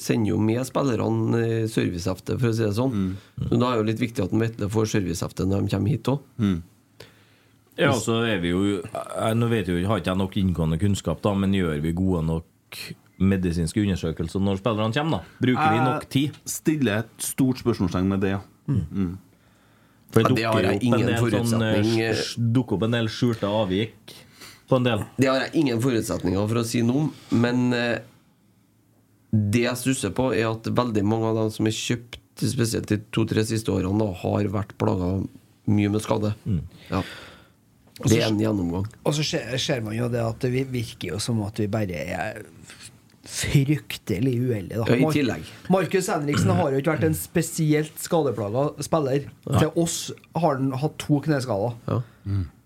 sender 0.00 0.32
jo 0.34 0.38
med 0.40 0.64
spillerne 0.68 1.40
eh, 1.44 1.66
servicehefte, 1.70 2.38
for 2.40 2.50
å 2.52 2.56
si 2.56 2.64
det 2.64 2.74
sånn. 2.78 3.02
Så 3.42 3.58
da 3.60 3.70
er 3.70 3.74
det 3.76 3.82
jo 3.82 3.88
litt 3.90 4.04
viktig 4.04 4.24
at 4.24 4.36
Vetle 4.44 4.70
får 4.72 4.88
servicehefte 4.96 5.46
når 5.50 5.66
de 5.66 5.74
kommer 5.74 5.94
hit 5.94 6.10
òg. 6.14 6.22
Ja, 7.76 7.90
så 7.98 8.20
er 8.22 8.38
vi 8.38 8.52
jo 8.52 8.60
jeg, 8.78 9.34
Nå 9.34 9.48
vet 9.50 9.66
jeg 9.66 9.80
jo, 9.82 9.88
har 9.90 9.98
ikke 9.98 10.12
jeg 10.12 10.20
nok 10.20 10.36
inngående 10.38 10.78
kunnskap, 10.78 11.22
da, 11.24 11.32
men 11.34 11.56
gjør 11.56 11.80
vi 11.82 11.90
gode 11.96 12.22
nok 12.28 12.82
medisinske 13.18 13.82
undersøkelser 13.82 14.42
når 14.42 14.58
spillerne 14.62 14.94
kommer? 14.94 15.22
da? 15.24 15.38
Bruker 15.46 15.74
vi 15.74 15.84
nok 15.84 16.08
tid? 16.10 16.38
Jeg 16.44 16.54
stiller 16.54 17.04
et 17.04 17.26
stort 17.28 17.62
spørsmålstegn 17.62 18.10
med 18.10 18.24
det. 18.26 18.36
Mm. 18.70 19.14
For 20.14 20.22
Ja, 20.22 20.28
det 20.30 20.36
det 20.38 20.44
har 20.46 20.54
dukker 20.54 20.62
jeg 20.62 20.64
jo 20.64 20.76
opp 20.76 20.82
en 20.82 20.86
ingen 20.86 21.06
del 21.10 21.50
sånn, 21.50 21.66
eh, 21.66 22.22
dukker 22.54 22.78
opp 22.78 22.86
en 22.86 22.94
del 22.94 23.10
skjulte 23.10 23.50
avvik 23.50 24.14
på 24.68 24.76
en 24.78 24.86
del. 24.86 25.04
Det 25.20 25.28
har 25.28 25.42
jeg 25.44 25.54
ingen 25.62 25.80
forutsetninger 25.84 26.48
for 26.50 26.60
å 26.62 26.64
si 26.66 26.80
noe 26.86 27.04
om, 27.06 27.12
men 27.44 27.72
eh, 27.76 27.98
det 29.34 29.64
jeg 29.66 29.80
stusser 29.80 30.12
på, 30.14 30.30
er 30.36 30.48
at 30.52 30.68
veldig 30.70 31.02
mange 31.06 31.30
av 31.32 31.40
dem 31.42 31.50
som 31.54 31.66
er 31.68 31.74
kjøpt, 31.76 32.20
spesielt 32.38 32.88
de 32.90 32.98
to-tre 33.14 33.44
siste 33.46 33.70
årene, 33.70 33.98
da, 34.00 34.08
har 34.24 34.48
vært 34.50 34.72
plaga 34.80 35.12
mye 35.70 35.90
med 35.92 36.02
skade. 36.04 36.32
Ja. 36.90 37.02
Det 38.04 38.16
er 38.18 38.26
en 38.26 38.40
gjennomgang. 38.42 38.88
Og 39.06 39.14
så 39.14 39.22
ser, 39.22 39.80
man 39.84 39.94
jo 39.94 40.08
det 40.10 40.18
at 40.24 40.40
det 40.42 40.50
vi- 40.50 40.64
virker 40.66 41.12
jo 41.14 41.18
som 41.22 41.38
at 41.46 41.60
vi 41.62 41.68
bare 41.70 41.94
er 41.94 42.40
fryktelig 43.28 44.34
uheldig. 44.40 44.76
da. 44.80 44.84
Ja, 44.88 44.96
i 44.98 45.12
tillegg. 45.14 45.52
Markus 45.72 46.08
Henriksen 46.12 46.52
har 46.54 46.72
jo 46.74 46.80
ikke 46.82 46.94
vært 46.94 47.06
en 47.08 47.16
spesielt 47.18 48.00
skadeplaga 48.02 48.66
spiller. 48.84 49.28
Til 49.46 49.70
oss 49.80 49.98
har 50.36 50.58
han 50.58 50.74
hatt 50.82 50.98
to 51.02 51.20
kneskader. 51.24 51.76
Ja. 51.88 52.00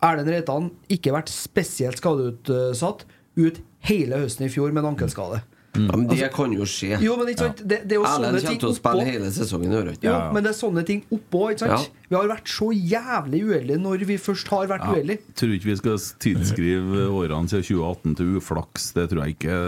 Erlend 0.09 0.31
Reitan 0.31 0.71
ikke 0.93 1.15
vært 1.15 1.31
spesielt 1.33 1.99
skadeutsatt 1.99 3.07
ut 3.39 3.63
hele 3.89 4.21
høsten 4.25 4.47
i 4.47 4.53
fjor 4.53 4.75
med 4.75 4.85
en 4.85 4.93
ankelskade. 4.95 5.43
Ja, 5.79 5.97
men 5.97 6.09
det 6.11 6.31
kan 6.35 6.53
jo 6.57 6.67
skje. 6.69 6.99
Jo, 7.05 7.17
men 7.21 7.31
ikke 7.33 7.47
sant? 7.49 7.63
Det, 7.63 7.83
det 7.85 7.97
er 7.97 8.01
jo 8.01 8.07
Erlend 8.09 8.19
sånne 8.19 8.41
kommer 8.41 8.51
ting 8.51 8.61
til 8.65 8.71
å 8.71 8.77
spille 8.79 9.07
hele 9.09 9.31
sesongen 9.35 9.73
i 9.73 9.79
år. 9.79 9.93
ikke? 9.95 10.09
Jo, 10.09 10.19
men 10.35 10.45
det 10.47 10.53
er 10.53 10.59
sånne 10.59 10.85
ting 10.89 11.05
oppå. 11.15 11.45
ikke 11.55 11.67
sant? 11.67 11.95
Vi 12.09 12.17
har 12.17 12.25
vært 12.31 12.49
så 12.49 12.71
jævlig 12.73 13.43
uheldige 13.45 13.81
når 13.83 14.03
vi 14.09 14.15
først 14.17 14.49
har 14.49 14.69
vært 14.71 14.87
uheldige. 14.89 15.21
Tror 15.37 15.51
ikke 15.59 15.69
vi 15.69 15.75
skal 15.77 15.99
tidsskrive 16.25 17.03
årene 17.13 17.53
siden 17.53 17.67
2018 17.69 18.15
til 18.21 18.39
uflaks. 18.41 18.87
Det 18.97 19.05
tror 19.11 19.21
jeg 19.27 19.37
ikke 19.37 19.59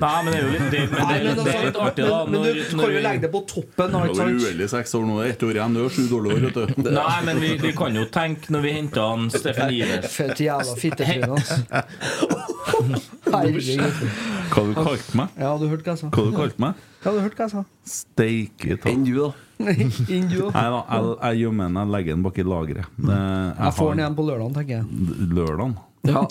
Nei, 0.00 0.18
men 0.26 0.28
det 0.28 0.36
er 0.36 0.44
jo 0.44 0.50
litt, 0.52 0.66
det, 0.74 0.82
men 0.90 1.00
Nei, 1.00 1.16
men, 1.24 1.40
det 1.40 1.54
er 1.54 1.64
litt 1.64 1.70
altså, 1.70 1.86
artig, 1.86 2.04
da. 2.04 2.18
men, 2.28 2.44
men 2.44 2.58
du 2.58 2.74
kan 2.74 2.92
jo 2.92 3.04
legge 3.06 3.24
det 3.24 3.32
på 3.32 3.42
toppen. 3.54 3.94
da, 3.94 4.02
ikke 4.04 4.18
sant? 4.20 4.44
uheldig 4.44 4.68
seks 4.74 4.94
år 4.98 5.06
nå. 5.08 5.16
Det 5.20 5.24
er 5.24 5.34
Ett 5.34 5.46
år 5.48 5.54
igjen. 5.56 5.78
Det 5.78 5.86
er 5.86 5.96
sju 5.96 6.02
dårlige 6.10 6.36
år, 6.36 6.44
vet 6.44 6.60
du. 6.60 6.90
Nei, 7.00 7.16
men 7.30 7.42
vi, 7.46 7.54
vi 7.64 7.72
kan 7.80 7.96
jo 7.96 8.04
tenke 8.12 8.52
når 8.52 8.66
vi 8.66 8.74
henta 8.76 9.08
han 9.14 9.30
Steffen 9.32 9.72
Ivers 9.72 10.12
Fett 10.20 10.44
jævla 10.44 10.76
fittetryne, 10.84 11.32
altså. 11.38 11.56
Herregud. 13.30 14.04
Hva 14.50 14.64
du 14.66 14.72
kalte 14.76 15.16
meg? 15.18 15.36
Ja, 15.38 15.52
du 15.60 15.66
hørte 15.70 15.86
hva 15.86 15.94
jeg 15.94 16.00
sa. 16.02 16.10
Hva 16.14 16.24
du 16.26 16.34
kalte 16.36 16.62
meg? 16.64 16.82
Ja, 17.04 17.12
du 17.14 17.20
hørte 17.22 17.38
hva 17.38 17.46
jeg 17.46 17.52
sa. 17.54 17.62
Steike 17.94 18.76
ta. 18.82 18.90
Enn 18.92 19.06
du, 19.06 19.14
da? 19.20 19.30
Du, 19.60 19.66
da. 19.66 20.50
Nei 20.56 20.66
da, 20.72 20.80
jeg, 20.88 21.08
jeg 21.20 21.40
gjemmer 21.42 21.68
den. 21.68 21.78
Jeg 21.82 21.92
legger 21.94 22.16
den 22.16 22.22
bak 22.24 22.38
i 22.40 22.44
lageret. 22.48 22.92
Jeg, 22.96 23.24
Jeg 23.60 23.74
får 23.76 23.90
den 23.92 24.02
igjen 24.04 24.18
på 24.18 24.26
lørdag, 24.28 24.52
tenker 24.56 24.76
jeg. 24.78 25.32
Lørdagen. 25.36 25.74
Ja. 26.08 26.22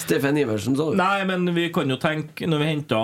Steffen 0.00 0.38
Iversen, 0.40 0.76
sa 0.78 0.86
du? 0.88 0.94
Nei, 0.96 1.18
men 1.28 1.44
vi 1.52 1.66
kan 1.74 1.90
jo 1.92 1.98
tenke 2.00 2.46
Når 2.48 2.62
vi 2.62 2.68
henta 2.70 3.00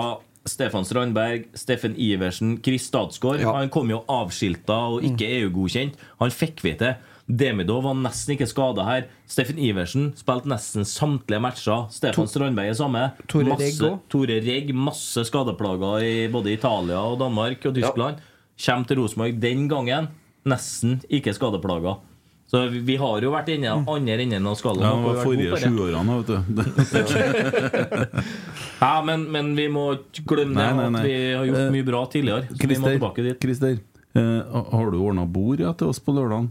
Stefan 0.49 0.85
Strandberg, 0.87 1.43
Steffen 1.59 1.93
Iversen, 1.99 2.55
Chris 2.65 2.87
Stadsgaard 2.89 3.43
Ja. 3.43 3.51
Han 3.59 3.69
kom 3.69 3.91
jo 3.91 3.99
avskilta 4.09 4.77
og 4.95 5.05
ikke 5.05 5.27
EU-godkjent. 5.41 5.99
Han 6.23 6.33
fikk 6.33 6.63
vi 6.65 6.73
til. 6.79 6.95
Demidov 7.27 7.83
var 7.83 7.95
nesten 7.99 8.37
ikke 8.37 8.47
skada 8.47 8.85
her. 8.87 9.07
Steffen 9.27 9.59
Iversen 9.59 10.13
spilte 10.15 10.47
nesten 10.47 10.87
samtlige 10.87 11.41
matcher. 11.43 11.87
Stefan 11.91 12.29
Strandberg 12.31 12.71
er 12.71 12.77
samme. 12.79 13.03
Tore 13.27 13.51
masse, 13.51 13.65
Regg 13.65 13.81
også. 13.83 13.93
Tore 14.13 14.39
Regg, 14.45 14.71
masse 14.75 15.25
skadeplager 15.27 16.05
i 16.07 16.13
både 16.31 16.55
Italia 16.55 17.01
og 17.03 17.19
Danmark 17.19 17.67
og 17.67 17.75
Tyskland. 17.75 18.21
Kjem 18.57 18.87
til 18.87 19.01
Rosenborg 19.01 19.41
den 19.43 19.67
gangen. 19.71 20.07
Nesten 20.47 21.01
ikke 21.11 21.35
skadeplager. 21.35 21.99
Så 22.47 22.61
vi, 22.71 22.95
har 22.95 23.19
jo 23.19 23.33
vært 23.33 23.49
inne 23.51 23.73
andre 23.75 24.21
enden 24.23 24.45
av 24.47 24.55
skallen. 24.55 24.85
Ja, 24.87 25.15
forrige 25.19 25.57
sju 25.59 25.81
årene 25.83 25.97
sjuårene, 26.07 26.13
vet 26.21 26.29
du. 26.31 28.21
Ja, 28.79 29.01
men, 29.03 29.25
men 29.33 29.51
vi 29.57 29.65
må 29.73 29.89
ikke 29.97 30.23
glemme 30.31 30.55
Nei, 30.55 30.69
nei, 30.77 30.87
nei. 30.93 31.01
at 31.01 31.09
vi 31.09 31.17
har 31.33 31.49
gjort 31.49 31.75
mye 31.75 31.87
bra 31.89 32.05
tidligere. 32.13 32.47
Så 32.53 32.71
vi 32.71 32.79
må 32.79 32.93
tilbake 32.93 33.25
dit. 33.25 33.41
Christer 33.43 33.75
eh, 33.75 34.63
har 34.71 34.93
du 34.93 34.99
ordna 35.01 35.27
bord 35.27 35.59
ja, 35.59 35.73
til 35.75 35.91
oss 35.91 35.99
på 35.99 36.15
lørdagen? 36.15 36.47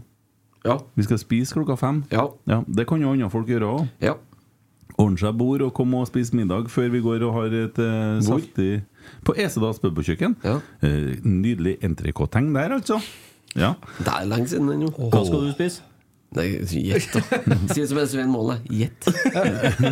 Ja. 0.67 0.77
Vi 0.99 1.05
skal 1.07 1.19
spise 1.21 1.55
klokka 1.57 1.77
fem. 1.79 2.03
Ja. 2.11 2.27
Det 2.67 2.87
kan 2.89 3.01
jo 3.03 3.13
andre 3.15 3.29
folk 3.33 3.47
gjøre 3.51 3.73
òg. 3.77 3.87
ja. 4.03 4.17
Ordne 4.97 5.19
seg 5.21 5.35
bord 5.37 5.61
og 5.61 5.75
komme 5.77 5.99
og 6.01 6.07
spise 6.09 6.33
middag 6.33 6.71
før 6.73 6.87
vi 6.89 6.99
går 7.05 7.21
og 7.27 7.35
har 7.35 7.53
et 7.53 7.75
eh, 7.77 8.15
Hvor? 8.25 8.39
saftig 8.41 8.79
På 9.27 9.35
Esedals 9.37 9.77
pubkjøkken. 9.83 10.33
Ja. 10.41 10.55
Eh, 10.81 11.19
nydelig 11.21 11.75
entrecôteng 11.85 12.49
der, 12.55 12.73
altså. 12.79 12.97
Ja. 13.53 13.75
Det 13.99 14.09
er 14.09 14.25
lenge 14.25 14.49
siden 14.49 14.71
ennå. 14.73 14.89
Hva 14.97 15.21
skal 15.27 15.45
du 15.45 15.51
spise? 15.53 15.85
Gjett, 16.33 17.13
da. 17.13 17.21
Si 17.75 17.77
det 17.83 17.85
som 17.91 18.01
er 18.01 18.09
Svein 18.09 18.33
Måle. 18.33 18.57
Gjett. 18.73 19.05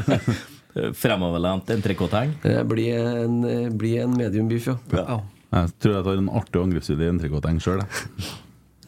Fremoverlent 1.00 1.70
entrecôte-tegn? 1.78 2.34
blir 2.68 2.98
en, 2.98 3.38
bli 3.78 3.94
en 4.02 4.18
medium 4.18 4.50
biff, 4.52 4.68
ja. 4.68 4.76
Ja. 4.92 5.22
Jeg 5.56 5.72
tror 5.80 5.94
jeg 6.00 6.04
tar 6.10 6.18
en 6.20 6.34
artig 6.42 6.62
angrepsvillig 6.66 7.14
entrecôte-tegn 7.14 7.62
sjøl. 7.64 7.86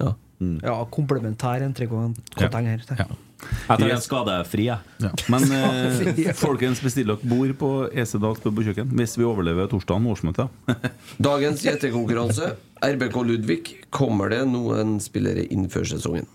ja. 0.02 0.16
Ja, 0.40 0.76
komplementær 0.94 1.64
entrecôteng 1.66 2.68
her. 2.70 2.84
tenker 2.86 3.08
jeg. 3.08 3.18
Jeg 3.38 3.80
tar 3.80 3.92
en 3.94 4.02
skadefri, 4.02 4.66
jeg. 4.68 4.94
Ja. 5.02 5.12
Men 5.30 5.46
eh, 5.58 6.32
folkens, 6.38 6.82
bestill 6.82 7.10
dere 7.12 7.30
bord 7.30 7.54
på 7.60 7.72
Esedals 7.94 8.42
kjøkken 8.42 8.94
hvis 8.98 9.18
vi 9.18 9.28
overlever 9.28 9.70
torsdagen 9.72 10.08
årsmøte. 10.10 10.48
Dagens 11.30 11.66
gjettekonkurranse. 11.66 12.56
RBK 12.86 13.22
Ludvig. 13.26 13.62
Kommer 13.94 14.34
det 14.34 14.44
noen 14.50 14.98
spillere 15.02 15.46
inn 15.54 15.70
før 15.74 15.86
sesongen? 15.90 16.30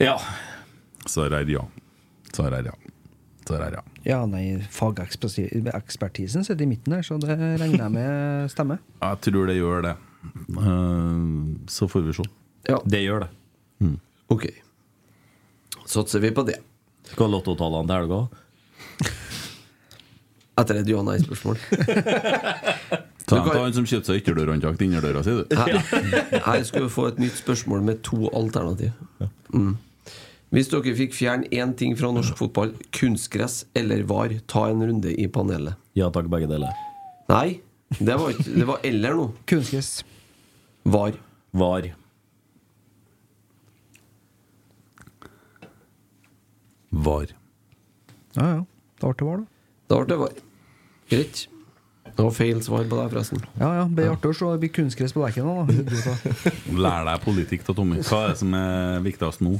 Ja. 0.00 0.16
Svarer 1.08 1.48
ja. 1.48 1.64
Svarer 2.32 2.68
ja. 2.68 2.76
Svar 3.48 3.64
er 3.64 3.78
ja. 3.78 3.84
Ja, 4.04 4.18
nei, 4.28 4.58
fagekspertisen 4.72 6.44
sitter 6.44 6.64
i 6.64 6.68
midten 6.68 6.92
her, 6.96 7.04
så 7.06 7.16
det 7.20 7.32
regner 7.32 7.80
jeg 7.86 7.92
med 7.94 8.52
stemmer. 8.52 8.82
Jeg 9.00 9.20
tror 9.24 9.48
det 9.48 9.56
gjør 9.56 9.84
det. 9.86 9.94
Eh, 10.24 11.20
så 11.70 11.88
får 11.88 12.06
vi 12.08 12.12
se. 12.18 12.24
Ja, 12.68 12.80
Det 12.84 13.02
gjør 13.04 13.26
det. 13.26 13.30
ok. 14.28 14.46
Satser 15.88 16.20
vi 16.20 16.30
på 16.36 16.42
det. 16.46 16.58
Skal 17.12 17.30
lottotallene 17.32 17.86
til 17.88 17.96
helga? 17.96 18.28
Etter 20.58 20.80
et 20.82 20.88
ja-nei-spørsmål. 20.90 21.58
Ta 23.28 23.42
kan- 23.44 23.58
han 23.60 23.74
som 23.76 23.84
kjøpte 23.86 24.08
seg 24.10 24.22
ytterdørhåndtak 24.22 24.78
til 24.80 24.88
innerdøra 24.88 25.20
si, 25.22 25.34
du. 25.36 25.44
Her, 25.54 25.76
skulle 26.40 26.64
skal 26.64 26.82
vi 26.86 26.88
få 26.94 27.04
et 27.12 27.18
nytt 27.22 27.36
spørsmål 27.38 27.82
med 27.84 28.00
to 28.06 28.28
alternativ. 28.34 28.90
Mm. 29.54 29.76
Hvis 30.50 30.70
dere 30.72 30.94
fikk 30.96 31.12
fjerne 31.14 31.48
én 31.52 31.74
ting 31.76 31.92
fra 32.00 32.08
norsk 32.12 32.38
fotball, 32.40 32.72
kunstgress 32.96 33.66
eller 33.76 34.02
VAR, 34.08 34.32
ta 34.48 34.64
en 34.72 34.80
runde 34.88 35.12
i 35.12 35.26
panelet. 35.28 35.76
Ja 35.98 36.08
takk, 36.10 36.30
begge 36.32 36.48
deler. 36.50 36.72
Nei, 37.28 37.60
det 37.96 38.14
var, 38.20 38.30
ikke, 38.34 38.52
det 38.52 38.66
var 38.68 38.80
eller 38.84 39.14
noe. 39.16 39.32
Kunstgress. 39.48 40.04
VAR. 40.84 41.16
Var. 41.56 41.88
Var. 46.90 47.32
Ja, 48.36 48.48
ja. 48.54 48.64
Da 49.00 49.12
ble 49.12 49.16
det 49.18 49.28
var, 49.28 49.38
da. 49.38 49.46
Da 49.88 50.00
ble 50.02 50.10
det 50.12 50.18
VAR. 50.24 50.42
Greit. 51.08 51.46
Det 52.18 52.24
var 52.26 52.32
feil 52.34 52.58
svar 52.66 52.82
på 52.90 52.96
deg, 52.98 53.12
forresten. 53.12 53.42
Ja, 53.60 53.68
ja. 53.76 53.82
Blir 53.86 54.08
artig 54.10 54.32
å 54.32 54.34
se 54.34 54.46
det 54.50 54.58
blir 54.64 54.72
kunstgress 54.74 55.12
på 55.14 55.20
dekken 55.22 55.46
da. 55.46 56.24
Lær 56.82 57.04
deg 57.06 57.20
politikk 57.22 57.68
av 57.70 57.76
Tommy. 57.78 58.00
Hva 58.02 58.18
er 58.24 58.32
det 58.32 58.40
som 58.40 58.56
er 58.58 59.04
viktigst 59.04 59.44
nå? 59.46 59.52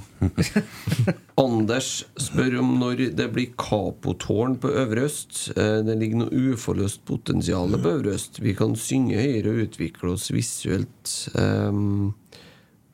Anders 1.44 1.90
spør 2.18 2.56
om 2.64 2.72
når 2.80 3.04
det 3.20 3.28
blir 3.36 3.52
Kapotårn 3.62 4.56
på 4.58 4.72
Øvre 4.82 5.06
Øst. 5.06 5.44
Eh, 5.54 5.84
Det 5.86 5.94
ligger 6.02 6.24
noe 6.24 6.42
uforløst 6.50 7.04
potensial 7.06 7.78
på 7.78 7.94
Øvre 7.94 8.16
Øst. 8.18 8.42
Vi 8.42 8.56
kan 8.58 8.74
synge 8.74 9.22
høyere 9.22 9.54
og 9.54 9.62
utvikle 9.68 10.16
oss 10.16 10.26
visuelt. 10.34 11.14
Um, 11.38 12.16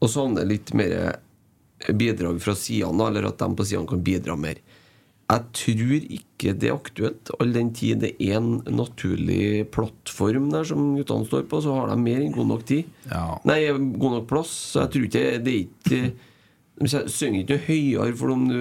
og 0.04 0.12
savner 0.12 0.44
litt 0.44 0.74
mer 0.76 1.14
bidrag 1.88 2.36
fra 2.44 2.52
sidene, 2.52 3.08
eller 3.08 3.32
at 3.32 3.40
de 3.40 3.48
på 3.56 3.64
sidene 3.64 3.88
kan 3.88 4.04
bidra 4.04 4.36
mer. 4.36 4.60
Jeg 5.30 5.44
tror 5.56 5.94
ikke 6.18 6.52
det 6.60 6.68
er 6.68 6.74
aktuelt. 6.76 7.30
All 7.40 7.52
den 7.54 7.70
tid 7.74 8.02
det 8.04 8.10
er 8.20 8.36
en 8.36 8.58
naturlig 8.76 9.64
plattform 9.72 10.50
der 10.52 10.66
som 10.68 10.90
guttene 10.98 11.24
står 11.30 11.46
på, 11.48 11.62
så 11.64 11.78
har 11.78 11.88
de 11.94 11.96
mer 12.02 12.20
enn 12.20 12.34
god 12.36 12.50
nok 12.52 12.66
tid. 12.68 12.90
Ja. 13.08 13.24
Nei, 13.48 13.62
god 13.72 14.18
nok 14.18 14.28
plass. 14.30 14.52
Så 14.74 14.84
jeg 14.84 14.92
tror 14.94 15.08
ikke 15.08 15.24
det 15.46 15.54
er 15.54 15.64
ikke 15.64 16.02
De 16.84 16.88
synger 17.14 17.40
ikke 17.44 17.54
noe 17.56 17.66
høyere 17.70 18.14
for 18.18 18.34
om 18.34 18.46
du 18.50 18.60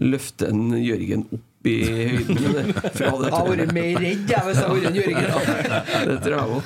løfter 0.00 0.48
en 0.54 0.70
Jørgen 0.80 1.26
opp 1.34 1.66
i 1.68 1.74
høyden. 1.84 2.38
Det. 2.40 2.62
Jeg 3.02 3.10
har 3.10 3.48
vært 3.50 3.74
mer 3.76 3.98
redd 4.00 4.30
jeg, 4.30 4.44
hvis 4.46 4.60
jeg 4.62 4.64
hadde 4.64 4.76
vært 4.78 4.86
en 4.88 4.96
Jørgen. 4.96 5.28
Det 6.08 6.14
tror 6.24 6.36
jeg 6.38 6.46
òg. 6.54 6.62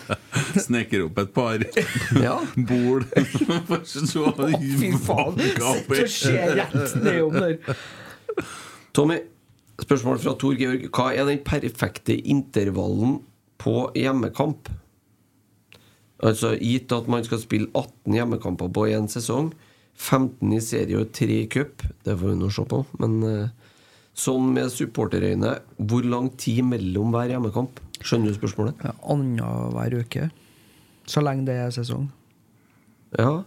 Snekker 0.69 1.03
opp 1.09 1.19
et 1.25 1.33
par 1.35 1.65
Ja. 2.29 2.37
bol. 2.69 3.03
Fy 3.83 4.93
faen. 5.03 5.43
Sitter 5.43 6.05
og 6.05 6.15
ser 6.15 6.55
rett 6.61 6.95
nedom 7.03 7.41
der. 7.41 7.75
Tommy, 8.95 9.17
spørsmål 9.83 10.21
fra 10.23 10.37
Tor 10.39 10.55
Georg. 10.55 10.87
Hva 10.95 11.09
er 11.19 11.27
den 11.27 11.41
perfekte 11.43 12.15
intervallen 12.15 13.17
på 13.59 13.89
hjemmekamp? 13.99 14.71
Altså 16.25 16.53
gitt 16.61 16.95
at 16.95 17.09
man 17.11 17.27
skal 17.27 17.43
spille 17.43 17.73
18 17.75 18.15
hjemmekamper 18.15 18.71
på 18.71 18.87
én 18.95 19.11
sesong, 19.11 19.51
15 19.99 20.55
i 20.55 20.61
serie 20.63 21.03
og 21.03 21.11
3 21.15 21.41
i 21.43 21.51
cup, 21.51 21.83
det 22.07 22.15
får 22.21 22.33
vi 22.33 22.39
nå 22.39 22.53
se 22.55 22.65
på, 22.71 22.81
men 23.03 23.19
eh, 23.27 23.75
sånn 24.15 24.47
med 24.55 24.71
supporterøyne, 24.71 25.57
hvor 25.91 26.07
lang 26.07 26.31
tid 26.39 26.63
mellom 26.71 27.11
hver 27.15 27.35
hjemmekamp? 27.35 27.83
Skjønner 27.99 28.31
du 28.31 28.39
spørsmålet? 28.39 28.79
Ja, 28.85 28.95
Annenhver 29.11 29.99
uke. 30.05 30.31
Så 31.11 31.23
lenge 31.25 31.49
det 31.51 31.59
er 31.67 31.75
sesong. 31.75 32.07
Ja. 33.19 33.41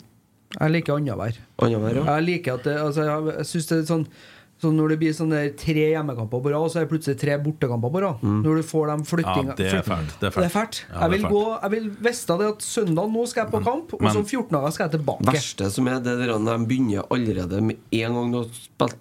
Jeg 0.58 0.76
liker 0.76 1.00
annenhver. 1.00 1.40
Annenhver, 1.64 2.02
ja. 2.02 2.10
Jeg 2.18 2.28
liker 2.34 2.60
at 2.60 2.68
det, 2.68 2.80
altså, 2.84 3.08
jeg, 3.08 3.38
jeg 3.40 3.54
synes 3.56 3.72
det 3.72 3.78
er 3.78 3.94
sånn 3.96 4.10
så 4.58 4.72
Når 4.74 4.90
det 4.90 4.96
blir 5.04 5.14
sånn 5.14 5.30
der 5.30 5.52
tre 5.54 5.84
hjemmekamper 5.92 6.42
på 6.42 6.50
rad, 6.50 6.72
så 6.74 6.80
er 6.80 6.86
det 6.88 6.90
plutselig 6.90 7.20
tre 7.22 7.36
bortekamper 7.38 7.92
på 7.94 8.00
rad. 8.02 8.24
Mm. 8.26 8.40
Når 8.42 8.56
du 8.58 8.64
får 8.66 8.88
de 8.90 8.96
flyttinga 9.06 9.52
Ja, 9.54 9.58
det 9.60 9.68
er 9.70 9.84
fælt. 9.86 10.16
Det 10.18 10.30
er 10.30 10.34
fælt. 10.34 10.42
Det 10.42 10.48
er 10.48 10.54
fælt. 10.56 10.80
Ja, 10.82 10.94
jeg, 10.96 11.04
er 11.04 11.12
vil 11.14 11.26
fælt. 11.28 11.36
gå, 11.36 11.44
jeg 11.62 11.74
vil 11.76 11.86
visste 12.08 12.38
det 12.40 12.48
at 12.56 12.66
søndag 12.66 13.12
nå 13.14 13.26
skal 13.30 13.44
jeg 13.44 13.54
på 13.54 13.62
kamp, 13.68 13.94
og 13.94 14.08
så 14.10 14.24
om 14.24 14.26
14 14.26 14.50
dager 14.58 14.74
skal 14.74 14.88
jeg 14.88 14.96
tilbake. 14.98 15.30
verste 15.30 15.70
som 15.78 15.92
er 15.94 16.02
det 16.02 16.18
der 16.24 16.34
når 16.34 16.58
de 16.58 16.70
begynner 16.72 17.06
allerede 17.14 17.62
med 17.70 17.78
en 18.02 18.18
gang 18.18 18.34
de 18.34 18.42
har 18.42 18.92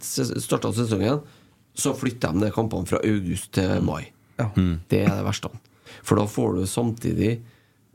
starta 0.44 0.74
sesongen, 0.76 1.24
så 1.76 1.96
flytter 1.96 2.36
de 2.36 2.44
de 2.44 2.52
kampene 2.52 2.92
fra 2.92 3.00
august 3.00 3.52
til 3.56 3.80
mai. 3.84 4.12
Det 4.36 5.06
er 5.06 5.12
det 5.14 5.24
verste. 5.24 5.48
For 6.04 6.20
da 6.20 6.28
får 6.28 6.58
du 6.58 6.66
samtidig 6.68 7.38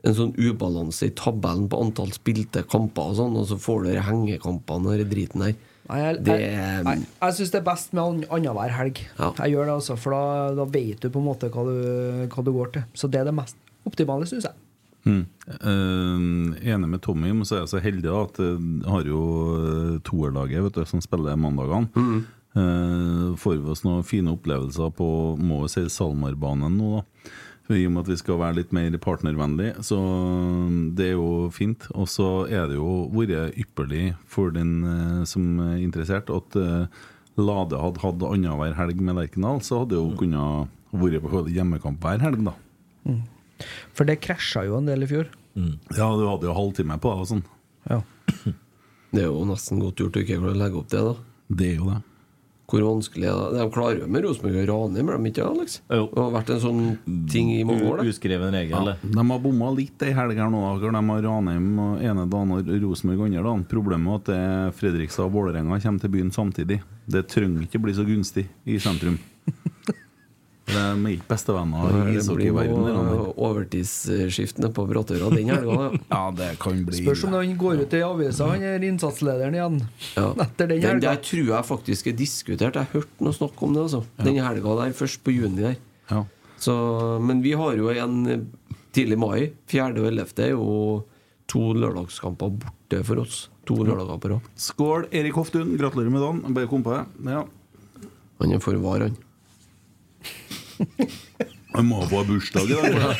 en 0.02 0.16
sånn 0.18 0.32
ubalanse 0.34 1.06
i 1.06 1.14
tabellen 1.14 1.68
på 1.70 1.78
antall 1.78 2.10
spilte 2.14 2.64
kamper 2.66 3.12
og 3.12 3.20
sånn, 3.20 3.36
og 3.38 3.46
så 3.46 3.58
får 3.60 3.86
du 3.86 4.00
hengekampene 4.02 4.90
og 4.90 4.98
den 4.98 5.12
driten 5.12 5.46
der. 5.46 5.54
Jeg, 5.92 6.18
Det 6.24 6.36
jeg, 6.40 6.82
jeg, 6.86 7.04
jeg 7.20 7.36
syns 7.38 7.52
det 7.54 7.60
er 7.60 7.66
best 7.66 7.92
med 7.96 8.02
ann- 8.02 8.26
annenhver 8.32 8.72
helg. 8.78 9.00
Jeg 9.38 9.52
gjør 9.54 9.68
det 9.68 9.74
altså, 9.76 9.96
For 10.00 10.14
da, 10.16 10.22
da 10.56 10.64
vet 10.72 11.00
du 11.04 11.08
på 11.12 11.20
en 11.22 11.26
måte 11.28 11.50
hva 11.52 11.64
du, 11.68 12.26
hva 12.32 12.44
du 12.46 12.52
går 12.54 12.72
til. 12.76 12.84
Så 12.96 13.10
det 13.12 13.20
er 13.22 13.28
det 13.30 13.34
mest 13.36 13.56
optimale, 13.88 14.28
syns 14.30 14.46
jeg. 14.48 14.54
Mm. 15.02 15.24
Uh, 15.66 16.54
enig 16.62 16.88
med 16.92 17.00
Tommy, 17.02 17.32
men 17.34 17.42
så 17.48 17.56
er 17.56 17.64
jeg 17.64 17.72
så 17.72 17.80
heldig 17.82 18.06
da, 18.06 18.20
at 18.22 18.38
jeg 18.38 18.86
har 18.86 19.08
jo 19.10 19.22
eh, 19.56 19.96
toerlaget 20.06 20.62
vet 20.68 20.76
du, 20.78 20.84
som 20.86 21.02
spiller 21.02 21.34
mandagene. 21.42 21.90
Eh, 22.52 23.32
får 23.40 23.56
vi 23.58 23.70
oss 23.72 23.82
noen 23.86 24.04
fine 24.06 24.30
opplevelser 24.36 24.92
på 24.94 25.06
må 25.40 25.62
vi 25.64 25.70
si 25.72 25.86
Salmarbanen 25.90 26.76
nå, 26.78 27.00
da. 27.00 27.32
I 27.70 27.84
og 27.86 27.92
med 27.94 28.02
at 28.02 28.10
vi 28.10 28.18
skal 28.18 28.40
være 28.40 28.58
litt 28.58 28.72
mer 28.74 28.96
partnervennlig. 29.00 29.70
Så 29.86 29.98
det 30.98 31.12
er 31.12 31.14
jo 31.14 31.48
fint. 31.54 31.86
Og 31.94 32.08
så 32.10 32.28
er 32.50 32.66
det 32.70 32.78
jo 32.78 33.06
vært 33.14 33.56
ypperlig 33.60 34.12
for 34.28 34.54
den 34.54 34.80
eh, 34.82 35.22
som 35.28 35.60
er 35.62 35.78
interessert, 35.80 36.32
at 36.32 36.58
eh, 36.58 37.02
Lade 37.40 37.78
hadde 37.80 38.02
hatt 38.02 38.24
annenhver 38.28 38.74
helg 38.76 38.98
med 39.00 39.16
Lerkendal, 39.16 39.62
så 39.64 39.82
hadde 39.82 39.96
jo 39.96 40.10
kunnet 40.20 40.72
vært 40.92 41.24
på 41.24 41.46
hjemmekamp 41.48 42.02
hver 42.04 42.20
helg, 42.20 42.42
da. 42.50 42.52
Mm. 43.08 43.22
For 43.96 44.08
det 44.08 44.20
krasja 44.24 44.66
jo 44.66 44.76
en 44.76 44.90
del 44.90 45.06
i 45.06 45.08
fjor. 45.08 45.30
Ja, 45.96 46.10
du 46.16 46.26
hadde 46.26 46.48
jo 46.48 46.56
halvtime 46.56 46.98
på 47.00 47.12
det 47.12 47.24
og 47.24 47.30
sånn. 47.30 47.46
Ja. 47.88 48.02
Det 49.12 49.20
er 49.20 49.26
jo 49.28 49.42
nesten 49.44 49.76
godt 49.76 50.00
gjort 50.00 50.14
å 50.16 50.20
ikke 50.22 50.52
legge 50.56 50.78
opp 50.80 50.86
det, 50.88 51.00
da. 51.04 51.10
Det 51.52 51.66
er 51.66 51.80
jo 51.82 51.90
det. 51.90 51.98
Hvor 52.70 52.84
vanskelig 52.86 53.26
er 53.28 53.36
det? 53.36 53.58
De 53.58 53.64
klarer 53.74 53.98
jo 54.00 54.06
med 54.08 54.24
Rosenborg 54.24 54.60
og 54.62 54.68
Ranheim, 54.70 55.08
gjør 55.10 55.18
de 55.18 55.30
ikke 55.32 55.40
det, 55.40 55.48
Alex? 55.50 55.74
Det 55.90 55.98
har 56.16 56.30
vært 56.36 56.52
en 56.54 56.62
sånn 56.62 56.82
ting 57.32 57.50
i 57.52 57.64
mange 57.68 57.84
år, 57.90 58.00
det. 58.00 58.14
Uskreven 58.14 58.54
regel. 58.56 58.92
Ja, 58.92 58.94
de 59.02 59.24
har 59.32 59.42
bomma 59.44 59.72
litt 59.76 60.06
ei 60.06 60.14
helg 60.16 60.40
her 60.40 60.52
nå. 60.52 60.62
De 60.80 60.92
har 60.94 61.26
Ranheim 61.26 61.68
og 61.82 62.06
ene 62.06 62.28
dagen 62.32 62.54
og 62.56 62.70
Rosenborg 62.86 63.26
andre 63.26 63.44
dagen. 63.44 63.66
Problemet 63.72 64.32
er 64.32 64.70
at 64.70 64.78
Fredrikstad 64.78 65.26
og 65.26 65.34
Vålerenga 65.36 65.80
kommer 65.82 66.06
til 66.06 66.14
byen 66.14 66.32
samtidig. 66.32 66.80
Det 67.12 67.26
trenger 67.28 67.66
ikke 67.66 67.82
bli 67.82 67.98
så 67.98 68.06
gunstig 68.08 68.46
i 68.64 68.78
sentrum. 68.80 69.18
De 70.72 70.80
er 70.82 71.12
ikke 71.16 71.28
bestevenner 71.30 71.82
i 71.82 71.92
Det 71.92 72.02
blir 72.06 72.20
ishockeyverdenen. 72.22 73.22
overtidsskiftene 73.46 74.70
på 74.74 74.84
Bråttøra 74.88 75.28
den 75.34 75.50
helga. 75.52 75.88
Ja, 76.10 76.22
det 76.36 76.48
kan 76.62 76.82
bli 76.86 77.02
Spørs 77.02 77.24
om 77.28 77.36
han 77.36 77.54
går 77.60 77.82
ut 77.84 77.96
i 77.98 78.02
avisa, 78.06 78.48
han 78.52 78.62
er 78.66 78.86
innsatslederen 78.88 79.56
igjen. 79.58 79.78
Ja. 80.16 80.26
Etter 80.46 80.66
den 80.70 80.80
Den 80.80 80.88
helga. 80.96 81.12
der 81.12 81.22
tror 81.28 81.46
jeg 81.54 81.68
faktisk 81.68 82.10
er 82.12 82.16
diskutert. 82.18 82.78
Jeg 82.80 82.90
hørte 82.94 83.26
noe 83.28 83.36
snakk 83.36 83.62
om 83.62 83.74
det. 83.76 83.82
altså 83.88 84.02
Den 84.22 84.40
helga 84.42 84.76
der, 84.82 84.92
først 84.96 85.22
på 85.26 85.34
juni 85.34 85.62
der. 85.68 85.76
Ja. 86.10 86.24
Så, 86.62 86.74
men 87.22 87.42
vi 87.42 87.52
har 87.58 87.74
jo 87.76 87.88
en 87.90 88.50
tidlig 88.94 89.18
mai. 89.18 89.50
4. 89.72 89.92
og 89.98 90.06
11. 90.12 90.36
er 90.44 90.52
jo 90.54 90.68
to 91.50 91.72
lørdagskamper 91.74 92.52
borte 92.62 93.02
for 93.04 93.22
oss. 93.24 93.48
To 93.66 93.76
lørdager 93.86 94.18
på 94.22 94.30
rad. 94.32 94.46
Skål, 94.58 95.08
Erik 95.14 95.34
Hoftun. 95.38 95.76
Gratulerer 95.80 96.10
med 96.14 96.22
dagen. 96.22 96.54
Bare 96.54 96.70
kom 96.70 96.82
på 96.86 96.94
det. 96.94 97.02
Ja. 97.34 97.42
Han 98.42 98.52
er 98.56 98.62
for 98.62 98.74
var, 98.82 99.04
han. 99.06 99.16
Han 101.72 101.86
må 101.88 102.02
få 102.04 102.20
ha 102.20 102.24
bursdag 102.28 102.68
i 102.68 102.74
dag. 102.76 103.16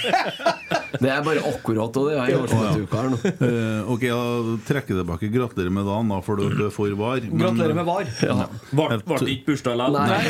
Det 1.02 1.08
er 1.08 1.22
bare 1.24 1.40
akkurat 1.48 1.94
det 1.96 2.16
er 2.20 2.30
i 2.30 2.34
årsmøteuka 2.36 2.98
her 3.00 3.06
nå. 3.14 3.16
Uh, 3.40 3.92
ok, 3.94 4.02
da 4.12 4.56
trekker 4.68 4.92
jeg 4.92 4.98
tilbake. 5.00 5.30
Gratulerer 5.32 5.72
med 5.72 5.86
dagen, 5.88 6.10
da, 6.12 6.18
for 6.26 6.36
du 6.36 6.66
er 6.66 6.74
for 6.74 6.92
var. 6.98 7.22
Men- 7.24 7.40
Gratulerer 7.40 7.78
med 7.78 7.86
var. 7.88 8.10
Ja. 8.20 8.44
Ble 8.76 8.98
det 9.00 9.30
ikke 9.32 9.46
bursdag 9.48 9.80
likevel? 9.80 10.04
Nei. 10.12 10.22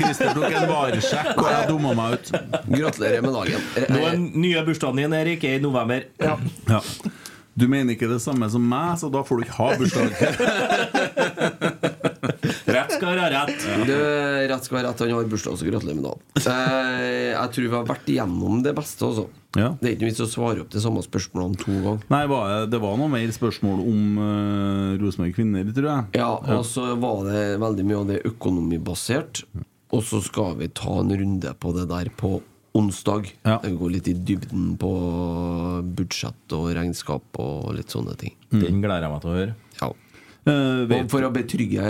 Christer 0.00 0.34
tok 0.34 0.50
en 0.50 0.66
varesjekk, 0.72 1.30
og 1.38 1.46
jeg 1.52 1.70
dumma 1.70 1.94
meg 2.00 2.18
ut. 2.18 2.26
Gratulerer 2.74 3.22
med 3.22 3.38
dagen. 3.38 3.60
Nå 3.86 4.02
er 4.02 4.18
den 4.18 4.26
nye 4.42 4.66
bursdagen 4.66 4.98
din, 5.04 5.14
Erik, 5.22 5.46
er 5.46 5.60
i 5.60 5.62
november. 5.62 6.00
Ja. 6.18 6.82
Du 7.56 7.64
mener 7.70 7.94
ikke 7.94 8.10
det 8.10 8.18
samme 8.20 8.50
som 8.52 8.66
meg, 8.68 8.98
så 9.00 9.08
da 9.14 9.22
får 9.24 9.38
du 9.38 9.42
ikke 9.46 9.56
ha 9.62 9.68
bursdag. 9.78 10.10
Rett 12.66 12.92
skal 12.96 13.12
være 13.14 13.26
rett. 13.32 13.66
Du, 13.88 13.94
rett 14.50 14.66
skal 14.66 14.78
være 14.80 14.88
rett, 14.90 15.02
han 15.04 15.12
har 15.14 15.28
bursdag, 15.30 15.58
så 15.60 15.66
gratulerer 15.68 15.98
med 16.00 16.06
dagen. 16.08 16.22
Eh, 16.42 17.32
Jeg 17.36 17.52
tror 17.54 17.66
vi 17.68 17.74
har 17.76 17.86
vært 17.90 18.08
igjennom 18.10 18.62
det 18.64 18.72
beste, 18.76 19.06
altså. 19.06 19.26
Ja. 19.56 19.70
Det 19.80 19.88
er 19.88 19.94
ikke 19.94 20.04
noe 20.04 20.10
vits 20.10 20.24
å 20.24 20.28
svare 20.28 20.64
opp 20.64 20.72
de 20.74 20.82
samme 20.82 21.00
spørsmålene 21.04 21.60
to 21.62 21.76
ganger. 21.84 22.02
Nei, 22.12 22.24
var, 22.28 22.66
det 22.68 22.80
var 22.82 22.98
noe 23.00 23.08
mer 23.12 23.30
spørsmål 23.32 23.78
om 23.86 24.18
uh, 24.20 24.96
Rosenborg 25.00 25.32
kvinner, 25.38 25.70
tror 25.76 25.88
jeg. 25.92 26.10
Ja, 26.20 26.32
og 26.58 26.66
så 26.68 26.90
var 27.00 27.22
det 27.30 27.44
veldig 27.62 27.86
mye 27.88 28.02
av 28.02 28.10
det 28.10 28.18
økonomibasert. 28.28 29.44
Og 29.94 30.02
så 30.04 30.20
skal 30.26 30.58
vi 30.60 30.68
ta 30.76 30.98
en 31.00 31.14
runde 31.16 31.54
på 31.62 31.72
det 31.76 31.86
der 31.88 32.10
på 32.18 32.34
onsdag. 32.76 33.30
Ja. 33.46 33.60
Går 33.64 33.94
litt 33.94 34.10
i 34.10 34.16
dybden 34.18 34.74
på 34.80 34.90
budsjett 35.96 36.52
og 36.56 36.68
regnskap 36.76 37.38
og 37.40 37.70
litt 37.78 37.94
sånne 37.94 38.16
ting. 38.20 38.34
Den 38.52 38.82
gleder 38.84 39.06
jeg 39.06 39.14
meg 39.14 39.22
til 39.24 39.32
å 39.32 39.38
høre. 39.38 39.54
Ja. 40.46 40.52
Eh, 40.52 41.00
Og 41.02 41.10
for 41.10 41.26
å 41.26 41.30
betrygge 41.34 41.82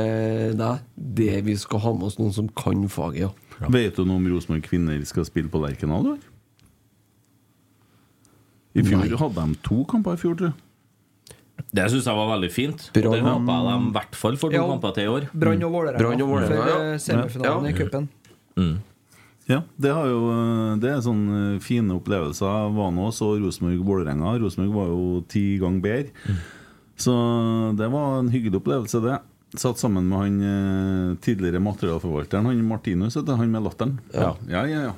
deg, 0.57 0.79
det 0.97 1.45
vi 1.45 1.57
skal 1.61 1.79
ha 1.85 1.93
med 1.93 2.07
oss 2.09 2.17
noen 2.19 2.33
som 2.33 2.49
kan 2.57 2.87
faget, 2.89 3.29
ja. 3.61 3.69
vet 3.69 3.97
du 3.97 4.05
noe 4.09 4.17
om 4.17 4.27
Rosenborg 4.33 4.65
kvinner 4.65 5.03
skal 5.05 5.25
spille 5.29 5.49
på 5.53 5.61
Lerkendal 5.61 6.15
i? 6.15 6.19
I 8.77 8.85
fjor 8.85 9.05
Nei. 9.05 9.17
hadde 9.17 9.45
de 9.53 9.59
to 9.65 9.83
kamper 9.89 10.17
i 10.17 10.21
fjor, 10.21 10.35
tror 10.37 10.51
jeg. 10.53 10.63
Det 11.73 11.87
syns 11.93 12.05
jeg 12.09 12.17
var 12.19 12.29
veldig 12.35 12.51
fint. 12.53 12.83
Brann, 12.93 13.15
det 13.17 13.23
håper 13.25 13.55
jeg 13.57 13.69
de 13.69 13.77
i 13.89 13.93
hvert 13.97 14.19
fall 14.21 14.37
får 14.37 14.51
to 14.53 14.57
Ja. 14.59 14.67
kamper 14.69 14.93
til 14.97 15.05
i 15.05 15.13
år. 15.13 15.29
Brann 15.33 15.63
og 15.65 15.73
Vålerenga 15.73 16.23
og 16.25 16.29
Vålerenga, 16.29 16.49
for 16.51 16.69
ja. 16.69 16.93
eh, 16.93 16.99
semifinalen 16.99 17.65
Ja. 17.65 17.71
i 17.71 17.79
cupen. 17.79 18.09
Mm. 18.57 18.77
Ja, 19.49 19.61
det, 19.79 19.93
har 19.95 20.07
jo, 20.11 20.21
eh, 20.33 20.77
det 20.83 20.91
er 20.91 21.01
sånne 21.01 21.61
fine 21.63 21.95
opplevelser. 21.97 22.45
Jeg 22.67 22.75
var 22.77 22.91
nå 22.93 23.07
og 23.07 23.15
så 23.15 23.31
Rosenborg-Vålerenga. 23.41 24.35
Rosenborg 24.43 24.75
var 24.75 24.87
jo 24.93 25.25
ti 25.29 25.59
ganger 25.59 25.81
bedre. 25.81 26.11
Så 26.97 27.15
det 27.77 27.89
var 27.93 28.19
en 28.19 28.31
hyggelig 28.33 28.61
opplevelse, 28.63 29.01
det. 29.05 29.19
Satt 29.57 29.79
sammen 29.79 30.09
med 30.11 30.19
han 30.19 30.39
eh, 30.43 31.17
tidligere 31.23 31.61
materialforvalteren, 31.63 32.49
han 32.49 32.63
Martinus, 32.67 33.17
heter 33.17 33.39
han 33.39 33.53
med 33.53 33.65
latteren. 33.65 33.99
Ja. 34.15 34.35
ja, 34.49 34.65
ja. 34.69 34.81
ja. 34.91 34.95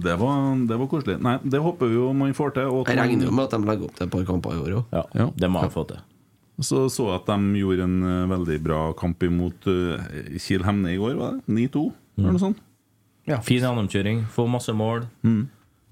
Det 0.00 0.16
var, 0.16 0.66
det 0.66 0.76
var 0.76 0.86
koselig. 0.86 1.18
Nei, 1.22 1.34
det 1.42 1.58
håper 1.60 1.90
vi 1.90 1.98
jo 1.98 2.12
man 2.16 2.32
får 2.36 2.54
til. 2.56 2.70
og 2.70 2.88
Jeg 2.88 2.98
regner 3.00 3.26
jo 3.26 3.34
med 3.34 3.48
at 3.48 3.56
de 3.56 3.68
legger 3.68 3.88
opp 3.88 3.96
til 3.98 4.06
et 4.06 4.12
par 4.12 4.26
kamper 4.28 4.54
i 4.54 4.62
år 4.62 4.76
òg. 4.80 4.94
Ja, 4.94 5.04
Ja. 5.18 5.26
Det 5.34 5.50
må 5.50 5.64
jeg 5.66 5.74
få 5.74 5.84
til. 5.90 6.00
Så 6.60 6.84
så 6.92 7.06
jeg 7.08 7.22
at 7.22 7.30
de 7.30 7.60
gjorde 7.60 7.86
en 7.88 8.02
eh, 8.04 8.28
veldig 8.28 8.58
bra 8.62 8.80
kamp 8.92 9.22
imot 9.24 9.64
uh, 9.70 10.02
Kiel 10.36 10.66
Hemne 10.66 10.92
i 10.92 10.98
går, 11.00 11.16
var 11.16 11.38
det? 11.38 11.56
9-2, 11.72 11.86
eller 12.18 12.36
noe 12.36 12.42
sånt? 12.42 12.60
Ja. 13.28 13.38
Fin 13.44 13.64
gjennomkjøring, 13.64 14.26
få 14.28 14.44
masse 14.50 14.74
mål. 14.76 15.06
Mm. 15.24 15.46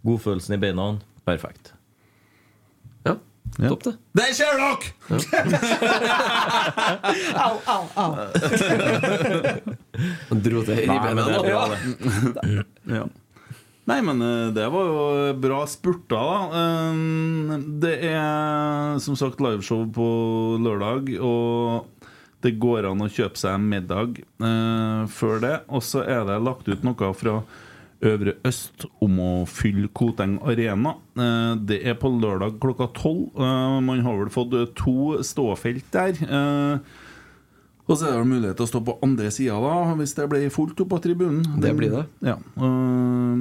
Godfølelsen 0.04 0.56
i 0.58 0.60
beina. 0.60 0.90
Perfekt. 1.28 1.72
Ja, 3.58 3.68
topp, 3.72 3.82
det. 3.88 3.94
er 4.14 4.32
ser 4.36 4.54
dere! 4.58 4.78
Au, 7.42 7.54
au, 7.66 7.84
au! 7.98 8.12
Han 10.28 10.42
dro 10.44 10.60
til 10.66 10.74
det 10.76 10.84
er 10.84 11.14
det. 11.16 11.24
Ja. 12.92 13.04
Nei, 13.88 14.00
men 14.04 14.20
eh, 14.20 14.50
det 14.52 14.66
var 14.72 14.84
jo 14.84 15.32
bra 15.40 15.62
spurta, 15.70 16.18
da. 16.20 16.40
Eh, 16.60 16.94
Det 17.84 17.94
er 18.10 18.98
som 19.00 19.16
sagt 19.16 19.40
liveshow 19.40 19.86
på 19.96 20.08
lørdag, 20.60 21.08
og 21.24 21.86
det 22.44 22.52
går 22.62 22.84
an 22.92 23.00
å 23.02 23.08
kjøpe 23.10 23.38
seg 23.40 23.54
en 23.56 23.64
middag 23.70 24.18
eh, 24.20 25.02
før 25.10 25.40
det. 25.42 25.54
Og 25.72 25.82
så 25.82 26.02
er 26.04 26.24
det 26.28 26.36
lagt 26.44 26.68
ut 26.68 26.84
noe 26.86 27.12
fra 27.16 27.40
Øvre 28.02 28.36
Øst 28.46 28.84
om 29.02 29.16
å 29.18 29.30
fylle 29.50 29.88
Koteng 29.90 30.36
Arena. 30.46 30.92
Eh, 31.18 31.54
Det 31.66 31.80
er 31.84 31.94
på 31.98 32.08
lørdag 32.20 32.58
klokka 32.62 32.86
tolv. 32.94 33.30
Eh, 33.36 33.80
Man 33.80 34.00
har 34.04 34.16
vel 34.20 34.28
fått 34.30 34.54
to 34.76 35.18
ståfelt 35.22 35.90
der. 35.90 36.14
Eh, 36.22 36.78
og 37.88 37.96
så 37.96 38.06
er 38.06 38.18
det 38.20 38.28
mulighet 38.28 38.56
til 38.56 38.66
å 38.66 38.68
stå 38.68 38.80
på 38.84 38.98
andre 39.02 39.30
sida 39.32 39.56
da, 39.58 39.94
hvis 39.96 40.14
det 40.14 40.28
blir 40.28 40.50
fullt 40.52 40.78
opp 40.84 40.90
på 40.90 41.00
tribunen. 41.02 41.42
Det 41.60 41.74
blir 41.74 41.90
det. 41.90 42.06
Ja. 42.20 42.36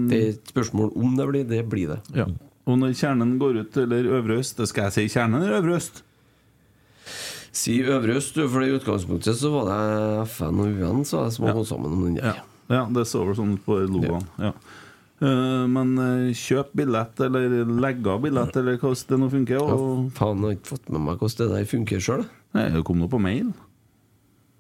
Det 0.08 0.18
er 0.22 0.30
et 0.32 0.52
spørsmål 0.54 0.94
om 0.96 1.16
det 1.18 1.28
blir. 1.28 1.44
Det 1.48 1.64
blir 1.70 1.88
det. 1.96 2.00
ja. 2.16 2.26
Og 2.68 2.78
når 2.80 2.96
kjernen 3.00 3.38
går 3.40 3.62
ut, 3.62 3.78
eller 3.78 4.04
Øvre 4.18 4.40
Øst 4.40 4.58
det 4.58 4.68
Skal 4.68 4.90
jeg 4.90 4.92
si 4.94 5.04
kjernen 5.20 5.42
eller 5.42 5.62
Øvre 5.62 5.78
Øst? 5.78 6.02
Si 7.52 7.78
Øvre 7.84 8.18
Øst, 8.20 8.36
for 8.36 8.62
i 8.62 8.72
utgangspunktet 8.76 9.36
så 9.40 9.52
var 9.54 9.70
det 9.70 10.28
FN 10.28 10.60
og 10.60 10.68
UN 10.82 11.06
som 11.06 11.30
gått 11.30 11.68
sammen 11.70 11.94
om 11.94 12.04
den 12.04 12.16
der. 12.16 12.34
Ja. 12.36 12.57
Ja, 12.72 12.84
det 12.94 13.08
så 13.08 13.24
vel 13.28 13.38
sånn 13.38 13.56
på 13.64 13.80
logoen. 13.88 14.28
Ja. 14.42 14.54
Uh, 15.18 15.66
men 15.72 15.96
uh, 15.98 16.34
kjøp 16.38 16.76
billett, 16.78 17.20
eller 17.26 17.64
legg 17.66 18.06
av 18.06 18.22
billett, 18.26 18.58
eller 18.60 18.78
hvordan 18.78 19.08
det 19.10 19.22
nå 19.24 19.30
funker. 19.34 19.58
Ja, 19.58 19.78
faen, 20.20 20.44
jeg 20.44 20.52
har 20.52 20.58
ikke 20.60 20.74
fått 20.76 20.92
med 20.94 21.06
meg 21.08 21.22
hvordan 21.24 21.40
det 21.40 21.48
der 21.56 21.70
funker 21.72 22.04
sjøl. 22.04 22.26
Det 22.58 22.84
kom 22.86 23.02
nå 23.02 23.10
på 23.12 23.22
mail. 23.22 23.54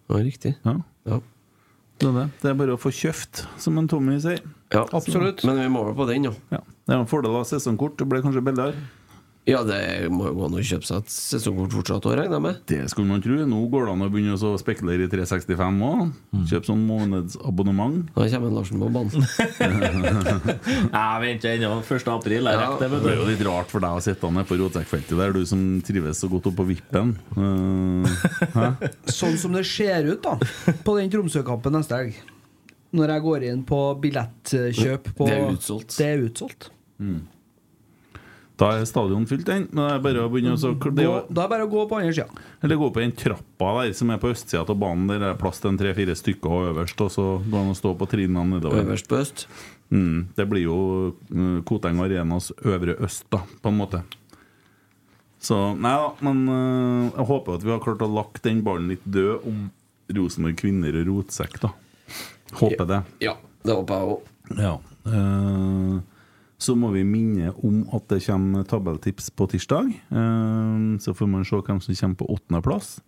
Ja, 0.07 0.21
riktig. 0.23 0.55
Ja. 0.63 0.79
Ja. 1.07 1.19
Det, 1.97 2.07
er 2.07 2.15
det. 2.15 2.25
det 2.41 2.49
er 2.51 2.57
bare 2.57 2.75
å 2.77 2.79
få 2.79 2.91
kjøpt, 2.93 3.43
som 3.61 3.77
en 3.81 3.89
Tommy 3.89 4.19
sier. 4.21 4.41
ja, 4.73 4.83
Absolutt. 4.85 5.43
Men 5.47 5.61
vi 5.61 5.69
må 5.73 5.83
vel 5.87 5.97
på 5.97 6.05
den, 6.09 6.29
jo. 6.29 6.33
Ja. 6.53 6.61
Det 6.87 6.95
er 6.95 7.01
en 7.01 7.09
fordel 7.09 7.35
av 7.35 7.47
sesongkort. 7.49 7.97
Det 7.99 8.07
ble 8.09 8.21
kanskje 8.23 8.43
billigere. 8.45 8.87
Ja, 9.47 9.61
det 9.63 10.09
må 10.11 10.25
jo 10.27 10.33
gå 10.35 10.47
an 10.49 10.57
å 10.59 10.61
kjøpe 10.65 10.83
seg 10.83 11.05
et 11.05 11.11
sesongkort 11.13 11.71
fortsatt 11.71 12.03
òg, 12.09 12.17
regner 12.19 12.35
jeg 12.35 12.43
med. 12.43 12.57
Det 12.67 12.79
skulle 12.91 13.07
man 13.07 13.21
tro. 13.23 13.37
Nå 13.47 13.61
går 13.71 13.85
det 13.87 13.93
an 13.93 14.03
å 14.03 14.09
begynne 14.11 14.35
å 14.35 14.49
spekulere 14.59 15.05
i 15.05 15.11
365 15.11 15.77
òg. 15.87 16.01
Kjøpe 16.49 16.67
sånn 16.67 16.81
månedsabonnement. 16.89 18.09
Da 18.17 18.25
kommer 18.33 18.51
Larsen 18.57 18.83
på 18.83 18.89
banen. 18.91 19.23
Jeg 20.97 21.21
venter 21.23 21.53
ennå. 21.53 21.77
1. 21.79 22.11
april. 22.11 22.49
er 22.51 22.57
Ja. 22.57 22.65
rekker 22.73 22.91
det, 22.91 22.99
Det 23.05 23.13
er 23.13 23.21
jo 23.21 23.29
litt 23.29 23.45
rart 23.47 23.71
for 23.71 23.79
deg 23.87 23.95
å 23.95 24.03
sitte 24.03 24.31
nede 24.35 24.49
på 24.49 24.59
rotsekkfeltet 24.59 25.15
der, 25.23 25.31
du 25.31 25.45
som 25.47 25.63
trives 25.87 26.19
så 26.19 26.27
godt 26.31 26.51
oppe 26.51 26.59
på 26.59 26.67
vippen. 26.73 27.15
Uh. 27.37 28.03
Sånn 29.19 29.39
som 29.39 29.55
det 29.55 29.63
ser 29.69 30.11
ut 30.11 30.27
da 30.27 30.35
på 30.83 30.97
den 30.99 31.13
Tromsø-kampen 31.13 31.77
neste 31.77 32.01
helg. 32.01 32.19
Når 32.97 33.15
jeg 33.15 33.25
går 33.29 33.47
inn 33.47 33.63
på 33.67 33.79
billettkjøp 34.03 35.09
på 35.15 35.31
Det 35.31 35.39
er 35.39 35.49
utsolgt. 35.55 35.95
Det 35.95 36.11
er 36.11 36.27
utsolgt. 36.27 36.69
Da 38.57 38.71
er 38.73 38.87
stadion 38.89 39.27
fylt, 39.29 39.45
den. 39.45 39.67
Men 39.69 39.83
det 39.83 39.93
er 39.93 40.03
bare 40.07 40.25
å 40.25 40.29
begynne 40.33 40.55
å 40.55 40.59
så, 40.59 40.71
det 40.73 41.05
Gå, 41.05 41.15
da 41.29 41.43
er 41.43 41.45
det 41.45 41.51
bare 41.51 41.65
å 41.67 41.71
gå 41.71 41.83
på 41.89 41.99
andre 41.99 42.13
sida. 42.17 42.45
Eller 42.65 42.79
gå 42.81 42.89
på 42.93 43.03
den 43.03 43.13
trappa 43.17 43.71
der 43.77 43.91
som 43.97 44.09
er 44.13 44.21
på 44.21 44.31
østsida 44.33 44.63
av 44.65 44.79
banen. 44.81 45.05
Der 45.11 45.21
det 45.21 45.29
er 45.29 45.41
plass 45.41 45.61
til 45.61 45.77
tre-fire 45.77 46.15
stykker 46.17 46.55
og 46.55 46.69
øverst, 46.71 47.03
og 47.05 47.11
så 47.13 47.27
går 47.43 47.53
det 47.53 47.63
og 47.63 47.75
å 47.75 47.79
stå 47.81 47.93
på 47.99 48.09
trinnene 48.15 48.57
nedover. 48.57 48.81
Øverst 48.81 49.09
på 49.11 49.19
øst. 49.21 49.45
Mm, 49.93 50.33
det 50.35 50.47
blir 50.49 50.65
jo 50.65 50.79
uh, 51.13 51.59
Koteng 51.69 52.01
Arenas 52.03 52.49
øvre 52.65 52.97
øst, 53.05 53.27
da, 53.31 53.43
på 53.61 53.71
en 53.71 53.77
måte. 53.77 54.01
Så 55.39 55.55
nei 55.77 55.93
da, 56.01 56.09
men 56.25 56.43
uh, 56.49 57.03
jeg 57.13 57.27
håper 57.29 57.59
at 57.59 57.67
vi 57.67 57.75
har 57.75 57.83
klart 57.85 58.01
å 58.03 58.09
lagt 58.09 58.41
den 58.47 58.65
ballen 58.65 58.89
litt 58.91 59.05
død 59.05 59.45
om 59.47 59.67
Rosenborg 60.17 60.57
kvinner 60.59 60.97
og 60.97 61.09
rotsekk, 61.11 61.61
da. 61.61 61.73
Håper 62.57 62.87
det. 62.89 63.01
Ja, 63.21 63.37
det 63.67 63.75
håper 63.75 63.99
jeg 63.99 64.13
òg. 64.13 64.29
Ja. 64.57 64.77
eh, 65.11 65.97
så 66.57 66.73
må 66.75 66.89
vi 66.95 67.03
minne 67.05 67.51
om 67.63 67.83
at 67.93 68.07
det 68.09 68.23
kommer 68.25 68.63
tabelltips 68.65 69.29
på 69.37 69.45
tirsdag. 69.51 69.91
Eh, 70.09 70.97
så 71.03 71.13
får 71.13 71.29
man 71.29 71.45
se 71.45 71.59
hvem 71.61 71.81
som 71.83 71.95
kommer 72.01 72.17
på 72.23 72.29
åttendeplass. 72.33 72.99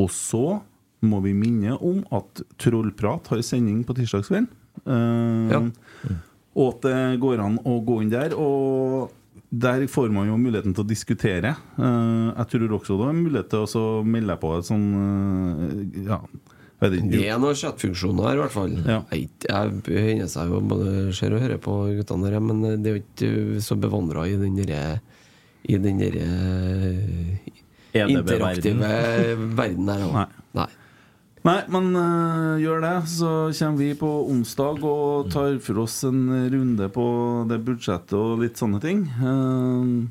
Og 0.00 0.08
så 0.10 0.60
må 1.04 1.18
vi 1.24 1.32
minne 1.36 1.74
om 1.82 2.04
at 2.14 2.44
Trollprat 2.62 3.28
har 3.32 3.42
sending 3.44 3.82
på 3.84 3.96
tirsdagskvelden. 3.98 4.48
Eh, 4.86 5.50
Ja. 5.52 5.62
Og 6.54 6.74
at 6.74 6.80
det 6.84 7.20
går 7.20 7.40
an 7.40 7.58
å 7.64 7.78
gå 7.84 8.02
inn 8.02 8.10
der. 8.12 8.34
Og 8.36 9.10
der 9.52 9.86
får 9.88 10.10
man 10.12 10.28
jo 10.28 10.36
muligheten 10.40 10.74
til 10.74 10.84
å 10.84 10.88
diskutere. 10.88 11.54
Eh, 11.76 12.32
jeg 12.36 12.48
tror 12.52 12.74
også 12.78 12.96
det 13.00 13.08
er 13.08 13.20
mulighet 13.20 13.48
til 13.52 13.64
å 13.64 13.68
så 13.68 13.84
melde 14.04 14.36
på 14.40 14.56
et 14.58 14.64
sånn 14.68 14.86
eh, 14.96 16.04
Ja. 16.08 16.20
Det 16.82 17.22
er 17.28 17.38
noen 17.40 17.58
chatfunksjoner 17.58 18.26
her, 18.26 18.36
i 18.36 18.42
hvert 18.42 18.54
fall. 18.54 18.76
Ja. 18.82 18.98
Jeg, 19.14 19.30
jeg 19.46 20.04
hender 20.08 20.30
seg 20.32 20.50
jo 20.50 20.60
både 20.72 21.14
ser 21.16 21.36
og 21.36 21.44
hører 21.44 21.62
på 21.62 21.78
guttene 22.00 22.30
her, 22.30 22.38
men 22.42 22.62
det 22.82 22.90
er 22.90 22.96
jo 22.96 23.02
ikke 23.02 23.64
så 23.64 23.78
bevandra 23.78 24.26
i 24.26 24.36
den 24.40 24.58
derre 24.58 25.00
I 25.62 25.78
den 25.78 26.00
derre 26.02 26.28
interaktive 27.92 28.94
verden 29.56 29.90
her. 29.92 30.06
Nei. 30.10 30.28
Nei. 30.58 30.70
Nei, 31.42 31.58
men 31.74 31.88
uh, 31.98 32.58
gjør 32.62 32.82
det. 32.84 32.96
Så 33.10 33.28
kommer 33.58 33.78
vi 33.82 33.92
på 33.98 34.10
onsdag 34.30 34.82
og 34.86 35.30
tar 35.34 35.56
for 35.62 35.82
oss 35.82 36.02
en 36.06 36.26
runde 36.52 36.86
på 36.94 37.06
det 37.50 37.58
budsjettet 37.66 38.14
og 38.18 38.42
litt 38.44 38.60
sånne 38.60 38.78
ting. 38.82 39.06
Uh, 39.18 40.06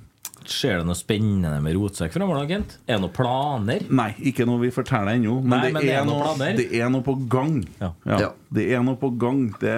Skjer 0.48 0.80
det 0.82 0.88
noe 0.90 0.98
spennende 0.98 1.52
med 1.62 1.76
rotsekk 1.78 2.16
framover, 2.16 2.42
da, 2.42 2.48
Kent? 2.50 2.78
Er 2.88 2.98
det 2.98 3.02
noen 3.04 3.14
planer? 3.16 3.86
nei, 3.94 4.10
ikke 4.32 4.46
noe 4.50 4.62
vi 4.64 4.72
forteller 4.74 5.14
ennå. 5.20 5.38
Men, 5.44 5.54
Nei, 5.54 5.62
det, 5.68 5.74
men 5.76 5.86
det 5.86 5.94
er 5.94 6.02
er 6.02 6.06
noe, 6.10 6.52
det 6.58 6.68
er 6.82 6.90
noe 6.94 7.06
på 7.06 7.16
gang. 7.32 7.56
Ja. 7.80 7.92
Ja. 8.10 8.30
Det 8.52 8.66
er 8.74 8.82
noe 8.86 8.98
på 9.00 9.12
gang. 9.22 9.48
Det, 9.62 9.74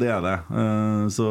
det 0.00 0.08
er 0.12 0.20
det. 0.24 0.36
Uh, 0.50 1.06
så 1.12 1.30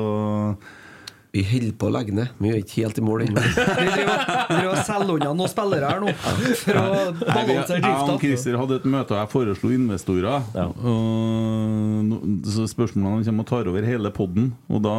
Vi 1.35 1.41
holder 1.43 1.73
på 1.75 1.87
å 1.89 1.91
legge 1.91 2.13
ned. 2.15 2.29
Vi 2.39 2.47
er 2.53 2.61
ikke 2.61 2.85
helt 2.85 2.99
i 3.01 3.03
mål 3.03 3.25
ennå. 3.25 3.41
Vi 3.81 3.87
driver 3.91 4.69
og 4.69 4.77
selger 4.87 5.15
unna 5.17 5.31
noen 5.35 5.51
spillere 5.51 5.89
her 5.89 5.99
nå 6.05 6.13
for 6.15 6.77
å 6.79 6.83
balansere 7.25 7.81
drifta. 7.81 7.89
jeg 7.89 8.13
og. 8.13 8.21
Christer 8.21 8.59
hadde 8.61 8.77
et 8.79 8.85
møte, 8.87 9.11
og 9.11 9.19
jeg 9.19 9.31
foreslo 9.33 9.71
investorer. 9.75 10.45
Ja. 10.55 10.69
Og 10.71 12.45
så 12.55 12.67
spørsmålene 12.71 13.25
kommer 13.27 13.43
og 13.43 13.49
tar 13.51 13.67
over 13.73 13.89
hele 13.89 14.13
podden, 14.15 14.53
og 14.71 14.85
da, 14.85 14.95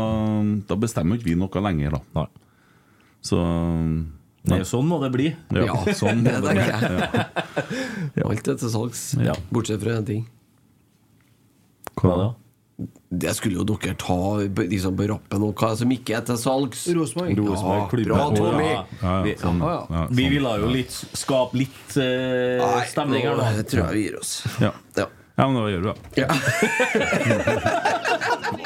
da 0.68 0.76
bestemmer 0.82 1.16
ikke 1.16 1.30
vi 1.30 1.38
noe 1.40 1.64
lenger, 1.70 1.96
da. 1.96 2.02
Nei. 2.20 2.26
Så 3.26 3.42
Nei, 4.46 4.60
sånn 4.62 4.86
må 4.86 5.00
det 5.02 5.10
bli. 5.10 5.28
Ja, 5.50 5.64
Ja, 5.66 5.76
sånn 5.98 6.20
det 6.26 6.36
må 6.38 6.46
det 6.46 6.54
bli. 6.54 6.66
ja. 6.70 8.24
Alt 8.30 8.46
er 8.52 8.58
til 8.62 8.70
salgs. 8.70 9.00
Ja. 9.18 9.34
Bortsett 9.50 9.82
fra 9.82 9.96
én 9.98 10.06
ting. 10.06 10.22
Hva 11.98 12.14
da? 12.20 12.28
Det 13.08 13.30
skulle 13.38 13.56
jo 13.56 13.64
dere 13.64 13.94
ta 13.96 14.16
liksom 14.44 14.96
på 14.98 15.06
rappen, 15.08 15.42
og 15.46 15.54
hva 15.56 15.70
som 15.80 15.88
ikke 15.94 16.12
er 16.18 16.24
til 16.28 16.36
salgs. 16.38 16.82
Rosenborg. 16.92 17.32
Ja, 17.32 17.36
bra, 18.04 18.26
Tommy. 18.36 18.66
Ja. 18.68 18.82
Ja, 19.00 19.14
Vi, 19.24 19.30
ja, 19.32 19.38
sånn, 19.40 19.58
Ja, 19.64 19.76
ja, 19.88 20.02
vi 20.10 20.26
sånn. 20.26 20.34
ville 20.36 20.52
jo 20.60 20.68
litt 20.74 20.94
skape 21.16 21.56
litt 21.62 21.96
uh, 21.96 22.76
stemning 22.90 23.24
her 23.26 23.34
da. 23.40 23.48
Det 23.56 23.64
tror 23.72 23.80
jeg 23.86 23.94
vi 23.96 24.02
gir 24.10 24.18
oss. 24.20 24.34
Ja. 24.60 24.70
Ja. 25.00 25.06
ja, 25.08 25.48
men 25.48 25.56
da 25.56 25.64
gjør 25.72 25.82
vi 25.82 25.88
det. 25.88 25.96
Ja. 26.20 26.28